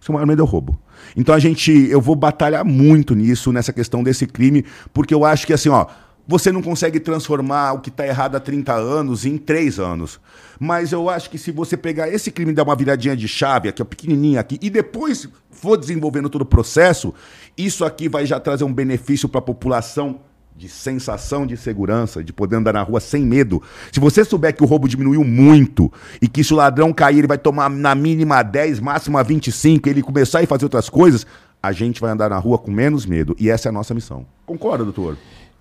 O 0.00 0.04
seu 0.04 0.12
maior 0.14 0.26
medo 0.26 0.40
é 0.40 0.44
o 0.44 0.46
roubo. 0.46 0.78
Então 1.16 1.34
a 1.34 1.38
gente, 1.38 1.70
eu 1.70 2.00
vou 2.00 2.14
batalhar 2.14 2.64
muito 2.64 3.14
nisso, 3.14 3.52
nessa 3.52 3.72
questão 3.72 4.02
desse 4.02 4.26
crime, 4.26 4.64
porque 4.92 5.14
eu 5.14 5.24
acho 5.24 5.46
que 5.46 5.52
assim, 5.52 5.68
ó, 5.68 5.86
você 6.26 6.52
não 6.52 6.62
consegue 6.62 7.00
transformar 7.00 7.72
o 7.72 7.80
que 7.80 7.88
está 7.88 8.06
errado 8.06 8.36
há 8.36 8.40
30 8.40 8.72
anos 8.72 9.24
em 9.26 9.36
3 9.36 9.78
anos. 9.78 10.20
Mas 10.58 10.92
eu 10.92 11.10
acho 11.10 11.28
que 11.28 11.38
se 11.38 11.50
você 11.50 11.76
pegar 11.76 12.08
esse 12.08 12.30
crime 12.30 12.52
e 12.52 12.54
dar 12.54 12.62
uma 12.62 12.76
viradinha 12.76 13.16
de 13.16 13.26
chave, 13.26 13.68
aqui, 13.68 13.82
ó, 13.82 13.84
pequenininha 13.84 14.40
aqui, 14.40 14.58
e 14.62 14.70
depois 14.70 15.28
for 15.50 15.76
desenvolvendo 15.76 16.30
todo 16.30 16.42
o 16.42 16.46
processo, 16.46 17.12
isso 17.56 17.84
aqui 17.84 18.08
vai 18.08 18.24
já 18.24 18.38
trazer 18.38 18.64
um 18.64 18.72
benefício 18.72 19.28
para 19.28 19.40
a 19.40 19.42
população 19.42 20.20
de 20.56 20.68
sensação 20.68 21.46
de 21.46 21.56
segurança, 21.56 22.22
de 22.22 22.32
poder 22.32 22.56
andar 22.56 22.74
na 22.74 22.82
rua 22.82 23.00
sem 23.00 23.24
medo. 23.24 23.62
Se 23.90 23.98
você 23.98 24.24
souber 24.24 24.54
que 24.54 24.62
o 24.62 24.66
roubo 24.66 24.88
diminuiu 24.88 25.24
muito 25.24 25.92
e 26.20 26.28
que 26.28 26.44
se 26.44 26.52
o 26.52 26.56
ladrão 26.56 26.92
cair, 26.92 27.18
ele 27.18 27.26
vai 27.26 27.38
tomar 27.38 27.68
na 27.70 27.94
mínima 27.94 28.42
10, 28.42 28.80
máxima 28.80 29.22
25, 29.24 29.88
ele 29.88 30.02
começar 30.02 30.40
a 30.40 30.46
fazer 30.46 30.64
outras 30.64 30.88
coisas, 30.88 31.26
a 31.62 31.72
gente 31.72 32.00
vai 32.00 32.10
andar 32.10 32.28
na 32.30 32.38
rua 32.38 32.58
com 32.58 32.70
menos 32.70 33.06
medo. 33.06 33.36
E 33.38 33.48
essa 33.48 33.68
é 33.68 33.70
a 33.70 33.72
nossa 33.72 33.94
missão. 33.94 34.26
Concorda, 34.44 34.84
doutor? 34.84 35.16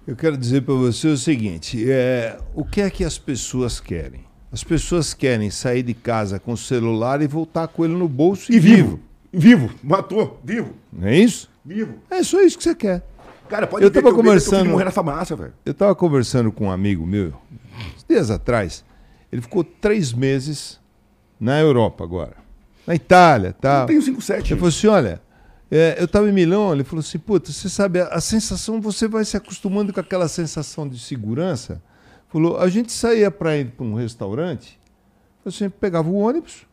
Eu 0.05 0.15
quero 0.15 0.35
dizer 0.35 0.63
para 0.63 0.73
você 0.73 1.07
o 1.07 1.17
seguinte: 1.17 1.89
é, 1.89 2.37
o 2.55 2.65
que 2.65 2.81
é 2.81 2.89
que 2.89 3.03
as 3.03 3.17
pessoas 3.17 3.79
querem? 3.79 4.21
As 4.51 4.63
pessoas 4.63 5.13
querem 5.13 5.49
sair 5.49 5.83
de 5.83 5.93
casa 5.93 6.39
com 6.39 6.53
o 6.53 6.57
celular 6.57 7.21
e 7.21 7.27
voltar 7.27 7.67
com 7.67 7.85
ele 7.85 7.93
no 7.93 8.09
bolso 8.09 8.51
e, 8.51 8.55
E 8.55 8.59
vivo. 8.59 8.99
Vivo. 9.31 9.69
Matou. 9.81 10.41
Vivo. 10.43 10.73
Não 10.91 11.07
é 11.07 11.17
isso? 11.17 11.49
Vivo. 11.63 11.93
É 12.09 12.21
só 12.23 12.41
isso 12.41 12.57
que 12.57 12.63
você 12.63 12.75
quer. 12.75 13.03
Cara, 13.51 13.67
pode 13.67 13.83
Eu 13.83 13.91
tava 13.91 14.13
conversando- 14.13 14.69
morrer 14.69 14.85
na 14.85 14.91
farmácia, 14.91 15.35
velho. 15.35 15.53
Eu 15.65 15.73
estava 15.73 15.93
conversando 15.93 16.53
com 16.53 16.67
um 16.67 16.71
amigo 16.71 17.05
meu, 17.05 17.33
uns 17.97 18.05
dias 18.07 18.31
atrás. 18.31 18.81
Ele 19.29 19.41
ficou 19.41 19.61
três 19.61 20.13
meses 20.13 20.79
na 21.37 21.59
Europa 21.59 22.01
agora. 22.01 22.37
Na 22.87 22.95
Itália, 22.95 23.51
tá? 23.51 23.81
Eu 23.81 23.87
tenho 23.87 24.01
5,7. 24.01 24.51
Ele 24.51 24.55
falou 24.55 24.69
assim: 24.69 24.87
olha, 24.87 25.21
é, 25.69 25.97
eu 25.99 26.05
estava 26.05 26.29
em 26.29 26.31
Milão, 26.31 26.71
ele 26.71 26.85
falou 26.85 27.01
assim, 27.01 27.19
puta, 27.19 27.51
você 27.51 27.67
sabe, 27.67 27.99
a, 27.99 28.07
a 28.07 28.21
sensação, 28.21 28.79
você 28.79 29.05
vai 29.05 29.25
se 29.25 29.35
acostumando 29.35 29.91
com 29.91 29.99
aquela 29.99 30.29
sensação 30.29 30.87
de 30.87 30.97
segurança. 30.97 31.81
Falou, 32.29 32.57
a 32.57 32.69
gente 32.69 32.93
saía 32.93 33.29
para 33.29 33.57
ir 33.57 33.71
para 33.71 33.85
um 33.85 33.95
restaurante, 33.95 34.79
você 35.43 35.69
pegava 35.69 36.07
o 36.09 36.15
ônibus, 36.15 36.65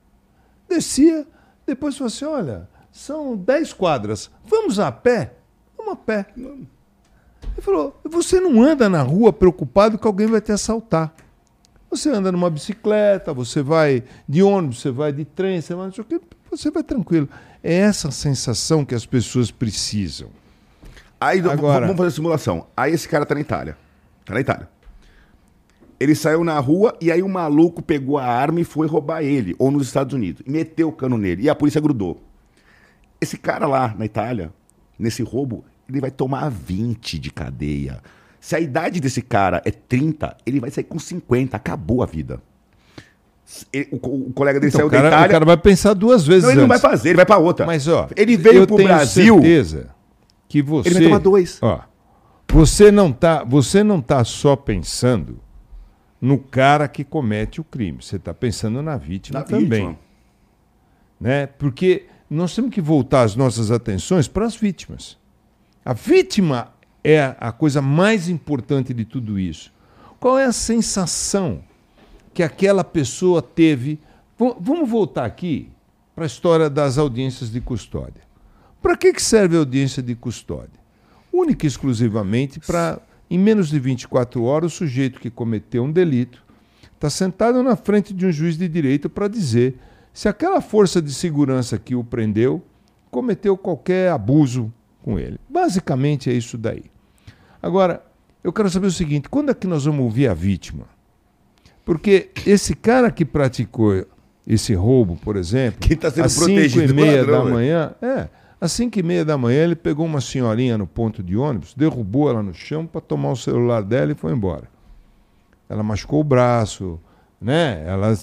descia, 0.69 1.27
depois 1.67 1.97
falou 1.97 2.07
assim, 2.07 2.25
olha, 2.25 2.69
são 2.93 3.37
10 3.37 3.73
quadras, 3.73 4.31
vamos 4.45 4.79
a 4.79 4.93
pé? 4.93 5.35
Vamos 5.79 5.93
a 5.93 5.97
pé. 5.97 6.27
Ele 6.37 6.67
falou, 7.63 7.99
você 8.05 8.41
não 8.41 8.63
anda 8.63 8.89
na 8.89 9.01
rua 9.01 9.33
preocupado 9.33 9.97
que 9.97 10.07
alguém 10.07 10.27
vai 10.27 10.41
te 10.41 10.53
assaltar. 10.53 11.15
Você 11.91 12.11
anda 12.11 12.31
numa 12.31 12.51
bicicleta, 12.51 13.33
você 13.33 13.63
vai 13.63 14.05
de 14.29 14.43
ônibus, 14.43 14.81
você 14.81 14.91
vai 14.91 15.13
de 15.13 15.25
trem, 15.25 15.61
você 15.61 15.75
vai, 15.75 15.87
não 15.87 15.93
sei 15.93 16.03
o 16.03 16.07
quê, 16.07 16.21
você 16.51 16.71
vai 16.71 16.83
tranquilo. 16.83 17.29
É 17.63 17.75
essa 17.75 18.11
sensação 18.11 18.85
que 18.85 18.95
as 18.95 19.07
pessoas 19.07 19.51
precisam. 19.51 20.29
Aí, 21.21 21.41
Agora- 21.41 21.87
vamos 21.87 21.97
fazer 21.97 22.09
a 22.09 22.13
simulação. 22.13 22.67
Aí 22.77 22.93
esse 22.93 23.09
cara 23.09 23.25
tá 23.25 23.35
na 23.35 23.41
Itália. 23.41 23.77
Tá 24.25 24.35
na 24.35 24.41
Itália. 24.41 24.69
Ele 25.99 26.15
saiu 26.15 26.45
na 26.45 26.59
rua 26.61 26.97
e 27.01 27.11
aí 27.11 27.23
o 27.23 27.29
maluco 27.29 27.83
pegou 27.83 28.19
a 28.19 28.25
arma 28.25 28.61
e 28.61 28.65
foi 28.65 28.87
roubar 28.87 29.23
ele, 29.23 29.57
ou 29.59 29.71
nos 29.71 29.87
Estados 29.89 30.15
Unidos, 30.15 30.43
e 30.47 30.51
meteu 30.51 30.89
o 30.89 30.93
cano 30.93 31.19
nele. 31.19 31.43
E 31.43 31.51
a 31.51 31.55
polícia 31.55 31.81
grudou. 31.81 32.23
Esse 33.21 33.37
cara 33.37 33.67
lá 33.67 33.95
na 33.99 34.05
Itália, 34.05 34.53
nesse 34.99 35.23
roubo, 35.23 35.65
ele 35.89 36.01
vai 36.01 36.11
tomar 36.11 36.49
20 36.51 37.19
de 37.19 37.31
cadeia. 37.31 38.01
Se 38.41 38.55
a 38.57 38.61
idade 38.61 39.01
desse 39.01 39.21
cara 39.23 39.61
é 39.65 39.71
30, 39.71 40.37
ele 40.47 40.61
vai 40.61 40.71
sair 40.71 40.85
com 40.85 40.99
50. 40.99 41.57
Acabou 41.57 42.03
a 42.03 42.07
vida. 42.07 42.41
Ele- 43.73 43.89
o, 43.93 43.97
o 44.29 44.33
colega 44.33 44.61
dele 44.61 44.69
Então, 44.71 44.81
saiu 44.81 44.91
cara, 44.91 45.03
da 45.05 45.09
Itália. 45.09 45.27
o 45.27 45.31
cara 45.31 45.45
vai 45.45 45.57
pensar 45.57 45.95
duas 45.95 46.27
vezes 46.27 46.45
Não, 46.45 46.51
ele 46.51 46.61
não 46.61 46.69
vai 46.69 46.77
antes. 46.77 46.91
fazer, 46.91 47.09
ele 47.11 47.17
vai 47.17 47.27
pra 47.27 47.39
outra. 47.39 47.65
Mas, 47.67 47.89
ó, 47.89 48.09
ele 48.17 48.37
veio 48.37 48.59
eu 48.63 48.67
pro 48.67 48.77
tenho 48.77 48.89
Brasil. 48.89 49.35
certeza 49.35 49.91
que 50.49 50.61
você... 50.63 50.89
Ele 50.89 50.95
vai 50.97 51.05
tomar 51.05 51.19
dois. 51.19 51.59
Ó, 51.63 51.81
você 52.51 52.91
não 52.93 53.11
tá, 53.13 53.43
você 53.45 53.83
não 53.83 54.01
tá 54.01 54.23
só 54.25 54.55
pensando 54.55 55.41
no 56.21 56.39
cara 56.39 56.87
que 56.89 57.03
comete 57.05 57.61
o 57.61 57.65
crime. 57.65 57.99
Você 58.03 58.17
está 58.17 58.33
pensando 58.35 58.83
na 58.83 58.97
vítima 58.97 59.39
Na 59.41 59.45
também. 59.45 59.69
vítima. 59.69 59.99
né? 61.21 61.47
Porque 61.47 62.07
nós 62.31 62.55
temos 62.55 62.71
que 62.71 62.81
voltar 62.81 63.23
as 63.23 63.35
nossas 63.35 63.71
atenções 63.71 64.29
para 64.29 64.45
as 64.45 64.55
vítimas. 64.55 65.17
A 65.85 65.93
vítima 65.93 66.73
é 67.03 67.35
a 67.41 67.51
coisa 67.53 67.81
mais 67.81 68.29
importante 68.29 68.93
de 68.93 69.05
tudo 69.05 69.39
isso. 69.39 69.73
Qual 70.21 70.39
é 70.39 70.45
a 70.45 70.53
sensação 70.53 71.63
que 72.35 72.43
aquela 72.43 72.85
pessoa 72.85 73.41
teve? 73.41 73.99
Vamos 74.37 74.89
voltar 74.89 75.25
aqui 75.25 75.71
para 76.15 76.25
a 76.25 76.27
história 76.27 76.69
das 76.69 76.99
audiências 76.99 77.51
de 77.51 77.61
custódia. 77.61 78.23
Para 78.83 78.97
que, 78.97 79.13
que 79.13 79.23
serve 79.23 79.57
a 79.57 79.61
audiência 79.61 80.03
de 80.03 80.15
custódia? 80.15 80.79
Única 81.33 81.65
e 81.65 81.69
exclusivamente 81.69 82.61
para, 82.61 83.01
em 83.31 83.39
menos 83.39 83.69
de 83.69 83.79
24 83.79 84.43
horas, 84.43 84.73
o 84.73 84.77
sujeito 84.77 85.21
que 85.21 85.31
cometeu 85.31 85.85
um 85.85 85.91
delito 85.91 86.45
está 86.95 87.09
sentado 87.09 87.63
na 87.63 87.77
frente 87.77 88.13
de 88.13 88.27
um 88.27 88.33
juiz 88.33 88.59
de 88.59 88.69
direito 88.69 89.09
para 89.09 89.29
dizer 89.29 89.79
se 90.19 90.29
aquela 90.29 90.61
força 90.61 91.01
de 91.01 91.15
segurança 91.15 91.79
que 91.79 91.95
o 91.95 92.03
prendeu 92.03 92.61
cometeu 93.09 93.57
qualquer 93.57 94.11
abuso 94.11 94.73
com 95.01 95.17
ele. 95.17 95.39
Basicamente 95.49 96.29
é 96.29 96.33
isso 96.33 96.59
daí. 96.59 96.87
Agora, 97.63 98.05
eu 98.43 98.53
quero 98.53 98.69
saber 98.69 98.89
o 98.89 98.91
seguinte: 98.91 99.29
quando 99.29 99.53
é 99.53 99.55
que 99.55 99.69
nós 99.69 99.85
vamos 99.85 100.01
ouvir 100.01 100.27
a 100.27 100.35
vítima? 100.35 100.87
Porque 101.85 102.31
esse 102.45 102.75
cara 102.75 103.13
que 103.13 103.25
praticou 103.25 104.05
esse 104.45 104.75
roubo, 104.75 105.17
por 105.19 105.37
exemplo, 105.37 105.79
Quem 105.79 105.97
tá 105.97 106.11
sendo 106.11 106.25
às 106.25 106.33
5 106.33 106.47
protegido 106.47 106.91
e 106.91 106.95
meia 106.97 107.19
ladrão, 107.19 107.45
da 107.45 107.51
manhã, 107.53 107.95
é, 108.03 108.29
às 108.61 108.73
5 108.73 108.99
e 108.99 109.03
meia 109.05 109.25
da 109.25 109.39
manhã 109.39 109.63
ele 109.63 109.77
pegou 109.77 110.05
uma 110.05 110.21
senhorinha 110.21 110.77
no 110.77 110.89
ponto 110.89 111.23
de 111.23 111.37
ônibus, 111.37 111.75
derrubou 111.75 112.29
ela 112.29 112.43
no 112.43 112.53
chão 112.53 112.85
para 112.85 113.01
tomar 113.01 113.31
o 113.31 113.37
celular 113.37 113.85
dela 113.85 114.11
e 114.11 114.17
foi 114.17 114.33
embora. 114.33 114.69
Ela 115.69 115.85
machucou 115.85 116.21
o 116.21 116.25
braço, 116.25 116.99
né? 117.41 117.85
Ela, 117.87 118.17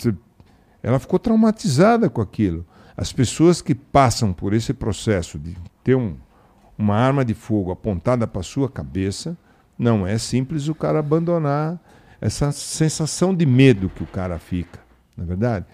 ela 0.86 0.99
ficou 0.99 1.18
traumatizada 1.18 2.12
com 2.12 2.22
aquilo. 2.22 2.64
As 2.95 3.12
pessoas 3.12 3.60
que 3.60 3.74
passam 3.74 4.32
por 4.32 4.53
esse 4.53 4.72
processo 4.72 5.40
de 5.40 5.57
ter 5.84 5.95
um, 5.95 6.16
uma 6.78 6.95
arma 6.95 7.26
de 7.26 7.34
fogo 7.34 7.72
apontada 7.72 8.28
para 8.28 8.44
sua 8.44 8.70
cabeça, 8.70 9.36
não 9.80 10.06
é 10.06 10.16
simples 10.20 10.68
o 10.68 10.76
cara 10.76 10.99
abandonar 10.99 11.80
essa 12.22 12.52
sensação 12.52 13.34
de 13.34 13.48
medo 13.48 13.90
que 13.90 14.03
o 14.03 14.06
cara 14.06 14.38
fica, 14.38 14.80
não 15.18 15.24
é 15.24 15.28
verdade? 15.28 15.66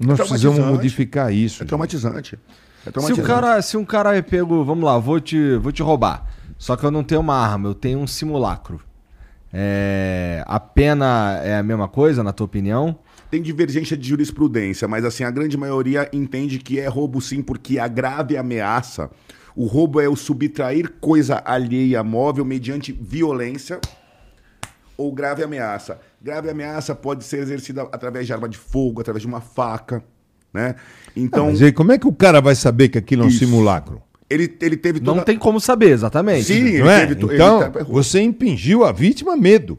Nós 0.00 0.18
precisamos 0.18 0.56
traumatizante. 0.56 0.72
modificar 0.72 1.32
isso. 1.32 1.62
É 1.62 1.66
traumatizante. 1.66 2.38
É 2.84 3.00
Se 3.00 3.12
o, 3.12 3.22
cara, 3.22 3.62
se 3.62 3.76
um 3.76 3.84
cara 3.84 4.16
é 4.16 4.22
pego, 4.22 4.64
vamos 4.64 4.84
lá, 4.84 4.98
vou 4.98 5.20
te, 5.20 5.54
vou 5.58 5.70
te 5.70 5.84
roubar. 5.84 6.26
Só 6.58 6.74
que 6.74 6.84
eu 6.84 6.90
não 6.90 7.04
tenho 7.04 7.20
uma 7.20 7.36
arma, 7.36 7.68
eu 7.68 7.74
tenho 7.76 8.00
um 8.00 8.08
simulacro. 8.08 8.80
É, 9.52 10.42
a 10.48 10.58
pena 10.58 11.40
é 11.44 11.58
a 11.58 11.62
mesma 11.62 11.86
coisa, 11.86 12.24
na 12.24 12.32
tua 12.32 12.44
opinião? 12.44 12.98
Tem 13.30 13.42
divergência 13.42 13.96
de 13.96 14.08
jurisprudência, 14.08 14.88
mas 14.88 15.04
assim, 15.04 15.22
a 15.24 15.30
grande 15.30 15.56
maioria 15.56 16.08
entende 16.12 16.58
que 16.58 16.80
é 16.80 16.86
roubo 16.86 17.20
sim, 17.20 17.42
porque 17.42 17.78
a 17.78 17.86
grave 17.86 18.36
ameaça. 18.36 19.10
O 19.54 19.66
roubo 19.66 20.00
é 20.00 20.08
o 20.08 20.16
subtrair 20.16 20.92
coisa 21.00 21.42
alheia 21.44 22.02
móvel 22.02 22.44
mediante 22.44 22.92
violência 22.92 23.80
ou 24.96 25.12
grave 25.12 25.42
ameaça. 25.42 26.00
Grave 26.22 26.48
ameaça 26.50 26.94
pode 26.94 27.24
ser 27.24 27.38
exercida 27.40 27.82
através 27.92 28.26
de 28.26 28.32
arma 28.32 28.48
de 28.48 28.56
fogo, 28.56 29.00
através 29.00 29.20
de 29.22 29.28
uma 29.28 29.40
faca, 29.40 30.02
né? 30.52 30.74
Então, 31.14 31.46
Mas 31.46 31.60
aí, 31.62 31.72
como 31.72 31.92
é 31.92 31.98
que 31.98 32.06
o 32.08 32.12
cara 32.12 32.40
vai 32.40 32.54
saber 32.54 32.88
que 32.88 32.98
aquilo 32.98 33.22
é 33.22 33.26
um 33.26 33.28
Isso. 33.28 33.38
simulacro? 33.40 34.02
ele, 34.30 34.54
ele 34.60 34.76
teve 34.76 35.00
toda... 35.00 35.16
Não 35.16 35.24
tem 35.24 35.38
como 35.38 35.58
saber, 35.60 35.90
exatamente. 35.90 36.44
Sim, 36.44 36.78
Não 36.78 36.90
é? 36.90 37.00
teve... 37.06 37.14
to- 37.14 37.32
Então, 37.32 37.62
ele 37.62 37.70
tá- 37.70 37.82
você 37.84 38.20
impingiu 38.20 38.84
a 38.84 38.92
vítima 38.92 39.34
medo. 39.36 39.78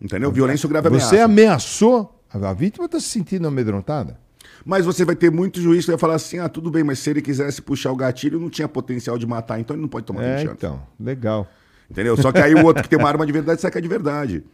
Entendeu? 0.00 0.32
Violência 0.32 0.66
ou 0.66 0.70
grave 0.70 0.88
ameaça. 0.88 1.08
Você 1.08 1.18
ameaçou. 1.18 2.21
A 2.32 2.52
vítima 2.52 2.86
está 2.86 2.98
se 2.98 3.08
sentindo 3.08 3.46
amedrontada. 3.46 4.18
Mas 4.64 4.84
você 4.84 5.04
vai 5.04 5.16
ter 5.16 5.30
muito 5.30 5.60
juiz 5.60 5.84
que 5.84 5.90
vai 5.90 5.98
falar 5.98 6.14
assim: 6.14 6.38
ah, 6.38 6.48
tudo 6.48 6.70
bem, 6.70 6.82
mas 6.84 6.98
se 6.98 7.10
ele 7.10 7.20
quisesse 7.20 7.60
puxar 7.60 7.92
o 7.92 7.96
gatilho, 7.96 8.40
não 8.40 8.48
tinha 8.50 8.68
potencial 8.68 9.18
de 9.18 9.26
matar, 9.26 9.58
então 9.60 9.74
ele 9.74 9.82
não 9.82 9.88
pode 9.88 10.06
tomar 10.06 10.20
20 10.20 10.28
É, 10.28 10.40
anos. 10.42 10.52
então, 10.52 10.82
legal. 10.98 11.46
Entendeu? 11.90 12.16
Só 12.16 12.32
que 12.32 12.38
aí 12.38 12.54
o 12.54 12.64
outro 12.64 12.82
que 12.82 12.88
tem 12.88 12.98
uma 12.98 13.08
arma 13.08 13.26
de 13.26 13.32
verdade 13.32 13.60
saca 13.60 13.80
de 13.80 13.88
verdade. 13.88 14.44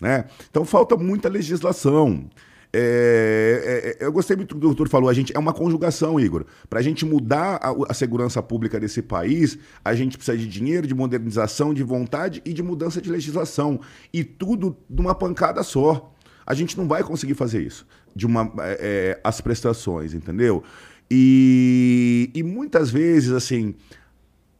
Né? 0.00 0.26
Então 0.50 0.64
falta 0.64 0.96
muita 0.96 1.28
legislação. 1.28 2.28
É, 2.72 3.94
é, 3.98 4.04
é, 4.04 4.06
eu 4.06 4.12
gostei 4.12 4.36
muito 4.36 4.54
do 4.54 4.60
que 4.60 4.66
o 4.66 4.68
doutor 4.68 4.88
falou. 4.88 5.08
A 5.08 5.14
gente, 5.14 5.34
é 5.34 5.38
uma 5.38 5.52
conjugação, 5.54 6.20
Igor. 6.20 6.44
Para 6.68 6.80
a 6.80 6.82
gente 6.82 7.04
mudar 7.04 7.58
a, 7.62 7.74
a 7.88 7.94
segurança 7.94 8.42
pública 8.42 8.78
desse 8.78 9.00
país, 9.00 9.58
a 9.84 9.94
gente 9.94 10.16
precisa 10.16 10.36
de 10.36 10.46
dinheiro, 10.46 10.86
de 10.86 10.94
modernização, 10.94 11.72
de 11.72 11.82
vontade 11.82 12.42
e 12.44 12.52
de 12.52 12.62
mudança 12.62 13.00
de 13.00 13.10
legislação. 13.10 13.80
E 14.12 14.22
tudo 14.22 14.76
numa 14.88 15.14
pancada 15.14 15.62
só. 15.62 16.14
A 16.48 16.54
gente 16.54 16.78
não 16.78 16.88
vai 16.88 17.04
conseguir 17.04 17.34
fazer 17.34 17.62
isso. 17.62 17.86
De 18.16 18.24
uma, 18.24 18.50
é, 18.58 19.20
as 19.22 19.38
prestações, 19.38 20.14
entendeu? 20.14 20.64
E, 21.10 22.30
e 22.34 22.42
muitas 22.42 22.90
vezes, 22.90 23.32
assim, 23.32 23.74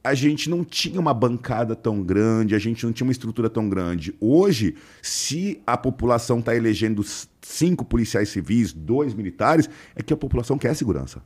a 0.05 0.13
gente 0.13 0.51
não 0.51 0.63
tinha 0.63 1.01
uma 1.01 1.15
bancada 1.15 1.75
tão 1.75 2.03
grande, 2.03 2.55
a 2.55 2.59
gente 2.59 2.85
não 2.85 2.93
tinha 2.93 3.07
uma 3.07 3.13
estrutura 3.13 3.49
tão 3.49 3.71
grande. 3.71 4.15
Hoje, 4.21 4.75
se 5.01 5.63
a 5.67 5.79
população 5.79 6.41
está 6.41 6.55
elegendo 6.55 7.03
cinco 7.41 7.87
policiais 7.87 8.29
civis, 8.29 8.71
dois 8.71 9.15
militares, 9.15 9.69
é 9.97 10.03
que 10.03 10.13
a 10.13 10.17
população 10.17 10.59
quer 10.59 10.75
segurança. 10.75 11.23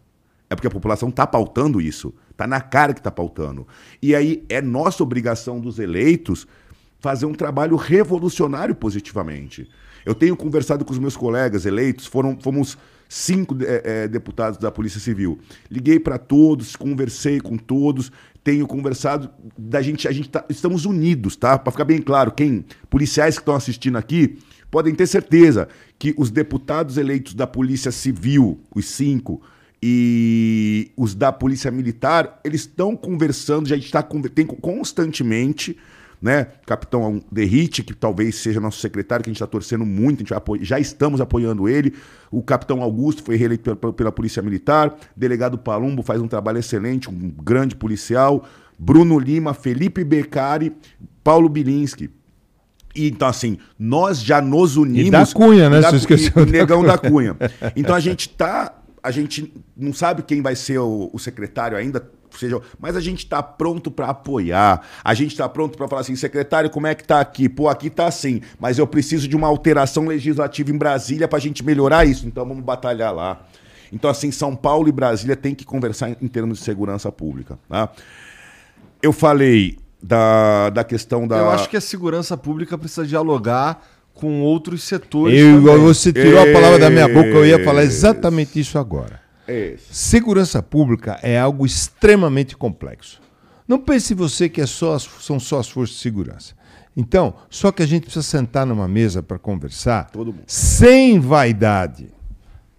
É 0.49 0.55
porque 0.55 0.69
a 0.69 0.71
população 0.71 1.09
está 1.09 1.27
pautando 1.27 1.81
isso. 1.81 2.15
Está 2.31 2.47
na 2.47 2.61
cara 2.61 2.95
que 2.95 3.01
está 3.01 3.11
pautando. 3.11 3.67
E 4.01 4.15
aí 4.15 4.45
é 4.49 4.63
nossa 4.63 5.03
obrigação 5.03 5.61
dos 5.61 5.81
eleitos 5.81 6.47
fazer 7.01 7.27
um 7.27 7.35
trabalho 7.35 7.75
revolucionário 7.75 8.77
positivamente. 8.77 9.69
Eu 10.05 10.15
tenho 10.15 10.37
conversado 10.37 10.85
com 10.85 10.93
os 10.93 10.99
meus 10.99 11.17
colegas 11.17 11.65
eleitos, 11.67 12.07
foram, 12.07 12.39
fomos 12.41 12.77
cinco 13.09 13.57
é, 13.63 14.05
é, 14.05 14.09
deputados 14.09 14.59
da 14.59 14.71
Polícia 14.71 14.99
Civil. 14.99 15.39
Liguei 15.71 16.01
para 16.01 16.19
todos, 16.19 16.77
conversei 16.77 17.41
com 17.41 17.57
todos, 17.57 18.11
tenho 18.43 18.67
conversado 18.67 19.31
da 19.57 19.83
gente, 19.83 20.09
a 20.09 20.13
gente 20.13 20.29
tá, 20.29 20.45
estamos 20.49 20.85
unidos, 20.85 21.37
tá? 21.37 21.59
Para 21.59 21.71
ficar 21.71 21.85
bem 21.85 22.01
claro, 22.01 22.33
quem 22.33 22.65
policiais 22.89 23.37
que 23.37 23.43
estão 23.43 23.55
assistindo 23.55 23.97
aqui 23.97 24.39
podem 24.71 24.95
ter 24.95 25.07
certeza 25.07 25.69
que 25.99 26.15
os 26.17 26.31
deputados 26.31 26.97
eleitos 26.97 27.35
da 27.35 27.47
Polícia 27.47 27.93
Civil, 27.93 28.61
os 28.75 28.87
cinco, 28.87 29.43
e 29.83 30.93
os 30.97 31.15
da 31.15 31.33
Polícia 31.33 31.71
Militar, 31.71 32.41
eles 32.45 32.61
estão 32.61 32.97
conversando, 32.97 33.69
já 33.69 33.77
está 33.77 34.01
tem 34.33 34.47
constantemente 34.47 35.77
né? 36.23 36.47
Capitão 36.65 37.21
Derrite, 37.33 37.83
que 37.83 37.93
talvez 37.93 38.37
seja 38.37 38.61
nosso 38.61 38.81
secretário, 38.81 39.25
que 39.25 39.31
a 39.31 39.33
gente 39.33 39.39
está 39.39 39.47
torcendo 39.47 39.85
muito, 39.85 40.19
a 40.19 40.21
gente 40.21 40.33
apoia, 40.33 40.65
já 40.65 40.79
estamos 40.79 41.21
apoiando 41.21 41.69
ele. 41.69 41.93
O 42.31 42.43
Capitão 42.43 42.81
Augusto 42.81 43.25
foi 43.25 43.35
reeleito 43.35 43.77
pela, 43.77 43.93
pela 43.93 44.13
Polícia 44.13 44.41
Militar. 44.41 44.97
Delegado 45.17 45.59
Palumbo 45.59 46.03
faz 46.03 46.21
um 46.21 46.29
trabalho 46.29 46.59
excelente, 46.59 47.11
um 47.11 47.29
grande 47.29 47.75
policial. 47.75 48.45
Bruno 48.79 49.19
Lima, 49.19 49.53
Felipe 49.53 50.05
Beccari, 50.05 50.73
Paulo 51.25 51.49
Bilinski. 51.49 52.09
E, 52.95 53.09
então, 53.09 53.27
assim, 53.27 53.59
nós 53.79 54.23
já 54.23 54.41
nos 54.41 54.77
unimos. 54.77 55.09
E 55.09 55.11
da 55.11 55.27
Cunha, 55.27 55.69
né? 55.69 55.81
Da, 55.81 55.91
Você 55.91 55.97
esqueceu 55.97 56.43
e, 56.43 56.47
da 56.47 56.53
Negão 56.53 56.81
Cunha. 56.81 56.93
da 56.93 56.99
Cunha. 56.99 57.37
Então 57.75 57.95
a 57.95 58.01
gente 58.01 58.29
tá. 58.29 58.79
A 59.03 59.11
gente 59.11 59.53
não 59.77 59.93
sabe 59.93 60.23
quem 60.23 60.41
vai 60.41 60.55
ser 60.55 60.79
o, 60.79 61.11
o 61.13 61.19
secretário 61.19 61.77
ainda, 61.77 62.09
seja, 62.39 62.61
mas 62.79 62.97
a 62.97 63.01
gente 63.01 63.19
está 63.19 63.43
pronto 63.43 63.91
para 63.91 64.09
apoiar. 64.09 64.83
A 65.05 65.15
gente 65.15 65.33
está 65.33 65.49
pronto 65.49 65.77
para 65.77 65.89
falar 65.89 66.01
assim, 66.01 66.17
secretário, 66.17 66.71
como 66.71 66.87
é 66.87 66.95
que 66.95 67.05
tá 67.05 67.21
aqui? 67.21 67.49
Pô, 67.49 67.69
aqui 67.69 67.91
tá 67.91 68.07
assim, 68.07 68.41
mas 68.59 68.79
eu 68.79 68.87
preciso 68.87 69.29
de 69.29 69.37
uma 69.37 69.49
alteração 69.49 70.07
legislativa 70.07 70.71
em 70.71 70.77
Brasília 70.79 71.29
para 71.29 71.39
a 71.39 71.41
gente 71.41 71.65
melhorar 71.65 72.05
isso. 72.05 72.27
Então 72.27 72.47
vamos 72.47 72.65
batalhar 72.65 73.15
lá. 73.15 73.41
Então 73.93 74.11
assim, 74.11 74.31
São 74.31 74.57
Paulo 74.57 74.89
e 74.89 74.93
Brasília 74.93 75.37
têm 75.37 75.55
que 75.55 75.65
conversar 75.65 76.11
em, 76.11 76.17
em 76.23 76.29
termos 76.29 76.59
de 76.59 76.65
segurança 76.65 77.11
pública. 77.13 77.59
Tá? 77.69 77.91
Eu 79.03 79.13
falei 79.13 79.79
da, 80.03 80.71
da 80.71 80.85
questão 80.85 81.29
da. 81.29 81.39
Eu 81.39 81.51
acho 81.51 81.69
que 81.69 81.77
a 81.77 81.81
segurança 81.81 82.37
pública 82.37 82.77
precisa 82.77 83.07
dialogar 83.07 83.83
com 84.15 84.43
outros 84.43 84.83
setores. 84.83 85.39
Eu, 85.39 85.63
você 85.81 86.13
tirou 86.13 86.41
a 86.41 86.53
palavra 86.53 86.79
da 86.79 86.91
minha 86.91 87.09
boca, 87.09 87.29
eu 87.29 87.47
ia 87.47 87.65
falar 87.65 87.83
exatamente 87.83 88.59
isso 88.59 88.79
agora. 88.79 89.22
É 89.47 89.77
Segurança 89.91 90.63
pública 90.63 91.19
é 91.23 91.39
algo 91.39 91.67
extremamente 91.67 92.57
complexo. 92.57 93.21
Não 93.67 93.79
pense 93.79 94.15
você 94.15 94.49
que 94.49 94.61
é 94.61 94.67
só 94.67 94.95
as, 94.95 95.03
são 95.03 95.41
só 95.41 95.61
as 95.61 95.69
forças 95.69 95.97
de 95.97 96.03
segurança. 96.03 96.55
Então, 96.97 97.35
só 97.49 97.73
que 97.73 97.83
a 97.83 97.87
gente 97.87 98.03
precisa 98.03 98.23
sentar 98.23 98.67
numa 98.67 98.87
mesa 98.87 99.23
para 99.23 99.39
conversar 99.39 100.11
sem 100.47 101.19
vaidade. 101.19 102.09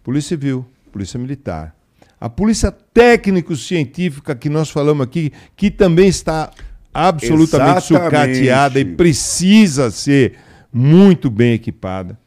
Polícia 0.03 0.30
Civil, 0.30 0.65
Polícia 0.91 1.19
Militar, 1.19 1.76
a 2.19 2.30
Polícia 2.30 2.72
Técnico-Científica 2.72 4.35
que 4.35 4.49
nós 4.49 4.69
falamos 4.69 5.03
aqui, 5.03 5.34
que 5.56 5.72
também 5.72 6.07
está 6.07 6.52
absolutamente 6.94 7.94
Exatamente. 7.94 8.35
sucateada 8.35 8.80
e 8.80 8.85
precisa 8.85 9.90
ser 9.90 10.38
muito 10.72 11.30
bem 11.30 11.53
equipada. 11.53 12.18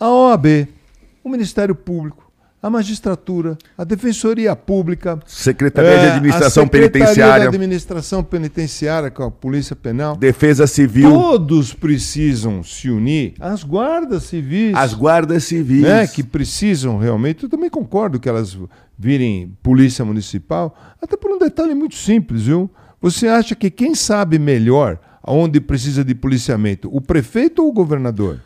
A 0.00 0.08
OAB, 0.10 0.66
o 1.22 1.28
Ministério 1.28 1.74
Público, 1.74 2.31
a 2.62 2.70
magistratura, 2.70 3.58
a 3.76 3.82
defensoria 3.82 4.54
pública, 4.54 5.18
Secretaria 5.26 5.90
é, 5.90 6.00
de 6.00 6.06
Administração 6.12 6.62
a 6.62 6.66
Secretaria 6.66 6.90
Penitenciária, 6.90 7.40
de 7.42 7.56
Administração 7.56 8.24
Penitenciária 8.24 9.10
com 9.10 9.24
a 9.24 9.30
Polícia 9.32 9.74
Penal, 9.74 10.16
Defesa 10.16 10.68
Civil, 10.68 11.10
todos 11.10 11.74
precisam 11.74 12.62
se 12.62 12.88
unir. 12.88 13.34
As 13.40 13.64
guardas 13.64 14.22
civis, 14.24 14.76
as 14.76 14.94
guardas 14.94 15.42
civis, 15.42 15.82
né, 15.82 16.06
que 16.06 16.22
precisam 16.22 16.98
realmente. 16.98 17.42
Eu 17.42 17.48
também 17.48 17.68
concordo 17.68 18.20
que 18.20 18.28
elas 18.28 18.56
virem 18.96 19.56
polícia 19.60 20.04
municipal, 20.04 20.78
até 21.02 21.16
por 21.16 21.32
um 21.32 21.38
detalhe 21.38 21.74
muito 21.74 21.96
simples, 21.96 22.42
viu? 22.42 22.70
Você 23.00 23.26
acha 23.26 23.56
que 23.56 23.68
quem 23.68 23.96
sabe 23.96 24.38
melhor 24.38 25.00
aonde 25.20 25.60
precisa 25.60 26.04
de 26.04 26.14
policiamento, 26.14 26.88
o 26.94 27.00
prefeito 27.00 27.62
ou 27.62 27.70
o 27.70 27.72
governador? 27.72 28.38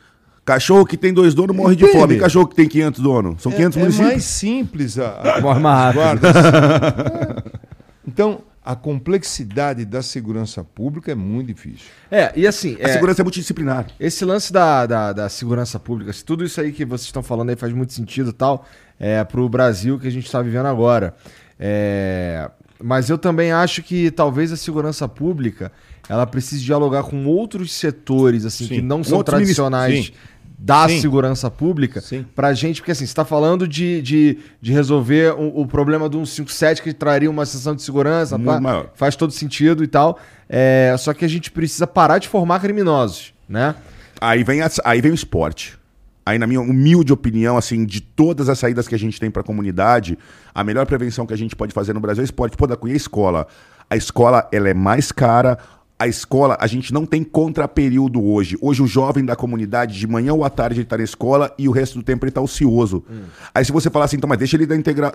Cachorro 0.47 0.87
que 0.87 0.97
tem 0.97 1.13
dois 1.13 1.35
donos 1.35 1.55
morre 1.57 1.75
Entende? 1.75 1.93
de 1.93 1.99
fome. 1.99 2.15
E 2.15 2.19
cachorro 2.21 2.47
que 2.47 2.55
tem 2.55 2.69
500 2.69 3.01
donos? 3.03 3.43
São 3.43 3.51
500 3.51 3.77
é, 3.77 3.81
municípios. 3.81 4.09
É 4.09 4.13
mais 4.13 4.25
simples 4.25 4.99
a, 4.99 5.39
a 5.39 5.41
morre 5.41 5.61
mais 5.61 5.95
rápido. 5.95 6.27
é. 6.27 7.57
Então, 8.09 8.41
a 8.65 8.77
complexidade 8.77 9.85
da 9.85 10.01
segurança 10.01 10.63
pública 10.63 11.11
é 11.11 11.15
muito 11.15 11.49
difícil. 11.49 11.87
É, 12.09 12.33
e 12.37 12.47
assim. 12.47 12.77
A 12.81 12.89
é, 12.89 12.93
segurança 12.93 13.21
é 13.21 13.25
multidisciplinar. 13.25 13.87
Esse 13.99 14.25
lance 14.25 14.53
da, 14.53 14.87
da, 14.87 15.13
da, 15.13 15.29
segurança 15.29 15.79
pública, 15.81 16.13
tudo 16.25 16.45
isso 16.45 16.61
aí 16.61 16.71
que 16.71 16.85
vocês 16.85 17.07
estão 17.07 17.23
falando 17.23 17.51
aí 17.51 17.57
faz 17.57 17.73
muito 17.73 17.93
sentido 17.93 18.31
e 18.31 18.33
tal, 18.33 18.65
é, 18.99 19.23
para 19.25 19.41
o 19.41 19.49
Brasil 19.49 19.99
que 19.99 20.07
a 20.07 20.11
gente 20.11 20.27
está 20.27 20.41
vivendo 20.41 20.67
agora. 20.67 21.15
É, 21.59 22.49
mas 22.83 23.11
eu 23.11 23.19
também 23.19 23.53
acho 23.53 23.83
que 23.83 24.11
talvez 24.11 24.53
a 24.53 24.57
segurança 24.57 25.09
pública 25.09 25.73
ela 26.09 26.27
precise 26.27 26.63
dialogar 26.63 27.03
com 27.03 27.27
outros 27.27 27.73
setores 27.73 28.45
assim 28.45 28.67
Sim. 28.67 28.75
que 28.77 28.83
não 28.83 29.03
são 29.03 29.23
tradicionais 29.23 30.13
da 30.59 30.89
Sim. 30.89 31.01
segurança 31.01 31.51
pública 31.51 32.03
para 32.35 32.49
a 32.49 32.55
gente, 32.55 32.81
porque 32.81 32.93
assim, 32.93 33.05
você 33.05 33.11
está 33.11 33.25
falando 33.25 33.69
de, 33.69 34.01
de, 34.01 34.39
de 34.61 34.73
resolver 34.73 35.35
o, 35.35 35.61
o, 35.61 35.67
problema 35.67 36.09
do 36.09 36.25
157 36.25 36.83
que 36.83 36.95
traria 36.95 37.31
uma 37.31 37.45
sessão 37.45 37.75
de 37.75 37.83
segurança, 37.83 38.39
pá, 38.39 38.87
faz 38.95 39.17
todo 39.17 39.33
sentido 39.33 39.85
e 39.85 39.87
tal. 39.87 40.19
É, 40.49 40.95
só 40.99 41.13
que 41.13 41.25
a 41.25 41.29
gente 41.29 41.51
precisa 41.51 41.87
parar 41.87 42.19
de 42.19 42.29
formar 42.29 42.61
criminosos, 42.61 43.35
né? 43.49 43.75
Aí 44.21 44.43
vem, 44.43 44.63
a, 44.63 44.71
aí 44.85 45.01
vem 45.01 45.13
o 45.13 45.15
esporte. 45.15 45.79
Aí, 46.27 46.41
na 46.41 46.47
minha 46.47 46.61
humilde 46.61 47.13
opinião, 47.13 47.57
assim, 47.57 47.85
de 47.85 48.01
todas 48.01 48.49
as 48.49 48.59
saídas 48.59 48.89
que 48.89 48.97
a 48.97 48.99
gente 48.99 49.21
tem 49.21 49.31
para 49.31 49.43
a 49.43 49.45
comunidade, 49.45 50.19
a 50.53 50.65
melhor 50.65 50.85
prevenção 50.85 51.25
que 51.25 51.33
a 51.33 51.37
gente 51.37 51.55
pode 51.55 51.73
fazer 51.73 51.93
no 51.93 52.01
Brasil 52.01 52.23
é 52.23 52.25
esporte. 52.25 52.57
Pô, 52.57 52.67
da 52.67 52.77
Cunha 52.77 52.97
escola. 52.97 53.47
A 53.89 53.97
escola, 53.97 54.49
ela 54.51 54.69
é 54.69 54.75
mais 54.75 55.13
cara, 55.13 55.57
a 55.99 56.07
escola, 56.07 56.57
a 56.61 56.67
gente 56.67 56.93
não 56.93 57.07
tem 57.07 57.25
contraperíodo 57.25 58.23
hoje. 58.23 58.59
Hoje 58.61 58.83
o 58.83 58.87
jovem 58.87 59.25
da 59.25 59.35
comunidade, 59.35 59.99
de 59.99 60.07
manhã 60.07 60.35
ou 60.35 60.45
à 60.45 60.51
tarde, 60.51 60.77
ele 60.77 60.85
está 60.85 60.99
na 60.99 61.05
escola 61.05 61.55
e 61.59 61.69
o 61.69 61.73
resto 61.73 61.99
do 61.99 62.05
tempo 62.05 62.25
ele 62.25 62.31
está 62.31 62.41
ocioso. 62.41 63.03
Hum. 63.11 63.23
Aí 63.55 63.65
se 63.65 63.73
você 63.73 63.89
falar 63.89 64.05
assim, 64.05 64.17
então, 64.17 64.29
mas 64.29 64.39
deixa 64.39 64.57
ele 64.57 64.75
integra 64.75 65.13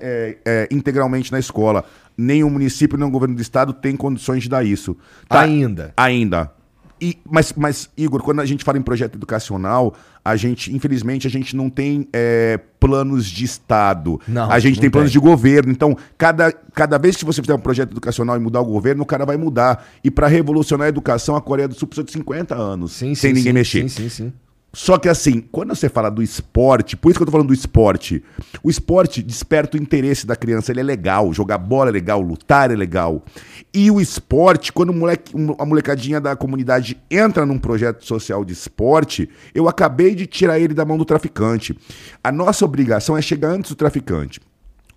é, 0.00 0.38
é, 0.44 0.68
integralmente 0.70 1.30
na 1.30 1.38
escola. 1.38 1.84
Nem 2.16 2.42
o 2.42 2.48
município, 2.48 2.96
nem 2.96 3.06
o 3.06 3.10
governo 3.10 3.34
do 3.34 3.42
estado 3.42 3.72
tem 3.72 3.96
condições 3.96 4.44
de 4.44 4.48
dar 4.48 4.64
isso. 4.64 4.96
Tá? 5.28 5.40
Ainda. 5.40 5.92
Ainda. 5.96 6.50
E, 7.00 7.18
mas, 7.28 7.52
mas, 7.56 7.90
Igor, 7.96 8.22
quando 8.22 8.40
a 8.40 8.46
gente 8.46 8.64
fala 8.64 8.78
em 8.78 8.82
projeto 8.82 9.16
educacional, 9.16 9.94
a 10.24 10.36
gente, 10.36 10.74
infelizmente, 10.74 11.26
a 11.26 11.30
gente 11.30 11.54
não 11.54 11.68
tem 11.68 12.08
é, 12.12 12.58
planos 12.78 13.26
de 13.26 13.44
Estado. 13.44 14.20
Não, 14.26 14.50
a 14.50 14.58
gente 14.58 14.80
tem 14.80 14.88
planos 14.88 15.10
tem. 15.10 15.20
de 15.20 15.26
governo. 15.26 15.70
Então, 15.70 15.96
cada, 16.16 16.52
cada 16.52 16.96
vez 16.96 17.16
que 17.16 17.24
você 17.24 17.42
fizer 17.42 17.54
um 17.54 17.58
projeto 17.58 17.90
educacional 17.90 18.36
e 18.36 18.40
mudar 18.40 18.60
o 18.60 18.64
governo, 18.64 19.02
o 19.02 19.06
cara 19.06 19.26
vai 19.26 19.36
mudar. 19.36 19.86
E 20.02 20.10
para 20.10 20.28
revolucionar 20.28 20.86
a 20.86 20.88
educação, 20.88 21.36
a 21.36 21.42
Coreia 21.42 21.68
do 21.68 21.74
Sul 21.74 21.88
precisa 21.88 22.04
de 22.06 22.12
50 22.12 22.54
anos 22.54 22.92
sim, 22.92 23.14
sem 23.14 23.30
sim, 23.30 23.38
ninguém 23.38 23.52
sim, 23.52 23.52
mexer. 23.52 23.88
Sim, 23.88 23.88
sim, 23.88 24.08
sim. 24.08 24.32
Só 24.74 24.98
que 24.98 25.08
assim, 25.08 25.40
quando 25.40 25.72
você 25.74 25.88
fala 25.88 26.10
do 26.10 26.20
esporte, 26.20 26.96
por 26.96 27.08
isso 27.08 27.18
que 27.18 27.22
eu 27.22 27.26
tô 27.26 27.30
falando 27.30 27.46
do 27.46 27.54
esporte, 27.54 28.24
o 28.60 28.68
esporte 28.68 29.22
desperta 29.22 29.76
o 29.76 29.80
interesse 29.80 30.26
da 30.26 30.34
criança, 30.34 30.72
ele 30.72 30.80
é 30.80 30.82
legal, 30.82 31.32
jogar 31.32 31.58
bola 31.58 31.90
é 31.90 31.92
legal, 31.92 32.20
lutar 32.20 32.72
é 32.72 32.74
legal. 32.74 33.24
E 33.72 33.88
o 33.88 34.00
esporte, 34.00 34.72
quando 34.72 34.92
moleque, 34.92 35.32
a 35.60 35.64
molecadinha 35.64 36.20
da 36.20 36.34
comunidade 36.34 37.00
entra 37.08 37.46
num 37.46 37.56
projeto 37.56 38.04
social 38.04 38.44
de 38.44 38.52
esporte, 38.52 39.30
eu 39.54 39.68
acabei 39.68 40.12
de 40.12 40.26
tirar 40.26 40.58
ele 40.58 40.74
da 40.74 40.84
mão 40.84 40.98
do 40.98 41.04
traficante. 41.04 41.78
A 42.22 42.32
nossa 42.32 42.64
obrigação 42.64 43.16
é 43.16 43.22
chegar 43.22 43.50
antes 43.50 43.70
do 43.70 43.76
traficante. 43.76 44.40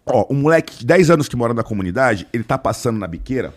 Ó, 0.08 0.26
um 0.32 0.36
moleque 0.36 0.80
de 0.80 0.86
10 0.88 1.12
anos 1.12 1.30
que 1.30 1.36
mora 1.36 1.54
na 1.54 1.64
comunidade, 1.64 2.28
ele 2.34 2.44
tá 2.44 2.58
passando 2.58 2.98
na 2.98 3.06
biqueira, 3.06 3.54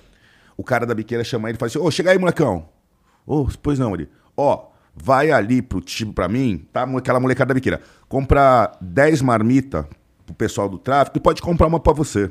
o 0.55 0.63
cara 0.63 0.85
da 0.85 0.95
biqueira 0.95 1.25
chama 1.25 1.49
ele 1.49 1.57
e 1.57 1.59
fala 1.59 1.69
assim, 1.69 1.79
ô, 1.79 1.85
oh, 1.85 1.91
chega 1.91 2.11
aí, 2.11 2.19
molecão. 2.19 2.69
Ô, 3.27 3.43
oh, 3.43 3.49
pois 3.63 3.79
não, 3.79 3.95
ele, 3.95 4.07
ó, 4.37 4.70
vai 4.95 5.31
ali 5.31 5.63
pro 5.63 5.81
tipo 5.81 6.13
para 6.13 6.29
mim, 6.29 6.67
tá? 6.73 6.83
Aquela 6.83 7.21
molecada 7.21 7.49
da 7.49 7.55
biqueira. 7.55 7.81
Comprar 8.09 8.77
10 8.81 9.23
marmita 9.23 9.89
pro 10.27 10.35
pessoal 10.35 10.69
do 10.69 10.79
tráfico 10.79 11.19
e 11.19 11.21
pode 11.21 11.41
comprar 11.43 11.67
uma 11.67 11.81
para 11.81 11.93
você. 11.93 12.31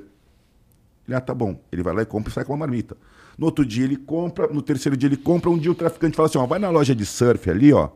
Ele, 1.07 1.15
ah, 1.15 1.21
tá 1.21 1.33
bom. 1.33 1.59
Ele 1.71 1.81
vai 1.81 1.93
lá 1.93 2.01
e 2.01 2.05
compra 2.05 2.29
e 2.29 2.33
sai 2.33 2.45
com 2.45 2.53
uma 2.53 2.59
marmita. 2.59 2.95
No 3.37 3.45
outro 3.45 3.65
dia 3.65 3.85
ele 3.85 3.95
compra, 3.95 4.47
no 4.47 4.61
terceiro 4.61 4.97
dia 4.97 5.07
ele 5.07 5.17
compra, 5.17 5.49
um 5.49 5.57
dia 5.57 5.71
o 5.71 5.75
traficante 5.75 6.15
fala 6.15 6.27
assim, 6.27 6.37
ó, 6.37 6.45
vai 6.45 6.59
na 6.59 6.69
loja 6.69 6.93
de 6.93 7.05
surf 7.05 7.49
ali, 7.49 7.71
ó, 7.71 7.89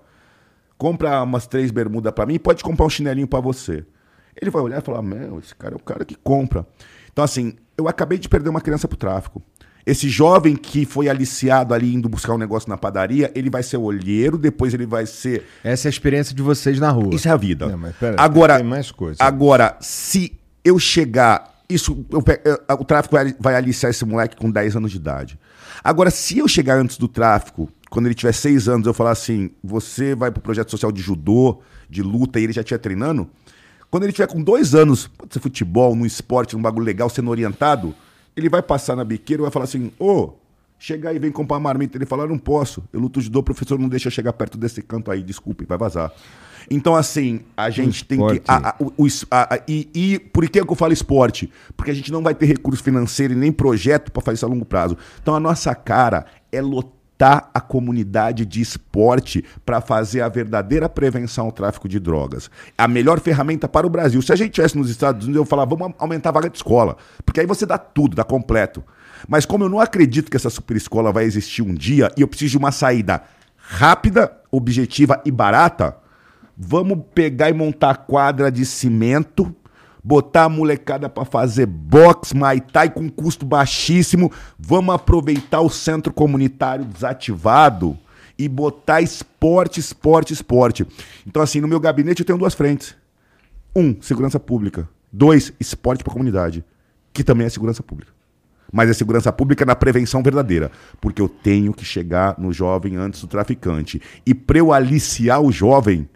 compra 0.78 1.22
umas 1.22 1.46
três 1.46 1.70
bermudas 1.70 2.14
para 2.14 2.26
mim 2.26 2.36
e 2.36 2.40
pode 2.40 2.64
comprar 2.64 2.86
um 2.86 2.90
chinelinho 2.90 3.28
para 3.28 3.42
você. 3.42 3.86
Ele 4.42 4.50
vai 4.50 4.62
olhar 4.62 4.80
e 4.80 4.82
falar, 4.82 5.02
meu, 5.02 5.40
esse 5.40 5.54
cara 5.54 5.76
é 5.76 5.78
o 5.78 5.80
cara 5.80 6.06
que 6.06 6.16
compra. 6.16 6.66
Então, 7.12 7.24
assim, 7.24 7.54
eu 7.78 7.88
acabei 7.88 8.18
de 8.18 8.28
perder 8.28 8.50
uma 8.50 8.62
criança 8.62 8.88
pro 8.88 8.98
tráfico. 8.98 9.42
Esse 9.86 10.08
jovem 10.08 10.56
que 10.56 10.86
foi 10.86 11.10
aliciado 11.10 11.74
ali 11.74 11.94
indo 11.94 12.08
buscar 12.08 12.34
um 12.34 12.38
negócio 12.38 12.70
na 12.70 12.78
padaria, 12.78 13.32
ele 13.36 13.50
vai 13.50 13.62
ser 13.62 13.78
olheiro, 13.78 14.38
depois 14.38 14.74
ele 14.74 14.86
vai 14.86 15.06
ser. 15.06 15.46
Essa 15.64 15.88
é 15.88 15.90
a 15.90 15.92
experiência 15.92 16.34
de 16.34 16.42
vocês 16.42 16.80
na 16.80 16.90
rua. 16.90 17.14
Isso 17.14 17.28
é 17.28 17.32
a 17.32 17.36
vida. 17.36 17.68
Não, 17.68 17.78
mas 17.78 17.96
pera, 17.96 18.16
agora, 18.18 18.58
tem 18.58 18.66
mais 18.66 18.92
coisa. 18.92 19.18
Agora, 19.22 19.76
se 19.82 20.40
eu 20.64 20.80
chegar. 20.80 21.52
Isso, 21.70 22.06
eu, 22.12 22.24
eu, 22.46 22.76
o 22.78 22.86
tráfico 22.86 23.16
vai, 23.16 23.36
vai 23.40 23.56
aliciar 23.56 23.90
esse 23.90 24.06
moleque 24.06 24.36
com 24.38 24.50
10 24.50 24.76
anos 24.76 24.92
de 24.92 24.98
idade. 24.98 25.40
Agora, 25.84 26.12
se 26.12 26.38
eu 26.38 26.48
chegar 26.48 26.78
antes 26.78 26.98
do 26.98 27.08
tráfico, 27.08 27.70
quando 27.90 28.06
ele 28.06 28.16
tiver 28.16 28.34
seis 28.34 28.70
anos, 28.70 28.88
eu 28.88 28.94
falar 28.94 29.12
assim: 29.12 29.52
você 29.64 30.16
vai 30.16 30.32
pro 30.32 30.42
projeto 30.42 30.72
social 30.72 30.92
de 30.92 31.02
judô, 31.02 31.62
de 31.90 32.02
luta, 32.02 32.40
e 32.40 32.44
ele 32.44 32.54
já 32.54 32.62
estiver 32.62 32.80
treinando. 32.80 33.30
Quando 33.92 34.04
ele 34.04 34.14
tiver 34.14 34.28
com 34.28 34.42
dois 34.42 34.74
anos, 34.74 35.08
pode 35.08 35.34
ser 35.34 35.40
futebol, 35.40 35.96
no 35.96 36.06
esporte, 36.06 36.56
num 36.56 36.62
bagulho 36.62 36.86
legal, 36.86 37.10
sendo 37.10 37.30
orientado, 37.30 37.94
ele 38.36 38.50
vai 38.50 38.62
passar 38.62 38.96
na 38.96 39.04
biqueira 39.04 39.42
e 39.42 39.44
vai 39.44 39.52
falar 39.52 39.66
assim: 39.66 39.92
ô, 40.00 40.32
chega 40.80 41.10
aí, 41.10 41.20
vem 41.20 41.32
comprar 41.32 41.60
marmita. 41.60 41.98
Ele 41.98 42.06
fala: 42.06 42.28
não 42.28 42.38
posso, 42.38 42.84
eu 42.92 43.00
luto 43.00 43.20
judô, 43.22 43.40
o 43.40 43.44
professor 43.44 43.78
não 43.80 43.88
deixa 43.90 44.08
eu 44.08 44.12
chegar 44.12 44.34
perto 44.34 44.58
desse 44.58 44.82
canto 44.82 45.12
aí, 45.12 45.22
desculpe, 45.24 45.66
vai 45.66 45.78
vazar. 45.78 46.12
Então, 46.72 46.96
assim, 46.96 47.42
a 47.58 47.70
gente 47.70 48.06
tem 48.06 48.18
que. 48.36 48.42
a- 48.48 48.70
a- 48.70 48.76
o- 48.80 49.08
a- 49.30 49.60
e, 49.68 49.90
e 49.94 50.20
por 50.20 50.48
que 50.50 50.64
que 50.64 50.72
eu 50.72 50.76
falo 50.76 50.94
esporte? 50.94 51.52
Porque 51.76 51.92
a 51.92 51.94
gente 51.94 52.10
não 52.12 52.24
vai 52.24 52.34
ter 52.34 52.46
recurso 52.46 52.82
financeiro 52.82 53.34
e 53.34 53.36
nem 53.36 53.52
projeto 53.52 54.12
para 54.12 54.22
fazer 54.22 54.36
isso 54.36 54.46
a 54.46 54.50
longo 54.50 54.64
prazo. 54.64 54.98
Então, 55.22 55.36
a 55.36 55.40
nossa 55.42 55.76
cara 55.76 56.26
é 56.54 56.62
a 57.26 57.62
comunidade 57.62 58.46
de 58.46 58.62
esporte 58.62 59.44
para 59.66 59.82
fazer 59.82 60.22
a 60.22 60.30
verdadeira 60.30 60.90
prevenção 60.90 61.46
ao 61.46 61.52
tráfico 61.52 61.88
de 61.88 62.00
drogas. 62.00 62.50
A 62.78 62.88
melhor 62.88 63.20
ferramenta 63.20 63.68
para 63.68 63.88
o 63.88 63.90
Brasil. 63.90 64.22
Se 64.22 64.32
a 64.32 64.36
gente 64.36 64.50
estivesse 64.50 64.78
nos 64.78 64.90
Estados 64.90 65.26
Unidos, 65.26 65.42
eu 65.42 65.46
falar, 65.46 65.66
vamos 65.66 65.94
aumentar 65.98 66.30
a 66.30 66.34
vaga 66.34 66.50
de 66.50 66.58
escola. 66.58 66.98
Porque 67.26 67.40
aí 67.40 67.46
você 67.46 67.66
dá 67.66 67.78
tudo, 67.78 68.16
dá 68.16 68.24
completo. 68.24 68.84
Mas 69.28 69.46
como 69.46 69.64
eu 69.64 69.70
não 69.70 69.80
acredito 69.80 70.30
que 70.30 70.38
essa 70.38 70.50
super 70.50 70.76
escola 70.76 71.12
vai 71.12 71.24
existir 71.24 71.62
um 71.62 71.74
dia 71.74 72.12
e 72.18 72.22
eu 72.22 72.28
preciso 72.28 72.52
de 72.52 72.58
uma 72.58 72.72
saída 72.72 73.24
rápida, 73.58 74.32
objetiva 74.52 75.22
e 75.26 75.32
barata, 75.32 76.04
Vamos 76.56 77.00
pegar 77.16 77.50
e 77.50 77.54
montar 77.54 78.06
quadra 78.06 78.52
de 78.52 78.64
cimento, 78.64 79.56
botar 80.04 80.46
a 80.46 80.50
molecada 80.50 81.08
para 81.08 81.24
fazer 81.24 81.66
boxe, 81.66 82.36
muay 82.36 82.60
thai 82.60 82.90
com 82.90 83.10
custo 83.10 83.46
baixíssimo. 83.46 84.32
Vamos 84.60 84.94
aproveitar 84.94 85.62
o 85.62 85.70
centro 85.70 86.12
comunitário 86.12 86.84
desativado 86.84 87.98
e 88.38 88.50
botar 88.50 89.02
esporte, 89.02 89.80
esporte, 89.80 90.34
esporte. 90.34 90.86
Então, 91.26 91.42
assim, 91.42 91.62
no 91.62 91.68
meu 91.68 91.80
gabinete 91.80 92.20
eu 92.20 92.26
tenho 92.26 92.38
duas 92.38 92.54
frentes. 92.54 92.96
Um, 93.76 93.96
segurança 94.02 94.40
pública. 94.40 94.90
Dois, 95.12 95.54
esporte 95.60 96.04
para 96.04 96.12
comunidade, 96.12 96.66
que 97.14 97.24
também 97.24 97.46
é 97.46 97.50
segurança 97.50 97.82
pública. 97.82 98.12
Mas 98.72 98.90
é 98.90 98.94
segurança 98.94 99.32
pública 99.32 99.64
na 99.66 99.76
prevenção 99.76 100.24
verdadeira. 100.24 100.72
Porque 101.00 101.22
eu 101.22 101.30
tenho 101.30 101.72
que 101.72 101.86
chegar 101.86 102.36
no 102.40 102.52
jovem 102.52 102.96
antes 102.96 103.22
do 103.22 103.28
traficante. 103.28 104.02
E 104.26 104.34
para 104.34 104.58
eu 104.58 104.74
aliciar 104.74 105.40
o 105.40 105.52
jovem, 105.52 106.10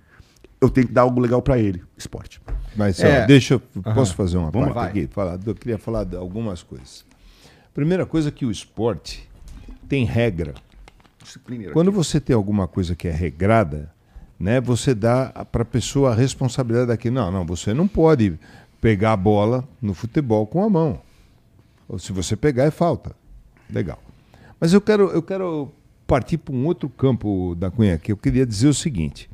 eu 0.59 0.68
tenho 0.68 0.88
que 0.88 0.93
dar 0.93 1.01
algo 1.03 1.19
legal 1.19 1.39
para 1.39 1.59
ele. 1.59 1.84
Esporte. 1.95 2.41
Mas 2.78 2.99
É. 2.99 3.24
ó, 3.24 3.26
deixa 3.26 3.56
eu. 3.56 3.60
Posso 3.94 4.14
fazer 4.14 4.38
uma 4.38 4.52
Vamos 4.52 4.68
parte 4.74 4.78
lá. 4.78 4.86
aqui? 4.86 5.08
Falar, 5.08 5.40
eu 5.45 5.56
queria 5.56 5.78
falar 5.78 6.04
de 6.04 6.16
algumas 6.16 6.62
coisas. 6.64 7.04
Primeira 7.74 8.06
coisa 8.06 8.30
é 8.30 8.32
que 8.32 8.45
o 8.45 8.52
esporte 8.52 9.28
tem 9.90 10.06
regra. 10.06 10.54
Quando 11.74 11.91
você 11.91 12.20
tem 12.22 12.36
alguma 12.36 12.68
coisa 12.68 12.95
que 12.95 13.08
é 13.08 13.12
regrada, 13.12 13.91
né, 14.40 14.62
você 14.62 14.94
dá 14.95 15.45
para 15.52 15.64
a 15.64 15.66
pessoa 15.66 16.12
a 16.12 16.16
responsabilidade 16.16 16.88
daqui. 16.88 17.10
Não, 17.10 17.32
não, 17.32 17.45
você 17.45 17.74
não 17.74 17.88
pode 17.88 18.40
pegar 18.80 19.14
a 19.14 19.18
bola 19.18 19.68
no 19.82 19.94
futebol 19.94 20.45
com 20.48 20.64
a 20.64 20.70
mão. 20.70 21.02
Ou 21.90 21.98
se 21.99 22.12
você 22.14 22.36
pegar, 22.36 22.64
é 22.66 22.72
falta. 22.72 23.16
Legal. 23.70 24.02
Mas 24.60 24.72
eu 24.74 24.80
quero, 24.82 25.10
eu 25.10 25.22
quero 25.22 25.72
partir 26.06 26.38
para 26.38 26.54
um 26.56 26.66
outro 26.66 26.88
campo 26.90 27.56
da 27.56 27.70
Cunha 27.70 27.95
aqui. 27.95 28.12
Eu 28.12 28.18
queria 28.18 28.45
dizer 28.45 28.68
o 28.68 28.74
seguinte. 28.74 29.30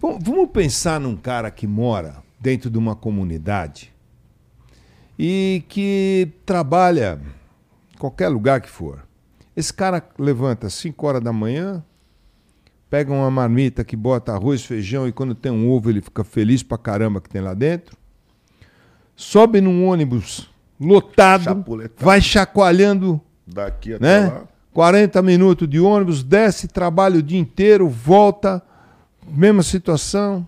Bom, 0.00 0.18
vamos 0.20 0.50
pensar 0.50 1.00
num 1.00 1.16
cara 1.16 1.50
que 1.50 1.66
mora 1.66 2.16
dentro 2.40 2.70
de 2.70 2.78
uma 2.78 2.96
comunidade 2.96 3.92
e 5.18 5.62
que 5.68 6.32
trabalha 6.46 7.20
qualquer 7.98 8.28
lugar 8.28 8.60
que 8.60 8.70
for. 8.70 9.06
Esse 9.54 9.72
cara 9.72 10.02
levanta 10.18 10.66
às 10.66 10.74
5 10.74 11.06
horas 11.06 11.22
da 11.22 11.32
manhã, 11.32 11.84
pega 12.88 13.12
uma 13.12 13.30
marmita 13.30 13.84
que 13.84 13.94
bota 13.94 14.32
arroz, 14.32 14.64
feijão 14.64 15.06
e 15.06 15.12
quando 15.12 15.34
tem 15.34 15.52
um 15.52 15.70
ovo 15.70 15.90
ele 15.90 16.00
fica 16.00 16.24
feliz 16.24 16.62
pra 16.62 16.78
caramba 16.78 17.20
que 17.20 17.28
tem 17.28 17.42
lá 17.42 17.52
dentro. 17.52 17.96
Sobe 19.14 19.60
num 19.60 19.86
ônibus 19.86 20.50
lotado, 20.80 21.62
vai 21.98 22.22
chacoalhando 22.22 23.20
Daqui 23.46 23.94
até 23.94 24.20
né? 24.20 24.26
lá. 24.28 24.44
40 24.72 25.20
minutos 25.22 25.68
de 25.68 25.80
ônibus, 25.80 26.22
desce, 26.22 26.68
trabalha 26.68 27.18
o 27.18 27.22
dia 27.22 27.38
inteiro, 27.38 27.88
volta, 27.88 28.62
mesma 29.28 29.62
situação. 29.62 30.46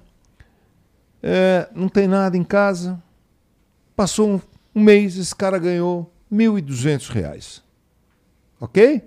É, 1.23 1.69
não 1.75 1.89
tem 1.89 2.07
nada 2.09 2.37
em 2.37 2.43
casa. 2.45 3.01
Passou 3.95 4.29
um, 4.31 4.41
um 4.75 4.83
mês, 4.83 5.17
esse 5.17 5.35
cara 5.35 5.59
ganhou 5.59 6.13
1.200 6.33 7.09
reais. 7.11 7.63
Ok? 8.61 9.03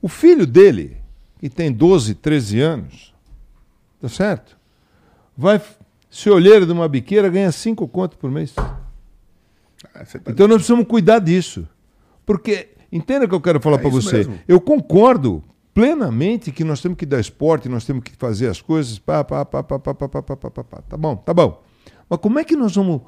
O 0.00 0.08
filho 0.08 0.46
dele, 0.46 0.96
que 1.38 1.48
tem 1.48 1.72
12, 1.72 2.14
13 2.14 2.60
anos, 2.60 3.14
tá 4.00 4.08
certo? 4.08 4.56
Vai 5.36 5.60
ser 6.10 6.30
olheiro 6.30 6.64
de 6.66 6.72
uma 6.72 6.88
biqueira, 6.88 7.28
ganha 7.28 7.50
5 7.52 7.86
conto 7.88 8.16
por 8.16 8.30
mês. 8.30 8.54
Ah, 8.56 10.04
tá- 10.04 10.20
Então 10.30 10.46
nós 10.48 10.56
precisamos 10.58 10.86
cuidar 10.86 11.18
disso. 11.18 11.68
Porque, 12.24 12.70
entenda 12.90 13.24
o 13.24 13.28
que 13.28 13.34
eu 13.34 13.40
quero 13.40 13.60
falar 13.60 13.76
É 13.76 13.80
para 13.80 13.90
você. 13.90 14.16
mesmo. 14.18 14.38
Eu 14.48 14.60
concordo 14.60 15.42
plenamente 15.76 16.50
que 16.50 16.64
nós 16.64 16.80
temos 16.80 16.96
que 16.96 17.04
dar 17.04 17.20
esporte, 17.20 17.68
nós 17.68 17.84
temos 17.84 18.02
que 18.02 18.12
fazer 18.16 18.48
as 18.48 18.62
coisas. 18.62 18.98
Pá, 18.98 19.22
pá, 19.22 19.44
pá, 19.44 19.62
pá, 19.62 19.78
pá, 19.78 19.94
pá, 19.94 20.08
pá, 20.08 20.22
pá, 20.22 20.36
pá, 20.36 20.50
pá, 20.50 20.64
pá. 20.64 20.80
Tá 20.88 20.96
bom, 20.96 21.16
tá 21.16 21.34
bom. 21.34 21.62
Mas 22.08 22.18
como 22.18 22.38
é 22.38 22.44
que 22.44 22.56
nós 22.56 22.74
vamos 22.74 23.02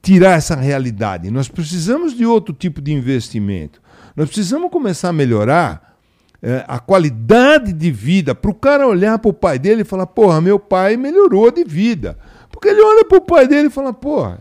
tirar 0.00 0.38
essa 0.38 0.54
realidade? 0.54 1.28
Nós 1.28 1.48
precisamos 1.48 2.16
de 2.16 2.24
outro 2.24 2.54
tipo 2.54 2.80
de 2.80 2.92
investimento. 2.92 3.82
Nós 4.14 4.28
precisamos 4.28 4.70
começar 4.70 5.08
a 5.08 5.12
melhorar 5.12 5.98
eh, 6.40 6.64
a 6.68 6.78
qualidade 6.78 7.72
de 7.72 7.90
vida 7.90 8.32
para 8.32 8.52
o 8.52 8.54
cara 8.54 8.86
olhar 8.86 9.18
para 9.18 9.30
o 9.30 9.34
pai 9.34 9.58
dele 9.58 9.82
e 9.82 9.84
falar: 9.84 10.06
porra, 10.06 10.40
meu 10.40 10.60
pai 10.60 10.96
melhorou 10.96 11.50
de 11.50 11.64
vida. 11.64 12.16
Porque 12.48 12.68
ele 12.68 12.80
olha 12.80 13.04
para 13.04 13.18
o 13.18 13.22
pai 13.22 13.48
dele 13.48 13.66
e 13.66 13.72
fala: 13.72 13.92
porra, 13.92 14.40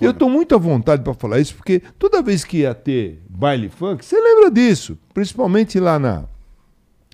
eu 0.00 0.10
estou 0.10 0.28
muito 0.28 0.52
à 0.52 0.58
vontade 0.58 1.04
para 1.04 1.14
falar 1.14 1.38
isso, 1.38 1.54
porque 1.54 1.80
toda 1.96 2.20
vez 2.22 2.44
que 2.44 2.58
ia 2.58 2.74
ter 2.74 3.22
baile 3.30 3.68
funk, 3.68 4.04
você 4.04 4.20
lembra 4.20 4.50
disso, 4.50 4.98
principalmente 5.14 5.78
lá 5.78 5.96
na, 5.96 6.24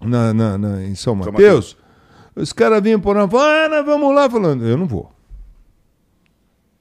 na, 0.02 0.32
na- 0.34 0.58
na- 0.58 0.84
em 0.84 0.94
São 0.94 1.14
Mateus, 1.32 1.76
os 2.34 2.52
caras 2.52 2.82
vinham 2.82 3.00
por 3.00 3.16
lá, 3.16 3.22
ah, 3.24 3.82
vamos 3.82 4.14
lá, 4.14 4.28
falando, 4.30 4.64
eu 4.66 4.76
não 4.76 4.86
vou. 4.86 5.12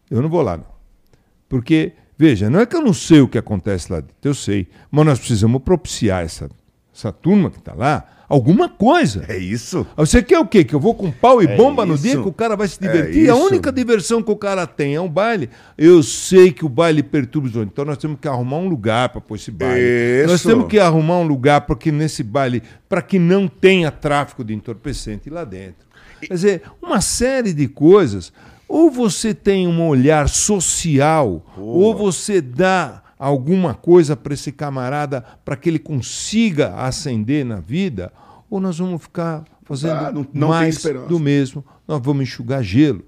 Eu 0.09 0.21
não 0.21 0.29
vou 0.29 0.41
lá, 0.41 0.57
não. 0.57 0.65
Porque, 1.49 1.93
veja, 2.17 2.49
não 2.49 2.59
é 2.59 2.65
que 2.65 2.75
eu 2.75 2.81
não 2.81 2.93
sei 2.93 3.21
o 3.21 3.27
que 3.27 3.37
acontece 3.37 3.91
lá 3.91 3.99
dentro, 3.99 4.15
eu 4.23 4.33
sei, 4.35 4.67
mas 4.91 5.05
nós 5.05 5.19
precisamos 5.19 5.61
propiciar 5.61 6.23
essa, 6.23 6.49
essa 6.93 7.11
turma 7.11 7.49
que 7.49 7.57
está 7.59 7.73
lá 7.73 8.05
alguma 8.27 8.67
coisa. 8.69 9.23
É 9.27 9.37
isso? 9.37 9.85
Ah, 9.95 10.05
Você 10.05 10.21
quer 10.21 10.39
o 10.39 10.45
quê? 10.45 10.63
Que 10.63 10.73
eu 10.75 10.79
vou 10.79 10.93
com 10.93 11.11
pau 11.11 11.41
e 11.41 11.45
É 11.45 11.55
bomba 11.55 11.85
no 11.85 11.95
isso. 11.95 12.03
dia 12.03 12.13
que 12.21 12.27
o 12.27 12.33
cara 12.33 12.55
vai 12.55 12.67
se 12.67 12.77
É 12.83 12.87
divertir? 12.87 13.29
a 13.29 13.33
isso. 13.35 13.45
única 13.45 13.71
diversão 13.71 14.21
que 14.21 14.31
o 14.31 14.35
cara 14.35 14.65
tem 14.67 14.95
é 14.95 15.01
um 15.01 15.09
baile. 15.09 15.49
Eu 15.77 16.01
sei 16.03 16.51
que 16.51 16.65
o 16.65 16.69
baile 16.69 17.01
perturba 17.03 17.47
os 17.47 17.55
outros. 17.55 17.71
Então 17.73 17.85
nós 17.85 17.97
temos 17.97 18.19
que 18.19 18.27
arrumar 18.27 18.57
um 18.57 18.67
lugar 18.67 19.09
para 19.09 19.21
pôr 19.21 19.35
esse 19.35 19.51
baile. 19.51 19.79
Isso. 20.23 20.31
Nós 20.31 20.43
temos 20.43 20.67
que 20.67 20.79
arrumar 20.79 21.19
um 21.19 21.27
lugar 21.27 21.61
porque 21.61 21.91
nesse 21.91 22.23
baile, 22.23 22.61
para 22.89 23.01
que 23.01 23.17
não 23.19 23.47
tenha 23.47 23.89
tráfico 23.91 24.43
de 24.43 24.53
entorpecente 24.53 25.29
lá 25.29 25.43
dentro. 25.43 25.87
Quer 26.21 26.33
dizer, 26.33 26.61
uma 26.81 26.99
série 27.01 27.53
de 27.53 27.67
coisas. 27.67 28.33
Ou 28.69 28.91
você 28.91 29.33
tem 29.33 29.65
um 29.65 29.87
olhar 29.87 30.27
social, 30.27 31.41
ou 31.57 31.95
você 31.95 32.41
dá 32.41 33.01
alguma 33.19 33.73
coisa 33.73 34.15
para 34.15 34.33
esse 34.33 34.51
camarada 34.51 35.23
para 35.43 35.55
que 35.55 35.69
ele 35.69 35.79
consiga 35.79 36.75
ascender 36.75 37.45
na 37.45 37.59
vida, 37.59 38.11
ou 38.49 38.59
nós 38.59 38.77
vamos 38.79 39.01
ficar 39.01 39.43
fazendo 39.63 39.93
Ah, 39.93 40.11
não- 40.11 40.27
não 40.33 40.47
mais 40.49 40.81
do 41.07 41.19
mesmo. 41.19 41.63
Nós 41.87 42.01
vamos 42.01 42.23
enxugar 42.23 42.63
gelo. 42.63 43.03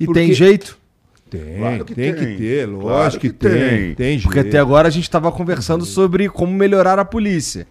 E 0.00 0.06
Porque- 0.06 0.20
tem 0.20 0.32
jeito? 0.32 0.78
Tem, 1.30 1.56
Claro 1.58 1.84
que 1.86 1.94
tem, 1.94 2.14
tem. 2.14 2.26
que 2.26 2.36
ter, 2.36 2.66
Claro 2.68 2.78
lógico 2.86 3.20
que, 3.22 3.28
que 3.30 3.34
tem. 3.34 3.50
tem. 3.52 3.94
Tem 3.94 4.20
Porque 4.20 4.40
até 4.40 4.58
agora 4.58 4.88
a 4.88 4.90
gente 4.90 5.04
estava 5.04 5.32
conversando 5.32 5.84
sobre 5.86 6.28
como 6.28 6.52
melhorar 6.52 6.98
a 6.98 7.04
polícia. 7.06 7.66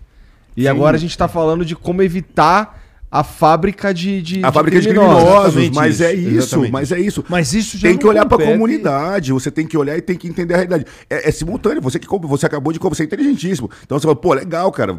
E 0.58 0.68
agora 0.68 0.98
a 0.98 1.00
gente 1.00 1.12
está 1.12 1.28
falando 1.28 1.64
de 1.64 1.76
como 1.76 2.02
evitar 2.02 2.81
a 3.12 3.24
fábrica 3.26 3.94
de, 3.94 4.22
de 4.22 4.46
A 4.46 4.52
fábrica 4.52 4.80
de 4.80 4.88
criminosos. 4.88 5.18
criminosos, 5.20 5.48
Exatamente 5.48 5.76
mas 5.76 5.96
isso, 5.96 6.04
é 6.04 6.14
isso, 6.14 6.38
exatamente 6.38 6.72
mas 6.72 6.92
é 6.94 7.00
isso. 7.00 7.26
Mas 7.28 7.54
isso 7.54 7.78
já 7.78 7.90
tem 7.90 7.98
que 7.98 8.08
olhar 8.08 8.26
para 8.26 8.42
a 8.42 8.48
comunidade, 8.48 9.34
você 9.34 9.52
tem 9.52 9.68
que 9.68 9.78
olhar 9.78 9.98
e 9.98 10.02
tem 10.02 10.18
que 10.18 10.28
entender 10.30 10.54
a 10.54 10.58
realidade. 10.58 10.86
É, 11.10 11.28
é 11.28 11.32
simultâneo, 11.32 11.82
você 11.82 12.00
que 12.00 12.08
você 12.08 12.46
acabou 12.46 12.72
de 12.72 12.80
comprar, 12.80 12.96
você 12.96 13.04
é 13.04 13.06
inteligentíssimo. 13.06 13.70
Então 13.84 14.00
você 14.00 14.04
fala, 14.04 14.16
pô, 14.16 14.34
legal, 14.34 14.72
cara. 14.72 14.98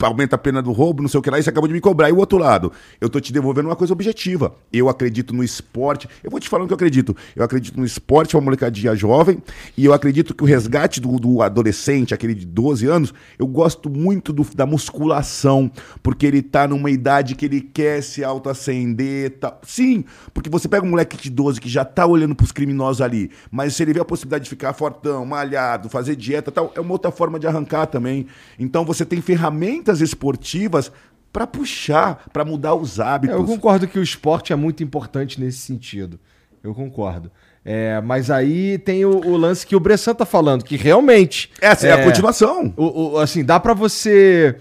Aumenta 0.00 0.36
a 0.36 0.38
pena 0.38 0.60
do 0.60 0.70
roubo, 0.72 1.00
não 1.02 1.08
sei 1.08 1.18
o 1.18 1.22
que 1.22 1.30
lá, 1.30 1.38
e 1.38 1.42
você 1.42 1.50
acabou 1.50 1.66
de 1.68 1.74
me 1.74 1.80
cobrar. 1.80 2.08
E 2.08 2.12
o 2.12 2.16
outro 2.18 2.36
lado, 2.38 2.72
eu 3.00 3.08
tô 3.08 3.18
te 3.20 3.32
devolvendo 3.32 3.68
uma 3.68 3.76
coisa 3.76 3.92
objetiva. 3.92 4.54
Eu 4.72 4.88
acredito 4.88 5.34
no 5.34 5.42
esporte. 5.42 6.08
Eu 6.22 6.30
vou 6.30 6.38
te 6.40 6.48
falando 6.48 6.66
que 6.68 6.72
eu 6.72 6.76
acredito. 6.76 7.16
Eu 7.34 7.44
acredito 7.44 7.78
no 7.78 7.84
esporte 7.84 8.36
uma 8.36 8.42
molecadinha 8.42 8.94
jovem. 8.94 9.42
E 9.76 9.84
eu 9.84 9.92
acredito 9.92 10.34
que 10.34 10.42
o 10.42 10.46
resgate 10.46 11.00
do, 11.00 11.18
do 11.18 11.40
adolescente, 11.42 12.12
aquele 12.14 12.34
de 12.34 12.44
12 12.46 12.86
anos, 12.86 13.14
eu 13.38 13.46
gosto 13.46 13.88
muito 13.88 14.32
do- 14.32 14.44
da 14.54 14.66
musculação. 14.66 15.70
Porque 16.02 16.26
ele 16.26 16.42
tá 16.42 16.66
numa 16.68 16.90
idade 16.90 17.34
que 17.34 17.44
ele 17.46 17.60
quer 17.60 18.02
se 18.02 18.22
autoacender. 18.22 19.38
Tá. 19.38 19.56
Sim, 19.62 20.04
porque 20.34 20.50
você 20.50 20.68
pega 20.68 20.84
um 20.86 20.90
moleque 20.90 21.16
de 21.16 21.30
12 21.30 21.60
que 21.60 21.68
já 21.68 21.84
tá 21.84 22.06
olhando 22.06 22.34
pros 22.34 22.52
criminosos 22.52 23.00
ali. 23.00 23.30
Mas 23.50 23.74
se 23.74 23.82
ele 23.82 23.92
vê 23.92 24.00
a 24.00 24.04
possibilidade 24.04 24.44
de 24.44 24.50
ficar 24.50 24.72
fortão, 24.74 25.24
malhado, 25.24 25.88
fazer 25.88 26.16
dieta 26.16 26.50
tal, 26.52 26.72
é 26.74 26.80
uma 26.80 26.92
outra 26.92 27.10
forma 27.10 27.38
de 27.38 27.46
arrancar 27.46 27.86
também. 27.86 28.26
Então 28.58 28.84
você 28.84 29.04
tem 29.04 29.20
ferramentas 29.20 29.61
ferramentas 29.66 30.00
esportivas 30.00 30.90
para 31.32 31.46
puxar, 31.46 32.26
para 32.32 32.44
mudar 32.44 32.74
os 32.74 33.00
hábitos. 33.00 33.36
É, 33.36 33.40
eu 33.40 33.44
concordo 33.44 33.86
que 33.88 33.98
o 33.98 34.02
esporte 34.02 34.52
é 34.52 34.56
muito 34.56 34.82
importante 34.82 35.40
nesse 35.40 35.58
sentido. 35.58 36.18
Eu 36.62 36.74
concordo. 36.74 37.30
É, 37.64 38.00
mas 38.00 38.30
aí 38.30 38.76
tem 38.78 39.04
o, 39.04 39.10
o 39.24 39.36
lance 39.36 39.66
que 39.66 39.74
o 39.76 39.80
Bressan 39.80 40.14
tá 40.14 40.26
falando, 40.26 40.64
que 40.64 40.76
realmente. 40.76 41.50
Essa 41.60 41.86
é, 41.86 41.92
a 41.92 42.04
continuação. 42.04 42.72
O, 42.76 43.12
o- 43.14 43.18
assim, 43.18 43.44
dá 43.44 43.58
pra 43.58 43.72
você. 43.72 44.56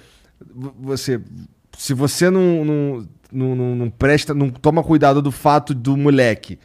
Você. 0.79 1.19
Se 1.77 1.93
você 1.93 2.29
não, 2.29 2.63
não, 2.65 3.07
não- 3.55 3.75
não 3.75 3.89
presta, 3.89 4.33
não 4.33 4.49
toma 4.49 4.83
cuidado 4.83 5.21
do 5.21 5.31
fato 5.31 5.73
do 5.73 5.97
moleque 5.97 6.59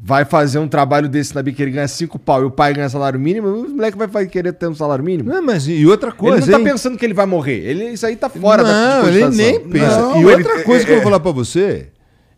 vai 0.00 0.24
fazer 0.24 0.58
um 0.58 0.68
trabalho 0.68 1.08
desse 1.08 1.34
na 1.34 1.42
bica, 1.42 1.60
ele 1.62 1.72
ganha 1.72 1.88
cinco 1.88 2.18
pau 2.18 2.42
e 2.42 2.44
o 2.44 2.50
pai 2.50 2.72
ganha 2.72 2.88
salário 2.88 3.18
mínimo, 3.18 3.48
o 3.48 3.68
moleque 3.70 3.98
vai 4.06 4.26
querer 4.26 4.52
ter 4.52 4.68
um 4.68 4.74
salário 4.74 5.04
mínimo. 5.04 5.28
Não, 5.28 5.42
mas 5.42 5.66
e 5.66 5.84
outra 5.86 6.12
coisa, 6.12 6.36
ele 6.44 6.46
não 6.46 6.52
tá 6.52 6.58
hein? 6.58 6.72
pensando 6.72 6.96
que 6.96 7.04
ele 7.04 7.14
vai 7.14 7.26
morrer. 7.26 7.58
Ele, 7.64 7.84
isso 7.90 8.06
aí 8.06 8.14
tá 8.16 8.28
fora 8.28 8.62
da 8.62 8.72
não, 9.02 9.08
ele 9.08 9.28
nem 9.30 9.60
pensa. 9.68 10.00
Não, 10.00 10.16
e 10.16 10.18
ele- 10.24 10.34
outra 10.44 10.62
coisa 10.64 10.84
é- 10.84 10.86
que 10.86 10.92
eu 10.92 10.94
é- 10.94 10.98
vou 11.00 11.04
falar 11.04 11.20
pra 11.20 11.32
você, 11.32 11.88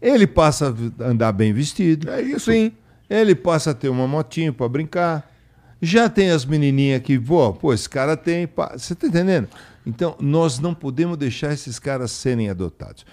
ele 0.00 0.26
passa 0.26 0.74
a 1.00 1.04
andar 1.04 1.32
bem 1.32 1.52
vestido. 1.52 2.10
É 2.10 2.22
isso. 2.22 2.50
Sim. 2.50 2.72
Ele 3.08 3.34
passa 3.34 3.72
a 3.72 3.74
ter 3.74 3.88
uma 3.88 4.06
motinha 4.08 4.52
pra 4.52 4.68
brincar. 4.68 5.28
Já 5.82 6.08
tem 6.08 6.30
as 6.30 6.44
menininhas 6.44 7.02
que, 7.02 7.18
pô, 7.18 7.52
pô, 7.52 7.72
esse 7.74 7.88
cara 7.88 8.16
tem. 8.16 8.46
pá. 8.46 8.72
Você 8.76 8.94
tá 8.94 9.06
entendendo? 9.06 9.48
Então, 9.86 10.14
nós 10.20 10.58
não 10.58 10.74
podemos 10.74 11.16
deixar 11.16 11.52
esses 11.52 11.78
caras 11.78 12.10
serem 12.10 12.48
adotados. 12.50 13.04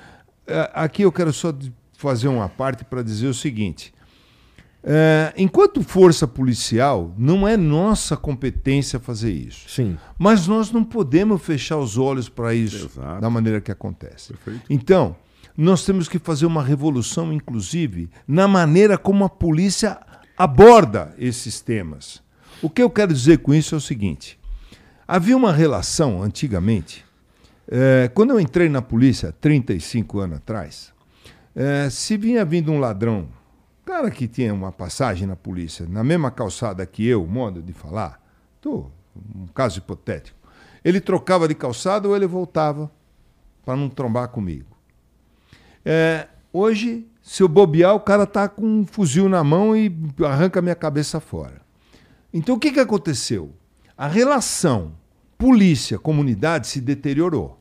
É, 0.45 0.69
Aqui 0.73 1.01
eu 1.03 1.11
quero 1.11 1.33
só 1.33 1.53
fazer 1.97 2.27
uma 2.27 2.47
parte 2.47 2.85
para 2.85 3.01
dizer 3.01 3.27
o 3.27 3.33
seguinte. 3.33 3.93
É, 4.83 5.33
enquanto 5.35 5.83
força 5.83 6.27
policial, 6.27 7.13
não 7.17 7.47
é 7.47 7.57
nossa 7.57 8.15
competência 8.15 8.99
fazer 8.99 9.31
isso. 9.31 9.69
Sim. 9.69 9.97
Mas 10.17 10.47
nós 10.47 10.71
não 10.71 10.83
podemos 10.83 11.41
fechar 11.41 11.77
os 11.77 11.97
olhos 11.97 12.29
para 12.29 12.53
isso 12.53 12.85
Exato. 12.93 13.19
da 13.21 13.29
maneira 13.29 13.59
que 13.59 13.71
acontece. 13.71 14.33
Perfeito. 14.33 14.61
Então, 14.69 15.15
nós 15.57 15.83
temos 15.83 16.07
que 16.07 16.19
fazer 16.19 16.45
uma 16.45 16.63
revolução, 16.63 17.33
inclusive, 17.33 18.09
na 18.27 18.47
maneira 18.47 18.97
como 18.97 19.25
a 19.25 19.29
polícia 19.29 19.99
aborda 20.37 21.13
esses 21.17 21.59
temas. 21.59 22.21
O 22.61 22.69
que 22.69 22.81
eu 22.81 22.89
quero 22.89 23.13
dizer 23.13 23.39
com 23.39 23.53
isso 23.53 23.75
é 23.75 23.77
o 23.77 23.81
seguinte: 23.81 24.39
havia 25.07 25.35
uma 25.35 25.51
relação 25.51 26.21
antigamente. 26.23 27.05
eh, 27.69 28.09
quando 28.13 28.29
eu 28.29 28.39
entrei 28.39 28.69
na 28.69 28.81
polícia, 28.81 29.33
35 29.41 30.19
anos 30.19 30.37
atrás, 30.37 30.93
eh, 31.55 31.89
se 31.89 32.15
vinha 32.15 32.45
vindo 32.45 32.71
um 32.71 32.79
ladrão, 32.79 33.27
cara 33.87 34.11
que 34.11 34.27
tinha 34.27 34.53
uma 34.53 34.69
passagem 34.69 35.25
na 35.25 35.37
polícia, 35.37 35.87
na 35.87 36.03
mesma 36.03 36.29
calçada 36.29 36.85
que 36.85 37.07
eu, 37.07 37.25
modo 37.25 37.63
de 37.63 37.71
falar, 37.71 38.21
tô, 38.59 38.91
um 39.33 39.47
caso 39.47 39.77
hipotético, 39.77 40.37
ele 40.83 40.99
trocava 40.99 41.47
de 41.47 41.55
calçada 41.55 42.05
ou 42.05 42.13
ele 42.13 42.27
voltava 42.27 42.91
para 43.63 43.77
não 43.77 43.87
trombar 43.87 44.27
comigo. 44.27 44.75
É, 45.85 46.27
hoje, 46.51 47.07
se 47.21 47.41
eu 47.41 47.47
bobear, 47.47 47.95
o 47.95 47.99
cara 48.01 48.27
tá 48.27 48.49
com 48.49 48.65
um 48.65 48.85
fuzil 48.85 49.29
na 49.29 49.41
mão 49.41 49.75
e 49.75 49.89
arranca 50.21 50.61
minha 50.61 50.75
cabeça 50.75 51.21
fora. 51.21 51.61
Então 52.33 52.55
o 52.55 52.59
que, 52.59 52.73
que 52.73 52.81
aconteceu? 52.81 53.53
A 53.97 54.05
relação 54.05 54.91
polícia-comunidade 55.37 56.67
se 56.67 56.81
deteriorou. 56.81 57.57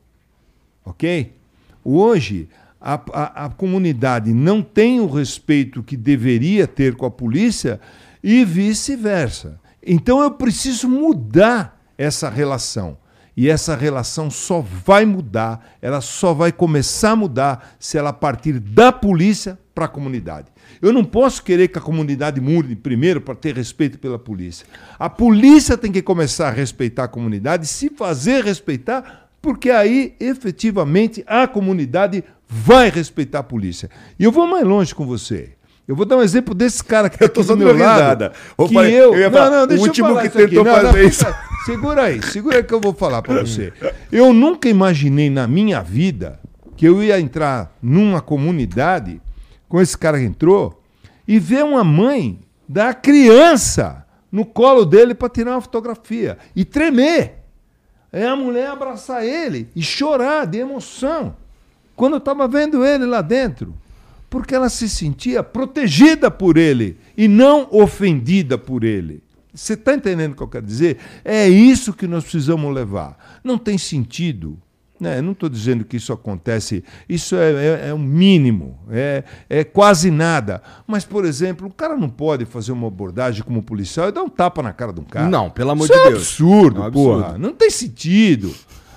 Ok? 0.84 1.36
Hoje, 1.84 2.48
a, 2.88 3.00
a- 3.12 3.46
a 3.46 3.48
comunidade 3.48 4.32
não 4.32 4.62
tem 4.62 5.00
o 5.00 5.08
respeito 5.08 5.82
que 5.82 5.96
deveria 5.96 6.68
ter 6.68 6.94
com 6.94 7.04
a 7.04 7.10
polícia 7.10 7.80
e 8.22 8.44
vice-versa. 8.44 9.58
Então 9.84 10.22
eu 10.22 10.30
preciso 10.30 10.88
mudar 10.88 11.80
essa 11.98 12.28
relação. 12.30 12.96
E 13.36 13.50
essa 13.50 13.76
relação 13.76 14.30
só 14.30 14.60
vai 14.60 15.04
mudar, 15.04 15.76
ela 15.82 16.00
só 16.00 16.32
vai 16.32 16.50
começar 16.52 17.10
a 17.10 17.16
mudar 17.16 17.76
se 17.78 17.98
ela 17.98 18.12
partir 18.12 18.58
da 18.58 18.90
polícia 18.90 19.58
para 19.74 19.84
a 19.84 19.88
comunidade. 19.88 20.46
Eu 20.80 20.90
não 20.92 21.04
posso 21.04 21.42
querer 21.42 21.68
que 21.68 21.78
a 21.78 21.82
comunidade 21.82 22.40
mude 22.40 22.74
primeiro 22.74 23.20
para 23.20 23.34
ter 23.34 23.54
respeito 23.54 23.98
pela 23.98 24.18
polícia. 24.18 24.66
A 24.98 25.10
polícia 25.10 25.76
tem 25.76 25.92
que 25.92 26.00
começar 26.00 26.48
a 26.48 26.52
respeitar 26.52 27.04
a 27.04 27.08
comunidade, 27.08 27.66
se 27.66 27.90
fazer 27.90 28.42
respeitar, 28.42 29.28
porque 29.42 29.68
aí 29.70 30.14
efetivamente 30.18 31.22
a 31.26 31.46
comunidade 31.46 32.24
vai 32.48 32.90
respeitar 32.90 33.40
a 33.40 33.42
polícia. 33.42 33.90
E 34.18 34.24
eu 34.24 34.32
vou 34.32 34.46
mais 34.46 34.64
longe 34.64 34.94
com 34.94 35.06
você. 35.06 35.52
Eu 35.86 35.94
vou 35.94 36.04
dar 36.04 36.16
um 36.16 36.22
exemplo 36.22 36.54
desse 36.54 36.82
cara 36.82 37.08
que 37.08 37.22
Eu 37.22 37.28
tô 37.28 37.40
aqui 37.40 37.48
do 37.50 37.56
meu 37.56 37.76
lado, 37.76 38.00
risada. 38.00 38.32
Que 38.56 38.74
eu, 38.76 39.14
eu 39.14 39.30
não, 39.30 39.38
falar, 39.38 39.50
não, 39.50 39.62
o 39.62 39.66
deixa 39.66 39.82
eu 39.82 39.86
último 39.88 40.08
falar 40.08 40.20
que 40.22 40.28
isso 40.28 40.38
aqui. 40.38 40.48
tentou 40.48 40.64
Não, 40.64 40.74
fazer 40.74 40.98
não, 40.98 41.08
isso. 41.08 41.24
Segura 41.64 42.02
aí, 42.02 42.22
segura 42.22 42.56
aí 42.56 42.64
que 42.64 42.74
eu 42.74 42.80
vou 42.80 42.92
falar 42.92 43.22
para 43.22 43.40
você. 43.42 43.72
Eu 44.10 44.32
nunca 44.32 44.68
imaginei 44.68 45.30
na 45.30 45.46
minha 45.46 45.80
vida 45.82 46.40
que 46.76 46.86
eu 46.86 47.02
ia 47.02 47.20
entrar 47.20 47.76
numa 47.80 48.20
comunidade 48.20 49.20
com 49.68 49.80
esse 49.80 49.96
cara 49.96 50.18
que 50.18 50.24
entrou 50.24 50.82
e 51.26 51.38
ver 51.38 51.64
uma 51.64 51.84
mãe 51.84 52.40
dar 52.68 52.90
a 52.90 52.94
criança 52.94 54.04
no 54.30 54.44
colo 54.44 54.84
dele 54.84 55.14
para 55.14 55.28
tirar 55.28 55.52
uma 55.52 55.60
fotografia 55.60 56.36
e 56.54 56.64
tremer. 56.64 57.44
É 58.12 58.26
a 58.26 58.36
mulher 58.36 58.68
abraçar 58.68 59.24
ele 59.24 59.68
e 59.74 59.82
chorar 59.82 60.46
de 60.46 60.58
emoção 60.58 61.36
quando 61.96 62.12
eu 62.12 62.18
estava 62.18 62.46
vendo 62.46 62.84
ele 62.84 63.06
lá 63.06 63.22
dentro. 63.22 63.74
Porque 64.28 64.54
ela 64.54 64.68
se 64.68 64.88
sentia 64.88 65.42
protegida 65.42 66.30
por 66.30 66.56
ele 66.56 66.98
e 67.16 67.26
não 67.28 67.68
ofendida 67.70 68.58
por 68.58 68.84
ele. 68.84 69.22
Você 69.54 69.72
está 69.72 69.94
entendendo 69.94 70.32
o 70.32 70.36
que 70.36 70.42
eu 70.42 70.48
quero 70.48 70.66
dizer? 70.66 70.98
É 71.24 71.48
isso 71.48 71.92
que 71.94 72.06
nós 72.06 72.24
precisamos 72.24 72.74
levar. 72.74 73.16
Não 73.42 73.56
tem 73.56 73.78
sentido. 73.78 74.58
Né? 74.98 75.20
Não 75.22 75.32
estou 75.32 75.48
dizendo 75.48 75.84
que 75.84 75.98
isso 75.98 76.10
acontece, 76.12 76.82
isso 77.06 77.36
é, 77.36 77.52
é, 77.52 77.88
é 77.90 77.94
o 77.94 77.98
mínimo, 77.98 78.78
é, 78.90 79.24
é 79.48 79.62
quase 79.62 80.10
nada. 80.10 80.62
Mas, 80.86 81.04
por 81.04 81.26
exemplo, 81.26 81.66
o 81.68 81.70
cara 81.72 81.94
não 81.98 82.08
pode 82.08 82.46
fazer 82.46 82.72
uma 82.72 82.86
abordagem 82.88 83.42
como 83.42 83.62
policial 83.62 84.08
e 84.08 84.12
dar 84.12 84.22
um 84.22 84.28
tapa 84.28 84.62
na 84.62 84.72
cara 84.72 84.94
de 84.94 85.00
um 85.00 85.04
cara. 85.04 85.28
Não, 85.28 85.50
pelo 85.50 85.70
amor 85.70 85.84
Isso 85.84 85.92
de 85.92 85.98
é 85.98 86.02
Deus. 86.10 86.14
absurdo, 86.22 86.78
É 86.78 86.80
um 86.80 86.86
absurdo. 86.86 87.22
porra. 87.24 87.38
Não 87.38 87.52
tem 87.52 87.68
sentido. 87.70 88.54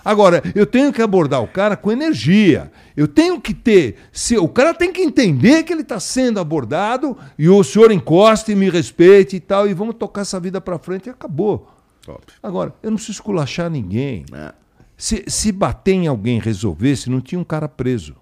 Agora, 0.10 0.42
eu 0.56 0.66
tenho 0.66 0.92
que 0.92 1.04
abordar 1.04 1.40
o 1.40 1.48
cara 1.48 1.78
com 1.78 1.92
energia. 1.92 2.72
Eu 2.98 3.08
tenho 3.08 3.40
que 3.40 3.54
ter. 3.54 3.98
Se, 4.12 4.36
o 4.40 4.48
cara 4.48 4.74
tem 4.74 4.92
que 4.92 5.02
entender 5.02 5.62
que 5.62 5.72
ele 5.72 5.84
está 5.84 6.00
sendo 6.00 6.40
abordado 6.40 7.16
e 7.38 7.48
o 7.48 7.64
senhor 7.64 7.92
encosta 7.92 8.52
e 8.52 8.56
me 8.56 8.72
respeite 8.72 9.36
e 9.36 9.40
tal, 9.40 9.68
e 9.70 9.74
vamos 9.76 9.94
tocar 10.00 10.22
essa 10.22 10.40
vida 10.40 10.60
para 10.60 10.80
frente 10.80 11.06
e 11.06 11.10
acabou. 11.12 11.70
Top. 12.04 12.26
Agora, 12.42 12.74
eu 12.82 12.90
não 12.90 12.96
preciso 12.96 13.18
esculachar 13.18 13.70
ninguém. 13.70 14.26
É. 14.34 14.52
Se, 14.98 15.24
se 15.28 15.52
bater 15.52 15.94
em 15.94 16.08
alguém 16.08 16.40
resolvesse, 16.40 17.08
não 17.08 17.22
tinha 17.22 17.40
um 17.40 17.44
cara 17.44 17.70
preso. 17.70 18.16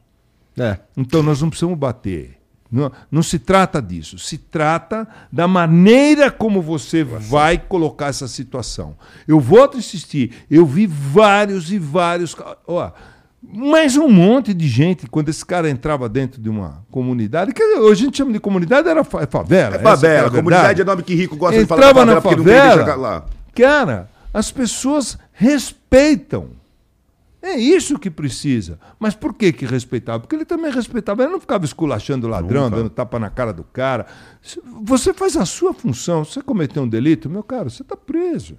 É. 0.60 0.78
Então 0.98 1.24
nós 1.24 1.42
não 1.42 1.50
precisamos 1.50 1.80
bater. 1.80 2.37
Não, 2.72 2.92
não 3.10 3.24
se 3.24 3.40
trata 3.40 3.82
disso. 3.82 4.18
Se 4.20 4.38
trata 4.38 5.08
da 5.32 5.48
maneira 5.48 6.30
como 6.30 6.62
você 6.62 7.04
vai 7.04 7.58
colocar 7.58 8.08
essa 8.08 8.28
situação. 8.28 8.96
Eu 9.28 9.40
volto 9.40 9.76
a 9.76 9.80
insistir. 9.80 10.32
Eu 10.52 10.66
vi 10.66 10.86
vários 10.88 11.72
e 11.72 11.80
vários. 11.80 12.36
Ó, 12.68 12.92
mais 13.42 13.96
um 13.96 14.10
monte 14.10 14.54
de 14.54 14.68
gente, 14.68 15.08
quando 15.08 15.30
esse 15.30 15.46
cara 15.46 15.70
entrava 15.70 16.10
dentro 16.10 16.42
de 16.42 16.50
uma 16.50 16.84
comunidade, 16.92 17.54
que 17.54 17.64
hoje 17.64 18.02
a 18.02 18.06
gente 18.06 18.18
chama 18.18 18.34
de 18.34 18.40
comunidade, 18.40 18.90
era 18.90 19.04
fa- 19.04 19.26
favela. 19.28 19.76
É 19.76 19.80
favela. 19.80 20.30
comunidade 20.30 20.82
é 20.82 20.84
nome 20.84 21.04
que 21.04 21.16
rico 21.16 21.38
gosta 21.38 21.56
de 21.56 21.64
Entrava 21.64 21.82
falar 21.94 22.06
da 22.06 22.16
na 22.16 22.22
favela 22.22 22.84
favela, 22.84 22.96
lá. 22.96 23.26
cara, 23.56 24.10
as 24.34 24.52
pessoas 24.52 25.18
respeitam. 25.32 26.57
É 27.48 27.58
isso 27.58 27.98
que 27.98 28.10
precisa. 28.12 28.78
Mas 29.00 29.16
por 29.16 29.34
que 29.34 29.54
que 29.54 29.66
respeitava? 29.66 30.20
Porque 30.20 30.36
ele 30.36 30.44
também 30.44 30.70
respeitava. 30.70 31.24
Ele 31.24 31.32
não 31.32 31.40
ficava 31.40 31.64
esculachando 31.64 32.28
o 32.28 32.30
ladrão, 32.30 32.66
Nunca. 32.66 32.76
dando 32.76 32.90
tapa 32.90 33.18
na 33.18 33.30
cara 33.30 33.54
do 33.54 33.64
cara. 33.64 34.06
Você 34.84 35.14
faz 35.14 35.38
a 35.38 35.46
sua 35.46 35.74
função. 35.74 36.26
Se 36.26 36.34
você 36.34 36.42
cometeu 36.42 36.84
um 36.84 36.90
delito, 36.90 37.30
meu 37.30 37.42
caro, 37.42 37.70
você 37.70 37.84
está 37.84 37.96
preso. 37.96 38.58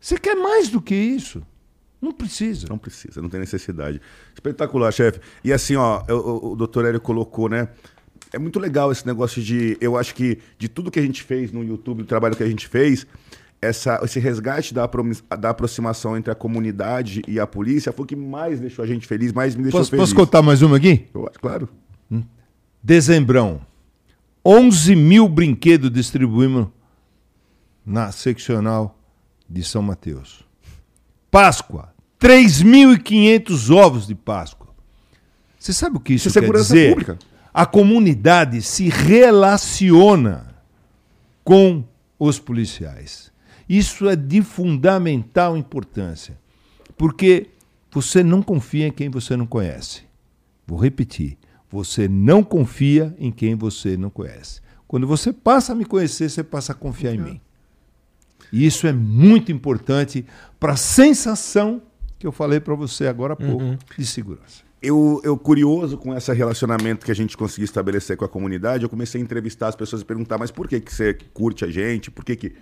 Você 0.00 0.18
quer 0.18 0.34
mais 0.34 0.68
do 0.68 0.82
que 0.82 0.92
isso. 0.92 1.40
Não 2.02 2.10
precisa. 2.10 2.66
Não 2.68 2.78
precisa, 2.78 3.22
não 3.22 3.28
tem 3.28 3.38
necessidade. 3.38 4.00
Espetacular, 4.34 4.90
chefe. 4.90 5.20
E 5.44 5.52
assim, 5.52 5.76
ó, 5.76 6.02
o, 6.08 6.14
o, 6.14 6.52
o 6.52 6.56
doutor 6.56 6.84
Hélio 6.86 7.00
colocou, 7.00 7.48
né? 7.48 7.68
É 8.32 8.38
muito 8.40 8.58
legal 8.58 8.90
esse 8.90 9.06
negócio 9.06 9.40
de. 9.40 9.76
Eu 9.80 9.96
acho 9.96 10.16
que 10.16 10.38
de 10.58 10.68
tudo 10.68 10.90
que 10.90 10.98
a 10.98 11.02
gente 11.02 11.22
fez 11.22 11.52
no 11.52 11.62
YouTube, 11.62 11.98
do 11.98 12.06
trabalho 12.06 12.34
que 12.34 12.42
a 12.42 12.48
gente 12.48 12.66
fez, 12.66 13.06
essa, 13.62 14.00
esse 14.02 14.18
resgate 14.18 14.72
da, 14.72 14.88
da 15.38 15.50
aproximação 15.50 16.16
entre 16.16 16.30
a 16.32 16.34
comunidade 16.34 17.22
e 17.28 17.38
a 17.38 17.46
polícia 17.46 17.92
foi 17.92 18.04
o 18.04 18.06
que 18.08 18.16
mais 18.16 18.58
deixou 18.58 18.82
a 18.82 18.88
gente 18.88 19.06
feliz, 19.06 19.32
mais 19.32 19.54
me 19.54 19.62
deixou 19.64 19.80
Posso, 19.80 19.90
feliz. 19.90 20.02
posso 20.02 20.14
contar 20.14 20.40
mais 20.42 20.62
uma 20.62 20.76
aqui? 20.78 21.06
Eu 21.12 21.30
claro. 21.40 21.68
Dezembrão. 22.82 23.60
11 24.44 24.96
mil 24.96 25.28
brinquedos 25.28 25.90
distribuímos 25.90 26.68
na 27.84 28.10
seccional 28.10 28.98
de 29.48 29.62
São 29.62 29.82
Mateus. 29.82 30.42
Páscoa. 31.30 31.92
3.500 32.18 33.70
ovos 33.74 34.06
de 34.06 34.14
Páscoa. 34.14 34.68
Você 35.58 35.72
sabe 35.74 35.96
o 35.98 36.00
que 36.00 36.14
isso, 36.14 36.28
Isso 36.28 36.38
é 36.38 36.42
quer 36.42 36.52
dizer? 36.52 36.88
pública. 36.90 37.18
A 37.52 37.66
comunidade 37.66 38.62
se 38.62 38.88
relaciona 38.88 40.54
com 41.44 41.84
os 42.18 42.38
policiais. 42.38 43.30
Isso 43.70 44.08
é 44.08 44.16
de 44.16 44.42
fundamental 44.42 45.56
importância. 45.56 46.36
Porque 46.98 47.46
Você 47.92 48.22
não 48.22 48.42
confia 48.42 48.88
em 48.88 48.92
quem 48.92 49.08
você 49.08 49.36
não 49.36 49.46
conhece. 49.46 50.02
Vou 50.66 50.78
repetir. 50.78 51.36
Você 51.70 52.06
não 52.08 52.42
confia 52.42 53.14
em 53.18 53.32
quem 53.32 53.54
você 53.54 53.96
não 53.96 54.10
conhece. 54.10 54.60
Quando 54.86 55.06
você 55.06 55.32
passa 55.32 55.72
a 55.72 55.74
me 55.74 55.84
conhecer, 55.84 56.28
você 56.28 56.42
passa 56.42 56.72
a 56.72 56.74
confiar 56.74 57.14
em 57.14 57.18
mim. 57.18 57.40
E 58.52 58.66
isso 58.66 58.86
é 58.86 58.92
muito 58.92 59.52
importante 59.52 60.24
para 60.58 60.72
a 60.72 60.76
sensação 60.76 61.82
que 62.18 62.26
eu 62.26 62.32
falei 62.32 62.60
para 62.60 62.74
você 62.74 63.06
agora 63.06 63.34
há 63.34 63.36
pouco 63.36 63.78
de 63.96 64.04
segurança. 64.06 64.62
Eu, 64.82 65.20
eu, 65.24 65.36
curioso 65.36 65.98
com 65.98 66.16
esse 66.16 66.32
relacionamento 66.32 67.04
que 67.04 67.12
a 67.12 67.14
gente 67.14 67.36
conseguiu 67.36 67.64
estabelecer 67.64 68.16
com 68.16 68.24
a 68.24 68.28
comunidade, 68.28 68.82
eu 68.82 68.88
comecei 68.88 69.20
a 69.20 69.24
entrevistar 69.24 69.68
as 69.68 69.76
pessoas 69.76 70.02
e 70.02 70.04
perguntar, 70.04 70.38
mas 70.38 70.50
por 70.50 70.66
que, 70.66 70.80
que 70.80 70.92
você 70.92 71.14
curte 71.34 71.64
a 71.64 71.70
gente? 71.70 72.10
Por 72.10 72.24
que, 72.24 72.34
que, 72.34 72.52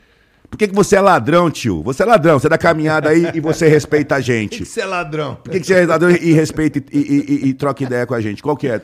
por 0.50 0.56
que, 0.56 0.68
que 0.68 0.74
você 0.74 0.96
é 0.96 1.00
ladrão, 1.00 1.50
tio? 1.50 1.82
Você 1.82 2.02
é 2.02 2.06
ladrão, 2.06 2.38
você 2.38 2.48
dá 2.48 2.56
caminhada 2.56 3.10
aí 3.10 3.30
e 3.34 3.40
você 3.40 3.68
respeita 3.68 4.16
a 4.16 4.20
gente. 4.20 4.58
Por 4.58 4.64
que 4.64 4.70
você 4.70 4.80
é 4.80 4.86
ladrão? 4.86 5.34
Por 5.36 5.50
que, 5.50 5.60
que 5.60 5.66
você 5.66 5.74
é 5.74 5.86
ladrão 5.86 6.10
e 6.10 6.32
respeita 6.32 6.78
e, 6.78 6.84
e, 6.90 7.00
e, 7.00 7.48
e 7.48 7.54
troca 7.54 7.84
ideia 7.84 8.06
com 8.06 8.14
a 8.14 8.20
gente? 8.20 8.42
Qual 8.42 8.56
que 8.56 8.66
é? 8.66 8.76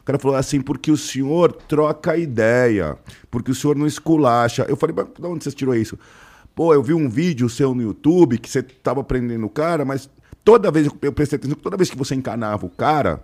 O 0.00 0.04
cara 0.06 0.18
falou 0.18 0.36
assim, 0.36 0.60
porque 0.60 0.90
o 0.90 0.96
senhor 0.96 1.52
troca 1.52 2.16
ideia, 2.16 2.96
porque 3.30 3.50
o 3.50 3.54
senhor 3.54 3.76
não 3.76 3.86
esculacha. 3.86 4.64
Eu 4.68 4.76
falei, 4.76 4.94
mas 4.96 5.06
de 5.18 5.26
onde 5.26 5.44
você 5.44 5.50
tirou 5.50 5.74
isso? 5.74 5.98
Pô, 6.54 6.72
eu 6.72 6.82
vi 6.82 6.94
um 6.94 7.08
vídeo 7.08 7.48
seu 7.50 7.74
no 7.74 7.82
YouTube 7.82 8.38
que 8.38 8.48
você 8.48 8.62
tava 8.62 9.04
prendendo 9.04 9.44
o 9.44 9.50
cara, 9.50 9.84
mas 9.84 10.08
toda 10.42 10.70
vez, 10.70 10.88
eu 11.02 11.12
prestei 11.12 11.36
atenção, 11.36 11.56
toda 11.56 11.76
vez 11.76 11.90
que 11.90 11.96
você 11.96 12.14
encanava 12.14 12.64
o 12.64 12.70
cara, 12.70 13.22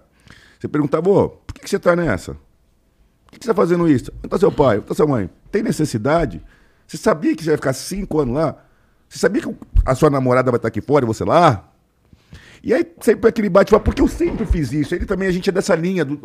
você 0.60 0.68
perguntava, 0.68 1.08
ô, 1.08 1.28
por 1.30 1.54
que, 1.54 1.62
que 1.62 1.70
você 1.70 1.78
tá 1.78 1.96
nessa? 1.96 2.34
Por 2.34 3.32
que, 3.32 3.38
que 3.38 3.44
você 3.46 3.50
tá 3.50 3.54
fazendo 3.54 3.88
isso? 3.88 4.12
Onde 4.18 4.28
tá 4.28 4.38
seu 4.38 4.52
pai? 4.52 4.78
Onde 4.78 4.86
tá 4.86 4.94
sua 4.94 5.06
mãe? 5.06 5.30
Tem 5.50 5.62
necessidade? 5.62 6.42
Você 6.92 6.98
sabia 6.98 7.34
que 7.34 7.42
você 7.42 7.48
vai 7.48 7.56
ficar 7.56 7.72
cinco 7.72 8.20
anos 8.20 8.34
lá? 8.34 8.54
Você 9.08 9.18
sabia 9.18 9.40
que 9.40 9.54
a 9.86 9.94
sua 9.94 10.10
namorada 10.10 10.50
vai 10.50 10.58
estar 10.58 10.68
aqui 10.68 10.82
fora 10.82 11.06
e 11.06 11.08
você 11.08 11.24
lá? 11.24 11.66
E 12.62 12.74
aí 12.74 12.86
sempre 13.00 13.30
aquele 13.30 13.48
bate 13.48 13.72
porque 13.80 14.02
eu 14.02 14.08
sempre 14.08 14.44
fiz 14.44 14.74
isso. 14.74 14.94
Ele 14.94 15.06
também, 15.06 15.26
a 15.26 15.32
gente 15.32 15.48
é 15.48 15.52
dessa 15.52 15.74
linha. 15.74 16.04
Do, 16.04 16.20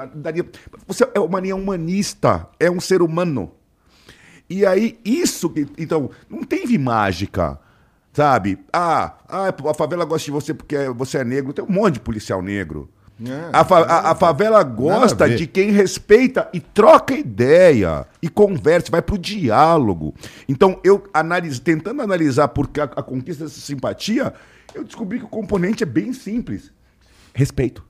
você 0.85 1.10
é 1.15 1.19
uma 1.22 1.39
linha 1.39 1.56
humanista, 1.56 2.49
é 2.60 2.69
um 2.69 2.81
ser 2.81 3.02
humano. 3.02 3.53
E 4.49 4.65
aí, 4.65 4.99
isso. 5.06 5.53
Então, 5.77 6.10
não 6.30 6.44
teve 6.44 6.77
mágica. 6.77 7.57
Sabe? 8.11 8.60
Ah, 8.73 9.15
ah, 9.30 9.53
a 9.69 9.73
favela 9.73 10.03
gosta 10.03 10.26
de 10.26 10.31
você 10.31 10.53
porque 10.53 10.89
você 10.89 11.19
é 11.19 11.23
negro. 11.23 11.53
Tem 11.53 11.64
um 11.64 11.72
monte 11.72 11.94
de 11.94 11.99
policial 12.02 12.41
negro. 12.41 12.89
É, 13.26 13.49
a, 13.52 13.65
fa 13.65 13.80
a, 13.80 14.11
a, 14.11 14.15
favela 14.15 14.61
gosta 14.61 15.27
de 15.27 15.48
quem 15.48 15.72
respeita 15.72 16.48
e 16.53 16.60
troca 16.60 17.15
ideia 17.15 18.06
e 18.22 18.30
conversa, 18.30 18.91
vai 18.91 19.02
pro 19.02 19.18
diálogo. 19.18 20.14
Então, 20.48 20.80
eu 20.84 21.03
analiso, 21.11 21.61
tentando 21.61 22.02
analisar 22.02 22.49
por 22.49 22.68
que 22.68 22.80
a, 22.80 22.84
a 22.84 23.02
conquista 23.02 23.45
dessa 23.45 23.60
simpatia, 23.60 24.34
eu 24.76 24.84
descobri 24.84 25.18
que 25.18 25.26
o 25.26 25.30
componente 25.30 25.81
é 25.81 25.85
bem 25.85 26.14
simples. 26.14 26.72
Respeito. 27.34 27.84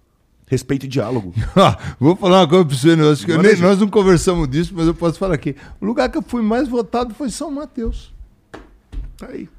Respeito 0.45 0.85
e 0.85 0.89
diálogo. 0.89 1.33
Vou 1.99 2.15
falar 2.15 2.41
uma 2.41 2.47
coisa 2.47 2.65
para 2.65 2.75
você, 2.77 2.95
nós, 2.95 3.25
nem, 3.25 3.57
nós 3.57 3.79
não 3.79 3.89
conversamos 3.89 4.47
disso, 4.47 4.73
mas 4.73 4.87
eu 4.87 4.93
posso 4.93 5.19
falar 5.19 5.35
aqui. 5.35 5.57
O 5.81 5.85
lugar 5.85 6.09
que 6.09 6.17
eu 6.17 6.21
fui 6.21 6.41
mais 6.41 6.69
votado 6.69 7.13
foi 7.13 7.29
São 7.29 7.51
Mateus. 7.51 8.13
Tá 9.17 9.27
aí. 9.27 9.49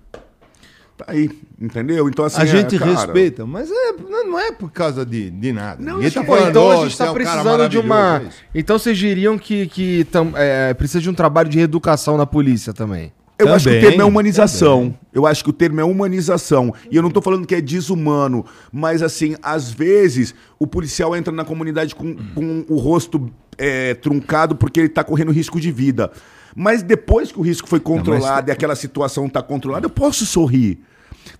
Tá 0.98 1.04
aí, 1.06 1.30
entendeu? 1.60 2.08
Então, 2.08 2.24
assim. 2.24 2.40
A 2.40 2.44
gente 2.44 2.74
é, 2.74 2.78
cara... 2.78 2.90
respeita, 2.90 3.46
mas 3.46 3.70
é, 3.70 3.92
não 4.26 4.36
é 4.36 4.50
por 4.50 4.68
causa 4.72 5.06
de, 5.06 5.30
de 5.30 5.52
nada. 5.52 5.80
Não, 5.80 5.94
Ninguém 5.94 6.10
tá 6.10 6.24
falando, 6.24 6.48
então 6.50 6.70
a 6.72 6.76
gente 6.82 6.90
está 6.90 7.06
é 7.06 7.10
um 7.10 7.14
precisando 7.14 7.68
de 7.68 7.78
uma. 7.78 8.22
Então 8.52 8.76
vocês 8.76 8.98
diriam 8.98 9.38
que, 9.38 9.68
que 9.68 10.04
tam, 10.06 10.32
é, 10.34 10.74
precisa 10.74 11.00
de 11.00 11.08
um 11.08 11.14
trabalho 11.14 11.48
de 11.48 11.56
reeducação 11.56 12.16
na 12.16 12.26
polícia 12.26 12.74
também. 12.74 13.12
Eu 13.38 13.46
também, 13.46 13.54
acho 13.54 13.68
que 13.68 13.76
o 13.76 13.80
termo 13.80 14.02
é 14.02 14.04
humanização. 14.04 14.78
Também. 14.78 14.98
Eu 15.14 15.24
acho 15.24 15.44
que 15.44 15.50
o 15.50 15.52
termo 15.52 15.80
é 15.80 15.84
humanização. 15.84 16.74
E 16.90 16.96
eu 16.96 17.02
não 17.02 17.08
estou 17.08 17.22
falando 17.22 17.46
que 17.46 17.54
é 17.54 17.60
desumano, 17.60 18.44
mas 18.72 19.00
assim, 19.00 19.36
às 19.40 19.70
vezes 19.70 20.34
o 20.58 20.66
policial 20.66 21.14
entra 21.14 21.32
na 21.32 21.44
comunidade 21.44 21.94
com, 21.94 22.16
com 22.34 22.64
o 22.68 22.76
rosto 22.76 23.30
é, 23.56 23.94
truncado 23.94 24.56
porque 24.56 24.80
ele 24.80 24.88
está 24.88 25.04
correndo 25.04 25.30
risco 25.30 25.60
de 25.60 25.70
vida. 25.70 26.10
Mas 26.54 26.82
depois 26.82 27.30
que 27.30 27.38
o 27.38 27.42
risco 27.42 27.68
foi 27.68 27.80
controlado 27.80 28.46
não, 28.46 28.48
e 28.48 28.52
aquela 28.52 28.74
situação 28.74 29.26
está 29.26 29.42
controlada, 29.42 29.86
eu 29.86 29.90
posso 29.90 30.26
sorrir. 30.26 30.80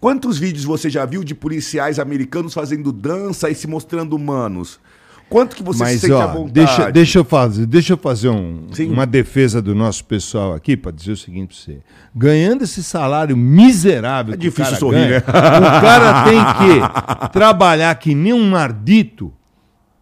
Quantos 0.01 0.39
vídeos 0.39 0.65
você 0.65 0.89
já 0.91 1.05
viu 1.05 1.25
de 1.25 1.35
policiais 1.35 1.99
americanos 1.99 2.55
fazendo 2.55 2.93
dança 2.93 3.51
e 3.51 3.55
se 3.55 3.67
mostrando 3.67 4.15
humanos? 4.15 4.79
Quanto 5.29 5.55
que 5.55 5.63
você 5.63 5.81
Mas, 5.81 5.93
se 5.95 6.01
sente 6.01 6.13
ó, 6.13 6.23
à 6.23 6.27
vontade? 6.27 6.53
Deixa, 6.53 6.91
deixa 6.91 7.19
eu 7.19 7.25
fazer, 7.25 7.67
deixa 7.67 7.93
eu 7.93 7.99
fazer 7.99 8.31
um, 8.31 8.67
uma 8.91 9.05
defesa 9.05 9.61
do 9.61 9.75
nosso 9.75 10.05
pessoal 10.05 10.55
aqui 10.55 10.75
para 10.77 10.91
dizer 10.91 11.13
o 11.13 11.17
seguinte 11.17 11.55
para 11.55 11.75
você. 11.75 11.81
Ganhando 12.15 12.65
esse 12.65 12.83
salário 12.83 13.37
miserável. 13.37 14.33
É 14.33 14.37
difícil 14.37 14.77
sorrir, 14.77 15.07
ganha, 15.07 15.11
né? 15.11 15.19
O 15.19 15.81
cara 15.81 16.25
tem 16.31 16.41
que 16.41 17.33
trabalhar 17.33 17.95
que 17.97 18.15
nem 18.15 18.33
um 18.33 18.49
mardito, 18.49 19.31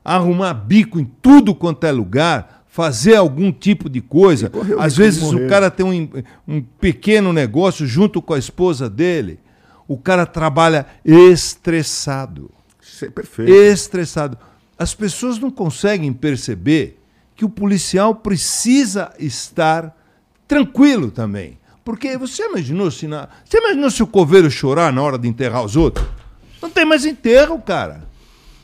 arrumar 0.05 0.55
bico 0.55 1.01
em 1.01 1.11
tudo 1.21 1.55
quanto 1.57 1.85
é 1.85 1.91
lugar, 1.91 2.56
fazer 2.77 3.17
algum 3.17 3.51
tipo 3.51 3.89
de 3.89 4.03
coisa. 4.03 4.53
Às 4.79 4.95
vezes 4.95 5.23
o 5.23 5.49
cara 5.49 5.71
tem 5.71 5.87
um, 5.87 6.23
um 6.47 6.61
pequeno 6.61 7.33
negócio 7.33 7.87
junto 7.87 8.21
com 8.21 8.35
a 8.35 8.39
esposa 8.39 8.91
dele. 8.91 9.41
O 9.89 9.97
cara 9.97 10.27
trabalha 10.27 10.85
estressado. 11.03 12.51
Isso 12.83 13.07
é 13.07 13.09
perfeito. 13.09 13.51
Estressado 13.51 14.37
as 14.79 14.93
pessoas 14.93 15.39
não 15.39 15.51
conseguem 15.51 16.13
perceber 16.13 17.01
que 17.35 17.47
o 17.47 17.49
policial 17.49 18.15
precisa 18.15 19.11
estar 19.19 19.97
tranquilo 20.47 21.11
também. 21.11 21.59
Porque 21.83 22.19
você 22.19 22.45
imaginou 22.45 22.91
se 22.91 23.07
na... 23.07 23.29
Você 23.43 23.57
imaginou 23.57 23.91
se 23.91 24.03
o 24.03 24.07
coveiro 24.07 24.51
chorar 24.51 24.93
na 24.93 25.03
hora 25.03 25.19
de 25.19 25.27
enterrar 25.27 25.65
os 25.65 25.77
outros? 25.77 26.07
Não 26.61 26.69
tem 26.69 26.85
mais 26.85 27.07
enterro, 27.07 27.59
cara. 27.59 28.07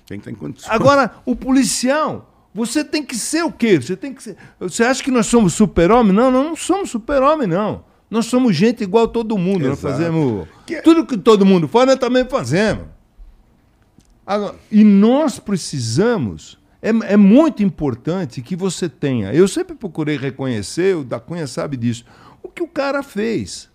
Tem, 0.07 0.19
tem. 0.19 0.37
Agora, 0.69 1.13
o 1.25 1.35
policial, 1.35 2.32
você 2.55 2.85
tem 2.85 3.03
que 3.03 3.17
ser 3.17 3.43
o 3.43 3.51
quê? 3.51 3.81
Você 3.81 3.97
tem 3.97 4.13
que 4.13 4.23
ser. 4.23 4.37
Você 4.61 4.85
acha 4.85 5.03
que 5.03 5.11
nós 5.11 5.27
somos 5.27 5.55
super-homem? 5.55 6.13
Não, 6.13 6.31
nós 6.31 6.45
não 6.45 6.57
somos 6.57 6.91
super-homem, 6.91 7.47
não. 7.47 7.85
Nós 8.11 8.27
somos 8.27 8.55
gente 8.55 8.83
igual 8.83 9.05
a 9.07 9.09
todo 9.09 9.39
mundo. 9.39 9.67
Exato. 9.67 9.71
Nós 9.71 9.81
fazemos. 9.81 10.49
Que... 10.67 10.83
Tudo 10.83 11.07
que 11.07 11.17
todo 11.17 11.47
mundo 11.47 11.67
faz, 11.67 11.87
nós 11.87 11.97
também 11.97 12.27
fazemos. 12.27 12.85
Agora, 14.27 14.55
e 14.71 14.85
nós 14.85 15.39
precisamos, 15.39 16.59
é, 16.83 16.91
é, 16.91 17.17
muito 17.17 17.63
importante 17.63 18.43
que 18.43 18.55
você 18.55 18.89
tenha. 18.89 19.33
Eu 19.33 19.49
sempre 19.49 19.75
procurei 19.75 20.19
reconhecer, 20.19 20.95
o 20.95 21.05
da 21.05 21.19
Cunha 21.19 21.47
sabe 21.47 21.77
disso, 21.77 22.05
o 22.43 22.49
que 22.49 22.63
o 22.63 22.69
cara 22.69 23.03
fez. 23.03 23.72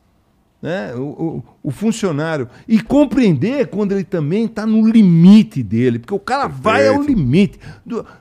Né? 0.59 0.93
O, 0.95 1.01
o, 1.01 1.43
o 1.63 1.71
funcionário. 1.71 2.49
E 2.67 2.81
compreender 2.81 3.67
quando 3.67 3.91
ele 3.91 4.03
também 4.03 4.45
está 4.45 4.65
no 4.65 4.87
limite 4.87 5.61
dele, 5.61 5.99
porque 5.99 6.13
o 6.13 6.19
cara 6.19 6.49
Perfeito. 6.49 6.63
vai 6.63 6.87
ao 6.87 7.01
limite. 7.01 7.59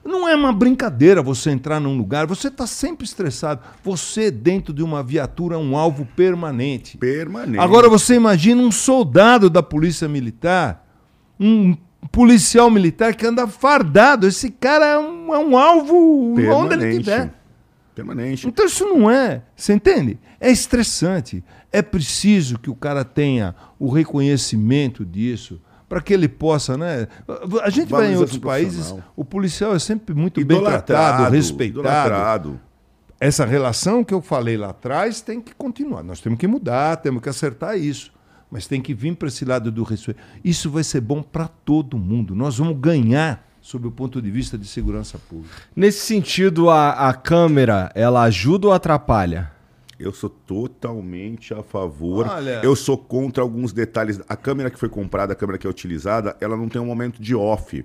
Não 0.05 0.29
é 0.29 0.35
uma 0.35 0.53
brincadeira 0.53 1.23
você 1.23 1.51
entrar 1.51 1.81
num 1.81 1.97
lugar, 1.97 2.27
você 2.27 2.49
está 2.49 2.67
sempre 2.67 3.07
estressado. 3.07 3.63
Você, 3.83 4.31
dentro 4.31 4.75
de 4.75 4.83
uma 4.83 5.03
viatura, 5.03 5.55
é 5.55 5.59
um 5.59 5.77
alvo 5.77 6.07
permanente. 6.15 6.99
Permanente. 6.99 7.59
Agora 7.59 7.89
você 7.89 8.15
imagina 8.15 8.61
um 8.61 8.71
soldado 8.71 9.49
da 9.49 9.63
Polícia 9.63 10.07
Militar, 10.07 10.87
um 11.41 11.75
policial 12.13 12.71
militar 12.71 13.15
que 13.15 13.27
anda 13.27 13.47
fardado. 13.47 14.27
Esse 14.27 14.51
cara 14.51 14.87
é 14.87 14.99
um, 14.99 15.35
é 15.35 15.39
um 15.39 15.57
alvo 15.57 16.35
Permanente. 16.35 16.65
onde 16.65 16.75
ele 16.75 16.91
estiver. 16.93 17.33
Permanente. 17.95 18.47
Então 18.47 18.67
isso 18.67 18.85
não 18.85 19.11
é. 19.11 19.43
Você 19.57 19.73
entende? 19.73 20.19
É 20.39 20.51
estressante. 20.51 21.43
É 21.72 21.82
preciso 21.82 22.59
que 22.59 22.70
o 22.70 22.74
cara 22.74 23.05
tenha 23.05 23.55
o 23.78 23.90
reconhecimento 23.90 25.05
disso 25.05 25.60
para 25.88 26.01
que 26.01 26.12
ele 26.12 26.28
possa, 26.28 26.76
né? 26.76 27.06
A 27.62 27.70
gente 27.70 27.90
vai 27.90 28.12
em 28.12 28.16
outros 28.16 28.38
países, 28.38 28.94
o 29.14 29.24
policial 29.24 29.74
é 29.74 29.78
sempre 29.78 30.14
muito 30.14 30.44
bem 30.44 30.60
tratado, 30.60 31.32
respeitado. 31.32 31.80
Idolatrado. 31.80 32.60
Essa 33.18 33.47
relação 33.47 34.05
que 34.05 34.12
eu 34.12 34.20
falei 34.20 34.56
lá 34.56 34.70
atrás 34.70 35.20
tem 35.20 35.40
que 35.40 35.55
continuar. 35.55 36.02
Nós 36.02 36.20
temos 36.20 36.38
que 36.38 36.47
mudar, 36.47 36.97
temos 36.97 37.22
que 37.22 37.28
acertar 37.28 37.78
isso 37.78 38.16
mas 38.51 38.66
tem 38.66 38.80
que 38.80 38.94
vir 38.94 39.16
para 39.16 39.28
esse 39.28 39.44
lado 39.44 39.70
do 39.70 39.82
respeito. 39.82 40.20
Isso 40.44 40.70
vai 40.70 40.84
ser 40.84 41.01
bom 41.01 41.22
para 41.22 41.48
todo 41.48 41.98
mundo. 41.98 42.34
Nós 42.34 42.59
vamos 42.59 42.78
ganhar 42.78 43.44
sob 43.60 43.88
o 43.88 43.90
ponto 43.90 44.22
de 44.22 44.30
vista 44.30 44.56
de 44.56 44.66
segurança 44.66 45.18
pública. 45.18 45.55
Nesse 45.74 46.06
sentido, 46.06 46.70
a, 46.70 47.09
a 47.09 47.14
câmera, 47.14 47.90
ela 47.94 48.22
ajuda 48.22 48.68
ou 48.68 48.72
atrapalha? 48.72 49.51
Eu 49.98 50.12
sou 50.12 50.28
totalmente 50.28 51.55
a 51.55 51.62
favor. 51.62 52.27
Olha... 52.27 52.60
Eu 52.62 52.77
sou 52.77 52.98
contra 52.98 53.43
alguns 53.43 53.73
detalhes. 53.73 54.20
A 54.28 54.36
câmera 54.36 54.70
que 54.70 54.78
foi 54.78 54.89
comprada, 54.89 55.32
a 55.32 55.36
câmera 55.36 55.59
que 55.59 55.66
é 55.66 55.70
utilizada, 55.70 56.36
ela 56.40 56.56
não 56.56 56.68
tem 56.68 56.81
um 56.81 56.86
momento 56.86 57.20
de 57.20 57.35
off. 57.35 57.85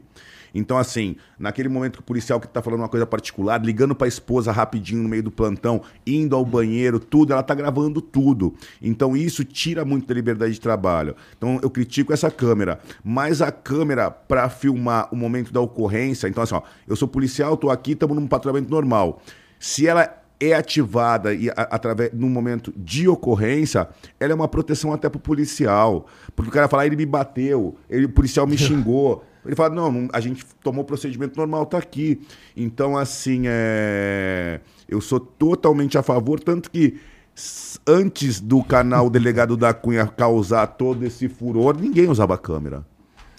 Então, 0.54 0.78
assim, 0.78 1.16
naquele 1.40 1.70
momento 1.70 1.94
que 1.94 2.00
o 2.02 2.04
policial 2.04 2.40
que 2.40 2.48
tá 2.48 2.62
falando 2.62 2.82
uma 2.82 2.90
coisa 2.90 3.06
particular, 3.06 3.64
ligando 3.64 3.96
pra 3.96 4.08
esposa 4.08 4.52
rapidinho 4.52 5.02
no 5.02 5.08
meio 5.08 5.24
do 5.24 5.32
plantão, 5.32 5.82
indo 6.06 6.36
ao 6.36 6.46
banheiro, 6.46 7.00
tudo, 7.00 7.32
ela 7.32 7.42
tá 7.42 7.56
gravando 7.56 8.02
tudo. 8.02 8.54
Então, 8.82 9.16
isso 9.16 9.46
tira 9.46 9.86
muito 9.86 10.08
da 10.08 10.14
liberdade 10.14 10.54
de 10.54 10.60
trabalho. 10.60 11.16
Então, 11.38 11.60
eu 11.64 11.70
critico 11.70 12.12
essa 12.12 12.30
câmera. 12.30 12.80
Mas 13.02 13.42
a 13.42 13.52
câmera, 13.52 14.12
para 14.12 14.50
filmar 14.50 15.08
o 15.12 15.16
momento 15.16 15.54
da 15.54 15.62
ocorrência, 15.62 16.28
então, 16.28 16.44
assim, 16.44 16.56
ó, 16.56 16.62
eu 16.86 16.98
sou 16.98 17.08
policial, 17.08 17.56
tô 17.56 17.70
aqui, 17.70 17.94
estamos 17.94 18.16
num 18.18 18.28
patrulhamento 18.28 18.70
normal. 18.70 19.22
Se 19.58 19.88
ela 19.88 20.21
é 20.42 20.54
ativada 20.54 21.34
e 21.34 21.50
a- 21.50 21.54
através 21.72 22.12
no 22.14 22.28
momento 22.30 22.74
de 22.76 23.08
ocorrência, 23.08 23.88
ela 24.20 24.32
é 24.32 24.36
uma 24.36 24.48
proteção 24.48 24.92
até 24.92 25.08
pro 25.08 25.20
policial. 25.20 26.08
Porque 26.36 26.50
o 26.50 26.54
cara 26.54 26.68
fala, 26.68 26.84
"Ah, 26.84 26.86
ele 26.88 26.96
me 26.96 27.06
bateu, 27.06 27.76
ele, 27.90 28.06
o 28.06 28.10
policial 28.10 28.48
me 28.48 28.58
xingou. 28.58 29.24
Ele 29.44 29.56
fala, 29.56 29.74
não, 29.74 30.08
a 30.14 30.20
gente 30.20 30.46
tomou 30.64 30.84
o 30.84 30.86
procedimento 30.86 31.36
normal, 31.36 31.66
tá 31.66 31.80
aqui. 31.80 32.22
Então, 32.56 32.96
assim, 32.96 33.46
é... 33.48 34.60
eu 34.88 35.02
sou 35.02 35.20
totalmente 35.20 35.98
a 35.98 36.04
favor, 36.04 36.40
tanto 36.40 36.70
que 36.70 37.00
antes 37.88 38.40
do 38.40 38.64
canal 38.64 39.10
Delegado 39.10 39.58
da 39.58 39.74
Cunha 39.74 40.06
causar 40.06 40.68
todo 40.68 41.04
esse 41.04 41.28
furor, 41.28 41.76
ninguém 41.76 42.08
usava 42.08 42.38
câmera. 42.38 42.86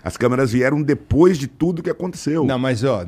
As 0.04 0.16
câmeras 0.16 0.50
vieram 0.52 0.82
depois 0.82 1.38
de 1.38 1.46
tudo 1.46 1.82
que 1.82 1.90
aconteceu. 1.90 2.44
Não, 2.44 2.58
mas 2.58 2.82
ó, 2.82 3.04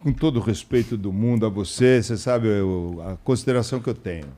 com 0.00 0.12
todo 0.12 0.38
o 0.38 0.40
respeito 0.42 0.96
do 0.96 1.12
mundo 1.12 1.44
a 1.44 1.48
você, 1.48 2.02
você 2.02 2.16
sabe 2.16 2.48
eu- 2.48 3.02
a 3.06 3.16
consideração 3.18 3.78
que 3.80 3.88
eu 3.90 3.94
tenho. 3.94 4.28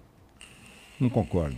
Não 0.99 1.09
concordo. 1.09 1.57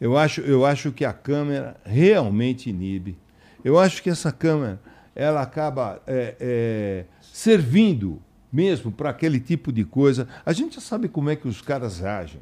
Eu 0.00 0.16
acho, 0.16 0.40
eu 0.42 0.64
acho 0.64 0.92
que 0.92 1.04
a 1.04 1.12
câmera 1.12 1.76
realmente 1.84 2.70
inibe. 2.70 3.16
Eu 3.64 3.78
acho 3.78 4.02
que 4.02 4.08
essa 4.10 4.30
câmera 4.30 4.80
ela 5.14 5.42
acaba 5.42 6.00
é, 6.06 6.36
é, 6.38 7.04
servindo 7.20 8.20
mesmo 8.52 8.92
para 8.92 9.10
aquele 9.10 9.40
tipo 9.40 9.72
de 9.72 9.84
coisa. 9.84 10.28
A 10.44 10.52
gente 10.52 10.76
já 10.76 10.80
sabe 10.80 11.08
como 11.08 11.30
é 11.30 11.36
que 11.36 11.48
os 11.48 11.60
caras 11.60 12.02
agem. 12.04 12.40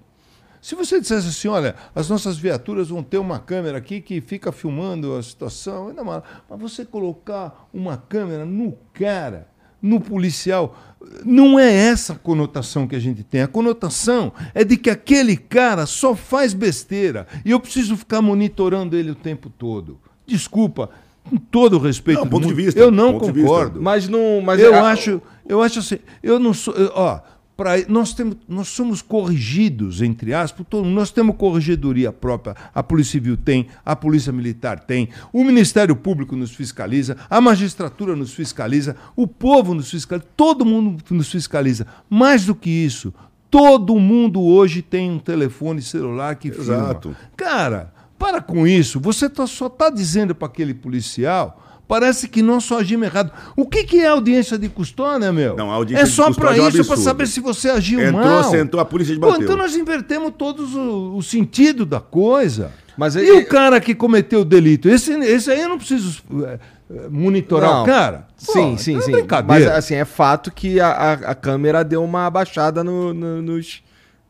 Se 0.65 0.75
você 0.75 0.99
dissesse 0.99 1.29
assim, 1.29 1.47
olha, 1.47 1.75
as 1.95 2.09
nossas 2.09 2.39
viaturas 2.39 2.89
vão 2.89 3.03
ter 3.03 3.19
uma 3.19 3.39
câmera 3.39 3.77
aqui 3.77 4.01
que 4.01 4.19
fica 4.23 4.51
filmando 4.51 5.15
a 5.15 5.23
situação, 5.23 5.89
ainda 5.89 6.03
mais. 6.03 6.23
Mas 6.49 6.59
você 6.59 6.87
colocar 6.87 7.69
uma 7.71 7.99
câmera 7.99 8.47
no 8.47 8.73
cara, 8.95 9.47
no 9.83 10.01
policial, 10.01 10.75
não 11.23 11.59
é 11.59 11.71
essa 11.71 12.15
a 12.15 12.17
conotação 12.17 12.89
que 12.89 12.97
a 12.97 12.99
gente 12.99 13.23
tem. 13.23 13.43
A 13.43 13.47
conotação 13.47 14.33
é 14.55 14.65
de 14.65 14.79
que 14.79 14.89
aquele 14.89 15.37
cara 15.37 15.85
só 15.85 16.17
faz 16.17 16.55
besteira 16.55 17.27
e 17.45 17.51
eu 17.51 17.61
preciso 17.61 17.95
ficar 17.95 18.23
monitorando 18.23 18.97
ele 18.97 19.11
o 19.11 19.15
tempo 19.15 19.51
todo. 19.51 20.01
Desculpa, 20.27 20.89
com 21.29 21.37
todo 21.37 21.75
o 21.77 21.79
respeito, 21.79 22.21
Não, 22.21 22.25
do 22.25 22.31
ponto 22.31 22.43
de 22.47 22.55
mundo, 22.55 22.57
vista, 22.65 22.81
eu 22.81 22.91
não 22.91 23.19
de 23.19 23.19
concordo. 23.43 23.83
Mas 23.83 24.09
não. 24.09 24.41
Mas 24.41 24.59
eu 24.59 24.75
a- 24.75 24.91
acho, 24.93 25.21
eu 25.47 25.61
acho 25.61 25.81
assim, 25.81 25.99
eu 26.23 26.39
não 26.39 26.55
sou, 26.55 26.73
eu- 26.73 26.91
ó, 26.95 27.21
pra, 27.57 27.73
nós 27.89 28.13
temos, 28.15 28.37
nós 28.49 28.69
somos 28.69 29.03
corrigidos 29.03 30.03
entre 30.03 30.33
aspas, 30.35 30.59
por 30.59 30.65
todo 30.65 30.89
nós 30.89 31.11
temos 31.11 31.37
corregedoria 31.37 32.13
própria, 32.13 32.55
a 32.75 32.83
Polícia 32.83 33.13
Civil 33.13 33.37
tem, 33.37 33.67
a 33.85 33.95
Polícia 33.95 34.33
Militar 34.33 34.81
tem, 34.81 35.09
o 35.33 35.45
Ministério 35.45 35.95
Público 35.97 36.37
nos 36.37 36.55
fiscaliza, 36.55 37.17
a 37.29 37.41
magistratura 37.41 38.17
nos 38.17 38.33
fiscaliza, 38.35 38.97
o 39.17 39.27
povo 39.27 39.75
nos 39.75 39.91
fiscaliza, 39.91 40.27
todo 40.37 40.65
mundo 40.65 41.03
nos 41.11 41.31
fiscaliza. 41.31 41.87
Mais 42.09 42.45
do 42.45 42.55
que 42.55 42.71
isso, 42.71 43.13
todo 43.51 43.99
mundo 43.99 44.43
hoje 44.43 44.83
tem 44.83 45.11
um 45.11 45.19
telefone 45.19 45.81
celular 45.81 46.35
que 46.37 46.49
Exato. 46.49 47.11
filma. 47.11 47.31
Cara, 47.37 47.93
para 48.19 48.41
com 48.41 48.67
isso. 48.67 48.99
Você 49.01 49.29
tá- 49.29 49.47
só 49.47 49.67
está 49.67 49.91
dizendo 49.91 50.35
para 50.35 50.47
aquele 50.49 50.75
policial. 50.75 51.64
Parece 51.87 52.29
que 52.29 52.41
nós 52.43 52.65
só 52.65 52.79
agimos 52.81 53.07
errado. 53.07 53.31
O 53.57 53.67
que, 53.67 53.85
que 53.85 54.01
é 54.01 54.07
audiência 54.09 54.57
de 54.59 54.69
custódia, 54.69 55.33
meu? 55.33 55.55
Não, 55.57 55.71
audiência 55.71 56.03
é 56.03 56.07
de 56.07 56.11
só 56.13 56.27
custódia 56.27 56.49
para 56.53 56.57
é 56.57 56.65
um 56.65 56.69
isso, 56.69 56.77
para 56.85 56.95
absurdo. 56.95 57.03
saber 57.03 57.27
se 57.27 57.41
você 57.41 57.69
agiu 57.71 58.01
Entrou, 58.01 58.25
mal. 58.25 58.45
sentou, 58.45 58.81
a 58.81 58.85
polícia 58.85 59.15
te 59.15 59.21
Pô, 59.21 59.27
bateu. 59.29 59.45
então 59.45 59.57
nós 59.57 59.77
invertemos 59.77 60.33
todos 60.37 60.75
o, 60.75 61.17
o 61.17 61.23
sentido 61.23 61.85
da 61.85 62.01
coisa. 62.01 62.73
Mas 62.97 63.17
e 63.17 63.19
aí- 63.21 63.31
o 63.39 63.47
cara 63.49 63.81
que 63.81 63.95
cometeu 63.95 64.41
o 64.41 64.45
delito? 64.45 64.89
Esse, 64.89 65.13
esse 65.13 65.51
aí 65.51 65.61
eu 65.61 65.69
não 65.69 65.77
preciso 65.79 66.23
é, 66.47 66.59
é, 66.95 67.09
monitorar 67.11 67.71
Não. 67.71 67.83
o 67.83 67.87
cara? 67.87 68.29
Pô, 68.47 68.53
Sim, 68.53 68.77
sim, 68.79 68.97
é 68.97 69.01
sim. 69.01 69.13
Mas 69.47 69.67
assim, 69.67 69.95
é 69.95 70.05
fato 70.05 70.51
que 70.53 70.81
a, 70.81 70.89
a, 70.89 71.13
a 71.13 71.35
câmera 71.35 71.83
deu 71.85 72.03
uma 72.05 72.27
abaixada 72.27 72.83
no, 72.85 73.13
no- 73.13 73.43
nos. 73.43 73.83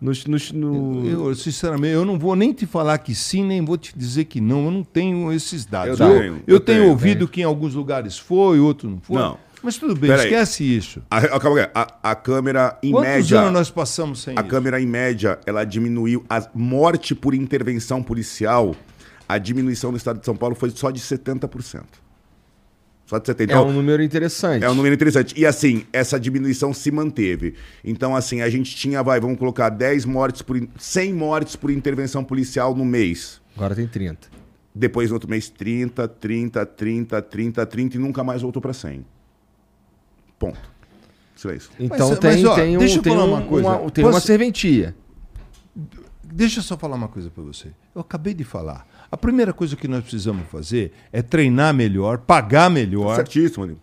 Nos, 0.04 0.26
nos- 0.26 0.52
no- 0.52 1.08
Eu, 1.08 1.34
sinceramente, 1.34 1.94
eu 1.94 2.04
não 2.04 2.18
vou 2.18 2.36
nem 2.36 2.52
te 2.52 2.66
falar 2.66 2.98
que 2.98 3.14
sim, 3.14 3.42
nem 3.42 3.64
vou 3.64 3.78
te 3.78 3.96
dizer 3.96 4.24
que 4.26 4.40
não. 4.40 4.66
Eu 4.66 4.70
não 4.70 4.84
tenho 4.84 5.32
esses 5.32 5.64
dados. 5.64 5.98
Eu 5.98 6.06
Eu, 6.06 6.12
tenho, 6.20 6.24
eu 6.24 6.42
eu 6.46 6.60
tenho, 6.60 6.78
tenho, 6.80 6.90
ouvido 6.90 7.26
que 7.26 7.40
em 7.40 7.44
alguns 7.44 7.74
lugares 7.74 8.18
foi, 8.18 8.60
outros 8.60 8.90
não 8.92 9.00
foi. 9.00 9.16
Não. 9.16 9.38
Mas 9.62 9.78
tudo 9.78 9.94
bem, 9.96 10.10
Peraí. 10.10 10.26
esquece 10.26 10.62
isso. 10.62 11.00
A, 11.10 11.16
a, 11.20 11.88
a, 12.02 12.10
a 12.10 12.14
câmera, 12.14 12.78
em 12.82 12.90
Quantos 12.90 13.08
média. 13.08 13.40
anos 13.40 13.52
nós 13.54 13.70
passamos 13.70 14.20
sem 14.20 14.36
A 14.36 14.42
isso? 14.42 14.50
câmera, 14.50 14.78
em 14.78 14.86
média, 14.86 15.38
ela 15.46 15.64
diminuiu. 15.64 16.22
A 16.28 16.46
morte 16.54 17.14
por 17.14 17.34
intervenção 17.34 18.02
policial, 18.02 18.76
a 19.26 19.38
diminuição 19.38 19.90
no 19.90 19.96
estado 19.96 20.18
de 20.20 20.26
São 20.26 20.36
Paulo 20.36 20.54
foi 20.54 20.68
só 20.68 20.90
de 20.90 21.00
70%. 21.00 21.82
Só 23.06 23.18
de 23.18 23.26
70%. 23.26 23.40
É 23.40 23.44
Então, 23.44 23.68
um 23.68 23.72
número 23.72 24.02
interessante. 24.02 24.64
É 24.64 24.70
um 24.70 24.74
número 24.74 24.94
interessante. 24.94 25.34
E 25.38 25.44
assim, 25.44 25.84
essa 25.92 26.18
diminuição 26.18 26.72
se 26.72 26.90
manteve. 26.90 27.54
Então, 27.84 28.16
assim, 28.16 28.40
a 28.40 28.48
gente 28.48 28.74
tinha, 28.74 29.02
vai, 29.02 29.20
vamos 29.20 29.38
colocar 29.38 29.68
10 29.68 30.04
mortes 30.06 30.40
por. 30.42 30.56
in- 30.56 30.68
100 30.78 31.12
mortes 31.12 31.54
por 31.56 31.70
intervenção 31.70 32.24
policial 32.24 32.74
no 32.74 32.84
mês. 32.84 33.40
Agora 33.56 33.74
tem 33.74 33.86
30. 33.86 34.28
Depois, 34.74 35.10
no 35.10 35.14
outro 35.16 35.28
mês, 35.30 35.48
30, 35.50 36.08
30, 36.08 36.64
30, 36.66 37.22
30, 37.22 37.66
30 37.66 37.96
e 37.96 38.00
nunca 38.00 38.24
mais 38.24 38.42
voltou 38.42 38.60
para 38.62 38.72
100. 38.72 39.04
Ponto. 40.38 40.58
Silêncio. 41.36 41.70
Então 41.78 42.08
Mas- 42.10 42.18
tem, 42.18 42.30
mas, 42.30 42.44
ó, 42.44 42.54
tem, 42.54 42.76
um, 42.76 42.80
deixa 42.80 42.98
eu 42.98 43.02
tem, 43.02 43.12
falar 43.12 43.24
um- 43.24 43.28
uma 43.34 43.42
coisa. 43.42 43.68
uma, 43.68 43.90
tem 43.90 44.02
Posso- 44.04 44.14
uma 44.16 44.20
serventia. 44.20 44.94
Deixa 46.22 46.58
eu 46.60 46.62
só 46.64 46.76
falar 46.76 46.96
uma 46.96 47.08
coisa 47.08 47.30
para 47.30 47.42
você. 47.42 47.68
Eu 47.94 48.00
acabei 48.00 48.34
de 48.34 48.44
falar. 48.44 48.86
A 49.14 49.16
primeira 49.16 49.52
coisa 49.52 49.76
que 49.76 49.86
nós 49.86 50.02
precisamos 50.02 50.44
fazer 50.50 50.90
é 51.12 51.22
treinar 51.22 51.72
melhor, 51.72 52.18
pagar 52.18 52.68
melhor. 52.68 53.14
Certíssimo, 53.14 53.62
amigo. 53.62 53.78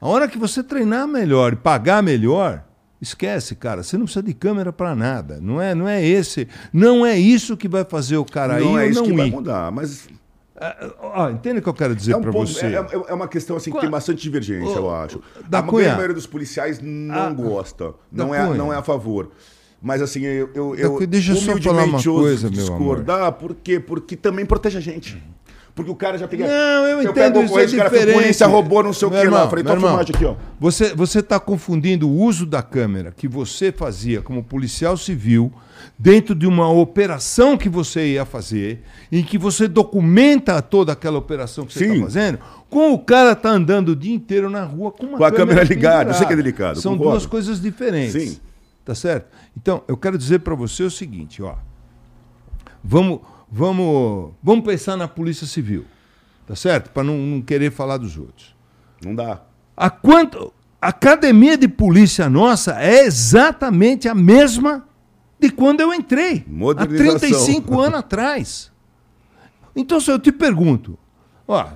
A 0.00 0.06
hora 0.06 0.28
que 0.28 0.38
você 0.38 0.62
treinar 0.62 1.08
melhor 1.08 1.54
e 1.54 1.56
pagar 1.56 2.00
melhor, 2.04 2.62
esquece, 3.02 3.56
cara. 3.56 3.82
Você 3.82 3.98
não 3.98 4.04
precisa 4.04 4.22
de 4.22 4.32
câmera 4.32 4.72
para 4.72 4.94
nada. 4.94 5.40
Não 5.42 5.60
é, 5.60 5.74
não 5.74 5.88
é 5.88 6.06
esse, 6.06 6.46
não 6.72 7.04
é 7.04 7.18
isso 7.18 7.56
que 7.56 7.66
vai 7.66 7.84
fazer 7.84 8.16
o 8.18 8.24
cara 8.24 8.60
não 8.60 8.78
ir 8.80 8.84
é 8.84 8.88
isso 8.90 9.00
não 9.00 9.08
que 9.08 9.12
vai 9.16 9.26
ir. 9.26 9.32
mudar, 9.32 9.72
mas 9.72 10.08
Ah, 10.56 11.30
entende 11.32 11.58
o 11.58 11.62
que 11.62 11.68
eu 11.68 11.74
quero 11.74 11.96
dizer 11.96 12.12
é, 12.12 12.16
um 12.16 12.20
para 12.20 12.30
você? 12.30 12.66
é, 12.66 12.74
é- 12.76 13.04
é 13.08 13.14
uma 13.14 13.26
questão 13.26 13.56
assim 13.56 13.70
que 13.70 13.76
Qua- 13.76 13.80
tem 13.80 13.90
bastante 13.90 14.22
divergência, 14.22 14.76
eu 14.76 14.88
acho. 14.94 15.20
da 15.48 15.58
a 15.58 15.62
Cunha. 15.64 15.94
maioria 15.94 16.14
dos 16.14 16.26
policiais 16.28 16.78
não 16.80 17.14
Ah, 17.14 17.30
gosta, 17.32 17.92
não 18.12 18.32
é, 18.32 18.44
Cunha. 18.46 18.54
não 18.56 18.72
é 18.72 18.76
a 18.76 18.82
favor. 18.84 19.32
Mas 19.82 20.02
assim, 20.02 20.22
eu, 20.22 20.50
eu, 20.54 20.76
Da 20.76 20.82
eu 20.82 21.06
deixa 21.06 21.32
eu 21.32 21.36
só 21.36 21.56
falar 21.56 21.84
uma 21.84 22.02
coisa, 22.02 22.50
meu 22.50 22.58
discordar, 22.58 23.32
por 23.32 23.54
quê? 23.54 23.80
Porque 23.80 24.14
também 24.16 24.44
protege 24.44 24.78
a 24.78 24.80
gente. 24.80 25.22
Porque 25.74 25.90
o 25.90 25.94
cara 25.94 26.18
já 26.18 26.28
tem... 26.28 26.40
Não, 26.40 26.48
eu 26.48 27.02
entendo 27.02 27.42
isso, 27.42 27.46
é 27.46 27.48
corrente, 27.48 27.74
o 27.74 27.78
cara 27.78 27.88
foi 27.90 27.98
diferente. 28.00 28.22
polícia, 28.22 28.46
roubou 28.46 28.82
não 28.82 28.92
sei 28.92 29.08
o 29.08 29.10
que 29.10 29.16
lá. 29.16 29.22
irmão, 29.22 29.42
Eu 29.44 29.48
falei, 29.48 29.64
toma 29.64 29.76
irmão, 29.76 29.90
filmagem 29.90 30.14
aqui, 30.14 30.24
ó. 30.26 30.34
Você 30.58 30.94
você 30.94 31.20
está 31.20 31.40
confundindo 31.40 32.08
o 32.08 32.12
uso 32.12 32.44
da 32.44 32.62
câmera 32.62 33.14
que 33.16 33.26
você 33.26 33.72
fazia 33.72 34.20
como 34.20 34.42
policial 34.42 34.96
civil 34.96 35.50
dentro 35.98 36.34
de 36.34 36.46
uma 36.46 36.70
operação 36.70 37.56
que 37.56 37.68
você 37.68 38.08
ia 38.08 38.26
fazer, 38.26 38.82
em 39.10 39.22
que 39.22 39.38
você 39.38 39.68
documenta 39.68 40.60
toda 40.60 40.92
aquela 40.92 41.18
operação 41.18 41.64
que 41.64 41.72
você 41.72 41.86
está 41.86 42.02
fazendo, 42.02 42.38
com 42.68 42.92
o 42.92 42.98
cara 42.98 43.34
tá 43.34 43.50
andando 43.50 43.90
o 43.90 43.96
dia 43.96 44.14
inteiro 44.14 44.50
na 44.50 44.64
rua 44.64 44.90
com 44.90 45.06
uma 45.06 45.18
Com 45.18 45.24
a 45.24 45.30
câmera 45.32 45.62
ligada. 45.62 46.10
Eu 46.10 46.14
sei 46.14 46.26
que 46.26 46.32
é 46.32 46.36
delicado, 46.36 46.80
São 46.80 46.92
concordo. 46.92 47.12
duas 47.12 47.26
coisas 47.26 47.60
diferentes. 47.60 48.22
Sim. 48.22 48.49
Tá 48.90 48.94
certo? 48.96 49.28
Então, 49.56 49.84
eu 49.86 49.96
quero 49.96 50.18
dizer 50.18 50.40
para 50.40 50.52
você 50.52 50.82
o 50.82 50.90
seguinte, 50.90 51.40
ó. 51.40 51.54
Vamos, 52.82 53.20
vamos, 53.48 54.32
vamos 54.42 54.64
pensar 54.64 54.96
na 54.96 55.06
Polícia 55.06 55.46
Civil. 55.46 55.86
Tá 56.44 56.56
certo? 56.56 56.90
Para 56.90 57.04
não, 57.04 57.16
não 57.16 57.40
querer 57.40 57.70
falar 57.70 57.98
dos 57.98 58.18
outros. 58.18 58.52
Não 59.00 59.14
dá. 59.14 59.42
A 59.76 59.90
quanto 59.90 60.52
a 60.82 60.88
academia 60.88 61.56
de 61.56 61.68
polícia 61.68 62.28
nossa 62.28 62.82
é 62.82 63.04
exatamente 63.04 64.08
a 64.08 64.14
mesma 64.14 64.84
de 65.38 65.50
quando 65.50 65.82
eu 65.82 65.94
entrei, 65.94 66.44
há 66.44 66.50
Modernização. 66.50 67.20
35 67.20 67.80
anos 67.80 67.98
atrás. 68.00 68.72
Então, 69.76 70.00
se 70.00 70.10
eu 70.10 70.18
te 70.18 70.32
pergunto, 70.32 70.98
ó, 71.46 71.68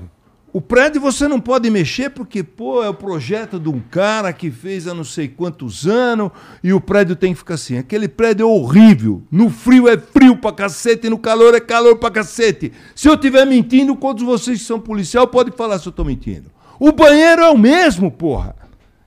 o 0.55 0.61
prédio 0.61 1.01
você 1.01 1.27
não 1.27 1.41
pode 1.41 1.69
mexer 1.69 2.11
porque, 2.11 2.41
pô, 2.41 2.81
é 2.85 2.89
o 2.89 2.95
projeto 2.95 3.59
de 3.59 3.69
um 3.69 3.81
cara 3.81 4.33
que 4.33 4.53
fez 4.53 4.87
há 4.87 4.95
não 4.95 5.03
sei 5.03 5.27
quantos 5.27 5.85
anos 5.85 6.31
e 6.63 6.73
o 6.73 6.81
prédio 6.81 7.17
tem 7.17 7.33
que 7.33 7.41
ficar 7.41 7.55
assim. 7.55 7.77
Aquele 7.77 8.07
prédio 8.07 8.45
é 8.45 8.47
horrível. 8.47 9.21
No 9.33 9.51
frio 9.51 9.89
é 9.89 9.99
frio 9.99 10.37
pra 10.37 10.53
cacete, 10.53 11.11
no 11.11 11.19
calor 11.19 11.57
é 11.57 11.61
calor 11.61 11.97
pra 11.97 12.09
cacete. 12.09 12.71
Se 12.95 13.09
eu 13.09 13.15
estiver 13.15 13.45
mentindo, 13.45 13.97
todos 13.97 14.23
vocês 14.23 14.61
que 14.61 14.65
são 14.65 14.79
policial 14.79 15.27
podem 15.27 15.53
falar 15.53 15.81
se 15.81 15.89
eu 15.89 15.93
tô 15.93 16.05
mentindo. 16.05 16.53
O 16.79 16.93
banheiro 16.93 17.43
é 17.43 17.51
o 17.51 17.59
mesmo, 17.59 18.09
porra. 18.09 18.55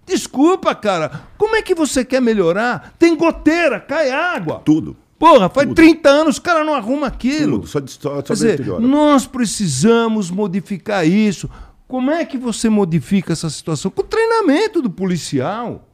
Desculpa, 0.06 0.76
cara. 0.76 1.30
Como 1.38 1.56
é 1.56 1.61
que 1.61 1.74
você 1.74 2.03
quer 2.03 2.22
melhorar? 2.22 2.94
Tem 2.99 3.15
goteira, 3.15 3.80
cai 3.80 4.10
água. 4.10 4.61
Tudo. 4.65 4.98
Porra, 5.19 5.49
faz 5.49 5.73
30 5.73 6.10
anos 6.10 6.38
o 6.38 6.41
cara 6.41 6.64
não 6.64 6.76
arruma 6.76 7.07
aquilo. 7.07 7.60
Tudo. 7.60 7.68
Só, 7.68 7.80
só, 7.88 8.15
só 8.18 8.22
Quer 8.22 8.34
dizer, 8.34 8.65
nós 8.80 9.26
precisamos 9.26 10.30
modificar 10.30 11.07
isso. 11.07 11.49
Como 11.88 12.11
é 12.11 12.23
que 12.26 12.38
você 12.38 12.69
modifica 12.69 13.34
essa 13.34 13.49
situação? 13.49 13.89
Com 13.89 14.02
o 14.02 14.06
treinamento 14.06 14.81
do 14.81 14.89
policial. 14.89 15.88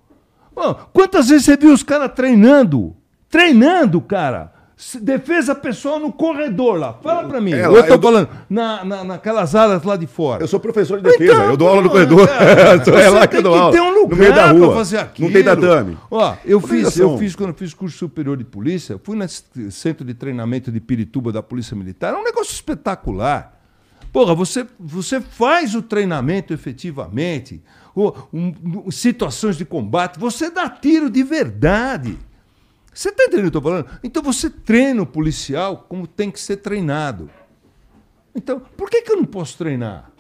Pô, 0.54 0.76
quantas 0.76 1.30
vezes 1.30 1.46
você 1.46 1.56
viu 1.56 1.74
os 1.74 1.84
caras 1.84 2.12
treinando? 2.14 2.96
Treinando, 3.30 4.02
cara. 4.02 4.52
Defesa 5.02 5.56
pessoal 5.56 6.00
no 6.00 6.12
corredor 6.12 6.78
lá. 6.78 6.94
Fala 7.02 7.28
pra 7.28 7.40
mim. 7.42 7.54
É, 7.54 7.66
eu 7.66 7.72
tô 7.72 7.78
eu 7.94 7.98
dou- 7.98 8.12
falando 8.12 8.30
na, 8.50 8.84
na- 8.86 9.04
naquelas 9.04 9.56
alas 9.56 9.84
lá 9.84 9.96
de 9.96 10.06
fora. 10.08 10.44
Eu 10.44 10.48
sou 10.48 10.60
professor 10.60 10.98
de 10.98 11.04
defesa, 11.04 11.34
Então, 11.34 11.50
eu 11.50 11.58
dou 11.58 11.68
aula 11.68 11.82
no 11.82 11.90
corredor. 11.90 12.28
cara, 12.28 12.44
é 12.76 12.78
você 12.80 13.10
lá 13.10 13.22
que 13.22 13.28
tem 13.28 13.38
eu 13.40 13.44
dou 13.44 13.56
aula. 13.56 13.72
ter 13.72 13.82
um 13.82 13.94
lugar 13.94 14.10
no 14.10 14.16
meio 14.18 14.34
da 14.34 14.44
pra 14.44 14.52
rua. 14.52 14.74
fazer 14.76 14.98
aquilo. 14.98 15.28
Não 15.28 15.34
tem 15.34 15.44
tatame. 15.44 15.98
Ó, 16.12 16.36
eu 16.46 16.60
fiz, 16.62 16.98
eu 16.98 17.18
fiz 17.18 17.36
quando 17.36 17.50
eu 17.50 17.56
fiz 17.56 17.74
curso 17.74 17.98
superior 17.98 18.36
de 18.38 18.44
polícia, 18.44 19.00
fui 19.04 19.16
nesse 19.16 19.44
centro 19.72 20.06
de 20.06 20.14
treinamento 20.14 20.72
de 20.72 20.80
Pirituba 20.80 21.32
da 21.32 21.42
Polícia 21.42 21.76
Militar, 21.76 22.14
é 22.14 22.18
um 22.18 22.24
negócio 22.24 22.52
espetacular. 22.54 23.60
Porra, 24.12 24.36
você, 24.36 24.68
você 24.80 25.20
faz 25.20 25.74
o 25.74 25.82
treinamento 25.82 26.54
efetivamente, 26.54 27.64
o- 27.96 28.12
um- 28.32 28.54
um- 28.86 28.92
situações 28.92 29.56
de 29.58 29.66
combate, 29.66 30.20
você 30.20 30.52
dá 30.52 30.70
tiro 30.70 31.10
de 31.10 31.24
verdade. 31.24 32.18
Você 32.94 33.10
está 33.10 33.24
entendendo 33.24 33.48
o 33.48 33.52
que 33.52 33.58
eu 33.58 33.60
estou 33.60 33.62
falando? 33.62 34.00
Então 34.04 34.22
você 34.24 34.50
treina 34.50 35.02
o 35.02 35.06
policial 35.06 35.86
como 35.90 36.06
tem 36.08 36.30
que 36.32 36.40
ser 36.40 36.58
treinado. 36.58 37.30
Então, 38.36 38.60
por 38.60 38.90
que, 38.90 39.02
que 39.02 39.12
eu 39.12 39.18
não 39.18 39.26
posso 39.26 39.58
treinar? 39.58 40.12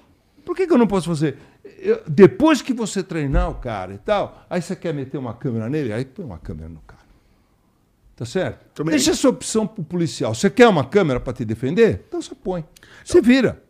Por 0.46 0.56
que, 0.56 0.68
que 0.68 0.74
eu 0.74 0.78
não 0.78 0.88
posso 0.88 1.08
fazer? 1.08 1.38
Eu- 1.80 2.04
depois 2.08 2.62
que 2.62 2.74
você 2.74 3.02
treinar 3.02 3.50
o 3.50 3.56
cara 3.56 3.94
e 3.94 3.98
tal, 3.98 4.46
aí 4.50 4.62
você 4.62 4.76
quer 4.76 4.94
meter 4.94 5.18
uma 5.18 5.34
câmera 5.34 5.70
nele, 5.70 5.92
aí 5.94 6.06
põe 6.06 6.26
uma 6.26 6.38
câmera 6.38 6.70
no 6.70 6.80
cara. 6.82 7.02
Tá 8.16 8.26
certo? 8.26 8.64
Também- 8.76 8.92
Deixa 8.92 9.12
essa 9.12 9.28
opção 9.30 9.66
pro 9.66 9.84
policial. 9.84 10.36
Você 10.36 10.50
quer 10.50 10.68
uma 10.68 10.84
câmera 10.86 11.20
para 11.20 11.34
te 11.34 11.44
defender? 11.46 12.04
Então 12.08 12.22
você 12.22 12.36
põe. 12.36 12.64
Você 13.04 13.22
vira. 13.22 13.63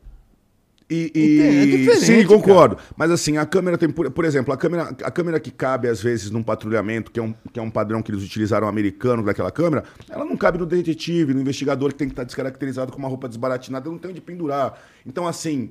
E? 0.90 1.12
É 1.16 1.20
e... 1.20 1.78
diferente, 1.78 2.06
Sim, 2.06 2.26
concordo. 2.26 2.78
Mas 2.96 3.12
assim, 3.12 3.38
a 3.38 3.46
câmera 3.46 3.78
tem, 3.78 3.90
por, 3.90 4.10
por 4.12 4.26
exemplo, 4.26 4.54
a 4.54 4.58
câmera, 4.58 4.96
a 5.04 5.12
câmera 5.12 5.40
que 5.40 5.52
cabe 5.52 5.88
às 5.88 6.02
vezes 6.02 6.30
num 6.30 6.44
patrulhamento, 6.44 7.12
que 7.12 7.20
é, 7.20 7.24
um, 7.24 7.34
que 7.52 7.60
é 7.60 7.64
um 7.64 7.70
padrão 7.70 8.02
que 8.02 8.12
eles 8.12 8.24
utilizaram 8.24 8.68
americano 8.68 9.24
daquela 9.24 9.52
câmera, 9.52 9.84
ela 10.10 10.26
não 10.26 10.38
cabe 10.38 10.58
no 10.58 10.66
detetive, 10.66 11.34
no 11.34 11.42
investigador 11.42 11.90
que 11.90 11.96
tem 11.96 12.08
que 12.08 12.14
estar 12.14 12.24
descaracterizado 12.24 12.92
com 12.92 13.00
uma 13.00 13.08
roupa 13.08 13.28
desbaratinada, 13.28 13.90
não 13.90 13.98
tem 13.98 14.12
onde 14.12 14.22
pendurar. 14.22 14.80
Então, 15.06 15.28
assim, 15.28 15.70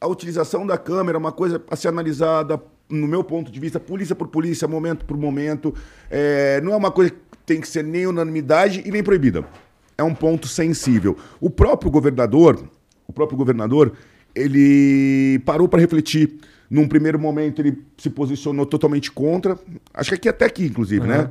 a 0.00 0.06
utilização 0.06 0.66
da 0.66 0.76
câmera 0.76 1.16
é 1.16 1.20
uma 1.20 1.32
coisa 1.32 1.62
a 1.70 1.76
ser 1.76 1.88
analisada, 1.88 2.60
no 2.88 3.06
meu 3.06 3.24
ponto 3.24 3.50
de 3.50 3.58
vista, 3.58 3.80
polícia 3.80 4.14
por 4.14 4.28
polícia, 4.28 4.68
momento 4.68 5.04
por 5.04 5.16
momento. 5.16 5.74
É, 6.10 6.60
não 6.60 6.72
é 6.72 6.76
uma 6.76 6.90
coisa 6.90 7.10
que 7.10 7.18
tem 7.46 7.60
que 7.60 7.68
ser 7.68 7.82
nem 7.82 8.06
unanimidade 8.06 8.82
e 8.84 8.90
nem 8.90 9.02
proibida. 9.02 9.44
É 9.96 10.02
um 10.02 10.14
ponto 10.14 10.48
sensível. 10.48 11.16
O 11.40 11.48
próprio 11.48 11.90
governador, 11.90 12.68
o 13.06 13.12
próprio 13.12 13.38
governador, 13.38 13.92
ele 14.34 15.40
parou 15.44 15.68
para 15.68 15.80
refletir. 15.80 16.38
Num 16.70 16.88
primeiro 16.88 17.18
momento, 17.18 17.60
ele 17.60 17.78
se 17.98 18.10
posicionou 18.10 18.66
totalmente 18.66 19.12
contra. 19.12 19.56
Acho 19.92 20.10
que 20.10 20.14
aqui 20.14 20.28
até 20.28 20.46
aqui, 20.46 20.64
inclusive, 20.64 21.06
né? 21.06 21.30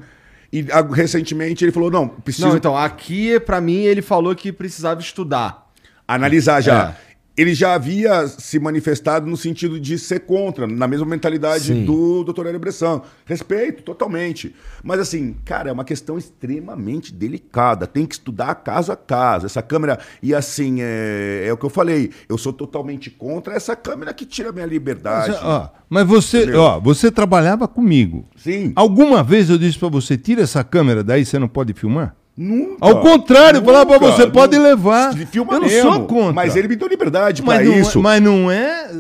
E 0.51 0.67
ah, 0.71 0.81
recentemente 0.81 1.65
ele 1.65 1.71
falou: 1.71 1.89
não, 1.89 2.07
preciso 2.07 2.47
Não, 2.47 2.55
então, 2.55 2.77
aqui, 2.77 3.39
pra 3.39 3.59
mim, 3.59 3.81
ele 3.81 4.01
falou 4.01 4.35
que 4.35 4.53
precisava 4.53 5.01
estudar. 5.01 5.67
analisar 6.07 6.61
já. 6.61 6.89
É. 7.09 7.12
Ele 7.35 7.55
já 7.55 7.73
havia 7.73 8.27
se 8.27 8.59
manifestado 8.59 9.25
no 9.25 9.35
sentido 9.35 9.79
de 9.79 9.97
ser 9.97 10.19
contra, 10.19 10.67
na 10.67 10.87
mesma 10.87 11.05
mentalidade 11.05 11.65
Sim. 11.65 11.83
do 11.83 12.23
Dr. 12.23 12.45
Hélio 12.45 12.59
Bressan. 12.59 13.01
Respeito, 13.25 13.81
totalmente. 13.81 14.53
Mas 14.83 14.99
assim, 14.99 15.35
cara, 15.43 15.69
é 15.69 15.73
uma 15.73 15.83
questão 15.83 16.15
extremamente 16.15 17.11
delicada. 17.11 17.87
Tem 17.87 18.05
que 18.05 18.13
estudar 18.13 18.53
caso 18.55 18.91
a 18.91 18.95
caso. 18.95 19.47
Essa 19.47 19.63
câmera. 19.63 19.97
E 20.21 20.35
assim, 20.35 20.77
é, 20.79 21.45
é 21.47 21.51
o 21.51 21.57
que 21.57 21.65
eu 21.65 21.71
falei. 21.71 22.11
Eu 22.29 22.37
sou 22.37 22.53
totalmente 22.53 23.09
contra 23.09 23.55
essa 23.55 23.75
câmera 23.75 24.13
que 24.13 24.27
tira 24.27 24.49
a 24.49 24.53
minha 24.53 24.67
liberdade. 24.67 25.31
Mas, 25.31 25.43
ó, 25.43 25.73
mas 25.89 26.07
você, 26.07 26.43
Entendeu? 26.43 26.61
ó, 26.61 26.79
você 26.79 27.09
trabalhava 27.09 27.67
comigo. 27.67 28.27
Sim. 28.35 28.73
Alguma 28.75 29.23
vez 29.23 29.49
eu 29.49 29.57
disse 29.57 29.79
pra 29.79 29.89
você, 29.89 30.15
tira 30.17 30.43
essa 30.43 30.63
câmera 30.63 31.03
daí, 31.03 31.25
você 31.25 31.39
não 31.39 31.47
pode 31.47 31.73
filmar? 31.73 32.15
Nunca. 32.35 32.77
Ao 32.81 32.99
contrário, 32.99 33.59
eu 33.59 33.63
falava 33.63 33.85
pra 33.85 33.99
Nunca. 33.99 34.11
você, 34.11 34.27
pode 34.27 34.57
levar. 34.57 35.13
Filma 35.27 35.53
eu 35.53 35.61
não 35.61 35.67
mesmo. 35.67 35.91
sou 35.93 36.05
contra. 36.07 36.33
Mas 36.33 36.55
ele 36.55 36.67
me 36.67 36.75
deu 36.75 36.87
liberdade 36.87 37.43
mas 37.43 37.57
pra 37.57 37.65
não, 37.65 37.79
isso. 37.79 37.99
É, 37.99 38.01
mas 38.01 38.21
não 38.23 38.51
é. 38.51 38.91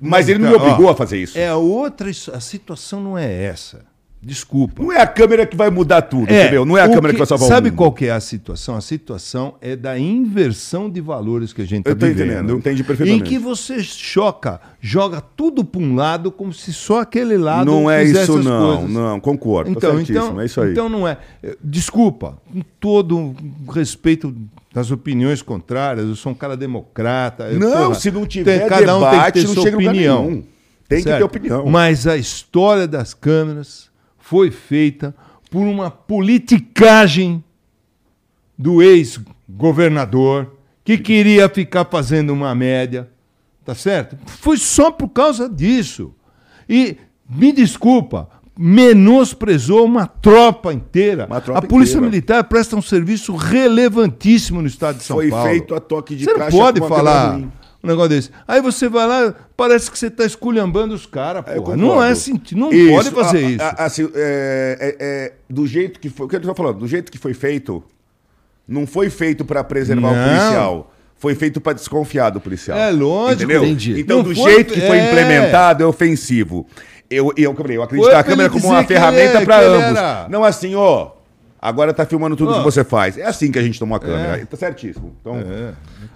Mas 0.00 0.28
ele 0.28 0.40
não 0.40 0.48
me 0.50 0.56
Ó, 0.56 0.58
obrigou 0.58 0.90
a 0.90 0.94
fazer 0.96 1.18
isso. 1.18 1.38
É 1.38 1.54
outra. 1.54 2.10
A 2.10 2.40
situação 2.40 3.00
não 3.00 3.16
é 3.16 3.44
essa. 3.44 3.89
Desculpa. 4.22 4.82
Não 4.82 4.92
é 4.92 5.00
a 5.00 5.06
câmera 5.06 5.46
que 5.46 5.56
vai 5.56 5.70
mudar 5.70 6.02
tudo, 6.02 6.30
É, 6.30 6.42
entendeu? 6.42 6.66
Não 6.66 6.76
é 6.76 6.82
a 6.82 6.88
câmera 6.88 7.14
que, 7.14 7.18
vai 7.18 7.26
salvar 7.26 7.48
Sabe 7.48 7.68
o 7.68 7.72
mundo. 7.72 7.78
qual 7.78 7.90
que 7.92 8.04
é 8.04 8.10
a 8.10 8.20
situação? 8.20 8.76
A 8.76 8.80
situação 8.82 9.54
é 9.62 9.74
da 9.74 9.98
inversão 9.98 10.90
de 10.90 11.00
valores 11.00 11.54
que 11.54 11.62
a 11.62 11.66
gente 11.66 11.86
Eu 11.86 11.94
está 11.94 12.06
vivendo. 12.06 12.26
entendendo, 12.26 12.50
eu 12.50 12.58
entendi 12.58 12.82
Em 12.82 12.84
perfeitamente. 12.84 13.24
que 13.30 13.38
você 13.38 13.82
choca, 13.82 14.60
joga 14.78 15.22
tudo 15.22 15.64
para 15.64 15.80
um 15.80 15.94
lado 15.94 16.30
como 16.30 16.52
se 16.52 16.70
só 16.70 17.00
aquele 17.00 17.38
lado 17.38 17.64
Não 17.64 17.90
é 17.90 18.04
isso, 18.04 18.38
não. 18.42 18.76
coisas. 18.76 18.90
Não, 18.94 19.18
concordo. 19.20 19.70
Então, 19.70 19.90
tá 19.92 19.96
certíssimo, 19.96 20.26
então, 20.26 20.40
é 20.40 20.44
isso 20.44 20.60
aí. 20.60 20.72
então 20.72 20.88
não 20.90 21.08
é. 21.08 21.16
Eh, 21.42 21.56
Desculpa, 21.64 22.36
com 22.52 22.60
todo 22.78 23.34
respeito 23.72 24.36
das 24.74 24.90
opiniões 24.90 25.40
contrárias, 25.40 26.06
eu 26.06 26.14
sou 26.14 26.32
um 26.32 26.34
cara 26.34 26.58
democrata. 26.58 27.44
eu, 27.44 27.58
não, 27.58 27.84
porra, 27.86 27.94
se 27.94 28.10
não 28.10 28.26
tiver 28.26 28.58
tem- 28.60 28.68
cada 28.68 28.98
um 28.98 29.00
tem 29.00 29.08
que 29.08 29.16
debate, 29.16 29.40
ter 29.40 29.46
não 29.48 29.54
sua 29.54 29.62
chega 29.62 29.82
em 29.82 29.88
opinião. 29.88 30.42
Tem 30.86 30.98
que 30.98 31.04
ter 31.04 31.10
certo? 31.10 31.24
opinião. 31.24 31.66
Mas 31.66 32.06
a 32.06 32.16
história 32.18 32.86
das 32.86 33.14
câmeras 33.14 33.88
foi 34.30 34.52
feita 34.52 35.12
por 35.50 35.62
uma 35.66 35.90
politicagem 35.90 37.42
do 38.56 38.80
ex-governador 38.80 40.54
que 40.84 40.96
queria 40.96 41.48
ficar 41.48 41.84
fazendo 41.86 42.32
uma 42.32 42.54
média, 42.54 43.10
tá 43.64 43.74
certo? 43.74 44.16
Foi 44.26 44.56
só 44.56 44.88
por 44.92 45.08
causa 45.08 45.48
disso. 45.48 46.14
E 46.68 46.96
me 47.28 47.50
desculpa, 47.50 48.30
menosprezou 48.56 49.84
uma 49.84 50.06
tropa 50.06 50.72
inteira. 50.72 51.26
Uma 51.26 51.40
tropa 51.40 51.58
a 51.58 51.62
Polícia 51.62 51.94
inteira. 51.94 52.10
Militar 52.12 52.44
presta 52.44 52.76
um 52.76 52.82
serviço 52.82 53.34
relevantíssimo 53.34 54.62
no 54.62 54.68
estado 54.68 54.98
de 54.98 55.02
São 55.02 55.16
Foi 55.16 55.28
Paulo. 55.28 55.48
feito 55.48 55.74
a 55.74 55.80
toque 55.80 56.14
de 56.14 56.22
Você 56.22 56.30
não 56.30 56.38
caixa 56.38 56.56
pode 56.56 56.78
com 56.80 56.86
uma 56.86 56.96
câmera 56.96 57.20
falar. 57.20 57.59
Um 57.82 57.88
negócio 57.88 58.08
desse. 58.10 58.30
Aí 58.46 58.60
você 58.60 58.88
vai 58.88 59.06
lá, 59.06 59.34
parece 59.56 59.90
que 59.90 59.98
você 59.98 60.06
está 60.08 60.24
esculhambando 60.24 60.94
os 60.94 61.06
caras, 61.06 61.44
É. 61.46 61.76
Não 61.76 62.02
é 62.02 62.14
sentido, 62.14 62.58
não 62.58 62.72
Isso, 62.72 62.92
pode 62.94 63.10
fazer 63.10 63.38
a- 63.38 63.50
isso. 63.50 63.62
a- 63.64 63.84
assim, 63.84 64.08
é, 64.14 64.76
é- 64.80 64.96
é, 65.00 65.32
do 65.48 65.66
jeito 65.66 65.98
que 65.98 66.08
foi. 66.10 66.26
O 66.26 66.28
que 66.28 66.36
eu 66.36 66.40
tô 66.40 66.54
falando? 66.54 66.78
Do 66.78 66.86
jeito 66.86 67.10
que 67.10 67.18
foi 67.18 67.32
feito, 67.34 67.82
não 68.68 68.86
foi 68.86 69.08
feito 69.10 69.44
para 69.44 69.64
preservar 69.64 70.12
Não. 70.12 70.24
o 70.24 70.28
policial. 70.28 70.94
Foi 71.16 71.34
feito 71.34 71.60
para 71.60 71.74
desconfiar 71.74 72.30
do 72.30 72.40
policial. 72.40 72.78
É 72.78 72.90
lógico. 72.90 73.42
Entendeu? 73.42 73.62
Entendi. 73.62 74.00
Então, 74.00 74.18
Não 74.18 74.24
do 74.24 74.34
foi- 74.34 74.52
jeito 74.52 74.72
que 74.72 74.80
foi 74.80 74.96
é. 74.98 75.08
implementado, 75.08 75.82
é 75.82 75.86
ofensivo. 75.86 76.66
Eu, 77.10 77.30
eu, 77.36 77.54
eu, 77.68 77.82
acredito 77.82 78.06
Foi 78.06 78.14
na 78.14 78.22
câmera 78.24 78.48
como 78.48 78.66
uma 78.68 78.84
ferramenta 78.84 79.38
é- 79.40 79.44
para 79.44 79.60
ambos. 79.60 79.98
era- 79.98 80.26
Não 80.30 80.42
assim, 80.44 80.74
ó. 80.74 81.10
Agora 81.60 81.92
tá 81.92 82.06
filmando 82.06 82.36
tudo 82.36 82.52
Ó. 82.52 82.58
que 82.58 82.64
você 82.64 82.82
faz. 82.82 83.18
É 83.18 83.26
assim 83.26 83.52
que 83.52 83.58
a 83.58 83.62
gente 83.62 83.78
tomou 83.78 83.96
a 83.96 84.00
câmera. 84.00 84.46
Tá 84.46 84.56
certíssimo. 84.56 85.14
Então, 85.20 85.36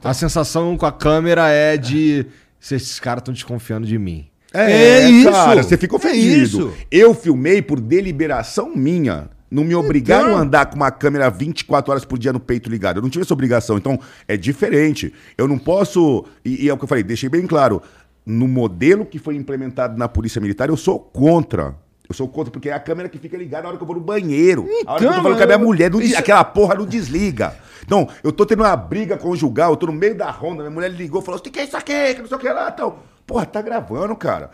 A 0.02 0.14
sensação 0.14 0.76
com 0.76 0.86
a 0.86 0.92
câmera 0.92 1.48
é 1.50 1.76
de. 1.76 2.26
"Se 2.58 2.74
Esses 2.76 2.98
caras 2.98 3.20
estão 3.20 3.34
desconfiando 3.34 3.86
de 3.86 3.98
mim. 3.98 4.26
É 4.52 5.08
isso. 5.08 5.30
Cara, 5.30 5.62
você 5.62 5.76
fica 5.76 5.94
É 5.94 5.98
ofendido. 5.98 6.72
Eu 6.90 7.12
filmei 7.12 7.60
por 7.60 7.80
deliberação 7.80 8.72
minha. 8.74 9.28
Não 9.50 9.64
me 9.64 9.74
obrigaram 9.74 10.28
Então. 10.28 10.38
a 10.38 10.42
andar 10.42 10.66
com 10.66 10.76
uma 10.76 10.90
câmera 10.90 11.28
24 11.28 11.90
horas 11.92 12.04
por 12.04 12.18
dia 12.18 12.32
no 12.32 12.40
peito 12.40 12.70
ligado. 12.70 12.96
Eu 12.98 13.02
não 13.02 13.10
tive 13.10 13.22
essa 13.22 13.34
obrigação. 13.34 13.76
Então, 13.76 13.98
é 14.26 14.36
diferente. 14.36 15.12
Eu 15.36 15.46
não 15.46 15.58
posso. 15.58 16.24
E, 16.44 16.64
e 16.64 16.68
é 16.68 16.72
o 16.72 16.78
que 16.78 16.84
eu 16.84 16.88
falei, 16.88 17.04
deixei 17.04 17.28
bem 17.28 17.46
claro. 17.46 17.82
No 18.24 18.48
modelo 18.48 19.04
que 19.04 19.18
foi 19.18 19.36
implementado 19.36 19.98
na 19.98 20.08
Polícia 20.08 20.40
Militar, 20.40 20.68
eu 20.70 20.76
sou 20.76 20.98
contra. 20.98 21.74
Eu 22.08 22.14
sou 22.14 22.28
contra, 22.28 22.50
porque 22.50 22.68
é 22.68 22.72
a 22.72 22.78
câmera 22.80 23.08
que 23.08 23.18
fica 23.18 23.36
ligada 23.36 23.62
na 23.62 23.68
hora 23.70 23.76
que 23.78 23.82
eu 23.82 23.86
vou 23.86 23.96
no 23.96 24.02
banheiro. 24.02 24.62
a 24.86 24.92
hora 24.92 24.98
que 24.98 25.04
eu 25.04 25.08
tô 25.08 25.12
Então, 25.14 25.22
falando 25.22 25.36
com 25.38 25.42
a 25.42 25.46
minha 25.46 25.58
mulher, 25.58 25.90
não 25.90 26.00
isso- 26.02 26.18
aquela 26.18 26.44
porra 26.44 26.74
não 26.74 26.84
desliga. 26.84 27.56
Então, 27.82 28.06
eu 28.22 28.30
tô 28.30 28.44
tendo 28.44 28.62
uma 28.62 28.76
briga 28.76 29.16
conjugal, 29.16 29.70
eu 29.72 29.76
tô 29.76 29.86
no 29.86 29.92
meio 29.92 30.14
da 30.14 30.30
ronda, 30.30 30.62
minha 30.62 30.70
mulher 30.70 30.90
ligou 30.90 31.22
e 31.22 31.24
falou: 31.24 31.40
o 31.40 31.42
que 31.42 31.58
é 31.58 31.64
isso 31.64 31.76
aqui? 31.76 32.14
Que 32.14 32.20
não 32.20 32.28
sei 32.28 32.36
o 32.36 32.40
que 32.40 32.48
lá. 32.48 32.70
Então, 32.72 32.96
porra, 33.26 33.46
tá 33.46 33.62
gravando, 33.62 34.14
cara. 34.16 34.50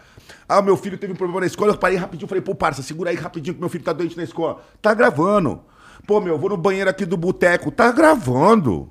Ah, 0.48 0.62
meu 0.62 0.76
filho 0.76 0.96
teve 0.96 1.12
um 1.12 1.16
problema 1.16 1.40
na 1.40 1.46
escola, 1.46 1.72
eu 1.72 1.76
parei 1.76 1.96
rapidinho, 1.96 2.28
falei, 2.28 2.42
pô, 2.42 2.54
parça, 2.54 2.82
segura 2.82 3.10
aí 3.10 3.16
rapidinho 3.16 3.54
que 3.54 3.60
meu 3.60 3.68
filho 3.68 3.82
tá 3.84 3.92
doente 3.92 4.16
na 4.16 4.22
escola. 4.22 4.62
Tá 4.80 4.94
gravando. 4.94 5.60
Pô, 6.06 6.20
meu, 6.20 6.34
eu 6.34 6.38
vou 6.38 6.50
no 6.50 6.56
banheiro 6.56 6.88
aqui 6.88 7.04
do 7.04 7.16
boteco, 7.16 7.70
tá 7.72 7.90
gravando. 7.92 8.90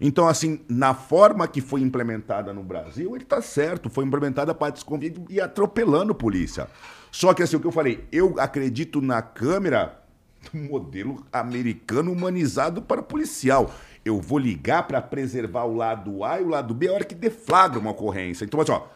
Então, 0.00 0.26
assim, 0.28 0.60
na 0.68 0.92
forma 0.94 1.46
que 1.46 1.60
foi 1.60 1.80
implementada 1.80 2.52
no 2.52 2.62
Brasil, 2.62 3.14
ele 3.14 3.24
tá 3.24 3.40
certo. 3.40 3.88
Foi 3.88 4.04
implementada 4.04 4.52
para 4.54 4.72
desconfiar 4.72 5.12
e 5.30 5.40
atropelando 5.40 6.14
polícia. 6.14 6.66
Só 7.14 7.32
que, 7.32 7.44
assim, 7.44 7.54
o 7.54 7.60
que 7.60 7.66
eu 7.68 7.70
falei, 7.70 8.08
eu 8.10 8.34
acredito 8.40 9.00
na 9.00 9.22
câmera 9.22 10.02
do 10.50 10.58
modelo 10.58 11.24
americano 11.32 12.10
humanizado 12.10 12.82
para 12.82 13.04
policial. 13.04 13.72
Eu 14.04 14.20
vou 14.20 14.36
ligar 14.36 14.88
para 14.88 15.00
preservar 15.00 15.62
o 15.62 15.76
lado 15.76 16.24
A 16.24 16.40
e 16.40 16.42
o 16.42 16.48
lado 16.48 16.74
B 16.74 16.88
a 16.88 16.92
hora 16.92 17.04
que 17.04 17.14
deflagra 17.14 17.78
uma 17.78 17.92
ocorrência. 17.92 18.44
Então, 18.44 18.60
assim, 18.60 18.72
ó, 18.72 18.88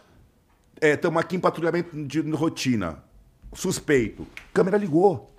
estamos 0.83 1.21
aqui 1.21 1.37
em 1.37 1.39
patrulhamento 1.39 1.97
de 2.07 2.21
rotina. 2.33 3.05
Suspeito. 3.53 4.27
Câmera 4.53 4.77
ligou. 4.77 5.33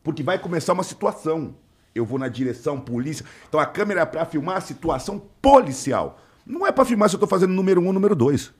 Porque 0.00 0.22
vai 0.22 0.38
começar 0.38 0.72
uma 0.72 0.84
situação. 0.84 1.56
Eu 1.92 2.06
vou 2.06 2.16
na 2.16 2.28
direção, 2.28 2.80
polícia. 2.80 3.26
Então 3.48 3.58
a 3.58 3.66
câmera 3.66 4.02
é 4.02 4.06
para 4.06 4.24
filmar 4.24 4.58
a 4.58 4.60
situação 4.60 5.20
policial. 5.42 6.20
Não 6.46 6.64
é 6.64 6.70
para 6.70 6.84
filmar 6.84 7.08
se 7.08 7.16
eu 7.16 7.20
tô 7.20 7.26
fazendo 7.26 7.52
número 7.52 7.80
um, 7.80 7.92
número 7.92 8.14
dois. 8.14 8.54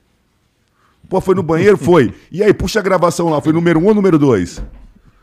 Pô, 1.11 1.21
foi 1.21 1.35
no 1.35 1.43
banheiro? 1.43 1.77
Foi. 1.83 2.15
E 2.33 2.43
aí, 2.43 2.55
puxa 2.55 2.79
a 2.79 2.83
gravação 2.83 3.29
lá. 3.29 3.41
Foi 3.43 3.53
número 3.53 3.79
um 3.81 3.87
ou 3.87 3.95
número 3.95 4.19
dois? 4.19 4.63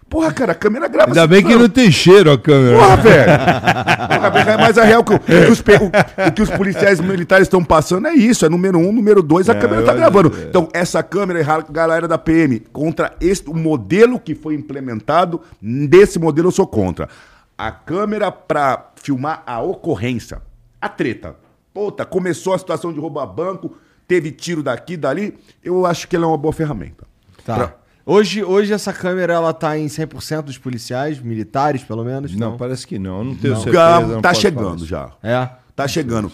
Porra, 0.10 0.32
cara, 0.32 0.52
a 0.54 0.56
câmera 0.56 0.88
grava. 0.88 1.10
Ainda 1.10 1.22
assim, 1.22 1.30
bem 1.30 1.44
que 1.44 1.54
não 1.56 1.68
tem 1.68 1.92
cheiro 1.92 2.32
a 2.32 2.38
câmera. 2.38 2.78
Porra, 2.78 2.96
velho! 2.98 3.32
É 4.48 4.58
mais 4.58 4.78
a 4.78 4.84
real 4.84 5.04
que 5.04 5.14
o, 5.14 5.20
que 5.20 5.34
os, 5.34 5.60
o- 5.60 6.28
o 6.28 6.32
que 6.32 6.42
os 6.42 6.50
policiais 6.50 7.00
militares 7.02 7.46
estão 7.48 7.62
passando 7.64 8.08
é 8.08 8.14
isso. 8.14 8.46
É 8.46 8.50
número 8.50 8.78
um, 8.80 8.92
número 8.94 9.22
dois, 9.22 9.50
a 9.50 9.56
câmera 9.56 9.84
tá 9.84 9.94
gravando. 9.94 10.32
Então, 10.48 10.70
essa 10.74 11.04
câmera, 11.04 11.42
a 11.42 11.62
galera 11.72 12.08
da 12.08 12.18
PM, 12.18 12.60
contra 12.72 13.14
este, 13.20 13.50
o 13.50 13.54
modelo 13.54 14.18
que 14.20 14.34
foi 14.36 14.56
implementado, 14.56 15.42
desse 15.62 16.18
modelo 16.20 16.48
eu 16.48 16.52
sou 16.52 16.66
contra. 16.68 17.10
A 17.58 17.70
câmera 17.72 18.32
pra 18.32 18.92
filmar 18.96 19.44
a 19.46 19.62
ocorrência, 19.62 20.42
a 20.82 20.88
treta. 20.88 21.36
Puta, 21.74 22.06
começou 22.06 22.54
a 22.54 22.58
situação 22.58 22.94
de 22.94 23.00
roubar 23.00 23.26
banco, 23.28 23.74
teve 24.08 24.32
tiro 24.32 24.64
daqui, 24.64 24.96
dali. 24.98 25.38
Eu 25.64 25.86
acho 25.86 26.08
que 26.08 26.16
ela 26.16 26.26
é 26.26 26.28
uma 26.28 26.38
boa 26.38 26.54
ferramenta. 26.54 27.06
Tá. 27.46 27.56
Pra- 27.56 27.76
Hoje, 28.10 28.42
hoje 28.42 28.72
essa 28.72 28.94
câmera 28.94 29.34
ela 29.34 29.52
tá 29.52 29.78
em 29.78 29.88
100% 29.88 30.44
dos 30.44 30.58
policiais, 30.58 31.20
militares 31.20 31.84
pelo 31.84 32.06
menos? 32.06 32.34
Não, 32.38 32.56
parece 32.56 32.88
que 32.88 32.98
não. 32.98 33.18
Eu 33.18 33.24
não 33.26 33.36
tenho 33.36 33.54
Não. 33.54 33.62
certeza. 33.62 34.00
Não 34.08 34.22
tá 34.22 34.34
chegando 34.34 34.86
já. 34.86 35.12
É. 35.22 35.50
Tá 35.76 35.86
chegando. 35.90 36.32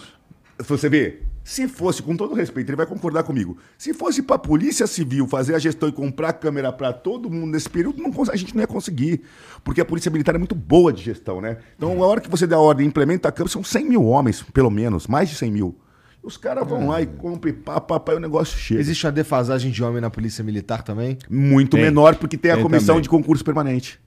Você 0.56 0.88
vê, 0.88 1.22
se 1.42 1.66
fosse, 1.66 2.00
com 2.00 2.16
todo 2.16 2.32
respeito, 2.32 2.68
ele 2.70 2.76
vai 2.76 2.86
concordar 2.86 3.24
comigo. 3.24 3.58
Se 3.76 3.92
fosse 3.92 4.22
pra 4.22 4.38
Polícia 4.38 4.86
Civil 4.86 5.26
fazer 5.26 5.56
a 5.56 5.58
gestão 5.58 5.88
e 5.88 5.92
comprar 5.92 6.32
câmera 6.34 6.72
pra 6.72 6.92
todo 6.92 7.28
mundo 7.28 7.50
nesse 7.50 7.68
período, 7.68 8.00
não 8.00 8.12
a 8.30 8.36
gente 8.36 8.54
não 8.54 8.60
ia 8.60 8.68
conseguir. 8.68 9.22
Porque 9.64 9.80
a 9.80 9.84
Polícia 9.84 10.12
Militar 10.12 10.36
é 10.36 10.38
muito 10.38 10.54
boa 10.54 10.92
de 10.92 11.02
gestão, 11.02 11.40
né? 11.40 11.56
Então, 11.76 12.00
a 12.04 12.06
hora 12.06 12.20
que 12.20 12.30
você 12.30 12.46
der 12.46 12.54
a 12.54 12.60
ordem 12.60 12.86
e 12.86 12.88
implementa 12.88 13.28
a 13.28 13.32
câmera, 13.32 13.52
são 13.52 13.64
100 13.64 13.84
mil 13.88 14.04
homens, 14.04 14.42
pelo 14.52 14.70
menos, 14.70 15.08
mais 15.08 15.28
de 15.28 15.34
100 15.34 15.50
mil. 15.50 15.76
Os 16.24 16.36
caras 16.38 16.66
vão 16.66 16.88
lá 16.88 17.02
e 17.02 17.06
compram 17.06 17.50
e 17.50 17.52
pá, 17.52 17.80
pá, 17.80 18.00
pá, 18.00 18.12
e 18.14 18.16
o 18.16 18.20
negócio 18.20 18.56
chega. 18.58 18.80
Existe 18.80 19.04
uma 19.06 19.12
defasagem 19.12 19.70
de 19.70 19.84
homem 19.84 20.00
na 20.00 20.08
polícia 20.08 20.42
militar 20.42 20.82
também? 20.82 21.18
Muito 21.28 21.72
Tem. 21.76 21.82
menor, 21.84 22.14
porque 22.16 22.36
tem 22.38 22.50
a 22.50 22.54
Tem 22.54 22.62
comissão 22.62 22.94
também. 22.94 23.02
de 23.02 23.08
concurso 23.10 23.44
permanente. 23.44 24.00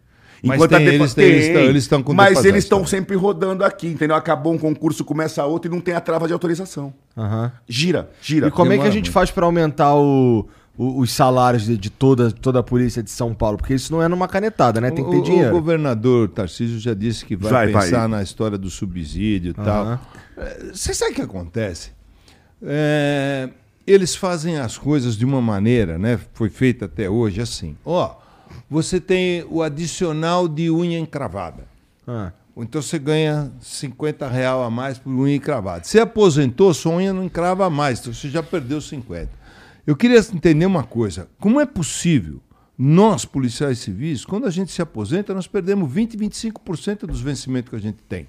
Mas 0.44 0.62
a 0.62 0.68
tem, 0.68 0.86
eles 0.86 1.18
eles 1.18 1.46
estão- 1.48 1.62
eles 1.62 1.84
estão 1.84 2.04
com 2.04 2.14
Mas 2.14 2.46
eles 2.46 2.64
estão 2.64 2.86
sempre 2.86 3.16
rodando 3.16 3.64
aqui, 3.64 3.88
entendeu? 3.88 4.16
Acabou 4.16 4.54
um 4.54 4.58
concurso, 4.58 5.04
começa 5.04 5.44
outro 5.46 5.70
e 5.72 5.74
não 5.74 5.82
tem 5.82 5.96
a 5.96 6.00
trava 6.02 6.28
de 6.28 6.34
autorização. 6.34 6.94
Aham. 7.18 7.52
Gira, 7.68 8.10
gira. 8.22 8.48
E 8.48 8.52
como 8.52 8.68
é 8.72 8.76
que 8.76 8.82
a 8.82 8.84
demora 8.84 8.92
gente 8.92 9.06
muito. 9.06 9.14
faz 9.14 9.32
pra 9.32 9.46
aumentar 9.46 9.96
o- 9.96 10.48
o- 10.78 11.00
os 11.02 11.12
salários 11.12 11.66
de, 11.66 11.76
de 11.76 11.90
toda, 11.90 12.32
toda 12.32 12.60
a 12.60 12.64
polícia 12.64 13.02
de 13.02 13.10
São 13.10 13.34
Paulo? 13.34 13.58
Porque 13.58 13.74
isso 13.74 13.92
não 13.92 14.02
é 14.02 14.08
numa 14.08 14.28
canetada, 14.28 14.80
né? 14.80 14.92
Tem 14.92 15.04
que 15.04 15.10
ter 15.10 15.18
O- 15.18 15.24
dinheiro. 15.24 15.50
O 15.50 15.54
governador 15.60 16.30
Tarcísio 16.30 16.80
já 16.80 16.94
disse 16.94 17.26
que 17.26 17.36
vai, 17.36 17.52
Vai, 17.52 17.68
vai. 17.72 17.84
pensar 17.86 18.08
na 18.08 18.22
história 18.22 18.60
do 18.60 18.70
subsídio 18.70 19.56
e 19.58 19.60
Aham. 19.62 19.98
tal. 20.36 20.46
É, 20.46 20.66
Você 20.72 20.94
sabe 20.94 21.14
o 21.14 21.16
que 21.16 21.22
acontece? 21.24 21.97
É, 22.62 23.50
eles 23.86 24.16
fazem 24.16 24.58
as 24.58 24.78
coisas 24.78 25.16
de 25.16 25.26
uma 25.26 25.42
maneira, 25.42 25.98
né? 25.98 26.20
Foi 26.34 26.50
feita 26.50 26.86
até 26.86 27.10
hoje 27.10 27.42
assim. 27.42 27.76
Ó, 27.86 28.16
você 28.70 29.00
tem 29.00 29.46
o 29.50 29.62
adicional 29.62 30.48
de 30.48 30.70
unha 30.70 31.00
encravada. 31.00 31.66
Ah. 32.08 32.32
Então 32.56 32.82
você 32.82 32.98
ganha 32.98 33.52
50 33.62 34.28
real 34.28 34.64
a 34.64 34.70
mais 34.70 34.98
por 34.98 35.12
unha 35.12 35.36
encravada. 35.36 35.84
Você 35.84 36.00
aposentou, 36.00 36.74
sua 36.74 36.94
unha 36.96 37.14
não 37.14 37.24
encrava 37.24 37.70
mais, 37.70 38.00
então 38.00 38.14
você 38.14 38.30
já 38.30 38.42
perdeu 38.42 38.82
50. 38.82 39.30
Eu 39.86 39.96
queria 39.96 40.18
entender 40.18 40.66
uma 40.66 40.84
coisa. 40.84 41.30
Como 41.40 41.62
é 41.62 41.66
possível 41.66 42.42
nós, 42.78 43.26
policiais 43.26 43.80
civis, 43.80 44.24
quando 44.26 44.46
a 44.46 44.52
gente 44.52 44.72
se 44.72 44.82
aposenta, 44.82 45.34
nós 45.34 45.48
perdemos 45.48 45.92
20, 45.92 46.18
25% 46.18 47.08
dos 47.08 47.22
vencimentos 47.22 47.70
que 47.70 47.76
a 47.76 47.80
gente 47.80 48.04
tem. 48.04 48.28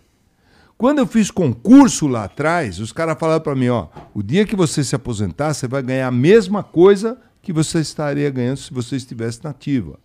Quando 0.78 1.00
eu 1.00 1.06
fiz 1.08 1.28
concurso 1.28 2.06
lá 2.06 2.24
atrás, 2.24 2.78
os 2.78 2.92
caras 2.92 3.18
falaram 3.18 3.42
para 3.42 3.56
mim, 3.56 3.68
ó, 3.68 3.88
o 4.14 4.22
dia 4.22 4.46
que 4.46 4.54
você 4.54 4.84
se 4.84 4.94
aposentar, 4.94 5.52
você 5.52 5.66
vai 5.66 5.82
ganhar 5.82 6.06
a 6.06 6.12
mesma 6.12 6.62
coisa 6.62 7.18
que 7.42 7.52
você 7.52 7.80
estaria 7.80 8.30
ganhando 8.30 8.58
se 8.58 8.72
você 8.72 8.94
estivesse 8.94 9.42
na 9.42 9.50
ativa. 9.50 9.98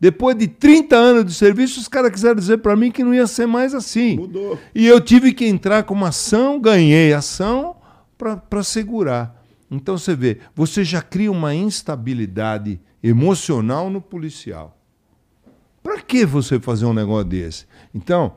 Depois 0.00 0.34
de 0.34 0.48
30 0.48 0.96
anos 0.96 1.24
de 1.26 1.34
serviço, 1.34 1.78
os 1.78 1.86
caras 1.86 2.10
quiseram 2.10 2.36
dizer 2.36 2.58
para 2.58 2.74
mim 2.74 2.90
que 2.90 3.04
não 3.04 3.12
ia 3.12 3.26
ser 3.26 3.46
mais 3.46 3.74
assim. 3.74 4.16
Mudou. 4.16 4.58
E 4.74 4.86
eu 4.86 5.02
tive 5.02 5.34
que 5.34 5.44
entrar 5.44 5.82
com 5.82 5.92
uma 5.92 6.08
ação, 6.08 6.58
ganhei 6.58 7.12
ação 7.12 7.76
para 8.16 8.62
segurar. 8.62 9.42
Então 9.70 9.98
você 9.98 10.14
vê, 10.14 10.38
você 10.54 10.82
já 10.82 11.02
cria 11.02 11.30
uma 11.30 11.54
instabilidade 11.54 12.80
emocional 13.02 13.90
no 13.90 14.00
policial. 14.00 14.78
Para 15.82 16.00
que 16.00 16.24
você 16.24 16.58
fazer 16.58 16.86
um 16.86 16.94
negócio 16.94 17.26
desse? 17.26 17.66
Então, 17.94 18.32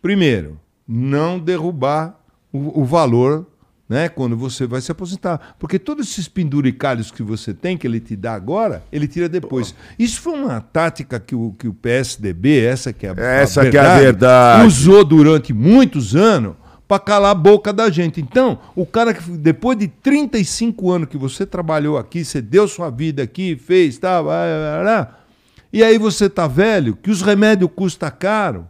primeiro, 0.00 0.58
não 0.88 1.38
derrubar 1.38 2.18
o, 2.52 2.80
o 2.80 2.84
valor 2.84 3.46
né, 3.88 4.08
quando 4.08 4.36
você 4.36 4.66
vai 4.66 4.80
se 4.80 4.92
aposentar. 4.92 5.56
Porque 5.58 5.78
todos 5.78 6.10
esses 6.10 6.28
penduricalhos 6.28 7.10
que 7.10 7.22
você 7.22 7.54
tem, 7.54 7.76
que 7.76 7.86
ele 7.86 8.00
te 8.00 8.14
dá 8.14 8.34
agora, 8.34 8.82
ele 8.92 9.08
tira 9.08 9.28
depois. 9.28 9.74
Isso 9.98 10.20
foi 10.20 10.34
uma 10.34 10.60
tática 10.60 11.18
que 11.18 11.34
o, 11.34 11.54
que 11.58 11.66
o 11.66 11.74
PSDB, 11.74 12.64
essa 12.64 12.92
que 12.92 13.06
é 13.06 13.10
a, 13.10 13.14
Essa 13.20 13.68
que 13.70 13.76
é 13.76 13.80
a 13.80 13.98
verdade. 13.98 14.66
usou 14.66 15.04
durante 15.04 15.52
muitos 15.52 16.14
anos 16.14 16.54
para 16.86 16.98
calar 16.98 17.32
a 17.32 17.34
boca 17.34 17.72
da 17.72 17.90
gente. 17.90 18.20
Então, 18.20 18.58
o 18.74 18.86
cara 18.86 19.12
que 19.12 19.22
depois 19.30 19.76
de 19.78 19.88
35 19.88 20.90
anos 20.90 21.08
que 21.08 21.18
você 21.18 21.44
trabalhou 21.44 21.98
aqui, 21.98 22.24
você 22.24 22.40
deu 22.40 22.66
sua 22.66 22.90
vida 22.90 23.22
aqui, 23.22 23.56
fez, 23.56 23.98
tá, 23.98 24.22
vai, 24.22 24.48
vai, 24.48 24.84
vai, 24.84 25.08
e 25.70 25.84
aí 25.84 25.98
você 25.98 26.30
tá 26.30 26.46
velho, 26.46 26.96
que 26.96 27.10
os 27.10 27.20
remédios 27.20 27.70
custam 27.74 28.10
caro. 28.10 28.66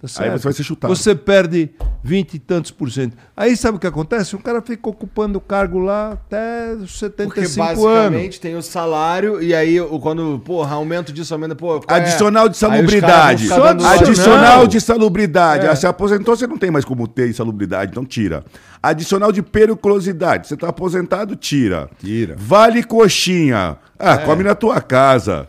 Tá 0.00 0.08
certo? 0.08 0.32
você 0.38 0.44
vai 0.44 0.52
ser 0.54 0.62
chutado. 0.62 0.94
Você 0.96 1.14
perde 1.14 1.70
20 2.02 2.34
e 2.34 2.38
tantos 2.38 2.70
por 2.70 2.90
cento. 2.90 3.16
Aí 3.36 3.54
sabe 3.56 3.76
o 3.76 3.80
que 3.80 3.86
acontece? 3.86 4.34
O 4.34 4.38
cara 4.38 4.62
fica 4.62 4.88
ocupando 4.88 5.36
o 5.38 5.40
cargo 5.40 5.78
lá 5.78 6.12
até 6.12 6.72
os 6.72 6.98
Porque 7.00 7.44
75 7.46 7.86
anos. 7.86 8.06
basicamente 8.06 8.40
tem 8.40 8.56
o 8.56 8.62
salário 8.62 9.42
e 9.42 9.54
aí 9.54 9.78
o- 9.78 9.98
quando, 10.00 10.40
porra, 10.42 10.74
aumento 10.76 11.12
disso, 11.12 11.34
aumenta, 11.34 11.54
pô... 11.54 11.76
é? 11.76 11.80
Adicional 11.94 12.48
de 12.48 12.54
Aí 12.54 12.58
salubridade. 12.60 13.52
Adicional 13.52 14.66
de 14.66 14.80
salubridade. 14.80 15.66
É. 15.66 15.70
Ah, 15.70 15.76
Se 15.76 15.86
aposentou, 15.86 16.34
você 16.34 16.46
não 16.46 16.56
tem 16.56 16.70
mais 16.70 16.84
como 16.84 17.06
ter 17.06 17.28
insalubridade, 17.28 17.90
então 17.90 18.04
tira. 18.04 18.42
Adicional 18.82 19.30
de 19.30 19.42
periculosidade. 19.42 20.48
Você 20.48 20.54
está 20.54 20.68
aposentado, 20.68 21.36
tira. 21.36 21.90
Tira. 21.98 22.36
Vale 22.38 22.82
coxinha. 22.82 23.76
Ah, 23.98 24.16
come 24.18 24.42
na 24.44 24.54
tua 24.54 24.80
casa. 24.80 25.46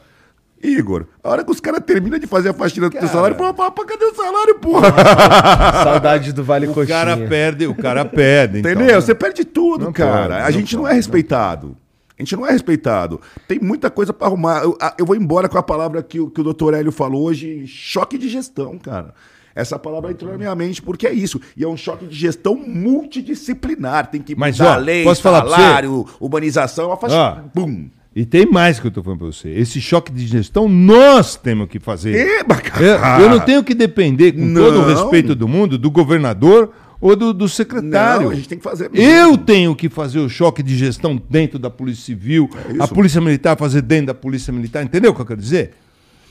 Igor, 0.64 1.06
a 1.24 1.30
hora 1.30 1.44
que 1.44 1.52
os 1.52 1.60
caras 1.60 1.82
terminam 1.86 2.20
de 2.20 2.28
fazer 2.28 2.50
a 2.50 2.54
faxina 2.54 2.88
do 2.88 2.92
teu 2.92 3.02
Cara. 3.02 3.12
salário, 3.12 3.36
pô, 3.36 3.54
pô, 3.54 3.72
pô, 3.72 3.86
cadê 3.86 4.06
o 4.06 4.14
salário, 4.16 4.56
porra? 4.60 4.94
Saudade 5.84 6.32
do 6.34 6.44
Vale 6.44 6.68
O 6.68 6.74
Coxinha. 6.74 6.98
cara 6.98 7.18
perde, 7.18 7.68
o 7.68 7.76
cara 7.76 8.06
perde. 8.06 8.60
então. 8.60 8.72
Entendeu? 8.72 9.02
Você 9.02 9.16
perde 9.16 9.44
tudo, 9.46 9.86
Não 9.86 9.94
cara. 9.94 10.22
pode, 10.28 10.34
a 10.34 10.44
não 10.46 10.52
gente 10.52 10.76
não, 10.76 10.84
pode, 10.84 10.94
é 10.94 10.96
respeitado. 10.96 11.78
A 12.18 12.22
gente 12.22 12.36
não 12.36 12.46
é 12.46 12.52
respeitado. 12.52 13.20
Tem 13.48 13.60
muita 13.60 13.90
coisa 13.90 14.14
pra 14.14 14.28
arrumar. 14.28 14.62
Eu, 14.64 14.78
a- 14.80 14.94
eu 15.00 15.06
vou 15.06 15.16
embora 15.16 15.50
com 15.50 15.58
a 15.58 15.64
palavra 15.64 16.04
que, 16.04 16.20
o- 16.20 16.30
que 16.30 16.40
o 16.40 16.44
doutor 16.44 16.74
Hélio 16.76 16.92
falou 16.92 17.24
hoje: 17.24 17.66
choque 17.66 18.18
de 18.18 18.30
gestão, 18.30 18.78
cara. 18.78 19.14
Essa 19.56 19.78
palavra 19.80 20.12
entrou 20.12 20.32
na 20.32 20.38
minha 20.38 20.56
mente 20.56 20.82
porque 20.82 21.06
é 21.08 21.12
isso. 21.12 21.42
E 21.58 21.64
é 21.64 21.68
um 21.68 21.76
choque 21.76 22.06
de 22.06 22.16
gestão 22.16 22.56
multidisciplinar. 22.56 24.08
Tem 24.08 24.22
que 24.22 24.36
Mas, 24.36 24.58
mudar 24.60 24.78
ó, 24.78 24.80
lei, 24.80 25.04
posso 25.04 25.22
falar 25.22 25.42
salário, 25.50 26.06
urbanização, 26.20 26.88
uma 26.88 26.98
faixa. 26.98 27.16
Ó. 27.16 27.38
Bum. 27.54 27.90
E 28.14 28.26
tem 28.26 28.46
mais 28.46 28.78
que 28.80 28.86
eu 28.86 28.90
estou 28.90 29.02
falando 29.04 29.20
para 29.20 29.28
você. 29.28 29.50
Esse 29.50 29.80
choque 29.80 30.12
de 30.12 30.28
gestão 30.28 30.68
nós 30.68 31.36
temos 31.38 31.70
que 31.70 31.80
fazer. 31.80 32.40
Eba, 32.40 32.56
Eu, 32.56 33.00
cara. 33.00 33.24
eu 33.24 33.30
não 33.30 33.40
tenho 33.40 33.64
que 33.64 33.74
depender, 33.74 34.34
com 34.34 34.54
todo 34.54 34.80
o 34.80 34.82
Não. 34.82 34.88
respeito 34.88 35.34
do 35.34 35.48
mundo, 35.48 35.78
do 35.78 35.90
governador 35.90 36.72
ou 37.00 37.16
do, 37.16 37.34
do 37.34 37.48
secretário. 37.48 38.24
Não, 38.26 38.32
a 38.32 38.36
gente 38.36 38.50
tem 38.50 38.58
que 38.58 38.64
fazer 38.64 38.90
Eu 38.94 39.38
tenho 39.38 39.74
que 39.74 39.88
fazer 39.88 40.20
o 40.20 40.28
choque 40.28 40.62
de 40.62 40.76
gestão 40.78 41.22
dentro 41.30 41.58
da 41.58 41.70
Polícia 41.70 42.04
Civil, 42.04 42.50
É 42.78 42.84
a 42.84 42.88
Polícia 42.88 43.22
Militar 43.22 43.56
fazer 43.58 43.82
dentro 43.82 44.08
da 44.08 44.14
Polícia 44.14 44.52
Militar. 44.52 44.84
Entendeu 44.84 45.12
o 45.12 45.16
que 45.16 45.22
eu 45.22 45.26
quero 45.26 45.40
dizer? 45.40 45.72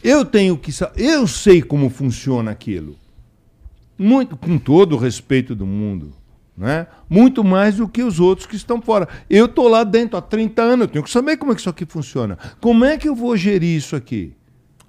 Eu 0.05 0.25
tenho 0.25 0.59
que 0.59 0.71
Eu 0.97 1.27
sei 1.27 1.63
como 1.63 1.89
funciona 1.89 2.51
aquilo. 2.51 2.95
Muito, 3.99 4.37
com 4.37 4.59
todo 4.59 4.97
o 4.97 4.99
respeito 4.99 5.55
do 5.55 5.67
mundo. 5.67 6.13
Né? 6.61 6.87
Muito 7.09 7.43
mais 7.43 7.77
do 7.77 7.89
que 7.89 8.03
os 8.03 8.21
outros 8.21 8.47
que 8.47 8.55
estão 8.55 8.83
fora. 8.83 9.09
Eu 9.31 9.47
estou 9.47 9.67
lá 9.67 9.83
dentro 9.83 10.19
há 10.19 10.21
30 10.21 10.61
anos, 10.61 10.81
eu 10.83 10.89
tenho 10.89 11.03
que 11.03 11.11
saber 11.11 11.39
como 11.39 11.53
é 11.53 11.55
que 11.55 11.61
isso 11.63 11.71
aqui 11.71 11.87
funciona. 11.87 12.37
Como 12.61 12.85
é 12.85 12.99
que 12.99 13.09
eu 13.09 13.15
vou 13.15 13.35
gerir 13.35 13.75
isso 13.79 13.97
aqui? 13.97 14.35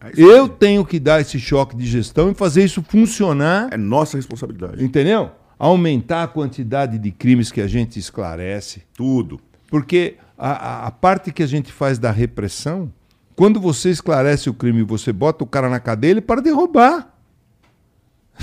É 0.04 0.10
isso 0.12 0.20
Eu 0.22 0.50
tenho 0.50 0.84
que 0.86 1.00
dar 1.00 1.22
esse 1.22 1.40
choque 1.40 1.74
de 1.78 1.86
gestão 1.88 2.30
e 2.30 2.34
fazer 2.34 2.66
isso 2.66 2.84
funcionar 2.84 3.70
É 3.72 3.78
nossa 3.78 4.18
responsabilidade. 4.18 4.84
Entendeu? 4.84 5.32
Aumentar 5.58 6.24
a 6.24 6.28
quantidade 6.28 7.00
de 7.00 7.10
crimes 7.10 7.50
que 7.54 7.62
a 7.62 7.68
gente 7.68 7.98
esclarece. 7.98 8.84
Tudo. 8.94 9.40
Porque 9.70 10.18
a, 10.38 10.50
a- 10.52 10.88
a 10.88 10.92
parte 10.92 11.32
que 11.32 11.42
a 11.42 11.48
gente 11.48 11.72
faz 11.72 11.98
da 11.98 12.12
repressão, 12.12 12.92
quando 13.34 13.62
você 13.62 13.90
esclarece 13.92 14.50
o 14.50 14.54
crime 14.54 14.82
e 14.82 14.84
você 14.84 15.14
bota 15.14 15.44
o 15.46 15.48
cara 15.48 15.70
na 15.70 15.80
cadeia, 15.80 16.12
ele 16.12 16.22
para 16.22 16.42
de 16.42 16.50
roubar. 16.50 17.11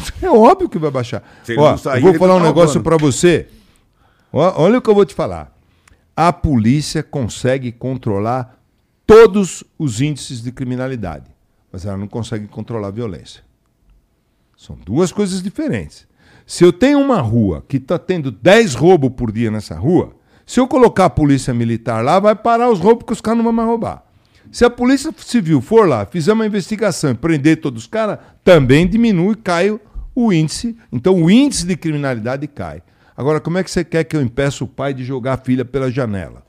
É 0.22 0.30
óbvio 0.30 0.68
que 0.68 0.78
vai 0.78 0.90
baixar. 0.90 1.22
Ó, 1.56 1.76
sair, 1.76 2.00
vou 2.00 2.14
falar 2.14 2.36
um 2.36 2.40
tá 2.40 2.46
negócio 2.46 2.82
para 2.82 2.96
você. 2.96 3.48
Ó, 4.32 4.62
olha 4.62 4.78
o 4.78 4.82
que 4.82 4.90
eu 4.90 4.94
vou 4.94 5.04
te 5.04 5.14
falar. 5.14 5.56
A 6.16 6.32
polícia 6.32 7.02
consegue 7.02 7.70
controlar 7.70 8.58
todos 9.06 9.64
os 9.78 10.00
índices 10.00 10.42
de 10.42 10.50
criminalidade, 10.50 11.30
mas 11.72 11.86
ela 11.86 11.96
não 11.96 12.08
consegue 12.08 12.46
controlar 12.48 12.88
a 12.88 12.90
violência. 12.90 13.42
São 14.56 14.76
duas 14.76 15.12
coisas 15.12 15.40
diferentes. 15.42 16.06
Se 16.44 16.64
eu 16.64 16.72
tenho 16.72 16.98
uma 16.98 17.20
rua 17.20 17.64
que 17.68 17.76
está 17.76 17.98
tendo 17.98 18.32
10 18.32 18.74
roubos 18.74 19.10
por 19.16 19.30
dia 19.30 19.50
nessa 19.50 19.76
rua, 19.76 20.12
se 20.44 20.58
eu 20.58 20.66
colocar 20.66 21.04
a 21.04 21.10
polícia 21.10 21.54
militar 21.54 22.02
lá, 22.02 22.18
vai 22.18 22.34
parar 22.34 22.70
os 22.70 22.80
roubos 22.80 23.04
que 23.06 23.12
os 23.12 23.20
caras 23.20 23.36
não 23.36 23.44
vão 23.44 23.52
mais 23.52 23.68
roubar. 23.68 24.02
Se 24.50 24.64
a 24.64 24.70
Polícia 24.70 25.12
Civil 25.18 25.60
for 25.60 25.86
lá, 25.86 26.06
fizer 26.06 26.32
uma 26.32 26.46
investigação 26.46 27.10
e 27.10 27.14
prender 27.14 27.60
todos 27.60 27.82
os 27.82 27.86
caras, 27.86 28.18
também 28.42 28.88
diminui, 28.88 29.36
cai 29.36 29.78
o- 30.26 30.32
índice. 30.32 30.76
Então 30.92 31.14
o 31.22 31.30
índice 31.30 31.66
de 31.66 31.76
criminalidade 31.76 32.46
cai. 32.46 32.82
Agora, 33.16 33.40
como 33.40 33.58
é 33.58 33.64
que 33.64 33.70
você 33.70 33.84
quer 33.84 34.04
que 34.04 34.16
eu 34.16 34.22
impeça 34.22 34.62
o 34.62 34.68
pai 34.68 34.94
de 34.94 35.04
jogar 35.04 35.34
a 35.34 35.36
filha 35.38 35.64
pela 35.64 35.90
janela? 35.90 36.46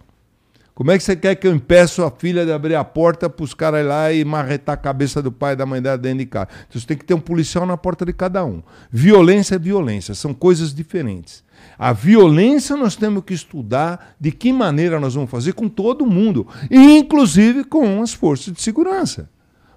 Como 0.75 0.91
é 0.91 0.97
que 0.97 1.03
você 1.03 1.13
quer 1.13 1.35
que 1.35 1.45
eu 1.45 1.53
impeço 1.53 2.03
a 2.05 2.09
filha 2.11 2.45
de 2.45 2.53
abrir 2.53 2.75
a 2.75 2.85
porta 2.85 3.29
para 3.29 3.43
os 3.43 3.53
caras 3.53 3.81
ir 3.81 3.83
lá 3.83 4.13
e 4.13 4.23
marretar 4.23 4.75
a 4.75 4.77
cabeça 4.77 5.21
do 5.21 5.29
pai 5.29 5.51
e 5.51 5.55
da 5.57 5.65
mãe 5.65 5.81
dela 5.81 5.97
dentro 5.97 6.19
de 6.19 6.25
casa? 6.25 6.47
Então 6.69 6.79
você 6.79 6.87
tem 6.87 6.95
que 6.95 7.03
ter 7.03 7.13
um 7.13 7.19
policial 7.19 7.65
na 7.65 7.75
porta 7.75 8.05
de 8.05 8.13
cada 8.13 8.45
um. 8.45 8.63
Violência 8.89 9.55
é 9.55 9.59
violência, 9.59 10.15
são 10.15 10.33
coisas 10.33 10.73
diferentes. 10.73 11.43
A 11.77 11.91
violência 11.91 12.77
nós 12.77 12.95
temos 12.95 13.23
que 13.25 13.33
estudar 13.33 14.15
de 14.17 14.31
que 14.31 14.53
maneira 14.53 15.01
nós 15.01 15.15
vamos 15.15 15.29
fazer 15.29 15.51
com 15.51 15.67
todo 15.67 16.05
mundo, 16.05 16.47
inclusive 16.71 17.65
com 17.65 18.01
as 18.01 18.13
forças 18.13 18.53
de 18.53 18.61
segurança. 18.61 19.29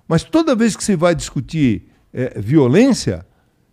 Mas 0.07 0.23
toda 0.23 0.55
vez 0.55 0.77
que 0.77 0.85
se 0.85 0.95
vai 0.95 1.17
discutir 1.17 1.89
eh, 2.15 2.35
violência, 2.39 3.27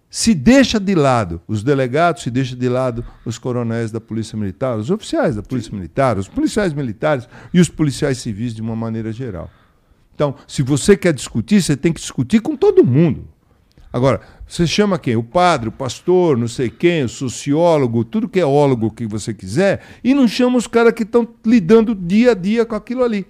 se 0.09 0.33
deixa 0.33 0.79
de 0.79 0.95
lado 0.95 1.39
os 1.47 1.63
delegados, 1.63 2.23
se 2.23 2.31
deixa 2.31 2.55
de 2.55 2.67
lado 2.67 3.05
os 3.23 3.37
coronéis 3.37 3.91
da 3.91 4.01
Polícia 4.01 4.37
Militar, 4.37 4.77
os 4.77 4.89
oficiais 4.89 5.35
da 5.35 5.43
Polícia 5.43 5.71
Militar, 5.71 6.17
os 6.17 6.27
policiais 6.27 6.73
militares 6.73 7.27
e 7.53 7.59
os 7.59 7.69
policiais 7.69 8.17
civis 8.17 8.55
de 8.55 8.61
uma 8.61 8.75
maneira 8.75 9.11
geral. 9.11 9.49
Então, 10.15 10.35
se 10.47 10.63
você 10.63 10.97
quer 10.97 11.13
discutir, 11.13 11.61
você 11.61 11.77
tem 11.77 11.93
que 11.93 12.01
discutir 12.01 12.41
com 12.41 12.55
todo 12.55 12.83
mundo. 12.83 13.27
Agora, 13.93 14.21
você 14.47 14.67
chama 14.67 14.99
quem? 14.99 15.15
O 15.15 15.23
padre, 15.23 15.69
o 15.69 15.71
pastor, 15.71 16.37
não 16.37 16.47
sei 16.47 16.69
quem, 16.69 17.03
o 17.03 17.09
sociólogo, 17.09 18.03
tudo 18.03 18.27
que 18.27 18.39
é 18.39 18.45
ólogo 18.45 18.91
que 18.91 19.07
você 19.07 19.33
quiser, 19.33 19.81
e 20.03 20.13
não 20.13 20.27
chama 20.27 20.57
os 20.57 20.67
caras 20.67 20.93
que 20.93 21.03
estão 21.03 21.27
lidando 21.45 21.95
dia 21.95 22.31
a 22.31 22.35
dia 22.35 22.65
com 22.65 22.75
aquilo 22.75 23.03
ali. 23.03 23.25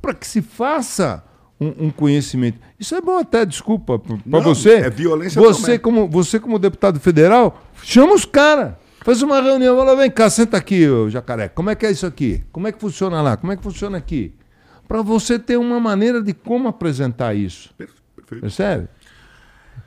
Para 0.00 0.14
que 0.14 0.26
se 0.26 0.40
faça 0.40 1.22
um, 1.60 1.86
um 1.86 1.90
conhecimento. 1.90 2.58
Isso 2.78 2.94
é 2.94 3.00
bom 3.00 3.18
até, 3.18 3.44
desculpa, 3.44 3.98
para 3.98 4.40
você. 4.40 4.74
é 4.74 4.90
violência 4.90 5.40
você 5.40 5.62
também. 5.62 5.78
como 5.78 6.08
Você, 6.08 6.40
como 6.40 6.58
deputado 6.58 6.98
federal, 6.98 7.62
chama 7.82 8.14
os 8.14 8.24
caras. 8.24 8.74
Faz 9.02 9.22
uma 9.22 9.40
reunião, 9.40 9.76
fala, 9.76 9.96
vem 9.96 10.10
cá, 10.10 10.28
senta 10.28 10.56
aqui, 10.56 10.88
ô 10.88 11.08
jacaré. 11.08 11.48
Como 11.48 11.70
é 11.70 11.74
que 11.74 11.86
é 11.86 11.90
isso 11.90 12.06
aqui? 12.06 12.42
Como 12.52 12.66
é 12.66 12.72
que 12.72 12.78
funciona 12.78 13.22
lá? 13.22 13.36
Como 13.36 13.52
é 13.52 13.56
que 13.56 13.62
funciona 13.62 13.96
aqui? 13.96 14.34
Para 14.86 15.02
você 15.02 15.38
ter 15.38 15.56
uma 15.56 15.78
maneira 15.80 16.22
de 16.22 16.34
como 16.34 16.68
apresentar 16.68 17.34
isso. 17.34 17.72
Perfeito. 17.76 18.40
Percebe? 18.40 18.88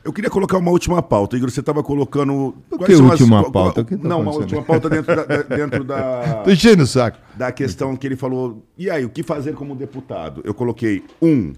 Eu 0.03 0.11
queria 0.11 0.29
colocar 0.29 0.57
uma 0.57 0.69
última 0.71 1.01
pauta. 1.01 1.37
Igor, 1.37 1.49
você 1.49 1.61
estava 1.61 1.81
colocando. 1.81 2.33
O 2.69 2.77
quais 2.77 2.87
que 2.87 2.95
são 2.97 3.07
última 3.09 3.41
qual- 3.41 3.51
pauta? 3.51 3.85
qual- 3.85 3.99
tá 3.99 4.07
não, 4.07 4.21
uma 4.21 4.31
última 4.33 4.61
pauta 4.61 4.89
dentro 4.89 5.15
da, 5.15 5.23
da- 5.23 5.41
dentro 5.43 5.83
da, 5.83 6.41
Tô 6.43 6.51
enchendo 6.51 6.83
o 6.83 6.87
saco. 6.87 7.17
da 7.35 7.51
questão 7.53 7.95
que 7.95 8.05
ele 8.05 8.17
falou. 8.17 8.65
E 8.77 8.89
aí, 8.89 9.05
o 9.05 9.09
que 9.09 9.23
fazer 9.23 9.53
como 9.53 9.75
deputado? 9.75 10.41
Eu 10.43 10.53
coloquei 10.53 11.03
um. 11.21 11.53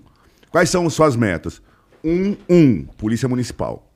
Quais 0.52 0.70
são 0.70 0.88
suas 0.90 1.16
metas? 1.16 1.60
Um, 2.04 2.36
um, 2.48 2.84
Polícia 2.98 3.28
Municipal. 3.28 3.92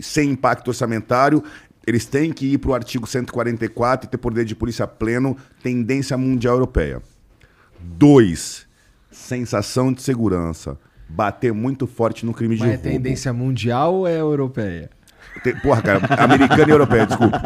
Sem 0.00 0.30
impacto 0.30 0.68
orçamentário, 0.68 1.42
eles 1.86 2.04
têm 2.04 2.32
que 2.32 2.46
ir 2.54 2.58
para 2.58 2.70
o 2.72 2.74
artigo 2.74 3.06
144 3.06 4.06
e 4.06 4.10
ter 4.10 4.18
poder 4.18 4.44
de 4.44 4.54
polícia 4.56 4.86
pleno, 4.86 5.36
tendência 5.62 6.18
mundial 6.18 6.54
europeia. 6.56 7.00
Dois, 7.80 8.66
sensação 9.10 9.92
de 9.92 10.02
segurança. 10.02 10.76
Bater 11.12 11.52
muito 11.52 11.86
forte 11.86 12.24
no 12.24 12.32
crime 12.32 12.54
de 12.54 12.60
Mas 12.62 12.70
é 12.70 12.74
roubo. 12.74 12.88
tendência 12.88 13.32
mundial 13.32 13.94
ou 13.94 14.06
é 14.08 14.18
europeia? 14.18 14.90
Te- 15.42 15.54
Porra, 15.60 15.82
cara, 15.82 16.00
americana 16.22 16.64
e 16.68 16.70
europeia, 16.70 17.06
desculpa. 17.06 17.40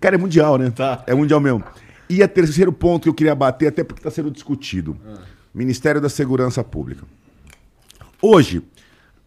Cara, 0.00 0.14
é 0.14 0.18
mundial, 0.18 0.58
né? 0.58 0.70
Tá. 0.70 1.02
É 1.06 1.14
mundial 1.14 1.40
mesmo. 1.40 1.64
E 2.08 2.22
a 2.22 2.28
terceiro 2.28 2.72
ponto 2.72 3.02
que 3.04 3.08
eu 3.08 3.14
queria 3.14 3.34
bater, 3.34 3.68
até 3.68 3.82
porque 3.84 4.00
está 4.00 4.10
sendo 4.10 4.30
discutido: 4.30 4.96
Ministério 5.54 6.00
da 6.00 6.08
Segurança 6.08 6.62
Pública. 6.64 7.04
Hoje, 8.20 8.62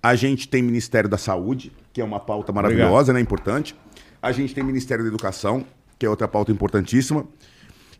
a 0.01 0.15
gente 0.15 0.47
tem 0.47 0.61
Ministério 0.61 1.09
da 1.09 1.17
Saúde, 1.17 1.71
que 1.93 2.01
é 2.01 2.03
uma 2.03 2.19
pauta 2.19 2.51
maravilhosa, 2.51 3.13
né? 3.13 3.19
Importante. 3.19 3.75
A 4.21 4.31
gente 4.31 4.53
tem 4.53 4.63
Ministério 4.63 5.03
da 5.03 5.09
Educação, 5.09 5.65
que 5.97 6.05
é 6.05 6.09
outra 6.09 6.27
pauta 6.27 6.51
importantíssima. 6.51 7.25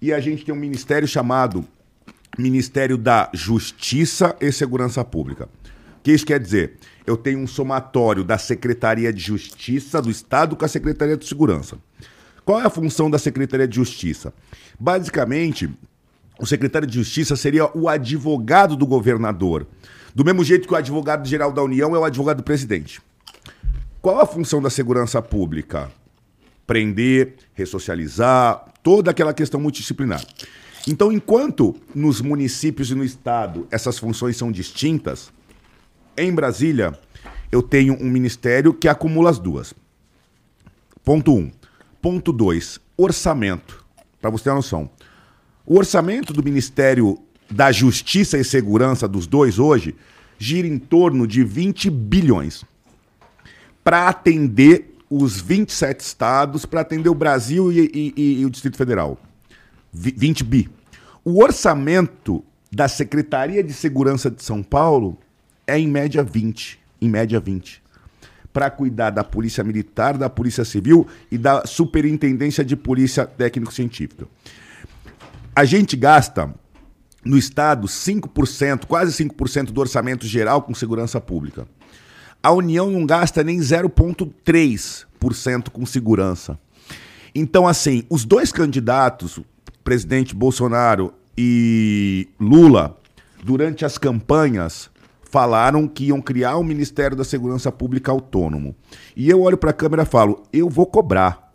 E 0.01 0.11
a 0.11 0.19
gente 0.19 0.43
tem 0.43 0.53
um 0.53 0.57
ministério 0.57 1.07
chamado 1.07 1.63
Ministério 2.37 2.97
da 2.97 3.29
Justiça 3.33 4.35
e 4.39 4.51
Segurança 4.51 5.03
Pública. 5.03 5.49
O 5.99 6.03
que 6.03 6.11
isso 6.11 6.25
quer 6.25 6.39
dizer? 6.39 6.77
Eu 7.05 7.17
tenho 7.17 7.39
um 7.39 7.47
somatório 7.47 8.23
da 8.23 8.37
Secretaria 8.37 9.11
de 9.11 9.21
Justiça 9.21 10.01
do 10.01 10.09
Estado 10.09 10.55
com 10.55 10.65
a 10.65 10.67
Secretaria 10.67 11.17
de 11.17 11.27
Segurança. 11.27 11.77
Qual 12.43 12.59
é 12.59 12.65
a 12.65 12.69
função 12.69 13.09
da 13.09 13.19
Secretaria 13.19 13.67
de 13.67 13.75
Justiça? 13.75 14.33
Basicamente, 14.79 15.69
o 16.39 16.45
secretário 16.45 16.87
de 16.87 16.95
Justiça 16.95 17.35
seria 17.35 17.69
o 17.77 17.87
advogado 17.87 18.75
do 18.75 18.87
governador. 18.87 19.67
Do 20.15 20.25
mesmo 20.25 20.43
jeito 20.43 20.67
que 20.67 20.73
o 20.73 20.77
advogado-geral 20.77 21.51
da 21.51 21.61
União 21.61 21.95
é 21.95 21.99
o 21.99 22.03
advogado 22.03 22.37
do 22.37 22.43
presidente. 22.43 22.99
Qual 24.01 24.19
a 24.19 24.25
função 24.25 24.59
da 24.59 24.69
segurança 24.69 25.21
pública? 25.21 25.91
Prender, 26.65 27.35
ressocializar, 27.53 28.65
toda 28.81 29.11
aquela 29.11 29.33
questão 29.33 29.59
multidisciplinar. 29.59 30.25
Então, 30.87 31.11
enquanto 31.11 31.75
nos 31.93 32.21
municípios 32.21 32.89
e 32.89 32.95
no 32.95 33.03
estado 33.03 33.67
essas 33.71 33.99
funções 33.99 34.35
são 34.37 34.51
distintas, 34.51 35.31
em 36.17 36.33
Brasília 36.33 36.97
eu 37.51 37.61
tenho 37.61 37.95
um 38.01 38.09
ministério 38.09 38.73
que 38.73 38.87
acumula 38.87 39.29
as 39.29 39.37
duas. 39.37 39.73
Ponto 41.03 41.33
1. 41.33 41.37
Um. 41.37 41.51
Ponto 42.01 42.31
2. 42.31 42.79
Orçamento. 42.97 43.83
Para 44.19 44.29
você 44.29 44.45
ter 44.45 44.49
uma 44.49 44.57
noção. 44.57 44.89
O 45.65 45.77
orçamento 45.77 46.33
do 46.33 46.43
Ministério 46.43 47.19
da 47.49 47.71
Justiça 47.71 48.37
e 48.37 48.43
Segurança 48.43 49.07
dos 49.07 49.27
dois 49.27 49.59
hoje 49.59 49.95
gira 50.39 50.67
em 50.67 50.79
torno 50.79 51.27
de 51.27 51.43
20 51.43 51.89
bilhões 51.89 52.63
para 53.83 54.07
atender 54.07 54.95
os 55.09 55.39
27 55.39 55.99
estados, 55.99 56.65
para 56.65 56.81
atender 56.81 57.09
o 57.09 57.15
Brasil 57.15 57.71
e, 57.71 57.79
e- 57.93 58.13
e- 58.15 58.41
e 58.41 58.45
o 58.45 58.49
Distrito 58.49 58.77
Federal. 58.77 59.19
Vi- 59.91 60.13
20 60.17 60.43
bi. 60.43 60.69
O 61.23 61.43
orçamento 61.43 62.43
da 62.71 62.87
Secretaria 62.87 63.63
de 63.63 63.73
Segurança 63.73 64.31
de 64.31 64.41
São 64.43 64.63
Paulo 64.63 65.17
é 65.67 65.77
em 65.77 65.87
média 65.87 66.23
20. 66.23 66.79
Em 67.01 67.09
média 67.09 67.39
20. 67.39 67.81
Para 68.53 68.69
cuidar 68.69 69.09
da 69.11 69.23
Polícia 69.23 69.63
Militar, 69.63 70.17
da 70.17 70.29
Polícia 70.29 70.65
Civil 70.65 71.07
e 71.31 71.37
da 71.37 71.65
Superintendência 71.65 72.65
de 72.65 72.75
Polícia 72.75 73.25
Técnico-Científica. 73.25 74.27
A 75.55 75.63
gente 75.65 75.95
gasta 75.95 76.53
no 77.23 77.37
Estado 77.37 77.87
5%, 77.87 78.85
quase 78.87 79.13
5% 79.23 79.65
do 79.71 79.79
orçamento 79.79 80.25
geral 80.25 80.63
com 80.63 80.73
segurança 80.73 81.21
pública. 81.21 81.67
A 82.41 82.51
União 82.51 82.89
não 82.89 83.05
gasta 83.05 83.43
nem 83.43 83.59
0,3% 83.59 85.69
com 85.69 85.85
segurança. 85.85 86.57
Então, 87.35 87.67
assim, 87.67 88.03
os 88.09 88.25
dois 88.25 88.51
candidatos, 88.51 89.39
presidente 89.83 90.35
Bolsonaro 90.35 91.13
e 91.37 92.27
Lula, 92.39 92.97
durante 93.43 93.85
as 93.85 93.97
campanhas, 93.97 94.89
falaram 95.23 95.87
que 95.87 96.05
iam 96.05 96.21
criar 96.21 96.57
um 96.57 96.63
Ministério 96.63 97.15
da 97.15 97.23
Segurança 97.23 97.71
Pública 97.71 98.11
autônomo. 98.11 98.75
E 99.15 99.29
eu 99.29 99.41
olho 99.41 99.57
para 99.57 99.71
a 99.71 99.73
câmera 99.73 100.03
e 100.03 100.05
falo: 100.05 100.43
eu 100.51 100.69
vou 100.69 100.85
cobrar. 100.85 101.51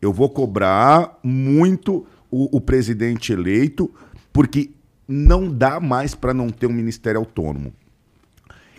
Eu 0.00 0.12
vou 0.12 0.30
cobrar 0.30 1.18
muito 1.22 2.06
o, 2.30 2.56
o 2.56 2.60
presidente 2.60 3.32
eleito, 3.32 3.92
porque 4.32 4.70
não 5.06 5.48
dá 5.48 5.80
mais 5.80 6.14
para 6.14 6.32
não 6.32 6.50
ter 6.50 6.66
um 6.66 6.72
ministério 6.72 7.18
autônomo. 7.18 7.72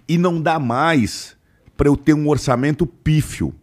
E 0.07 0.17
não 0.17 0.41
dá 0.41 0.59
mais 0.59 1.35
para 1.75 1.87
eu 1.87 1.95
ter 1.95 2.13
um 2.13 2.27
orçamento 2.27 2.85
pífio. 2.85 3.53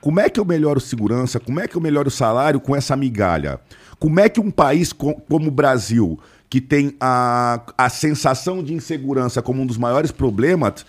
Como 0.00 0.18
é 0.18 0.28
que 0.28 0.40
eu 0.40 0.44
melhoro 0.44 0.80
segurança? 0.80 1.38
Como 1.38 1.60
é 1.60 1.68
que 1.68 1.76
eu 1.76 1.80
melhoro 1.80 2.08
o 2.08 2.10
salário 2.10 2.60
com 2.60 2.74
essa 2.74 2.96
migalha? 2.96 3.60
Como 4.02 4.18
é 4.18 4.28
que 4.28 4.40
um 4.40 4.50
país 4.50 4.92
co- 4.92 5.14
como 5.28 5.46
o 5.46 5.50
Brasil, 5.52 6.18
que 6.50 6.60
tem 6.60 6.96
a, 7.00 7.62
a 7.78 7.88
sensação 7.88 8.60
de 8.60 8.74
insegurança 8.74 9.40
como 9.40 9.62
um 9.62 9.66
dos 9.66 9.78
maiores 9.78 10.10
problemas, 10.10 10.84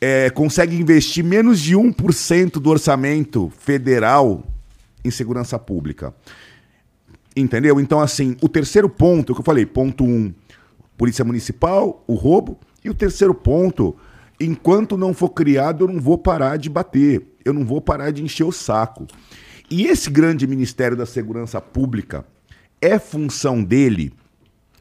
é, 0.00 0.28
consegue 0.30 0.74
investir 0.74 1.22
menos 1.22 1.60
de 1.60 1.76
1% 1.76 2.54
do 2.54 2.70
orçamento 2.70 3.52
federal 3.56 4.42
em 5.04 5.12
segurança 5.12 5.60
pública? 5.60 6.12
Entendeu? 7.36 7.78
Então, 7.78 8.00
assim, 8.00 8.36
o 8.42 8.48
terceiro 8.48 8.88
ponto, 8.88 9.30
o 9.30 9.34
que 9.36 9.40
eu 9.40 9.44
falei, 9.44 9.64
ponto 9.64 10.02
um, 10.02 10.34
Polícia 10.98 11.24
Municipal, 11.24 12.02
o 12.04 12.14
roubo. 12.14 12.58
E 12.84 12.90
o 12.90 12.94
terceiro 12.94 13.32
ponto, 13.32 13.96
enquanto 14.40 14.96
não 14.96 15.14
for 15.14 15.28
criado, 15.28 15.84
eu 15.84 15.88
não 15.88 16.00
vou 16.00 16.18
parar 16.18 16.56
de 16.56 16.68
bater, 16.68 17.22
eu 17.44 17.52
não 17.52 17.64
vou 17.64 17.80
parar 17.80 18.10
de 18.10 18.24
encher 18.24 18.42
o 18.42 18.50
saco. 18.50 19.06
E 19.70 19.86
esse 19.86 20.10
grande 20.10 20.46
Ministério 20.46 20.96
da 20.96 21.06
Segurança 21.06 21.60
Pública 21.60 22.24
é 22.80 22.98
função 22.98 23.62
dele 23.62 24.12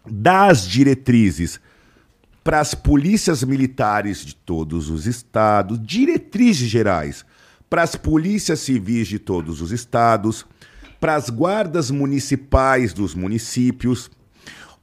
das 0.10 0.68
diretrizes 0.68 1.60
para 2.44 2.60
as 2.60 2.74
polícias 2.74 3.44
militares 3.44 4.26
de 4.26 4.36
todos 4.36 4.90
os 4.90 5.08
estados, 5.08 5.80
diretrizes 5.82 6.68
gerais 6.68 7.26
para 7.70 7.82
as 7.82 7.96
polícias 7.96 8.60
civis 8.60 9.08
de 9.08 9.18
todos 9.18 9.62
os 9.62 9.72
estados, 9.72 10.46
para 11.00 11.16
as 11.16 11.30
guardas 11.30 11.90
municipais 11.90 12.94
dos 12.94 13.16
municípios. 13.16 14.12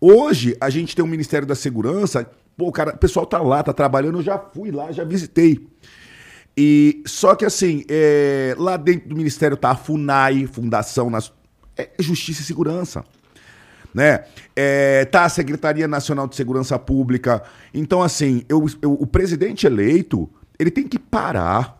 Hoje, 0.00 0.56
a 0.60 0.70
gente 0.70 0.96
tem 0.96 1.04
o 1.04 1.08
Ministério 1.08 1.46
da 1.46 1.54
Segurança, 1.54 2.28
pô, 2.56 2.72
cara, 2.72 2.94
o 2.94 2.98
pessoal 2.98 3.26
tá 3.26 3.40
lá, 3.40 3.62
tá 3.62 3.72
trabalhando, 3.72 4.18
eu 4.18 4.22
já 4.22 4.38
fui 4.38 4.70
lá, 4.70 4.90
já 4.90 5.04
visitei. 5.04 5.66
E 6.62 7.02
só 7.06 7.34
que 7.34 7.46
assim, 7.46 7.84
é, 7.88 8.54
lá 8.58 8.76
dentro 8.76 9.08
do 9.08 9.16
ministério 9.16 9.56
tá 9.56 9.70
a 9.70 9.74
FUNAI, 9.74 10.46
Fundação 10.46 11.08
Nas... 11.08 11.32
é 11.74 11.88
Justiça 11.98 12.42
e 12.42 12.44
Segurança, 12.44 13.02
né? 13.94 14.24
É, 14.54 15.06
tá 15.06 15.24
a 15.24 15.28
Secretaria 15.30 15.88
Nacional 15.88 16.28
de 16.28 16.36
Segurança 16.36 16.78
Pública. 16.78 17.42
Então 17.72 18.02
assim, 18.02 18.44
eu, 18.46 18.66
eu- 18.82 18.92
o 18.92 19.06
presidente 19.06 19.66
eleito 19.66 20.28
ele 20.58 20.70
tem 20.70 20.86
que 20.86 20.98
parar. 20.98 21.79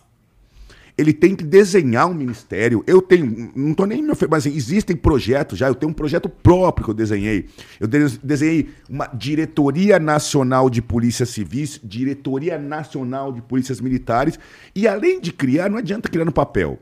Ele 1.00 1.14
tem 1.14 1.34
que 1.34 1.42
desenhar 1.42 2.10
um 2.10 2.12
ministério. 2.12 2.84
Eu 2.86 3.00
tenho, 3.00 3.50
não 3.56 3.72
tô 3.72 3.86
nem 3.86 4.02
me 4.02 4.10
oferecendo, 4.10 4.30
mas 4.30 4.44
existem 4.44 4.94
projetos 4.94 5.58
já. 5.58 5.66
Eu 5.66 5.74
tenho 5.74 5.90
um 5.90 5.94
projeto 5.94 6.28
próprio 6.28 6.84
que 6.84 6.90
eu 6.90 6.94
desenhei. 6.94 7.46
Eu 7.80 7.86
de- 7.86 8.18
desenhei 8.22 8.68
uma 8.88 9.06
diretoria 9.06 9.98
nacional 9.98 10.68
de 10.68 10.82
polícias 10.82 11.30
civis, 11.30 11.80
diretoria 11.82 12.58
nacional 12.58 13.32
de 13.32 13.40
polícias 13.40 13.80
militares. 13.80 14.38
E 14.74 14.86
além 14.86 15.20
de 15.22 15.32
criar, 15.32 15.70
não 15.70 15.78
adianta 15.78 16.08
criar 16.10 16.26
no 16.26 16.32
papel. 16.32 16.78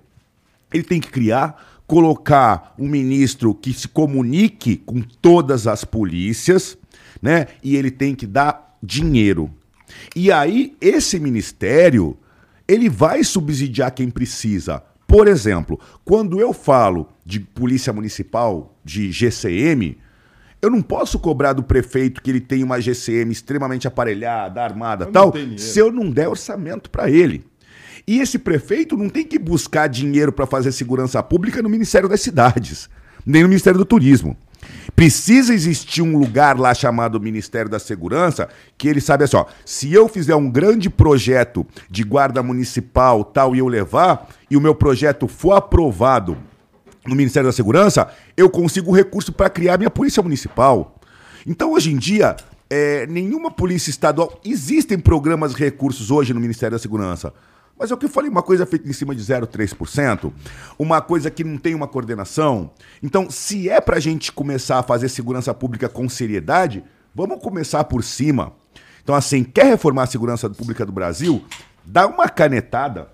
Ele 0.75 0.83
tem 0.83 1.01
que 1.01 1.11
criar, 1.11 1.81
colocar 1.87 2.75
um 2.77 2.89
ministro 2.89 3.55
que 3.55 3.73
se 3.73 3.87
comunique 3.87 4.79
com 4.79 5.01
todas 5.01 5.69
as 5.69 5.85
polícias, 5.85 6.77
né? 7.23 7.47
E 7.63 7.77
ele 7.77 7.91
tem 7.91 8.17
que 8.17 8.27
dar 8.27 8.77
dinheiro. 8.83 9.49
E 10.15 10.33
aí, 10.33 10.77
esse 10.81 11.21
ministério, 11.21 12.17
ele 12.69 12.91
vai 12.91 13.25
subsidiar 13.25 13.93
quem 13.93 14.11
precisa. 14.11 14.83
Por 15.07 15.27
exemplo, 15.27 15.81
quando 16.05 16.39
eu 16.39 16.53
falo 16.53 17.09
de 17.25 17.41
polícia 17.41 17.93
municipal, 17.95 18.79
de 18.85 19.11
GCM, 19.11 19.97
eu 20.61 20.71
não 20.71 20.83
posso 20.83 21.19
cobrar 21.19 21.55
do 21.55 21.63
prefeito 21.63 22.21
que 22.21 22.31
ele 22.31 22.41
tem 22.41 22.63
uma 22.63 22.79
GCM 22.79 23.33
extremamente 23.33 23.89
aparelhada, 23.89 24.63
armada, 24.63 25.07
não 25.07 25.13
tal, 25.13 25.33
se 25.57 25.79
eu 25.79 25.91
não 25.91 26.11
der 26.11 26.29
orçamento 26.29 26.91
para 26.91 27.11
ele. 27.11 27.47
E 28.07 28.21
esse 28.21 28.39
prefeito 28.39 28.97
não 28.97 29.09
tem 29.09 29.25
que 29.25 29.39
buscar 29.39 29.87
dinheiro 29.87 30.33
para 30.33 30.47
fazer 30.47 30.73
segurança 30.73 31.23
pública 31.23 31.63
no 31.63 31.69
Ministério 31.69 32.09
das 32.09 32.21
Cidades, 32.21 32.89
nem 33.25 33.43
no 33.43 33.49
Ministério 33.49 33.79
do 33.79 33.85
Turismo. 33.85 34.37
Precisa 34.99 35.55
existir 35.55 36.03
um 36.03 36.19
lugar 36.19 36.59
lá 36.59 36.75
chamado 36.75 37.21
Ministério 37.21 37.71
da 37.71 37.79
Segurança 37.79 38.49
que 38.77 38.89
ele 38.89 39.01
sabe 39.01 39.23
assim, 39.23 39.37
ó, 39.37 39.47
se 39.65 39.93
eu 39.93 40.09
fizer 40.09 40.35
um 40.35 40.51
grande 40.51 40.91
projeto 40.91 41.65
de 41.89 42.03
guarda 42.03 42.43
municipal 42.43 43.23
tal 43.23 43.55
e 43.55 43.61
eu 43.61 43.69
levar 43.69 44.29
e 44.51 44.57
o 44.57 44.61
meu 44.61 44.75
projeto 44.75 45.29
for 45.29 45.53
aprovado 45.53 46.37
no 47.07 47.15
Ministério 47.15 47.49
da 47.49 47.53
Segurança, 47.53 48.09
eu 48.37 48.51
consigo 48.51 48.91
recurso 48.91 49.33
para 49.33 49.49
criar 49.49 49.79
minha 49.79 49.89
polícia 49.89 50.21
municipal. 50.21 50.99
Então, 51.47 51.75
hoje 51.75 51.93
em 51.93 51.97
dia, 51.97 52.35
é, 52.69 53.07
nenhuma 53.07 53.53
polícia 53.53 53.91
estadual. 53.91 54.41
Existem 54.45 54.99
programas 54.99 55.55
recursos 55.55 56.11
hoje 56.11 56.35
no 56.35 56.41
Ministério 56.41 56.77
da 56.77 56.83
Segurança. 56.83 57.33
Mas 57.79 57.91
é 57.91 57.95
o 57.95 57.97
que 57.97 58.07
eu 58.07 58.11
falei, 58.11 58.31
uma 58.31 58.43
coisa 58.43 58.67
feita 58.67 58.89
em 58.89 58.93
cima 58.93 59.15
de 59.15 59.23
0,3%, 59.23 60.33
uma 60.79 61.01
coisa 61.01 61.31
que 61.31 61.45
não 61.45 61.57
tem 61.57 61.75
uma 61.75 61.87
coordenação. 61.87 62.71
Então, 63.03 63.31
se 63.31 63.69
é 63.69 63.81
para 63.81 63.97
a 63.97 64.01
gente 64.01 64.33
começar 64.33 64.79
a 64.79 64.83
fazer 64.83 65.09
segurança 65.09 65.55
pública 65.55 65.89
com 65.89 66.09
seriedade, 66.09 66.83
vamos 67.15 67.43
começar 67.43 67.85
por 67.85 68.03
cima. 68.03 68.53
Então, 69.03 69.15
assim, 69.15 69.45
quer 69.45 69.67
reformar 69.67 70.03
a 70.03 70.07
segurança 70.07 70.51
pública 70.51 70.85
do 70.85 70.93
Brasil? 70.93 71.45
Dá 71.85 72.07
uma 72.07 72.29
canetada, 72.29 73.09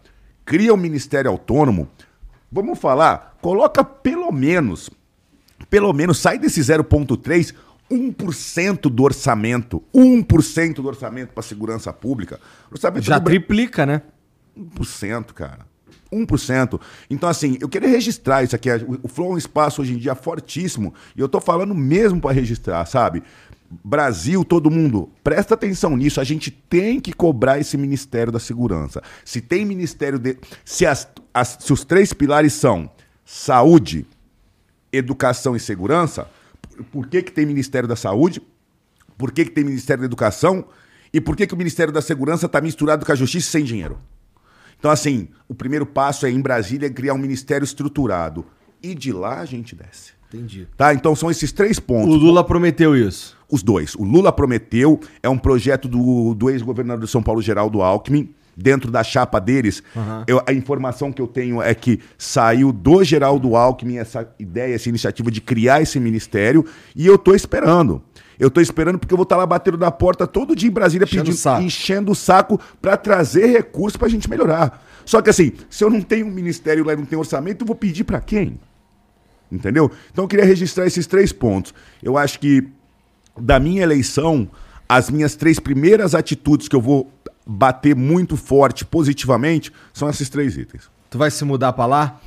cria 0.45 0.73
um 0.73 0.79
ministério 0.79 1.31
autônomo. 1.31 1.89
Vamos 2.51 2.79
falar, 2.79 3.37
coloca 3.41 3.85
pelo 3.85 4.33
menos 4.33 4.91
pelo 5.71 5.93
menos 5.93 6.19
sai 6.19 6.39
desse 6.39 6.61
0,3%, 6.61 7.55
1% 7.91 8.81
do 8.83 9.03
orçamento. 9.03 9.83
1% 9.95 10.75
do 10.75 10.87
orçamento 10.87 11.33
para 11.33 11.43
segurança 11.43 11.93
pública. 11.93 12.41
Orçamento 12.71 13.05
Já 13.05 13.19
do 13.19 13.25
triplica, 13.25 13.85
né? 13.85 14.03
1%, 14.59 15.33
cara. 15.33 15.67
1%. 16.13 16.81
Então, 17.11 17.29
assim, 17.29 17.57
eu 17.61 17.69
queria 17.69 17.89
registrar 17.89 18.43
isso 18.45 18.55
aqui. 18.55 18.69
O- 19.03 19.09
Flow 19.09 19.31
é 19.31 19.35
um 19.35 19.39
espaço 19.39 19.83
hoje 19.83 19.95
em 19.95 19.99
dia 19.99 20.15
fortíssimo. 20.15 20.95
E 21.17 21.21
eu 21.21 21.29
tô 21.29 21.41
falando 21.41 21.75
mesmo 21.75 22.21
para 22.21 22.33
registrar, 22.33 22.85
sabe? 22.87 23.23
Brasil, 23.83 24.45
todo 24.45 24.71
mundo, 24.71 25.11
presta 25.25 25.55
atenção 25.55 25.97
nisso. 25.97 26.21
A 26.21 26.25
gente 26.25 26.51
tem 26.51 27.01
que 27.01 27.13
cobrar 27.13 27.59
esse 27.59 27.77
Ministério 27.77 28.33
da 28.33 28.39
Segurança. 28.39 29.03
Se 29.25 29.41
tem 29.41 29.65
Ministério 29.65 30.19
de. 30.19 30.37
Se, 30.65 30.87
as, 30.87 31.09
as- 31.33 31.59
se 31.61 31.73
os 31.73 31.85
três 31.85 32.13
pilares 32.13 32.53
são 32.53 32.89
saúde, 33.25 34.07
educação 34.93 35.57
e 35.57 35.61
segurança, 35.61 36.29
por- 36.93 37.09
que, 37.09 37.23
que 37.23 37.33
tem 37.33 37.47
Ministério 37.47 37.89
da 37.89 37.97
Saúde? 37.97 38.41
Por 39.19 39.33
que, 39.33 39.45
que 39.45 39.51
tem 39.51 39.65
Ministério 39.65 40.03
da 40.03 40.07
Educação? 40.07 40.65
E 41.13 41.21
por 41.21 41.37
que, 41.37 41.47
que 41.47 41.55
o 41.55 41.57
Ministério 41.57 41.93
da 41.93 42.03
Segurança 42.03 42.47
está 42.47 42.61
misturado 42.61 43.05
com 43.07 43.11
a 43.13 43.15
Justiça 43.15 43.51
sem 43.51 43.65
dinheiro? 43.65 43.99
Então, 44.79 44.91
assim, 44.91 45.29
o 45.49 45.55
primeiro 45.55 45.87
passo 45.87 46.27
é 46.27 46.31
em 46.31 46.41
Brasília 46.41 46.91
criar 46.91 47.15
um 47.15 47.19
ministério 47.19 47.65
estruturado. 47.65 48.45
E 48.83 48.95
de 48.95 49.13
lá 49.13 49.41
a 49.41 49.45
gente 49.45 49.75
desce. 49.75 50.13
Entendi. 50.29 50.67
Tá? 50.77 50.93
Então 50.93 51.15
são 51.15 51.31
esses 51.31 51.53
três 51.53 51.79
O 51.79 51.83
pontos. 51.83 52.21
Lula 52.21 52.43
prometeu 52.45 52.97
isso. 52.97 53.37
Os 53.51 53.63
dois. 53.63 53.95
O 53.95 54.03
Lula 54.03 54.33
prometeu, 54.33 54.99
é 55.23 55.29
um 55.29 55.39
projeto 55.39 55.87
do, 55.89 56.35
do 56.35 56.51
ex-governador 56.51 57.05
de 57.05 57.11
São 57.11 57.23
Paulo, 57.23 57.41
Geraldo 57.41 57.81
Alckmin. 57.83 58.29
Dentro 58.57 58.89
da 58.89 59.03
chapa 59.03 59.41
deles, 59.41 59.83
eu- 60.29 60.41
a 60.47 60.53
informação 60.53 61.11
que 61.13 61.21
eu 61.21 61.27
tenho 61.27 61.61
é 61.61 61.75
que 61.75 61.99
saiu 62.17 62.71
do 62.73 63.03
Geraldo 63.03 63.57
Alckmin 63.57 63.97
essa 63.99 64.33
ideia, 64.39 64.73
essa 64.75 64.89
iniciativa 64.89 65.29
de 65.29 65.41
criar 65.41 65.83
esse 65.83 65.99
ministério, 65.99 66.65
e 66.95 67.05
eu 67.05 67.19
tô 67.19 67.35
esperando. 67.35 68.01
Eu 68.39 68.51
tô 68.51 68.61
esperando 68.61 68.99
porque 68.99 69.13
eu 69.13 69.17
vou 69.17 69.25
estar 69.25 69.37
lá 69.37 69.47
batendo 69.47 69.79
na 69.79 69.91
porta 69.91 70.27
todo 70.27 70.57
dia 70.57 70.69
em 70.69 70.73
Brasília 70.73 71.05
Enchendo 71.05 71.25
pedindo, 71.25 71.37
saco. 71.37 71.63
enchendo 71.63 72.13
o 72.13 72.15
saco 72.15 72.61
para 72.81 72.97
trazer 72.97 73.47
recursos 73.47 73.97
pra 73.97 74.09
gente 74.09 74.29
melhorar. 74.29 74.85
Só 75.05 75.21
que 75.21 75.31
assim, 75.31 75.53
se 75.69 75.85
eu 75.85 75.91
não 75.91 76.01
tenho 76.01 76.27
um 76.27 76.31
ministério 76.31 76.85
lá 76.85 76.93
e 76.93 76.97
não 76.97 77.05
tenho 77.05 77.21
orçamento, 77.21 77.63
eu 77.63 77.67
vou 77.67 77.77
pedir 77.77 78.05
para 78.05 78.21
quem? 78.21 78.59
Entendeu? 79.51 79.91
Então 80.13 80.25
eu 80.25 80.29
queria 80.29 80.45
registrar 80.45 80.87
esses 80.87 81.07
três 81.07 81.33
pontos. 81.33 81.75
Eu 82.03 82.17
acho 82.17 82.41
que 82.41 82.67
da 83.39 83.59
minha 83.61 83.83
eleição, 83.83 84.49
as 84.89 85.11
minhas 85.11 85.37
três 85.37 85.61
primeiras 85.61 86.15
atitudes 86.15 86.69
que 86.69 86.77
eu 86.77 86.81
vou 86.81 87.11
bater 87.47 87.95
muito 87.95 88.37
forte, 88.37 88.85
positivamente, 88.85 89.73
são 89.93 90.09
esses 90.09 90.29
três 90.29 90.57
itens. 90.57 90.91
Tu 91.11 91.19
vai 91.19 91.31
se 91.31 91.45
mudar 91.45 91.73
pra 91.73 91.87
lá? 91.87 92.21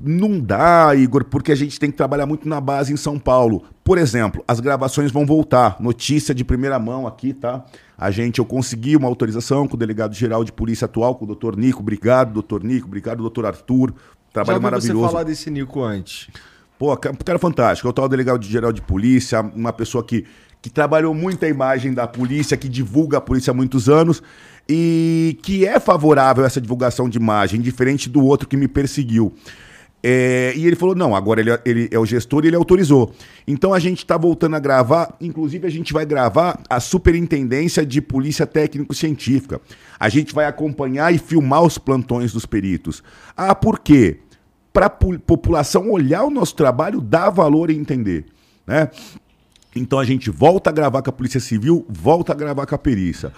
Não 0.00 0.40
dá, 0.40 0.94
Igor, 0.94 1.24
porque 1.24 1.52
a 1.52 1.54
gente 1.54 1.78
tem 1.78 1.90
que 1.90 1.96
trabalhar 1.96 2.26
muito 2.26 2.48
na 2.48 2.60
base 2.60 2.92
em 2.92 2.96
São 2.96 3.18
Paulo. 3.18 3.64
Por 3.90 3.98
exemplo, 3.98 4.44
as 4.46 4.60
gravações 4.60 5.10
vão 5.10 5.26
voltar. 5.26 5.76
Notícia 5.80 6.32
de 6.32 6.44
primeira 6.44 6.78
mão 6.78 7.08
aqui, 7.08 7.32
tá? 7.34 7.64
A 7.98 8.08
gente, 8.08 8.38
eu 8.38 8.44
consegui 8.44 8.94
uma 8.94 9.08
autorização 9.08 9.66
com 9.66 9.74
o 9.74 9.76
delegado 9.76 10.14
geral 10.14 10.44
de 10.44 10.52
polícia 10.52 10.84
atual, 10.84 11.16
com 11.16 11.24
o 11.24 11.26
doutor 11.26 11.56
Nico. 11.56 11.80
Obrigado, 11.80 12.32
doutor 12.32 12.62
Nico. 12.62 12.86
Obrigado, 12.86 13.18
doutor 13.18 13.46
Arthur. 13.46 13.92
Trabalho 14.32 14.46
Já 14.46 14.52
ouvi 14.52 14.80
você 14.80 14.86
maravilhoso. 14.92 15.08
falar 15.12 15.24
desse 15.24 15.50
Nico 15.50 15.82
antes. 15.82 16.28
Pô, 16.78 16.96
ca- 16.96 17.12
cara 17.24 17.36
fantástico. 17.40 17.88
Eu 17.88 17.92
tô 17.92 18.04
o 18.04 18.08
delegado 18.08 18.44
geral 18.44 18.72
de 18.72 18.80
polícia, 18.80 19.40
uma 19.40 19.72
pessoa 19.72 20.04
que, 20.04 20.24
que 20.62 20.70
trabalhou 20.70 21.12
muito 21.12 21.44
a 21.44 21.48
imagem 21.48 21.92
da 21.92 22.06
polícia, 22.06 22.56
que 22.56 22.68
divulga 22.68 23.18
a 23.18 23.20
polícia 23.20 23.50
há 23.50 23.54
muitos 23.54 23.88
anos 23.88 24.22
e 24.68 25.36
que 25.42 25.66
é 25.66 25.80
favorável 25.80 26.44
a 26.44 26.46
essa 26.46 26.60
divulgação 26.60 27.08
de 27.08 27.18
imagem, 27.18 27.60
diferente 27.60 28.08
do 28.08 28.24
outro 28.24 28.46
que 28.46 28.56
me 28.56 28.68
perseguiu. 28.68 29.34
É, 30.02 30.52
e 30.56 30.66
ele 30.66 30.76
falou: 30.76 30.94
não, 30.94 31.14
agora 31.14 31.40
ele, 31.40 31.50
é- 31.50 31.60
ele 31.64 31.88
é 31.90 31.98
o 31.98 32.06
gestor 32.06 32.44
e 32.44 32.48
ele 32.48 32.56
autorizou. 32.56 33.12
Então 33.46 33.74
a 33.74 33.78
gente 33.78 33.98
está 33.98 34.16
voltando 34.16 34.56
a 34.56 34.58
gravar, 34.58 35.14
inclusive 35.20 35.66
a 35.66 35.70
gente 35.70 35.92
vai 35.92 36.06
gravar 36.06 36.58
a 36.70 36.80
Superintendência 36.80 37.84
de 37.84 38.00
Polícia 38.00 38.46
Técnico-Científica. 38.46 39.60
A 39.98 40.08
gente 40.08 40.34
vai 40.34 40.46
acompanhar 40.46 41.12
e 41.14 41.18
filmar 41.18 41.62
os 41.62 41.76
plantões 41.76 42.32
dos 42.32 42.46
peritos. 42.46 43.02
Ah, 43.36 43.54
por 43.54 43.78
quê? 43.80 44.20
Para 44.72 44.86
a 44.86 44.90
população 44.90 45.90
olhar 45.90 46.24
o 46.24 46.30
nosso 46.30 46.54
trabalho, 46.54 47.00
dar 47.00 47.28
valor 47.28 47.70
e 47.70 47.76
entender. 47.76 48.24
Né? 48.66 48.88
Então 49.76 49.98
a 49.98 50.04
gente 50.04 50.30
volta 50.30 50.70
a 50.70 50.72
gravar 50.72 51.02
com 51.02 51.10
a 51.10 51.12
Polícia 51.12 51.40
Civil, 51.40 51.84
volta 51.88 52.32
a 52.32 52.34
gravar 52.34 52.66
com 52.66 52.74
a 52.74 52.78
perícia. 52.78 53.32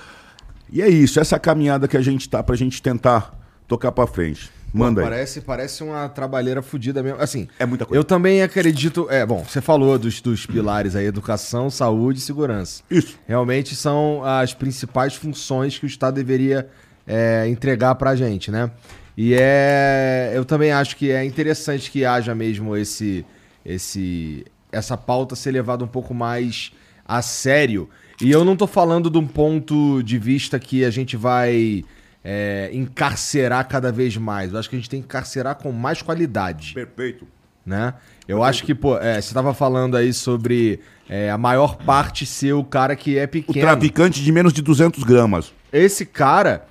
E 0.71 0.81
é 0.81 0.89
isso, 0.89 1.19
essa 1.19 1.39
caminhada 1.39 1.89
que 1.89 1.97
a 1.97 2.01
gente 2.01 2.29
tá 2.29 2.43
pra 2.43 2.55
gente 2.55 2.81
tentar 2.81 3.39
tocar 3.67 3.93
pra 3.93 4.07
frente. 4.07 4.51
Manda 4.73 5.01
Pô, 5.01 5.07
aí. 5.07 5.13
Parece, 5.13 5.41
parece 5.41 5.83
uma 5.83 6.09
trabalheira 6.09 6.63
fodida 6.63 7.03
mesmo. 7.03 7.21
Assim, 7.21 7.47
É 7.59 7.67
muita 7.67 7.85
coisa. 7.85 7.99
eu 7.99 8.05
também 8.05 8.43
acredito. 8.43 9.07
É, 9.11 9.27
bom, 9.27 9.45
você 9.45 9.61
falou 9.61 9.99
dos, 9.99 10.21
dos 10.21 10.47
pilares 10.47 10.97
aí: 10.97 11.05
educação, 11.05 11.69
saúde 11.69 12.21
e 12.21 12.23
segurança. 12.23 12.83
Isso. 12.91 13.19
Realmente 13.27 13.77
são 13.77 14.25
as 14.25 14.55
principais 14.55 15.15
funções 15.15 15.79
que 15.79 15.85
o 15.85 15.87
Estado 15.87 16.15
deveria 16.15 16.69
é, 17.07 17.47
entregar 17.49 17.95
pra 17.97 18.17
gente, 18.17 18.51
né? 18.51 18.71
E 19.17 19.35
é. 19.39 20.33
Eu 20.35 20.45
também 20.45 20.73
acho 20.73 20.97
que 20.97 21.11
é 21.11 21.25
interessante 21.25 21.91
que 21.91 22.05
haja 22.05 22.35
mesmo 22.35 22.77
esse. 22.77 23.27
esse 23.65 24.45
essa 24.71 24.97
pauta 24.97 25.37
ser 25.37 25.51
levada 25.51 25.85
um 25.85 25.89
pouco 25.89 26.15
mais 26.15 26.73
a 27.05 27.21
sério. 27.21 27.91
E 28.23 28.31
eu 28.31 28.43
não 28.43 28.57
tô 28.57 28.67
falando 28.67 29.11
de 29.11 29.19
um 29.19 29.27
ponto 29.27 30.03
de 30.03 30.17
vista 30.19 30.59
que 30.59 30.83
a 30.83 30.91
gente 30.91 31.15
vai 31.15 31.85
é, 32.25 32.71
encarcerar 32.73 33.67
cada 33.69 33.91
vez 33.93 34.17
mais. 34.17 34.53
Eu 34.53 34.59
acho 34.59 34.69
que 34.71 34.77
a 34.77 34.79
gente 34.79 34.89
tem 34.91 35.01
que 35.01 35.07
encarcerar 35.07 35.57
com 35.57 35.73
mais 35.73 36.03
qualidade. 36.03 36.73
Perfeito. 36.75 37.27
né? 37.65 37.95
Eu 38.29 38.43
acho 38.43 38.65
que, 38.65 38.75
pô, 38.75 38.97
é, 38.99 39.21
você 39.21 39.35
tava 39.35 39.53
falando 39.53 39.97
aí 39.97 40.13
sobre 40.13 40.81
é, 41.09 41.31
a 41.31 41.37
maior 41.39 41.77
parte 41.77 42.25
ser 42.25 42.53
o 42.53 42.63
cara 42.65 42.95
que 42.97 43.19
é 43.19 43.25
O 43.25 43.29
pequeno. 43.29 43.61
traficante 43.67 44.23
de 44.23 44.33
menos 44.33 44.53
de 44.53 44.63
200 44.63 45.03
gramas. 45.05 45.53
Esse 45.73 46.07
cara, 46.07 46.65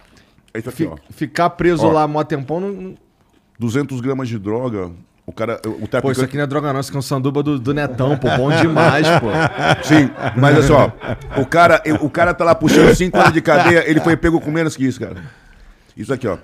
aqui, 0.54 0.72
fi- 0.72 0.90
ficar 1.12 1.50
preso 1.52 1.86
Ó. 1.86 1.92
lá 1.92 2.08
mó 2.08 2.24
tempão, 2.24 2.60
não, 2.60 2.70
não- 2.72 2.96
200 3.60 4.00
gramas 4.02 4.28
de 4.30 4.40
droga. 4.40 4.92
O 5.26 5.32
cara, 5.32 5.58
o 5.66 5.88
traficante... 5.88 6.02
Pô, 6.02 6.12
isso 6.12 6.24
aqui 6.24 6.36
não 6.36 6.44
é 6.44 6.48
droga 6.48 6.74
não, 6.74 6.80
isso 6.80 6.90
aqui 6.90 6.98
é 6.98 7.00
um 7.00 7.02
sanduba 7.04 7.44
do, 7.44 7.60
do 7.60 7.74
Netão, 7.74 8.18
pô, 8.18 8.28
bom 8.36 8.50
demais, 8.52 9.08
pô. 9.20 9.28
Sim, 9.88 10.10
mas 10.36 10.56
olha 10.56 10.64
só, 10.64 10.94
o 11.40 11.46
cara, 11.46 11.82
o 12.02 12.10
cara 12.10 12.34
tá 12.34 12.44
lá 12.44 12.56
puxando 12.56 12.94
5 12.94 13.16
anos 13.18 13.32
de 13.34 13.40
cadeia, 13.42 13.88
ele 13.90 14.00
foi 14.00 14.18
pego 14.18 14.42
com 14.42 14.50
menos 14.52 14.76
que 14.76 14.84
isso, 14.86 15.00
cara. 15.00 15.16
Isso 16.02 16.14
aqui, 16.14 16.28
ó. 16.28 16.38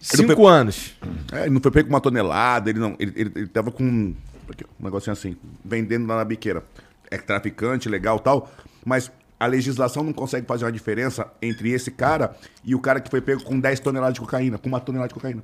Cinco 0.00 0.46
anos. 0.46 0.94
É, 1.32 1.42
ele 1.42 1.50
não 1.50 1.60
foi 1.60 1.70
pego 1.70 1.88
com 1.88 1.94
uma 1.94 2.00
tonelada, 2.00 2.70
ele 2.70 2.78
não. 2.78 2.96
Ele, 2.98 3.12
ele, 3.16 3.32
ele 3.34 3.46
tava 3.46 3.70
com. 3.70 4.14
aqui, 4.50 4.64
um 4.80 4.84
negocinho 4.84 5.12
assim, 5.12 5.36
vendendo 5.64 6.06
lá 6.06 6.16
na 6.16 6.24
biqueira. 6.24 6.62
É 7.10 7.16
traficante, 7.18 7.88
legal 7.88 8.18
tal, 8.18 8.50
mas 8.84 9.12
a 9.38 9.46
legislação 9.46 10.02
não 10.02 10.12
consegue 10.12 10.44
fazer 10.46 10.64
uma 10.64 10.72
diferença 10.72 11.28
entre 11.40 11.70
esse 11.70 11.90
cara 11.90 12.34
e 12.64 12.74
o 12.74 12.80
cara 12.80 13.00
que 13.00 13.08
foi 13.08 13.20
pego 13.20 13.44
com 13.44 13.60
10 13.60 13.78
toneladas 13.78 14.14
de 14.14 14.20
cocaína, 14.20 14.58
com 14.58 14.68
uma 14.68 14.80
tonelada 14.80 15.08
de 15.08 15.14
cocaína. 15.14 15.42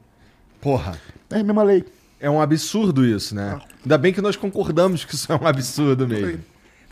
Porra. 0.61 0.99
É 1.31 1.39
a 1.39 1.45
mesma 1.45 1.63
lei. 1.63 1.85
É 2.19 2.29
um 2.29 2.41
absurdo 2.41 3.05
isso, 3.05 3.35
né? 3.35 3.61
Ainda 3.83 3.99
bem 3.99 4.13
que 4.13 4.21
nós 4.21 4.35
concordamos 4.35 5.05
que 5.05 5.15
isso 5.15 5.33
é 5.33 5.37
um 5.37 5.47
absurdo 5.47 6.07
mesmo. 6.07 6.41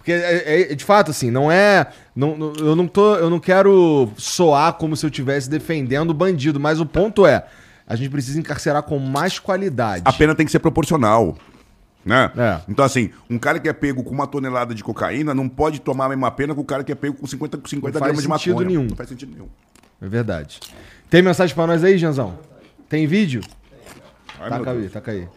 Porque, 0.00 0.12
é, 0.12 0.72
é- 0.72 0.74
de 0.74 0.82
fato, 0.84 1.10
assim, 1.10 1.30
não 1.30 1.52
é. 1.52 1.86
Não, 2.16 2.34
não- 2.36 2.52
eu, 2.54 2.74
não 2.74 2.88
tô, 2.88 3.16
eu 3.16 3.28
não 3.28 3.38
quero 3.38 4.10
soar 4.16 4.72
como 4.72 4.96
se 4.96 5.04
eu 5.04 5.10
estivesse 5.10 5.48
defendendo 5.48 6.10
o 6.10 6.14
bandido, 6.14 6.58
mas 6.58 6.80
o 6.80 6.86
ponto 6.86 7.26
é: 7.26 7.44
a 7.86 7.94
gente 7.94 8.08
precisa 8.08 8.38
encarcerar 8.40 8.82
com 8.82 8.98
mais 8.98 9.38
qualidade. 9.38 10.02
A 10.06 10.12
pena 10.12 10.34
tem 10.34 10.46
que 10.46 10.52
ser 10.52 10.58
proporcional. 10.58 11.36
Né? 12.02 12.32
É. 12.34 12.60
Então, 12.66 12.82
assim, 12.82 13.10
um 13.28 13.38
cara 13.38 13.58
que 13.60 13.68
é 13.68 13.74
pego 13.74 14.02
com 14.02 14.10
uma 14.14 14.26
tonelada 14.26 14.74
de 14.74 14.82
cocaína 14.82 15.34
não 15.34 15.46
pode 15.46 15.82
tomar 15.82 16.06
a 16.06 16.08
mesma 16.08 16.30
pena 16.30 16.54
que 16.54 16.60
o 16.60 16.64
cara 16.64 16.82
que 16.82 16.90
é 16.90 16.94
pego 16.94 17.14
com 17.14 17.26
50, 17.26 17.60
50 17.68 17.98
Não 17.98 18.00
faz 18.00 18.12
gramas 18.16 18.24
de 18.24 18.38
sentido 18.38 18.52
maconha. 18.54 18.68
nenhum. 18.68 18.84
Não 18.88 18.96
faz 18.96 19.08
sentido 19.10 19.32
nenhum. 19.34 19.48
É 20.00 20.08
verdade. 20.08 20.60
Tem 21.10 21.20
mensagem 21.20 21.54
pra 21.54 21.66
nós 21.66 21.84
aí, 21.84 21.98
Janzão? 21.98 22.38
Tem 22.88 23.06
vídeo? 23.06 23.42
Ai, 24.40 24.48
meu 24.48 24.58
Taca 24.60 24.70
aí, 24.70 24.88
taca 24.88 25.10
aí. 25.10 25.28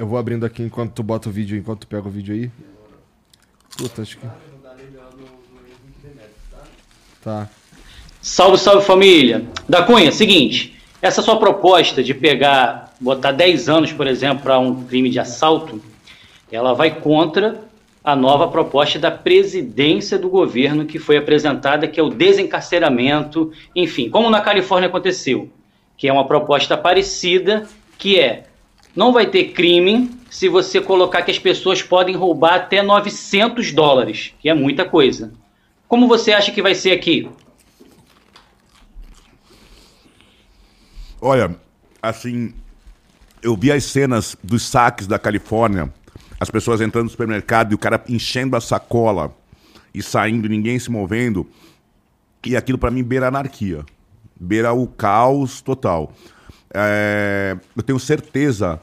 Eu 0.00 0.06
vou 0.06 0.18
abrindo 0.18 0.46
aqui 0.46 0.62
enquanto 0.62 0.92
tu 0.94 1.02
bota 1.02 1.28
o 1.28 1.32
vídeo, 1.32 1.58
enquanto 1.58 1.80
tu 1.80 1.86
pega 1.86 2.08
o 2.08 2.10
vídeo 2.10 2.34
aí. 2.34 2.50
Puta, 3.76 4.00
acho 4.00 4.16
que. 4.16 4.26
Tá. 7.22 7.46
Salve, 8.22 8.56
salve 8.56 8.86
família. 8.86 9.44
Da 9.68 9.82
Cunha, 9.82 10.10
seguinte, 10.10 10.80
essa 11.02 11.20
sua 11.20 11.38
proposta 11.38 12.02
de 12.02 12.14
pegar, 12.14 12.94
botar 12.98 13.32
10 13.32 13.68
anos, 13.68 13.92
por 13.92 14.06
exemplo, 14.06 14.42
para 14.42 14.58
um 14.58 14.84
crime 14.84 15.10
de 15.10 15.20
assalto, 15.20 15.82
ela 16.50 16.72
vai 16.72 16.98
contra 16.98 17.60
a 18.02 18.16
nova 18.16 18.48
proposta 18.48 18.98
da 18.98 19.10
presidência 19.10 20.18
do 20.18 20.30
governo 20.30 20.86
que 20.86 20.98
foi 20.98 21.18
apresentada, 21.18 21.86
que 21.86 22.00
é 22.00 22.02
o 22.02 22.08
desencarceramento, 22.08 23.52
enfim, 23.76 24.08
como 24.08 24.30
na 24.30 24.40
Califórnia 24.40 24.88
aconteceu, 24.88 25.50
que 25.94 26.08
é 26.08 26.12
uma 26.12 26.26
proposta 26.26 26.74
parecida, 26.74 27.68
que 27.98 28.18
é 28.18 28.44
não 28.94 29.12
vai 29.12 29.26
ter 29.26 29.52
crime 29.52 30.10
se 30.30 30.48
você 30.48 30.80
colocar 30.80 31.22
que 31.22 31.30
as 31.30 31.38
pessoas 31.38 31.82
podem 31.82 32.16
roubar 32.16 32.54
até 32.54 32.82
900 32.82 33.72
dólares, 33.72 34.34
que 34.40 34.48
é 34.48 34.54
muita 34.54 34.84
coisa. 34.84 35.32
Como 35.88 36.06
você 36.06 36.32
acha 36.32 36.52
que 36.52 36.62
vai 36.62 36.74
ser 36.74 36.92
aqui? 36.92 37.28
Olha, 41.20 41.56
assim, 42.00 42.54
eu 43.42 43.56
vi 43.56 43.70
as 43.72 43.84
cenas 43.84 44.36
dos 44.42 44.62
saques 44.62 45.06
da 45.06 45.18
Califórnia, 45.18 45.92
as 46.38 46.50
pessoas 46.50 46.80
entrando 46.80 47.04
no 47.04 47.10
supermercado 47.10 47.72
e 47.72 47.74
o 47.74 47.78
cara 47.78 48.02
enchendo 48.08 48.56
a 48.56 48.60
sacola 48.60 49.34
e 49.92 50.02
saindo, 50.02 50.48
ninguém 50.48 50.78
se 50.78 50.90
movendo. 50.90 51.46
E 52.46 52.56
aquilo 52.56 52.78
pra 52.78 52.90
mim 52.90 53.02
beira 53.02 53.28
anarquia, 53.28 53.84
beira 54.38 54.72
o 54.72 54.86
caos 54.86 55.60
total. 55.60 56.12
É, 56.72 57.56
eu 57.76 57.82
tenho 57.82 57.98
certeza 57.98 58.80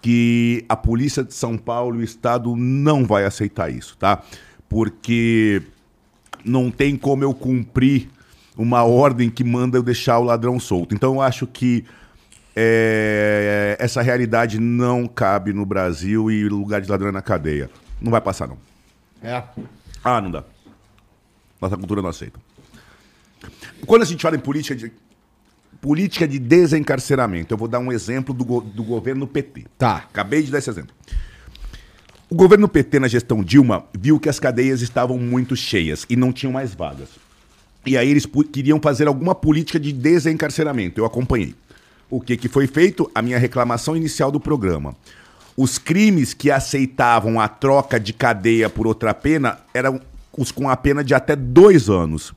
que 0.00 0.64
a 0.68 0.76
polícia 0.76 1.24
de 1.24 1.34
São 1.34 1.58
Paulo 1.58 1.96
e 1.96 2.00
o 2.00 2.04
Estado 2.04 2.54
não 2.56 3.04
vai 3.04 3.24
aceitar 3.24 3.70
isso, 3.70 3.96
tá? 3.96 4.22
Porque 4.68 5.62
não 6.44 6.70
tem 6.70 6.96
como 6.96 7.24
eu 7.24 7.34
cumprir 7.34 8.08
uma 8.56 8.84
ordem 8.84 9.28
que 9.28 9.44
manda 9.44 9.76
eu 9.76 9.82
deixar 9.82 10.18
o 10.18 10.24
ladrão 10.24 10.58
solto. 10.58 10.94
Então 10.94 11.14
eu 11.14 11.20
acho 11.20 11.46
que 11.46 11.84
é, 12.54 13.76
essa 13.78 14.00
realidade 14.00 14.58
não 14.58 15.06
cabe 15.06 15.52
no 15.52 15.66
Brasil 15.66 16.30
e 16.30 16.46
o 16.46 16.56
lugar 16.56 16.80
de 16.80 16.88
ladrão 16.88 17.08
é 17.08 17.12
na 17.12 17.20
cadeia. 17.20 17.68
Não 18.00 18.10
vai 18.10 18.20
passar, 18.20 18.48
não. 18.48 18.58
É. 19.22 19.42
Ah, 20.02 20.20
não 20.20 20.30
dá. 20.30 20.44
Nossa 21.60 21.76
cultura 21.76 22.00
não 22.00 22.08
aceita. 22.08 22.38
Quando 23.86 24.02
a 24.02 24.06
gente 24.06 24.22
fala 24.22 24.36
em 24.36 24.40
política 24.40 24.74
de, 24.74 24.92
política 25.86 26.26
de 26.26 26.40
desencarceramento, 26.40 27.54
eu 27.54 27.56
vou 27.56 27.68
dar 27.68 27.78
um 27.78 27.92
exemplo 27.92 28.34
do, 28.34 28.44
go- 28.44 28.60
do 28.60 28.82
governo 28.82 29.24
PT. 29.24 29.66
Tá. 29.78 29.98
Acabei 29.98 30.42
de 30.42 30.50
dar 30.50 30.58
esse 30.58 30.68
exemplo. 30.68 30.90
O 32.28 32.34
governo 32.34 32.66
PT, 32.68 32.98
na 32.98 33.06
gestão 33.06 33.40
Dilma, 33.40 33.84
viu 33.96 34.18
que 34.18 34.28
as 34.28 34.40
cadeias 34.40 34.82
estavam 34.82 35.16
muito 35.16 35.54
cheias 35.54 36.04
e 36.10 36.16
não 36.16 36.32
tinham 36.32 36.52
mais 36.52 36.74
vagas. 36.74 37.10
E 37.86 37.96
aí 37.96 38.10
eles 38.10 38.26
queriam 38.52 38.80
fazer 38.80 39.06
alguma 39.06 39.32
política 39.32 39.78
de 39.78 39.92
desencarceramento. 39.92 41.00
Eu 41.00 41.04
acompanhei. 41.04 41.54
O 42.10 42.20
que, 42.20 42.36
que 42.36 42.48
foi 42.48 42.66
feito? 42.66 43.08
A 43.14 43.22
minha 43.22 43.38
reclamação 43.38 43.96
inicial 43.96 44.32
do 44.32 44.40
programa. 44.40 44.92
Os 45.56 45.78
crimes 45.78 46.34
que 46.34 46.50
aceitavam 46.50 47.38
a 47.38 47.46
troca 47.46 48.00
de 48.00 48.12
cadeia 48.12 48.68
por 48.68 48.88
outra 48.88 49.14
pena 49.14 49.60
eram 49.72 50.00
os 50.36 50.50
com 50.50 50.68
a 50.68 50.76
pena 50.76 51.04
de 51.04 51.14
até 51.14 51.36
dois 51.36 51.88
anos. 51.88 52.34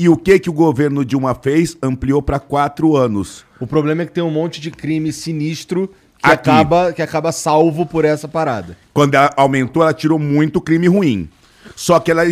E 0.00 0.08
o 0.08 0.16
que, 0.16 0.38
que 0.38 0.48
o 0.48 0.52
governo 0.54 1.04
Dilma 1.04 1.34
fez? 1.34 1.76
Ampliou 1.82 2.22
para 2.22 2.40
quatro 2.40 2.96
anos. 2.96 3.44
O 3.60 3.66
problema 3.66 4.00
é 4.00 4.06
que 4.06 4.12
tem 4.12 4.24
um 4.24 4.30
monte 4.30 4.58
de 4.58 4.70
crime 4.70 5.12
sinistro 5.12 5.88
que, 6.16 6.26
Aqui. 6.26 6.48
acaba, 6.48 6.90
que 6.90 7.02
acaba 7.02 7.30
salvo 7.32 7.84
por 7.84 8.06
essa 8.06 8.26
parada. 8.26 8.78
Quando 8.94 9.14
ela 9.14 9.30
aumentou, 9.36 9.82
ela 9.82 9.92
tirou 9.92 10.18
muito 10.18 10.58
crime 10.58 10.88
ruim. 10.88 11.28
Só 11.76 12.00
que 12.00 12.10
ela 12.10 12.22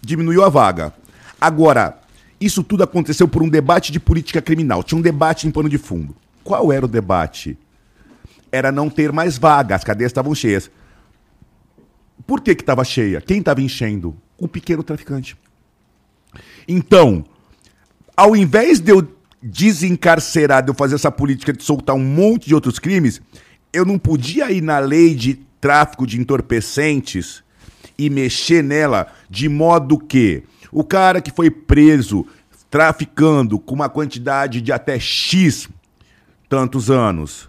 diminuiu 0.00 0.42
a 0.42 0.48
vaga. 0.48 0.94
Agora, 1.38 2.00
isso 2.40 2.64
tudo 2.64 2.82
aconteceu 2.82 3.28
por 3.28 3.42
um 3.42 3.48
debate 3.50 3.92
de 3.92 4.00
política 4.00 4.40
criminal. 4.40 4.82
Tinha 4.82 4.98
um 4.98 5.02
debate 5.02 5.46
em 5.46 5.50
pano 5.50 5.68
de 5.68 5.76
fundo. 5.76 6.16
Qual 6.42 6.72
era 6.72 6.86
o 6.86 6.88
debate? 6.88 7.58
Era 8.50 8.72
não 8.72 8.88
ter 8.88 9.12
mais 9.12 9.36
vaga, 9.36 9.74
as 9.74 9.84
cadeias 9.84 10.08
estavam 10.08 10.34
cheias. 10.34 10.70
Por 12.26 12.40
que 12.40 12.54
que 12.54 12.62
estava 12.62 12.82
cheia? 12.84 13.20
Quem 13.20 13.40
estava 13.40 13.60
enchendo? 13.60 14.16
O 14.38 14.48
pequeno 14.48 14.82
traficante. 14.82 15.36
Então, 16.66 17.24
ao 18.16 18.36
invés 18.36 18.80
de 18.80 18.92
eu 18.92 19.06
desencarcerar, 19.42 20.62
de 20.62 20.70
eu 20.70 20.74
fazer 20.74 20.94
essa 20.94 21.10
política 21.10 21.52
de 21.52 21.62
soltar 21.62 21.96
um 21.96 22.04
monte 22.04 22.46
de 22.46 22.54
outros 22.54 22.78
crimes, 22.78 23.20
eu 23.72 23.84
não 23.84 23.98
podia 23.98 24.50
ir 24.52 24.60
na 24.60 24.78
lei 24.78 25.14
de 25.14 25.34
tráfico 25.60 26.06
de 26.06 26.20
entorpecentes 26.20 27.42
e 27.98 28.08
mexer 28.10 28.62
nela 28.62 29.06
de 29.28 29.48
modo 29.48 29.98
que 29.98 30.42
o 30.70 30.84
cara 30.84 31.20
que 31.20 31.30
foi 31.30 31.50
preso 31.50 32.26
traficando 32.70 33.58
com 33.58 33.74
uma 33.74 33.88
quantidade 33.88 34.60
de 34.60 34.72
até 34.72 34.98
X 34.98 35.68
tantos 36.48 36.90
anos, 36.90 37.48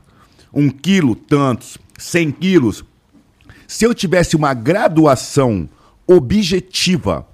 um 0.53 0.69
quilo 0.69 1.15
tantos, 1.15 1.77
100 1.97 2.31
quilos, 2.31 2.85
se 3.67 3.85
eu 3.85 3.93
tivesse 3.93 4.35
uma 4.35 4.53
graduação 4.53 5.67
objetiva 6.05 7.27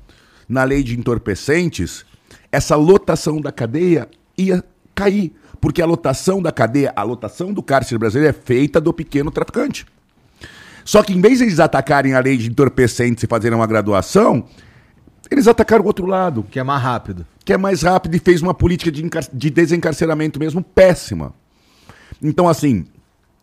na 0.50 0.64
lei 0.64 0.82
de 0.84 0.98
entorpecentes, 1.00 2.04
essa 2.52 2.76
lotação 2.76 3.40
da 3.40 3.52
cadeia 3.52 4.10
ia 4.38 4.64
cair. 4.96 5.32
Porque 5.62 5.82
a 5.82 5.86
lotação 5.86 6.42
da 6.42 6.52
cadeia, 6.52 6.92
a 6.96 7.04
lotação 7.04 7.54
do 7.54 7.62
cárcere 7.62 7.98
brasileiro 8.00 8.36
é 8.36 8.42
feita 8.42 8.82
do 8.82 8.92
pequeno 8.94 9.30
traficante. 9.30 9.86
Só 10.84 11.04
que 11.04 11.14
em 11.14 11.22
vez 11.22 11.38
de 11.38 11.44
eles 11.44 11.60
atacarem 11.60 12.14
a 12.16 12.20
lei 12.20 12.36
de 12.38 12.50
entorpecentes 12.50 13.24
e 13.24 13.28
fazerem 13.28 13.56
uma 13.58 13.68
graduação, 13.68 14.46
eles 15.30 15.48
atacaram 15.48 15.84
o 15.84 15.88
outro 15.88 16.06
lado, 16.08 16.44
Que 16.50 16.60
é 16.60 16.64
mais 16.64 16.82
rápido. 16.82 17.28
que 17.46 17.54
é 17.54 17.58
mais 17.58 17.84
rápido 17.84 18.16
e 18.16 18.20
fez 18.20 18.42
uma 18.42 18.54
política 18.54 18.92
de, 18.92 19.08
de 19.34 19.50
desencarceramento 19.50 20.40
mesmo 20.40 20.64
péssima. 20.64 21.34
Então, 22.24 22.48
assim, 22.50 22.88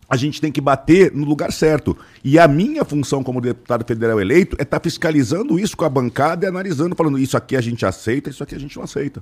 a 0.09 0.15
gente 0.15 0.39
tem 0.39 0.51
que 0.51 0.61
bater 0.61 1.11
no 1.13 1.25
lugar 1.25 1.51
certo. 1.51 1.97
E 2.23 2.39
a 2.39 2.47
minha 2.47 2.85
função 2.85 3.23
como 3.23 3.41
deputado 3.41 3.85
federal 3.85 4.19
eleito 4.21 4.55
é 4.59 4.63
estar 4.63 4.79
fiscalizando 4.81 5.59
isso 5.59 5.75
com 5.75 5.85
a 5.85 5.89
bancada 5.89 6.45
e 6.45 6.49
analisando, 6.49 6.95
falando 6.95 7.19
isso 7.19 7.35
aqui 7.35 7.55
a 7.55 7.61
gente 7.61 7.85
aceita, 7.85 8.29
isso 8.29 8.41
aqui 8.43 8.55
a 8.55 8.59
gente 8.59 8.75
não 8.77 8.83
aceita. 8.83 9.21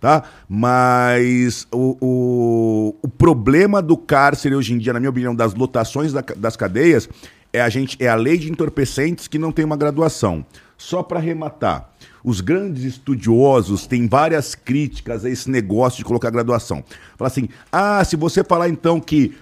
Tá? 0.00 0.22
Mas 0.48 1.66
o, 1.72 1.96
o, 2.00 2.94
o 3.02 3.08
problema 3.08 3.82
do 3.82 3.96
cárcere 3.96 4.54
hoje 4.54 4.72
em 4.74 4.78
dia, 4.78 4.92
na 4.92 5.00
minha 5.00 5.10
opinião, 5.10 5.34
das 5.34 5.54
lotações 5.54 6.12
da- 6.12 6.24
das 6.36 6.56
cadeias, 6.56 7.08
É 7.50 7.62
a 7.62 7.68
gente 7.70 7.96
é 7.98 8.06
a 8.06 8.14
lei 8.14 8.36
de 8.36 8.50
entorpecentes 8.50 9.26
que 9.26 9.38
não 9.38 9.50
tem 9.50 9.64
uma 9.64 9.76
graduação. 9.76 10.44
Só 10.76 11.02
para 11.02 11.18
arrematar, 11.18 11.90
os 12.22 12.42
grandes 12.42 12.84
estudiosos 12.84 13.86
têm 13.86 14.06
várias 14.06 14.54
críticas 14.54 15.24
a 15.24 15.30
esse 15.30 15.50
negócio 15.50 15.96
de 15.98 16.04
colocar 16.04 16.28
graduação. 16.30 16.84
Fala 17.16 17.28
assim: 17.28 17.48
ah, 17.72 18.04
se 18.04 18.16
você 18.16 18.44
falar 18.44 18.68
então 18.68 19.00
que 19.00 19.34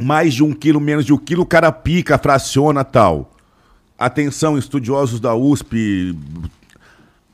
mais 0.00 0.34
de 0.34 0.42
um 0.42 0.52
quilo, 0.52 0.80
menos 0.80 1.04
de 1.04 1.12
um 1.12 1.18
quilo, 1.18 1.42
o 1.42 1.46
cara 1.46 1.70
pica, 1.70 2.18
fraciona 2.18 2.84
tal. 2.84 3.32
Atenção, 3.98 4.56
estudiosos 4.56 5.20
da 5.20 5.34
USP, 5.34 6.16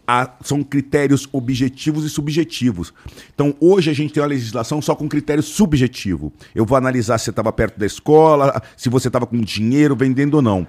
a- 0.06 0.30
são 0.42 0.62
critérios 0.62 1.28
objetivos 1.32 2.04
e 2.04 2.10
subjetivos. 2.10 2.92
Então, 3.34 3.54
hoje 3.60 3.90
a 3.90 3.94
gente 3.94 4.12
tem 4.12 4.22
uma 4.22 4.28
legislação 4.28 4.80
só 4.82 4.94
com 4.94 5.08
critério 5.08 5.42
subjetivo. 5.42 6.32
Eu 6.54 6.64
vou 6.64 6.76
analisar 6.76 7.18
se 7.18 7.24
você 7.24 7.30
estava 7.30 7.52
perto 7.52 7.78
da 7.78 7.86
escola, 7.86 8.60
se 8.76 8.88
você 8.88 9.08
estava 9.08 9.26
com 9.26 9.40
dinheiro 9.40 9.94
vendendo 9.96 10.34
ou 10.34 10.42
não. 10.42 10.66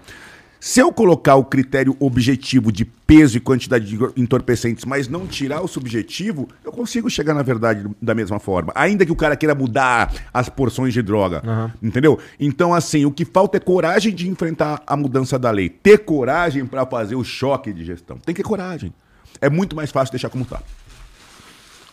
Se 0.59 0.79
eu 0.79 0.91
colocar 0.91 1.35
o 1.35 1.45
critério 1.45 1.95
objetivo 1.99 2.71
de 2.71 2.83
peso 2.83 3.37
e 3.37 3.39
quantidade 3.39 3.85
de 3.85 3.97
entorpecentes, 4.15 4.85
mas 4.85 5.07
não 5.07 5.27
tirar 5.27 5.61
o 5.61 5.67
subjetivo, 5.67 6.47
eu 6.63 6.71
consigo 6.71 7.09
chegar 7.09 7.33
na 7.33 7.43
verdade 7.43 7.85
da 8.01 8.15
mesma 8.15 8.39
forma. 8.39 8.73
Ainda 8.75 9.05
que 9.05 9.11
o 9.11 9.15
cara 9.15 9.35
queira 9.35 9.53
mudar 9.53 10.11
as 10.33 10.49
porções 10.49 10.93
de 10.93 11.01
droga. 11.01 11.43
Entendeu? 11.81 12.19
Então, 12.39 12.73
assim, 12.73 13.05
o 13.05 13.11
que 13.11 13.23
falta 13.23 13.57
é 13.57 13.59
coragem 13.59 14.13
de 14.13 14.27
enfrentar 14.27 14.81
a 14.85 14.97
mudança 14.97 15.37
da 15.37 15.51
lei. 15.51 15.69
Ter 15.69 15.99
coragem 15.99 16.65
para 16.65 16.85
fazer 16.85 17.15
o 17.15 17.23
choque 17.23 17.71
de 17.71 17.85
gestão. 17.85 18.17
Tem 18.17 18.33
que 18.33 18.41
ter 18.41 18.47
coragem. 18.47 18.93
É 19.39 19.49
muito 19.49 19.75
mais 19.75 19.91
fácil 19.91 20.11
deixar 20.11 20.29
como 20.29 20.43
tá. 20.43 20.61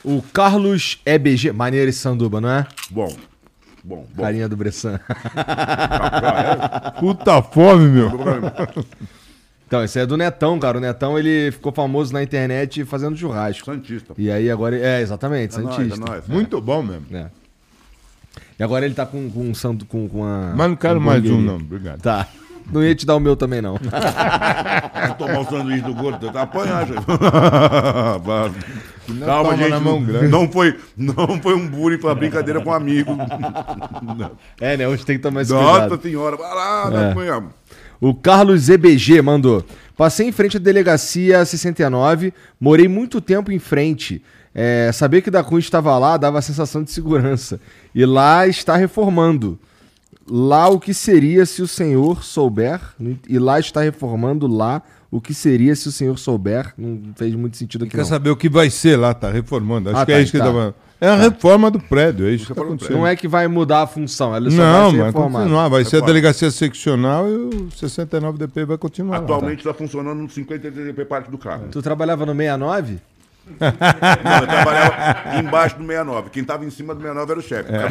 O 0.03 0.23
Carlos 0.33 1.01
EBG. 1.05 1.53
Maneiro 1.53 1.91
esse 1.91 1.99
sanduba, 1.99 2.41
não 2.41 2.51
é? 2.51 2.67
Bom. 2.91 3.15
Bom, 3.85 4.07
bom. 4.15 4.23
Carinha 4.23 4.49
do 4.49 4.57
Bressan. 4.57 4.99
Puta 6.99 7.43
fome, 7.43 7.87
meu. 7.89 8.11
Então, 9.67 9.85
esse 9.85 9.99
é 9.99 10.07
do 10.07 10.17
Netão, 10.17 10.59
cara. 10.59 10.79
O 10.79 10.81
Netão, 10.81 11.19
ele 11.19 11.53
ficou 11.53 11.71
famoso 11.71 12.11
na 12.11 12.23
internet 12.23 12.83
fazendo 12.87 13.15
churrasco. 13.15 13.67
Santista. 13.67 14.15
E 14.17 14.31
aí 14.31 14.51
agora... 14.51 14.75
É, 14.79 15.03
exatamente, 15.03 15.57
É 15.57 15.59
nóis, 15.61 15.77
Santista. 15.77 16.03
é 16.03 16.09
nóis. 16.09 16.27
Muito 16.27 16.59
bom 16.63 16.83
mesmo. 16.83 17.05
É. 17.15 17.31
E 18.59 18.63
agora 18.63 18.87
ele 18.87 18.95
tá 18.95 19.05
com, 19.05 19.31
com 19.31 19.41
um. 19.41 19.53
Com, 19.87 20.09
com 20.09 20.25
a... 20.25 20.55
Mas 20.57 20.69
não 20.69 20.77
quero 20.77 21.01
mais 21.01 21.23
um, 21.29 21.43
não. 21.43 21.57
Obrigado. 21.57 22.01
Tá. 22.01 22.27
Não 22.73 22.83
ia 22.83 22.95
te 22.95 23.05
dar 23.07 23.15
o 23.17 23.21
meu 23.21 23.37
também, 23.37 23.61
não. 23.61 23.75
Vou 25.07 25.15
tomar 25.19 25.41
o 25.41 25.45
sanduíche 25.45 25.83
do 25.83 25.95
gordo, 25.95 26.31
tá. 26.33 26.47
Calma, 29.25 29.51
toma 29.51 29.57
gente. 29.57 29.71
na 29.71 29.81
mão 29.81 30.01
não- 30.01 30.51
foi, 30.51 30.79
não 30.97 31.15
foi 31.43 31.55
um 31.55 31.69
bullying, 31.69 31.99
foi 31.99 32.09
uma 32.11 32.17
brincadeira 32.17 32.61
com 32.63 32.71
um 32.71 32.75
amigo. 32.75 33.17
É, 34.61 34.77
né? 34.77 34.89
Hoje 34.89 35.05
tem 35.05 35.17
que 35.17 35.23
tomar 35.23 35.43
esse 35.43 35.53
Nossa 35.53 35.81
cuidado. 35.81 36.03
senhora, 36.03 36.37
vai 36.37 36.55
lá, 36.55 36.87
É. 36.89 36.91
da 36.91 37.15
manhã. 37.15 37.43
O 38.01 38.15
Carlos 38.15 38.63
ZBG 38.63 39.21
mandou. 39.23 39.65
Passei 39.97 40.27
em 40.29 40.33
frente 40.33 40.57
à 40.57 40.61
delegacia 40.61 41.45
69, 41.45 42.33
morei 42.61 42.89
muito 42.89 43.21
tempo 43.21 43.53
em 43.53 43.59
frente. 43.59 44.23
É, 44.55 44.91
saber 44.93 45.21
que 45.23 45.31
da 45.31 45.43
Cunha 45.45 45.59
estava 45.61 45.97
lá 45.99 46.17
dava 46.17 46.39
a 46.39 46.43
sensação 46.43 46.83
de 46.83 46.91
segurança. 46.91 47.61
E 47.95 48.05
lá 48.07 48.47
está 48.47 48.77
reformando. 48.77 49.59
Lá 50.29 50.69
o 50.69 50.81
que 50.81 50.95
seria 50.95 51.45
se 51.47 51.61
o 51.63 51.67
senhor 51.69 52.25
souber. 52.25 52.81
E 53.29 53.39
lá 53.39 53.59
está 53.61 53.83
reformando 53.83 54.47
lá 54.47 54.83
o 55.11 55.21
que 55.21 55.35
seria 55.35 55.77
se 55.77 55.89
o 55.89 55.93
senhor 55.93 56.19
souber. 56.19 56.73
Não 56.79 57.01
fez 57.15 57.35
muito 57.35 57.57
sentido 57.57 57.85
aqui. 57.85 57.93
Quer 57.93 57.99
Não. 57.99 58.05
saber 58.05 58.31
o 58.31 58.37
que 58.37 58.49
vai 58.49 58.71
ser 58.71 58.97
lá, 58.97 59.13
tá 59.15 59.31
reformando. 59.31 59.91
Acho 59.91 59.99
Ah, 60.01 60.07
que 60.07 60.13
tá, 60.13 60.19
é 60.19 60.23
isso 60.23 60.33
que 60.33 60.39
tá. 60.39 60.45
ele 60.45 60.53
tá 60.53 60.59
falando. 60.59 60.75
É 61.01 61.09
a 61.09 61.17
reforma 61.17 61.71
do 61.71 61.79
prédio, 61.79 62.27
é 62.27 62.31
isso 62.31 62.47
que 62.47 62.55
tá 62.55 62.63
acontecendo. 62.63 62.97
não 62.97 63.07
é 63.07 63.15
que 63.15 63.29
vai 63.29 63.47
mudar 63.47 63.83
a 63.83 63.87
função, 63.87 64.35
ela 64.35 64.49
só 64.51 64.57
Não, 64.57 64.83
vai 64.85 64.91
ser 64.93 64.97
vai 64.97 65.07
reformada. 65.09 65.45
continuar. 65.45 65.69
Vai 65.69 65.85
ser 65.85 65.97
a 66.03 66.07
delegacia 66.07 66.51
seccional 66.51 67.29
e 67.29 67.35
o 67.35 67.69
69 67.71 68.39
DP 68.39 68.65
vai 68.65 68.79
continuar. 68.79 69.19
Atualmente 69.19 69.59
está 69.59 69.75
funcionando 69.75 70.23
no 70.23 70.31
50 70.31 70.71
DP 70.71 71.05
parte 71.05 71.31
do 71.31 71.37
carro. 71.37 71.65
Tu 71.71 71.83
trabalhava 71.83 72.25
no 72.25 72.33
69? 72.33 72.99
Não, 73.47 74.39
eu 74.41 74.47
trabalhava 74.47 75.39
embaixo 75.39 75.77
do 75.77 75.87
69. 75.87 76.31
Quem 76.31 76.41
estava 76.43 76.65
em 76.65 76.71
cima 76.71 76.95
do 76.95 77.03
69 77.03 77.31
era 77.33 77.41
o 77.41 77.43
chefe. 77.43 77.71
É. 77.73 77.85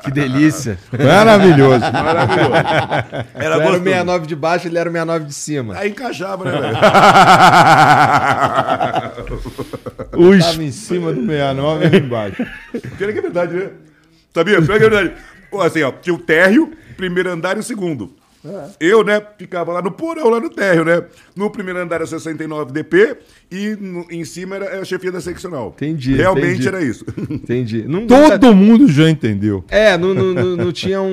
Que 0.02 0.10
delícia. 0.10 0.78
Maravilhoso. 0.92 1.80
Maravilhoso. 1.92 2.54
Era 2.54 3.26
era 3.34 3.56
o 3.56 3.60
gostoso. 3.60 3.84
69 3.84 4.26
de 4.26 4.36
baixo, 4.36 4.66
ele 4.66 4.78
era 4.78 4.88
o 4.88 4.92
69 4.92 5.24
de 5.26 5.34
cima. 5.34 5.76
Aí 5.76 5.90
encaixava, 5.90 6.44
né, 6.44 6.52
velho? 6.52 6.76
Os 10.16 10.44
Tava 10.44 10.62
em 10.62 10.72
cima 10.72 11.12
do 11.12 11.20
69 11.26 11.86
e 11.86 12.00
embaixo. 12.00 12.46
Pior 12.96 13.12
que 13.12 13.18
é 13.18 13.22
verdade, 13.22 13.54
né? 13.54 13.70
Sabia? 14.34 14.62
Pior 14.62 14.78
que 14.78 14.84
é 14.84 14.90
verdade. 14.90 15.12
Assim, 15.60 15.82
ó, 15.82 15.92
tinha 15.92 16.14
o 16.14 16.18
térreo, 16.18 16.72
primeiro 16.96 17.30
andar 17.30 17.56
e 17.56 17.60
o 17.60 17.62
segundo. 17.62 18.14
Eu, 18.80 19.04
né, 19.04 19.20
ficava 19.38 19.70
lá 19.72 19.82
no 19.82 19.90
porão, 19.90 20.30
lá 20.30 20.40
no 20.40 20.48
térreo, 20.48 20.84
né? 20.84 21.04
No 21.36 21.50
primeiro 21.50 21.78
andar 21.78 21.96
era 21.96 22.06
69 22.06 22.72
DP 22.72 23.18
e 23.50 23.76
no- 23.78 24.06
em 24.10 24.24
cima 24.24 24.56
era 24.56 24.80
a 24.80 24.84
chefia 24.84 25.12
da 25.12 25.20
seccional. 25.20 25.74
Entendi, 25.76 26.14
Realmente 26.14 26.52
entendi. 26.62 26.68
era 26.68 26.82
isso. 26.82 27.04
Entendi. 27.28 27.84
Não, 27.86 28.06
Todo 28.06 28.54
mundo 28.54 28.88
já 28.90 29.10
entendeu. 29.10 29.62
É, 29.68 29.98
não, 29.98 30.14
não, 30.14 30.32
não, 30.32 30.56
não 30.56 30.72
tinha 30.72 31.02
um- 31.02 31.06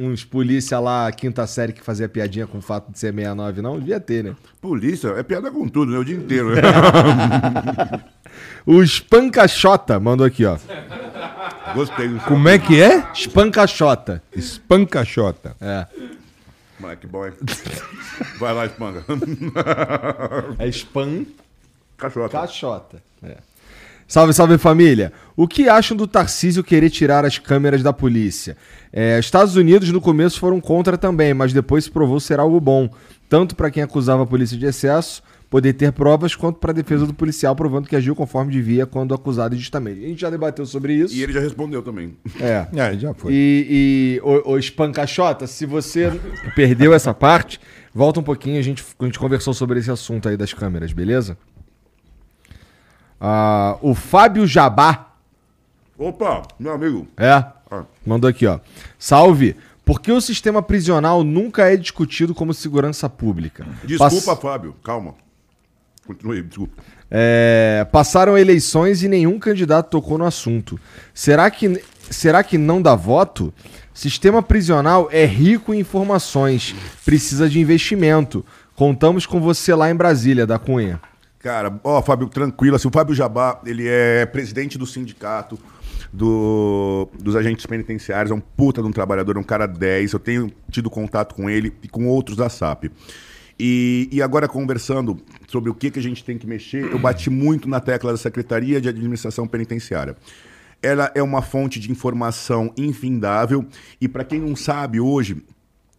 um- 0.00 0.06
uns 0.08 0.24
polícia 0.24 0.78
lá, 0.80 1.12
quinta 1.12 1.46
série, 1.46 1.74
que 1.74 1.82
fazia 1.82 2.08
piadinha 2.08 2.46
com 2.46 2.56
o 2.58 2.62
fato 2.62 2.90
de 2.90 2.98
ser 2.98 3.12
69, 3.12 3.60
não? 3.60 3.78
Devia 3.78 4.00
ter, 4.00 4.24
né? 4.24 4.34
Polícia 4.62 5.08
é 5.08 5.22
piada 5.22 5.50
com 5.50 5.68
tudo, 5.68 5.92
né? 5.92 5.98
O 5.98 6.04
dia 6.04 6.16
inteiro. 6.16 6.54
Né? 6.54 6.62
O 8.66 8.82
Espancachota 8.82 9.98
mandou 9.98 10.24
aqui, 10.26 10.44
ó. 10.44 10.56
Gostei. 11.74 12.08
Como 12.26 12.48
é 12.48 12.58
que 12.58 12.80
é? 12.80 13.04
Espancachota. 13.12 14.22
Espancachota. 14.36 15.56
É. 15.60 15.86
Moleque 16.80 17.06
bom, 17.06 17.26
hein? 17.26 17.34
Vai 18.40 18.54
lá, 18.54 18.66
espanga. 18.66 19.04
É 20.58 20.68
Cachorro. 21.96 22.30
Caixota. 22.30 23.02
É. 23.22 23.36
Salve, 24.08 24.32
salve 24.32 24.58
família. 24.58 25.12
O 25.36 25.46
que 25.46 25.68
acham 25.68 25.96
do 25.96 26.06
Tarcísio 26.06 26.64
querer 26.64 26.90
tirar 26.90 27.24
as 27.24 27.38
câmeras 27.38 27.82
da 27.82 27.92
polícia? 27.92 28.56
É, 28.92 29.18
Estados 29.20 29.54
Unidos 29.54 29.92
no 29.92 30.00
começo 30.00 30.40
foram 30.40 30.60
contra 30.60 30.98
também, 30.98 31.32
mas 31.34 31.52
depois 31.52 31.84
se 31.84 31.90
provou 31.90 32.18
ser 32.18 32.40
algo 32.40 32.58
bom, 32.58 32.90
tanto 33.28 33.54
para 33.54 33.70
quem 33.70 33.82
acusava 33.82 34.24
a 34.24 34.26
polícia 34.26 34.56
de 34.56 34.66
excesso, 34.66 35.22
poder 35.50 35.72
ter 35.72 35.90
provas, 35.92 36.34
quanto 36.36 36.58
para 36.60 36.70
a 36.70 36.74
defesa 36.74 37.04
do 37.04 37.12
policial, 37.12 37.56
provando 37.56 37.88
que 37.88 37.96
agiu 37.96 38.14
conforme 38.14 38.52
devia 38.52 38.86
quando 38.86 39.12
acusado 39.12 39.52
injustamente. 39.54 40.04
A 40.04 40.08
gente 40.08 40.20
já 40.20 40.30
debateu 40.30 40.64
sobre 40.64 40.94
isso. 40.94 41.12
E 41.12 41.22
ele 41.22 41.32
já 41.32 41.40
respondeu 41.40 41.82
também. 41.82 42.16
É. 42.40 42.68
É, 42.72 42.96
já 42.96 43.12
foi. 43.12 43.32
E, 43.34 43.66
e 43.68 44.20
o, 44.22 44.52
o 44.52 44.58
Espancachota, 44.58 45.48
se 45.48 45.66
você 45.66 46.08
perdeu 46.54 46.94
essa 46.94 47.12
parte, 47.12 47.60
volta 47.92 48.20
um 48.20 48.22
pouquinho, 48.22 48.60
a 48.60 48.62
gente, 48.62 48.84
a 48.98 49.04
gente 49.04 49.18
conversou 49.18 49.52
sobre 49.52 49.80
esse 49.80 49.90
assunto 49.90 50.28
aí 50.28 50.36
das 50.36 50.54
câmeras, 50.54 50.92
beleza? 50.92 51.36
Ah, 53.20 53.76
o 53.82 53.94
Fábio 53.94 54.46
Jabá, 54.46 55.08
Opa, 55.98 56.42
meu 56.58 56.72
amigo. 56.72 57.06
é, 57.16 57.32
Ah. 57.70 57.84
mandou 58.06 58.30
aqui, 58.30 58.46
ó. 58.46 58.58
Salve! 58.98 59.54
Por 59.84 60.00
que 60.00 60.12
o 60.12 60.20
sistema 60.20 60.62
prisional 60.62 61.24
nunca 61.24 61.70
é 61.70 61.76
discutido 61.76 62.32
como 62.34 62.54
segurança 62.54 63.10
pública? 63.10 63.66
Desculpa, 63.84 64.26
Pass- 64.36 64.40
Fábio. 64.40 64.76
Calma. 64.84 65.14
Continue, 66.10 66.42
desculpa. 66.42 66.82
É, 67.08 67.86
passaram 67.92 68.36
eleições 68.36 69.04
e 69.04 69.08
nenhum 69.08 69.38
candidato 69.38 69.90
tocou 69.90 70.18
no 70.18 70.24
assunto. 70.24 70.78
Será 71.14 71.48
que, 71.50 71.80
será 72.10 72.42
que 72.42 72.58
não 72.58 72.82
dá 72.82 72.96
voto? 72.96 73.54
Sistema 73.94 74.42
prisional 74.42 75.08
é 75.12 75.24
rico 75.24 75.72
em 75.72 75.78
informações, 75.78 76.74
precisa 77.04 77.48
de 77.48 77.60
investimento. 77.60 78.44
Contamos 78.74 79.24
com 79.24 79.40
você 79.40 79.72
lá 79.72 79.88
em 79.88 79.94
Brasília, 79.94 80.44
da 80.46 80.58
Cunha. 80.58 81.00
Cara, 81.38 81.72
ó, 81.84 82.02
Fábio, 82.02 82.28
tranquilo. 82.28 82.74
Assim, 82.74 82.88
o 82.88 82.92
Fábio 82.92 83.14
Jabá, 83.14 83.60
ele 83.64 83.86
é 83.86 84.26
presidente 84.26 84.76
do 84.76 84.84
sindicato 84.86 85.58
do- 86.12 87.08
dos 87.22 87.36
agentes 87.36 87.64
penitenciários, 87.66 88.32
é 88.32 88.34
um 88.34 88.40
puta 88.40 88.82
de 88.82 88.88
um 88.88 88.92
trabalhador, 88.92 89.36
é 89.36 89.38
um 89.38 89.44
cara 89.44 89.66
10. 89.66 90.12
Eu 90.12 90.18
tenho 90.18 90.52
tido 90.70 90.90
contato 90.90 91.36
com 91.36 91.48
ele 91.48 91.72
e 91.84 91.88
com 91.88 92.08
outros 92.08 92.36
da 92.36 92.48
SAP. 92.48 92.86
E, 93.62 94.08
e 94.10 94.22
agora, 94.22 94.48
conversando 94.48 95.20
sobre 95.46 95.68
o 95.68 95.74
que, 95.74 95.90
que 95.90 95.98
a 95.98 96.02
gente 96.02 96.24
tem 96.24 96.38
que 96.38 96.46
mexer, 96.46 96.90
eu 96.90 96.98
bati 96.98 97.28
muito 97.28 97.68
na 97.68 97.78
tecla 97.78 98.10
da 98.10 98.16
Secretaria 98.16 98.80
de 98.80 98.88
Administração 98.88 99.46
Penitenciária. 99.46 100.16
Ela 100.82 101.12
é 101.14 101.22
uma 101.22 101.42
fonte 101.42 101.78
de 101.78 101.90
informação 101.90 102.72
infindável 102.74 103.66
e, 104.00 104.08
para 104.08 104.24
quem 104.24 104.40
não 104.40 104.56
sabe, 104.56 104.98
hoje, 104.98 105.44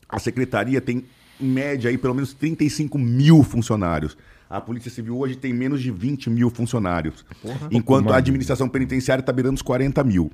a 0.09 0.17
secretaria 0.17 0.81
tem, 0.81 1.05
em 1.39 1.47
média, 1.47 1.91
aí, 1.91 1.99
pelo 1.99 2.15
menos 2.15 2.33
35 2.33 2.97
mil 2.97 3.43
funcionários. 3.43 4.17
A 4.49 4.59
Polícia 4.59 4.89
Civil 4.89 5.19
hoje 5.19 5.35
tem 5.35 5.53
menos 5.53 5.83
de 5.83 5.91
20 5.91 6.31
mil 6.31 6.49
funcionários. 6.49 7.23
enquanto 7.69 8.11
a 8.11 8.17
administração 8.17 8.67
penitenciária 8.67 9.21
está 9.21 9.31
beirando 9.31 9.57
os 9.57 9.61
40 9.61 10.03
mil. 10.03 10.31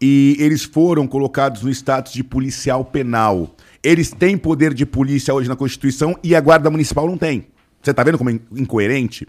E 0.00 0.36
eles 0.38 0.62
foram 0.62 1.06
colocados 1.08 1.62
no 1.62 1.70
status 1.70 2.12
de 2.12 2.22
policial 2.22 2.84
penal. 2.84 3.56
Eles 3.82 4.10
têm 4.10 4.36
poder 4.36 4.74
de 4.74 4.84
polícia 4.84 5.32
hoje 5.32 5.48
na 5.48 5.56
Constituição 5.56 6.18
e 6.22 6.34
a 6.34 6.40
Guarda 6.40 6.70
Municipal 6.70 7.06
não 7.06 7.16
tem. 7.16 7.46
Você 7.82 7.92
está 7.92 8.02
vendo 8.02 8.18
como 8.18 8.30
é 8.30 8.34
in- 8.34 8.40
incoerente? 8.52 9.26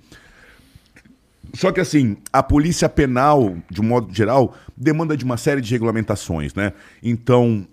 Só 1.53 1.71
que 1.71 1.79
assim, 1.79 2.17
a 2.31 2.41
polícia 2.43 2.87
penal, 2.87 3.55
de 3.69 3.81
um 3.81 3.83
modo 3.83 4.13
geral, 4.13 4.55
demanda 4.75 5.15
de 5.17 5.23
uma 5.25 5.37
série 5.37 5.61
de 5.61 5.71
regulamentações, 5.71 6.53
né? 6.53 6.73
Então, 7.01 7.65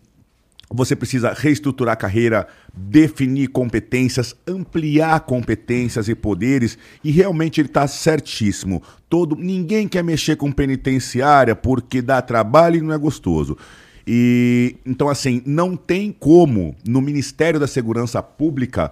Você 0.70 0.94
precisa 0.94 1.32
reestruturar 1.32 1.94
a 1.94 1.96
carreira, 1.96 2.46
definir 2.74 3.48
competências, 3.48 4.36
ampliar 4.46 5.20
competências 5.20 6.10
e 6.10 6.14
poderes, 6.14 6.76
e 7.02 7.10
realmente 7.10 7.58
ele 7.58 7.68
está 7.68 7.86
certíssimo. 7.88 8.82
Todo, 9.08 9.34
ninguém 9.34 9.88
quer 9.88 10.04
mexer 10.04 10.36
com 10.36 10.52
penitenciária 10.52 11.56
porque 11.56 12.02
dá 12.02 12.20
trabalho 12.20 12.76
e 12.76 12.82
não 12.82 12.92
é 12.92 12.98
gostoso. 12.98 13.56
E 14.10 14.76
então 14.86 15.10
assim, 15.10 15.42
não 15.44 15.76
tem 15.76 16.10
como 16.10 16.74
no 16.88 17.02
Ministério 17.02 17.60
da 17.60 17.66
Segurança 17.66 18.22
Pública 18.22 18.90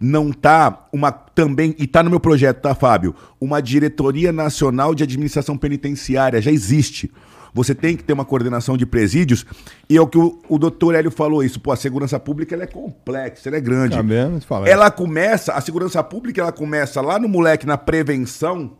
não 0.00 0.32
tá 0.32 0.86
uma 0.92 1.10
também 1.10 1.74
e 1.78 1.86
tá 1.86 2.02
no 2.02 2.10
meu 2.10 2.20
projeto, 2.20 2.60
tá, 2.60 2.72
Fábio? 2.74 3.14
Uma 3.40 3.60
diretoria 3.60 4.32
nacional 4.32 4.94
de 4.94 5.02
administração 5.02 5.56
penitenciária 5.56 6.40
já 6.40 6.50
existe. 6.50 7.10
Você 7.52 7.74
tem 7.74 7.96
que 7.96 8.04
ter 8.04 8.12
uma 8.12 8.24
coordenação 8.24 8.76
de 8.76 8.86
presídios 8.86 9.44
e 9.88 9.96
é 9.96 10.00
o 10.00 10.06
que 10.06 10.16
o, 10.16 10.40
o 10.48 10.58
doutor 10.58 10.94
Hélio 10.94 11.10
falou 11.10 11.42
isso. 11.42 11.60
Pô, 11.60 11.72
a 11.72 11.76
segurança 11.76 12.18
pública 12.20 12.54
ela 12.54 12.64
é 12.64 12.68
complexa, 12.68 13.48
ela 13.48 13.56
é 13.56 13.60
grande. 13.60 13.96
Tá 13.96 14.02
vendo? 14.02 14.40
Fala. 14.44 14.68
Ela 14.68 14.90
começa, 14.90 15.52
a 15.52 15.60
segurança 15.60 16.02
pública 16.02 16.40
ela 16.40 16.52
começa 16.52 17.00
lá 17.00 17.18
no 17.18 17.28
moleque 17.28 17.66
na 17.66 17.76
prevenção 17.76 18.76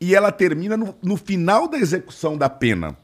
e 0.00 0.14
ela 0.14 0.32
termina 0.32 0.76
no, 0.76 0.94
no 1.02 1.16
final 1.16 1.68
da 1.68 1.78
execução 1.78 2.38
da 2.38 2.48
pena. 2.48 2.96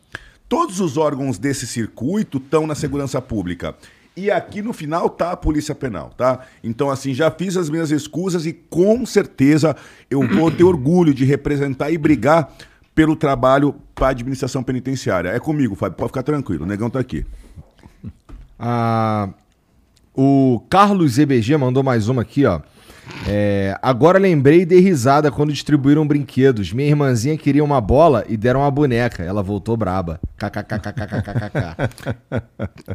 Todos 0.48 0.81
os 0.81 0.97
órgãos 0.97 1.39
desse 1.39 1.66
circuito 1.66 2.39
estão 2.39 2.66
na 2.66 2.74
segurança 2.74 3.20
pública. 3.20 3.74
E 4.16 4.31
aqui 4.31 4.62
no 4.62 4.73
final 4.73 5.10
tá 5.10 5.32
a 5.32 5.36
Polícia 5.36 5.74
Penal, 5.74 6.10
tá? 6.16 6.47
Então, 6.64 6.89
assim, 6.89 7.12
já 7.12 7.31
fiz 7.31 7.56
as 7.56 7.68
minhas 7.68 7.90
escusas 7.90 8.47
e 8.47 8.52
com 8.52 9.05
certeza 9.05 9.77
eu 10.09 10.27
vou 10.27 10.51
ter 10.51 10.64
orgulho 10.64 11.12
de 11.12 11.24
representar 11.24 11.90
e 11.90 11.98
brigar 11.98 12.51
pelo 12.94 13.14
trabalho 13.14 13.74
para 13.94 14.06
a 14.06 14.10
administração 14.10 14.62
penitenciária. 14.62 15.28
É 15.28 15.39
comigo, 15.39 15.74
Fábio, 15.74 15.98
pode 15.98 16.09
ficar 16.09 16.23
tranquilo, 16.23 16.64
o 16.64 16.66
negão 16.66 16.89
tá 16.89 16.98
aqui. 16.98 17.27
Ah, 18.59 19.28
o 20.14 20.62
Carlos 20.70 21.18
EBG 21.18 21.59
mandou 21.59 21.82
mais 21.82 22.09
uma 22.09 22.23
aqui, 22.23 22.47
ó. 22.47 22.62
É, 23.28 23.76
agora 23.82 24.18
lembrei 24.18 24.62
e 24.62 24.66
dei 24.66 24.80
risada 24.80 25.30
quando 25.30 25.52
distribuíram 25.52 26.06
brinquedos. 26.06 26.72
Minha 26.72 26.88
irmãzinha 26.88 27.36
queria 27.36 27.62
uma 27.62 27.80
bola 27.80 28.24
e 28.28 28.36
deram 28.36 28.60
uma 28.60 28.70
boneca. 28.70 29.22
Ela 29.22 29.42
voltou 29.42 29.76
braba. 29.76 30.20
KKKKKKKK. 30.36 31.76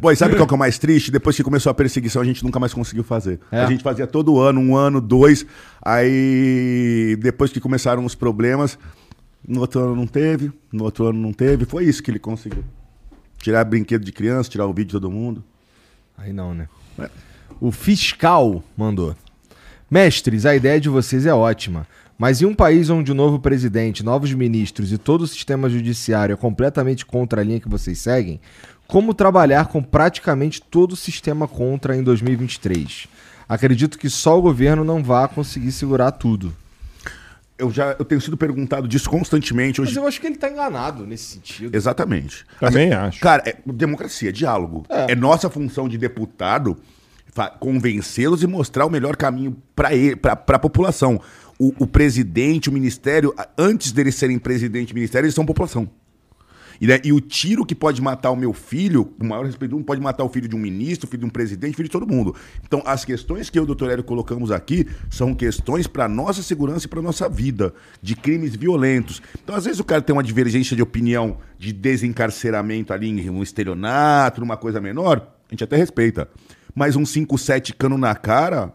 Pô, 0.00 0.10
e 0.10 0.16
sabe 0.16 0.36
qual 0.36 0.46
que 0.46 0.54
é 0.54 0.56
o 0.56 0.58
mais 0.58 0.78
triste? 0.78 1.10
Depois 1.10 1.36
que 1.36 1.42
começou 1.42 1.70
a 1.70 1.74
perseguição, 1.74 2.22
a 2.22 2.24
gente 2.24 2.44
nunca 2.44 2.58
mais 2.58 2.72
conseguiu 2.72 3.04
fazer. 3.04 3.40
É. 3.50 3.60
A 3.60 3.66
gente 3.66 3.82
fazia 3.82 4.06
todo 4.06 4.38
ano, 4.38 4.60
um 4.60 4.76
ano, 4.76 5.00
dois. 5.00 5.44
Aí, 5.82 7.16
depois 7.20 7.50
que 7.50 7.60
começaram 7.60 8.04
os 8.04 8.14
problemas, 8.14 8.78
no 9.46 9.60
outro 9.60 9.80
ano 9.80 9.96
não 9.96 10.06
teve, 10.06 10.52
no 10.72 10.84
outro 10.84 11.06
ano 11.06 11.18
não 11.18 11.32
teve. 11.32 11.64
Foi 11.64 11.84
isso 11.84 12.02
que 12.02 12.10
ele 12.10 12.18
conseguiu. 12.18 12.64
Tirar 13.38 13.64
brinquedo 13.64 14.04
de 14.04 14.12
criança, 14.12 14.48
tirar 14.48 14.66
o 14.66 14.72
vídeo 14.72 14.86
de 14.86 14.92
todo 14.92 15.10
mundo. 15.10 15.42
Aí 16.16 16.32
não, 16.32 16.54
né? 16.54 16.68
É. 16.98 17.10
O 17.60 17.72
fiscal 17.72 18.62
mandou. 18.76 19.16
Mestres, 19.92 20.46
a 20.46 20.56
ideia 20.56 20.80
de 20.80 20.88
vocês 20.88 21.26
é 21.26 21.34
ótima. 21.34 21.86
Mas 22.16 22.40
em 22.40 22.46
um 22.46 22.54
país 22.54 22.88
onde 22.88 23.12
o 23.12 23.14
novo 23.14 23.38
presidente, 23.38 24.02
novos 24.02 24.32
ministros 24.32 24.90
e 24.90 24.96
todo 24.96 25.20
o 25.20 25.26
sistema 25.26 25.68
judiciário 25.68 26.32
é 26.32 26.36
completamente 26.36 27.04
contra 27.04 27.42
a 27.42 27.44
linha 27.44 27.60
que 27.60 27.68
vocês 27.68 27.98
seguem, 27.98 28.40
como 28.86 29.12
trabalhar 29.12 29.66
com 29.66 29.82
praticamente 29.82 30.62
todo 30.62 30.92
o 30.92 30.96
sistema 30.96 31.46
contra 31.46 31.94
em 31.94 32.02
2023? 32.02 33.06
Acredito 33.46 33.98
que 33.98 34.08
só 34.08 34.38
o 34.38 34.40
governo 34.40 34.82
não 34.82 35.04
vá 35.04 35.28
conseguir 35.28 35.72
segurar 35.72 36.12
tudo. 36.12 36.56
Eu 37.58 37.70
já 37.70 37.94
eu 37.98 38.04
tenho 38.06 38.20
sido 38.22 38.38
perguntado 38.38 38.88
disso 38.88 39.10
constantemente 39.10 39.78
Mas 39.78 39.90
hoje. 39.90 39.98
eu 39.98 40.06
acho 40.06 40.18
que 40.22 40.26
ele 40.26 40.36
tá 40.36 40.48
enganado 40.48 41.06
nesse 41.06 41.34
sentido. 41.34 41.76
Exatamente. 41.76 42.46
Também 42.58 42.94
acho. 42.94 43.20
Cara, 43.20 43.42
é 43.44 43.56
democracia, 43.66 44.30
é 44.30 44.32
diálogo. 44.32 44.86
É. 44.88 45.14
nossa 45.14 45.50
função 45.50 45.86
de 45.86 45.98
deputado 45.98 46.78
convencê-los 47.58 48.42
e 48.42 48.46
mostrar 48.46 48.86
o 48.86 48.90
melhor 48.90 49.16
caminho 49.16 49.56
para 49.74 50.56
a 50.56 50.58
população. 50.58 51.20
O, 51.58 51.84
o 51.84 51.86
presidente, 51.86 52.68
o 52.68 52.72
ministério, 52.72 53.34
antes 53.56 53.92
deles 53.92 54.14
serem 54.14 54.38
presidente 54.38 54.90
e 54.90 54.94
ministério, 54.94 55.26
eles 55.26 55.34
são 55.34 55.46
população. 55.46 55.88
E, 56.80 56.86
né, 56.86 56.98
e 57.04 57.12
o 57.12 57.20
tiro 57.20 57.64
que 57.64 57.76
pode 57.76 58.02
matar 58.02 58.32
o 58.32 58.36
meu 58.36 58.52
filho, 58.52 59.14
o 59.20 59.24
maior 59.24 59.46
respeito 59.46 59.70
do 59.70 59.76
mundo, 59.76 59.86
pode 59.86 60.00
matar 60.00 60.24
o 60.24 60.28
filho 60.28 60.48
de 60.48 60.56
um 60.56 60.58
ministro, 60.58 61.08
filho 61.08 61.20
de 61.20 61.26
um 61.26 61.30
presidente, 61.30 61.76
filho 61.76 61.88
de 61.88 61.92
todo 61.92 62.04
mundo. 62.08 62.34
Então, 62.64 62.82
as 62.84 63.04
questões 63.04 63.48
que 63.48 63.56
eu 63.56 63.62
e 63.62 63.64
o 63.64 63.66
doutor 63.66 63.88
Hélio 63.88 64.02
colocamos 64.02 64.50
aqui 64.50 64.88
são 65.08 65.32
questões 65.32 65.86
para 65.86 66.08
nossa 66.08 66.42
segurança 66.42 66.86
e 66.86 66.88
para 66.88 67.00
nossa 67.00 67.28
vida, 67.28 67.72
de 68.02 68.16
crimes 68.16 68.56
violentos. 68.56 69.22
Então, 69.44 69.54
às 69.54 69.64
vezes, 69.64 69.78
o 69.78 69.84
cara 69.84 70.02
tem 70.02 70.12
uma 70.12 70.24
divergência 70.24 70.74
de 70.74 70.82
opinião 70.82 71.38
de 71.56 71.72
desencarceramento 71.72 72.92
ali, 72.92 73.08
em 73.08 73.30
um 73.30 73.44
estelionato, 73.44 74.40
numa 74.40 74.56
coisa 74.56 74.80
menor, 74.80 75.24
a 75.48 75.54
gente 75.54 75.62
até 75.62 75.76
respeita. 75.76 76.28
Mas 76.74 76.96
um 76.96 77.02
5-7 77.02 77.74
cano 77.74 77.98
na 77.98 78.14
cara 78.14 78.72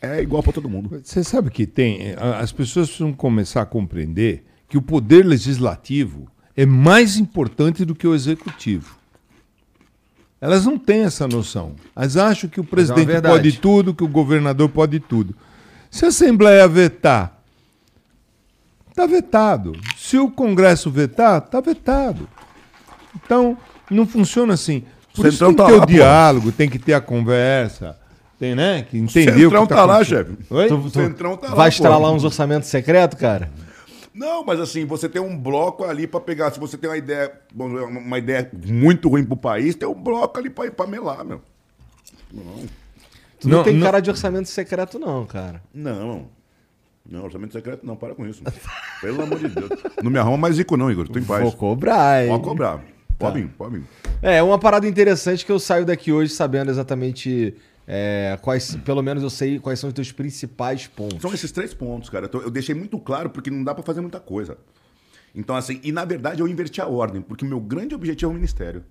é 0.00 0.20
igual 0.20 0.42
para 0.42 0.52
todo 0.52 0.68
mundo. 0.68 1.00
Você 1.02 1.24
sabe 1.24 1.50
que 1.50 1.66
tem. 1.66 2.14
As 2.40 2.52
pessoas 2.52 2.88
precisam 2.88 3.12
começar 3.12 3.62
a 3.62 3.66
compreender 3.66 4.44
que 4.68 4.78
o 4.78 4.82
poder 4.82 5.24
legislativo 5.24 6.28
é 6.56 6.64
mais 6.66 7.16
importante 7.16 7.84
do 7.84 7.94
que 7.94 8.06
o 8.06 8.14
executivo. 8.14 8.96
Elas 10.40 10.66
não 10.66 10.78
têm 10.78 11.04
essa 11.04 11.26
noção. 11.26 11.74
Elas 11.96 12.16
acham 12.16 12.50
que 12.50 12.60
o 12.60 12.64
presidente 12.64 13.06
verdade. 13.06 13.34
pode 13.34 13.58
tudo, 13.58 13.94
que 13.94 14.04
o 14.04 14.08
governador 14.08 14.68
pode 14.68 15.00
tudo. 15.00 15.34
Se 15.90 16.04
a 16.04 16.08
Assembleia 16.08 16.68
vetar, 16.68 17.40
está 18.90 19.06
vetado. 19.06 19.72
Se 19.96 20.18
o 20.18 20.30
Congresso 20.30 20.90
vetar, 20.90 21.42
está 21.42 21.60
vetado. 21.60 22.28
Então, 23.16 23.56
não 23.90 24.06
funciona 24.06 24.54
assim. 24.54 24.84
Por 25.14 25.26
isso 25.26 25.38
Centrão 25.38 25.54
tem 25.54 25.56
que 25.56 25.62
tá 25.62 25.66
ter 25.66 25.72
lá, 25.72 25.78
o 25.78 25.86
pô. 25.86 25.92
diálogo, 25.92 26.52
tem 26.52 26.68
que 26.68 26.78
ter 26.78 26.94
a 26.94 27.00
conversa. 27.00 27.96
Tem, 28.38 28.54
né? 28.54 28.82
Que 28.90 28.98
entender 28.98 29.30
o 29.46 29.50
Centrão 29.50 29.66
que 29.66 29.74
tá 29.74 29.84
lá, 29.84 29.94
acontecendo. 29.96 30.36
chefe. 30.38 30.54
Oi? 30.54 30.68
Tu, 30.68 30.78
tu 30.82 30.90
Centrão 30.90 31.36
tá 31.36 31.48
lá, 31.50 31.54
vai 31.54 31.70
pô. 31.70 31.74
estralar 31.74 32.12
uns 32.12 32.24
orçamentos 32.24 32.68
secretos, 32.68 33.18
cara? 33.18 33.50
Não, 34.12 34.44
mas 34.44 34.60
assim, 34.60 34.84
você 34.84 35.08
tem 35.08 35.20
um 35.22 35.36
bloco 35.36 35.84
ali 35.84 36.06
pra 36.06 36.20
pegar. 36.20 36.50
Se 36.52 36.58
você 36.60 36.76
tem 36.76 36.88
uma 36.90 36.96
ideia, 36.96 37.32
uma 37.54 38.18
ideia 38.18 38.48
muito 38.66 39.08
ruim 39.08 39.24
pro 39.24 39.36
país, 39.36 39.74
tem 39.74 39.88
um 39.88 39.94
bloco 39.94 40.38
ali 40.38 40.50
pra, 40.50 40.70
pra 40.70 40.86
melar, 40.86 41.24
meu. 41.24 41.40
Tu 43.40 43.48
não, 43.48 43.58
Não, 43.58 43.64
tem 43.64 43.74
não- 43.74 43.84
cara 43.86 44.00
de 44.00 44.10
orçamento 44.10 44.48
secreto, 44.48 44.98
não, 44.98 45.24
cara. 45.26 45.60
Não. 45.72 46.26
Não, 47.08 47.24
orçamento 47.24 47.52
secreto 47.52 47.84
não, 47.84 47.94
para 47.96 48.14
com 48.14 48.26
isso. 48.26 48.42
Pelo 49.00 49.22
amor 49.22 49.38
de 49.38 49.48
Deus. 49.48 49.68
Não 50.02 50.10
me 50.10 50.18
arruma 50.18 50.38
mais 50.38 50.56
rico, 50.56 50.76
não, 50.76 50.90
Igor. 50.90 51.06
Tô 51.08 51.18
em 51.18 51.24
paz. 51.24 51.42
Vou 51.42 51.52
cobrar, 51.52 52.22
hein? 52.24 52.30
Pode 52.30 52.44
cobrar. 52.44 52.80
Pode 53.18 53.40
vir, 53.40 53.48
pode 53.48 53.78
vir. 53.78 53.84
É, 54.22 54.42
uma 54.42 54.58
parada 54.58 54.86
interessante 54.86 55.44
que 55.44 55.52
eu 55.52 55.58
saio 55.58 55.84
daqui 55.84 56.12
hoje 56.12 56.32
sabendo 56.32 56.70
exatamente 56.70 57.54
é, 57.86 58.38
quais, 58.42 58.76
pelo 58.76 59.02
menos 59.02 59.22
eu 59.22 59.30
sei 59.30 59.58
quais 59.58 59.78
são 59.78 59.88
os 59.88 59.94
teus 59.94 60.10
principais 60.12 60.86
pontos. 60.86 61.20
São 61.20 61.32
esses 61.32 61.52
três 61.52 61.74
pontos, 61.74 62.08
cara. 62.08 62.28
Eu 62.32 62.50
deixei 62.50 62.74
muito 62.74 62.98
claro 62.98 63.30
porque 63.30 63.50
não 63.50 63.62
dá 63.62 63.74
pra 63.74 63.82
fazer 63.82 64.00
muita 64.00 64.20
coisa. 64.20 64.56
Então, 65.34 65.56
assim, 65.56 65.80
e 65.82 65.90
na 65.90 66.04
verdade 66.04 66.40
eu 66.40 66.48
inverti 66.48 66.80
a 66.80 66.86
ordem, 66.86 67.20
porque 67.20 67.44
o 67.44 67.48
meu 67.48 67.60
grande 67.60 67.94
objetivo 67.94 68.30
é 68.30 68.32
o 68.32 68.34
ministério. 68.34 68.84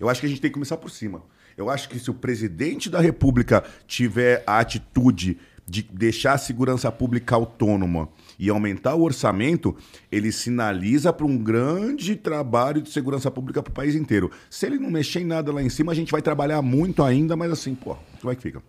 Eu 0.00 0.08
acho 0.08 0.20
que 0.20 0.26
a 0.26 0.28
gente 0.28 0.40
tem 0.40 0.50
que 0.50 0.54
começar 0.54 0.76
por 0.76 0.90
cima. 0.90 1.22
Eu 1.56 1.70
acho 1.70 1.88
que 1.88 1.98
se 1.98 2.10
o 2.10 2.14
presidente 2.14 2.90
da 2.90 3.00
República 3.00 3.64
tiver 3.86 4.42
a 4.46 4.58
atitude 4.58 5.38
de 5.66 5.82
deixar 5.82 6.34
a 6.34 6.38
segurança 6.38 6.92
pública 6.92 7.34
autônoma 7.34 8.08
e 8.38 8.50
aumentar 8.50 8.94
o 8.94 9.02
orçamento, 9.02 9.76
ele 10.10 10.30
sinaliza 10.30 11.12
para 11.12 11.26
um 11.26 11.36
grande 11.36 12.16
trabalho 12.16 12.82
de 12.82 12.90
segurança 12.90 13.30
pública 13.30 13.62
para 13.62 13.70
o 13.70 13.74
país 13.74 13.94
inteiro. 13.94 14.30
Se 14.50 14.66
ele 14.66 14.78
não 14.78 14.90
mexer 14.90 15.20
em 15.20 15.26
nada 15.26 15.52
lá 15.52 15.62
em 15.62 15.68
cima, 15.68 15.92
a 15.92 15.94
gente 15.94 16.12
vai 16.12 16.22
trabalhar 16.22 16.60
muito 16.62 17.02
ainda, 17.02 17.36
mas 17.36 17.50
assim, 17.50 17.74
pô, 17.74 17.96
como 18.20 18.32
é 18.32 18.36
que 18.36 18.42
fica? 18.42 18.62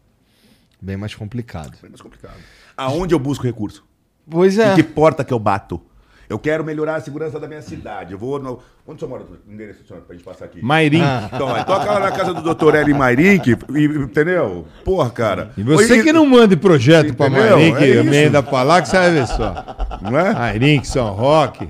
Bem 0.82 0.98
mais 0.98 1.16
complicado. 1.16 1.78
É 1.84 1.90
mais 1.90 2.02
complicado. 2.02 2.38
Aonde 2.76 3.14
eu 3.14 3.20
busco 3.20 3.44
recurso? 3.44 3.84
Pois 4.30 4.58
é. 4.58 4.74
Em 4.74 4.76
que 4.76 4.84
porta 4.84 5.24
que 5.24 5.34
eu 5.34 5.40
bato? 5.40 5.82
Eu 6.30 6.38
quero 6.38 6.64
melhorar 6.64 6.96
a 6.96 7.02
segurança 7.02 7.40
da 7.40 7.48
minha 7.48 7.62
cidade. 7.62 8.12
Eu 8.12 8.20
vou. 8.20 8.38
No... 8.38 8.60
Onde 8.90 9.02
senhor 9.02 9.10
mora? 9.10 9.24
O 9.26 9.54
endereço 9.54 9.86
senhor, 9.86 10.02
pra 10.04 10.16
gente 10.16 10.24
passar 10.24 10.46
aqui. 10.46 10.64
Mairim. 10.64 11.02
Então, 11.26 11.56
é, 11.58 11.62
toca 11.66 11.92
lá 11.92 12.00
na 12.00 12.12
casa 12.12 12.34
do 12.34 12.42
doutor 12.42 12.74
Eli 12.74 12.94
Mairink, 12.94 13.58
e, 13.76 13.84
entendeu? 13.84 14.66
Porra, 14.86 15.10
cara. 15.10 15.52
E 15.58 15.62
você 15.62 16.02
que 16.02 16.14
não 16.14 16.26
mande 16.26 16.56
projeto 16.56 17.14
pra 17.14 17.28
Entendeu? 17.28 17.58
Mairim, 17.58 17.76
que 17.76 17.84
É 17.84 17.96
emenda 17.98 18.42
pra 18.42 18.64
lá, 18.64 18.82
que 18.82 18.88
você 18.88 18.96
vai 18.96 19.12
ver 19.12 19.28
só. 19.28 19.66
Não 20.02 20.18
é? 20.18 20.34
Mairim, 20.34 20.82
São 20.86 21.14
Roque. 21.14 21.68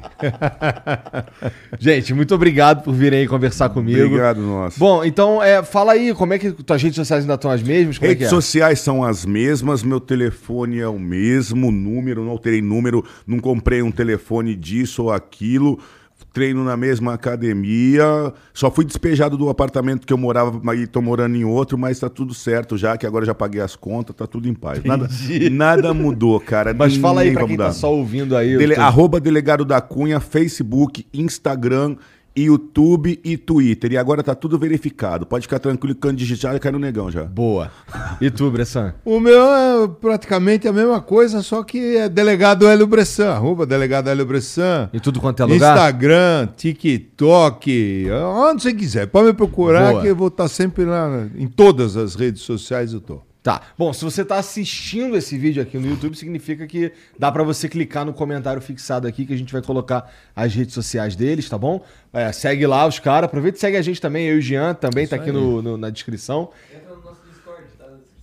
Gente, 1.79 2.13
muito 2.13 2.35
obrigado 2.35 2.83
por 2.83 2.93
virem 2.93 3.21
aí 3.21 3.27
conversar 3.27 3.69
comigo. 3.69 4.05
Obrigado, 4.05 4.39
nossa. 4.39 4.77
Bom, 4.77 5.03
então, 5.03 5.41
é, 5.41 5.63
fala 5.63 5.93
aí, 5.93 6.13
como 6.13 6.33
é 6.33 6.37
que 6.37 6.51
tuas 6.51 6.83
redes 6.83 6.97
sociais 6.97 7.23
ainda 7.23 7.33
estão 7.33 7.49
as 7.49 7.63
mesmas? 7.63 7.97
Como 7.97 8.11
é 8.11 8.13
que 8.13 8.19
Redes 8.19 8.27
é? 8.27 8.35
sociais 8.35 8.79
são 8.79 9.03
as 9.03 9.25
mesmas, 9.25 9.81
meu 9.81 9.99
telefone 9.99 10.79
é 10.79 10.87
o 10.87 10.99
mesmo, 10.99 11.71
número, 11.71 12.23
não 12.23 12.29
alterei 12.29 12.61
número, 12.61 13.03
não 13.25 13.39
comprei 13.39 13.81
um 13.81 13.91
telefone 13.91 14.55
disso 14.55 15.05
ou 15.05 15.11
aquilo, 15.11 15.79
treino 16.33 16.63
na 16.63 16.77
mesma 16.77 17.13
academia, 17.13 18.33
só 18.53 18.69
fui 18.69 18.85
despejado 18.85 19.37
do 19.37 19.49
apartamento 19.49 20.05
que 20.05 20.13
eu 20.13 20.17
morava 20.17 20.61
e 20.75 20.85
tô 20.85 21.01
morando 21.01 21.35
em 21.35 21.43
outro, 21.43 21.77
mas 21.77 21.99
tá 21.99 22.09
tudo 22.09 22.33
certo 22.33 22.77
já, 22.77 22.95
que 22.97 23.05
agora 23.05 23.25
já 23.25 23.33
paguei 23.33 23.61
as 23.61 23.75
contas, 23.75 24.15
tá 24.15 24.27
tudo 24.27 24.47
em 24.47 24.53
paz. 24.53 24.83
Nada, 24.83 25.07
nada 25.51 25.93
mudou, 25.93 26.39
cara. 26.39 26.73
Mas 26.73 26.95
fala 26.95 27.21
aí 27.21 27.31
pra 27.33 27.45
quem 27.47 27.57
tá 27.57 27.71
só 27.71 27.91
ouvindo 27.93 28.35
aí. 28.37 28.57
Dele- 28.57 28.75
tô- 28.75 28.81
Arroba 28.81 29.19
Delegado 29.19 29.65
da 29.65 29.81
Cunha, 29.81 30.19
Facebook, 30.19 31.05
Instagram 31.13 31.95
YouTube 32.43 33.19
e 33.23 33.37
Twitter. 33.37 33.91
E 33.91 33.97
agora 33.97 34.23
tá 34.23 34.35
tudo 34.35 34.57
verificado. 34.57 35.25
Pode 35.25 35.43
ficar 35.43 35.59
tranquilo 35.59 35.95
que 35.95 36.01
quando 36.01 36.17
digitar 36.17 36.53
já 36.53 36.59
cai 36.59 36.71
no 36.71 36.79
negão 36.79 37.11
já. 37.11 37.23
Boa. 37.23 37.71
E 38.21 38.29
tu, 38.29 38.49
Bressan? 38.51 38.93
O 39.03 39.19
meu 39.19 39.53
é 39.53 39.87
praticamente 39.87 40.67
a 40.67 40.73
mesma 40.73 41.01
coisa, 41.01 41.41
só 41.41 41.63
que 41.63 41.97
é 41.97 42.09
delegado 42.09 42.67
Hélio 42.67 42.87
Bressan, 42.87 43.29
arroba 43.29 43.65
delegado 43.65 44.09
Hélio 44.09 44.25
Bressan. 44.25 44.89
Em 44.93 44.99
tudo 44.99 45.19
quanto 45.19 45.41
é 45.43 45.45
lugar? 45.45 45.75
Instagram, 45.75 46.49
TikTok, 46.55 48.07
onde 48.11 48.63
você 48.63 48.73
quiser. 48.73 49.07
Pode 49.07 49.27
me 49.27 49.33
procurar 49.33 49.91
Boa. 49.91 50.01
que 50.01 50.07
eu 50.07 50.15
vou 50.15 50.27
estar 50.29 50.47
sempre 50.47 50.85
lá 50.85 51.27
em 51.35 51.47
todas 51.47 51.97
as 51.97 52.15
redes 52.15 52.41
sociais 52.41 52.93
eu 52.93 53.01
tô. 53.01 53.26
Tá. 53.47 53.61
Bom, 53.77 53.93
se 53.93 54.03
você 54.03 54.25
tá 54.25 54.35
assistindo 54.35 55.15
esse 55.15 55.37
vídeo 55.37 55.63
aqui 55.63 55.77
no 55.77 55.87
YouTube, 55.87 56.17
significa 56.17 56.67
que 56.67 56.91
dá 57.17 57.31
pra 57.31 57.43
você 57.43 57.69
clicar 57.69 58.03
no 58.03 58.11
comentário 58.11 58.61
fixado 58.61 59.07
aqui 59.07 59.25
que 59.25 59.33
a 59.33 59.37
gente 59.37 59.53
vai 59.53 59.61
colocar 59.61 60.11
as 60.35 60.53
redes 60.53 60.73
sociais 60.73 61.15
deles, 61.15 61.47
tá 61.47 61.57
bom? 61.57 61.81
É, 62.11 62.29
segue 62.33 62.67
lá 62.67 62.85
os 62.85 62.99
caras. 62.99 63.23
Aproveita 63.29 63.57
e 63.57 63.61
segue 63.61 63.77
a 63.77 63.81
gente 63.81 64.01
também. 64.01 64.27
Eu 64.27 64.35
e 64.35 64.39
o 64.39 64.41
Jean 64.41 64.73
também 64.73 65.07
tá 65.07 65.15
aqui 65.15 65.31
no- 65.31 65.61
no- 65.61 65.77
na 65.77 65.89
descrição. 65.89 66.49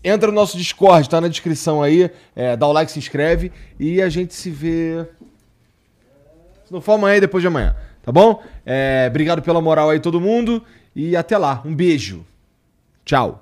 Entra 0.05 0.29
no 0.29 0.35
nosso 0.35 0.59
Discord, 0.59 1.09
tá 1.09 1.19
na 1.23 1.29
descrição 1.29 1.83
aí. 1.83 2.11
É, 2.37 2.55
dá 2.55 2.67
o 2.67 2.73
like, 2.73 2.93
se 2.93 2.99
inscreve 2.99 3.51
e 3.81 4.03
a 4.03 4.11
gente 4.11 4.35
se 4.35 4.51
vê. 4.51 5.07
Se 6.67 6.71
não 6.71 6.83
for 6.83 6.93
amanhã, 6.93 7.19
depois 7.19 7.41
de 7.41 7.49
amanhã. 7.49 7.75
Tá 8.03 8.13
bom? 8.13 8.43
É, 8.67 9.07
obrigado 9.09 9.41
pela 9.41 9.63
moral 9.63 9.89
aí, 9.89 10.01
todo 10.01 10.21
mundo. 10.21 10.63
E 10.95 11.17
até 11.17 11.39
lá. 11.39 11.63
Um 11.65 11.75
beijo. 11.75 12.27
Tchau. 13.07 13.41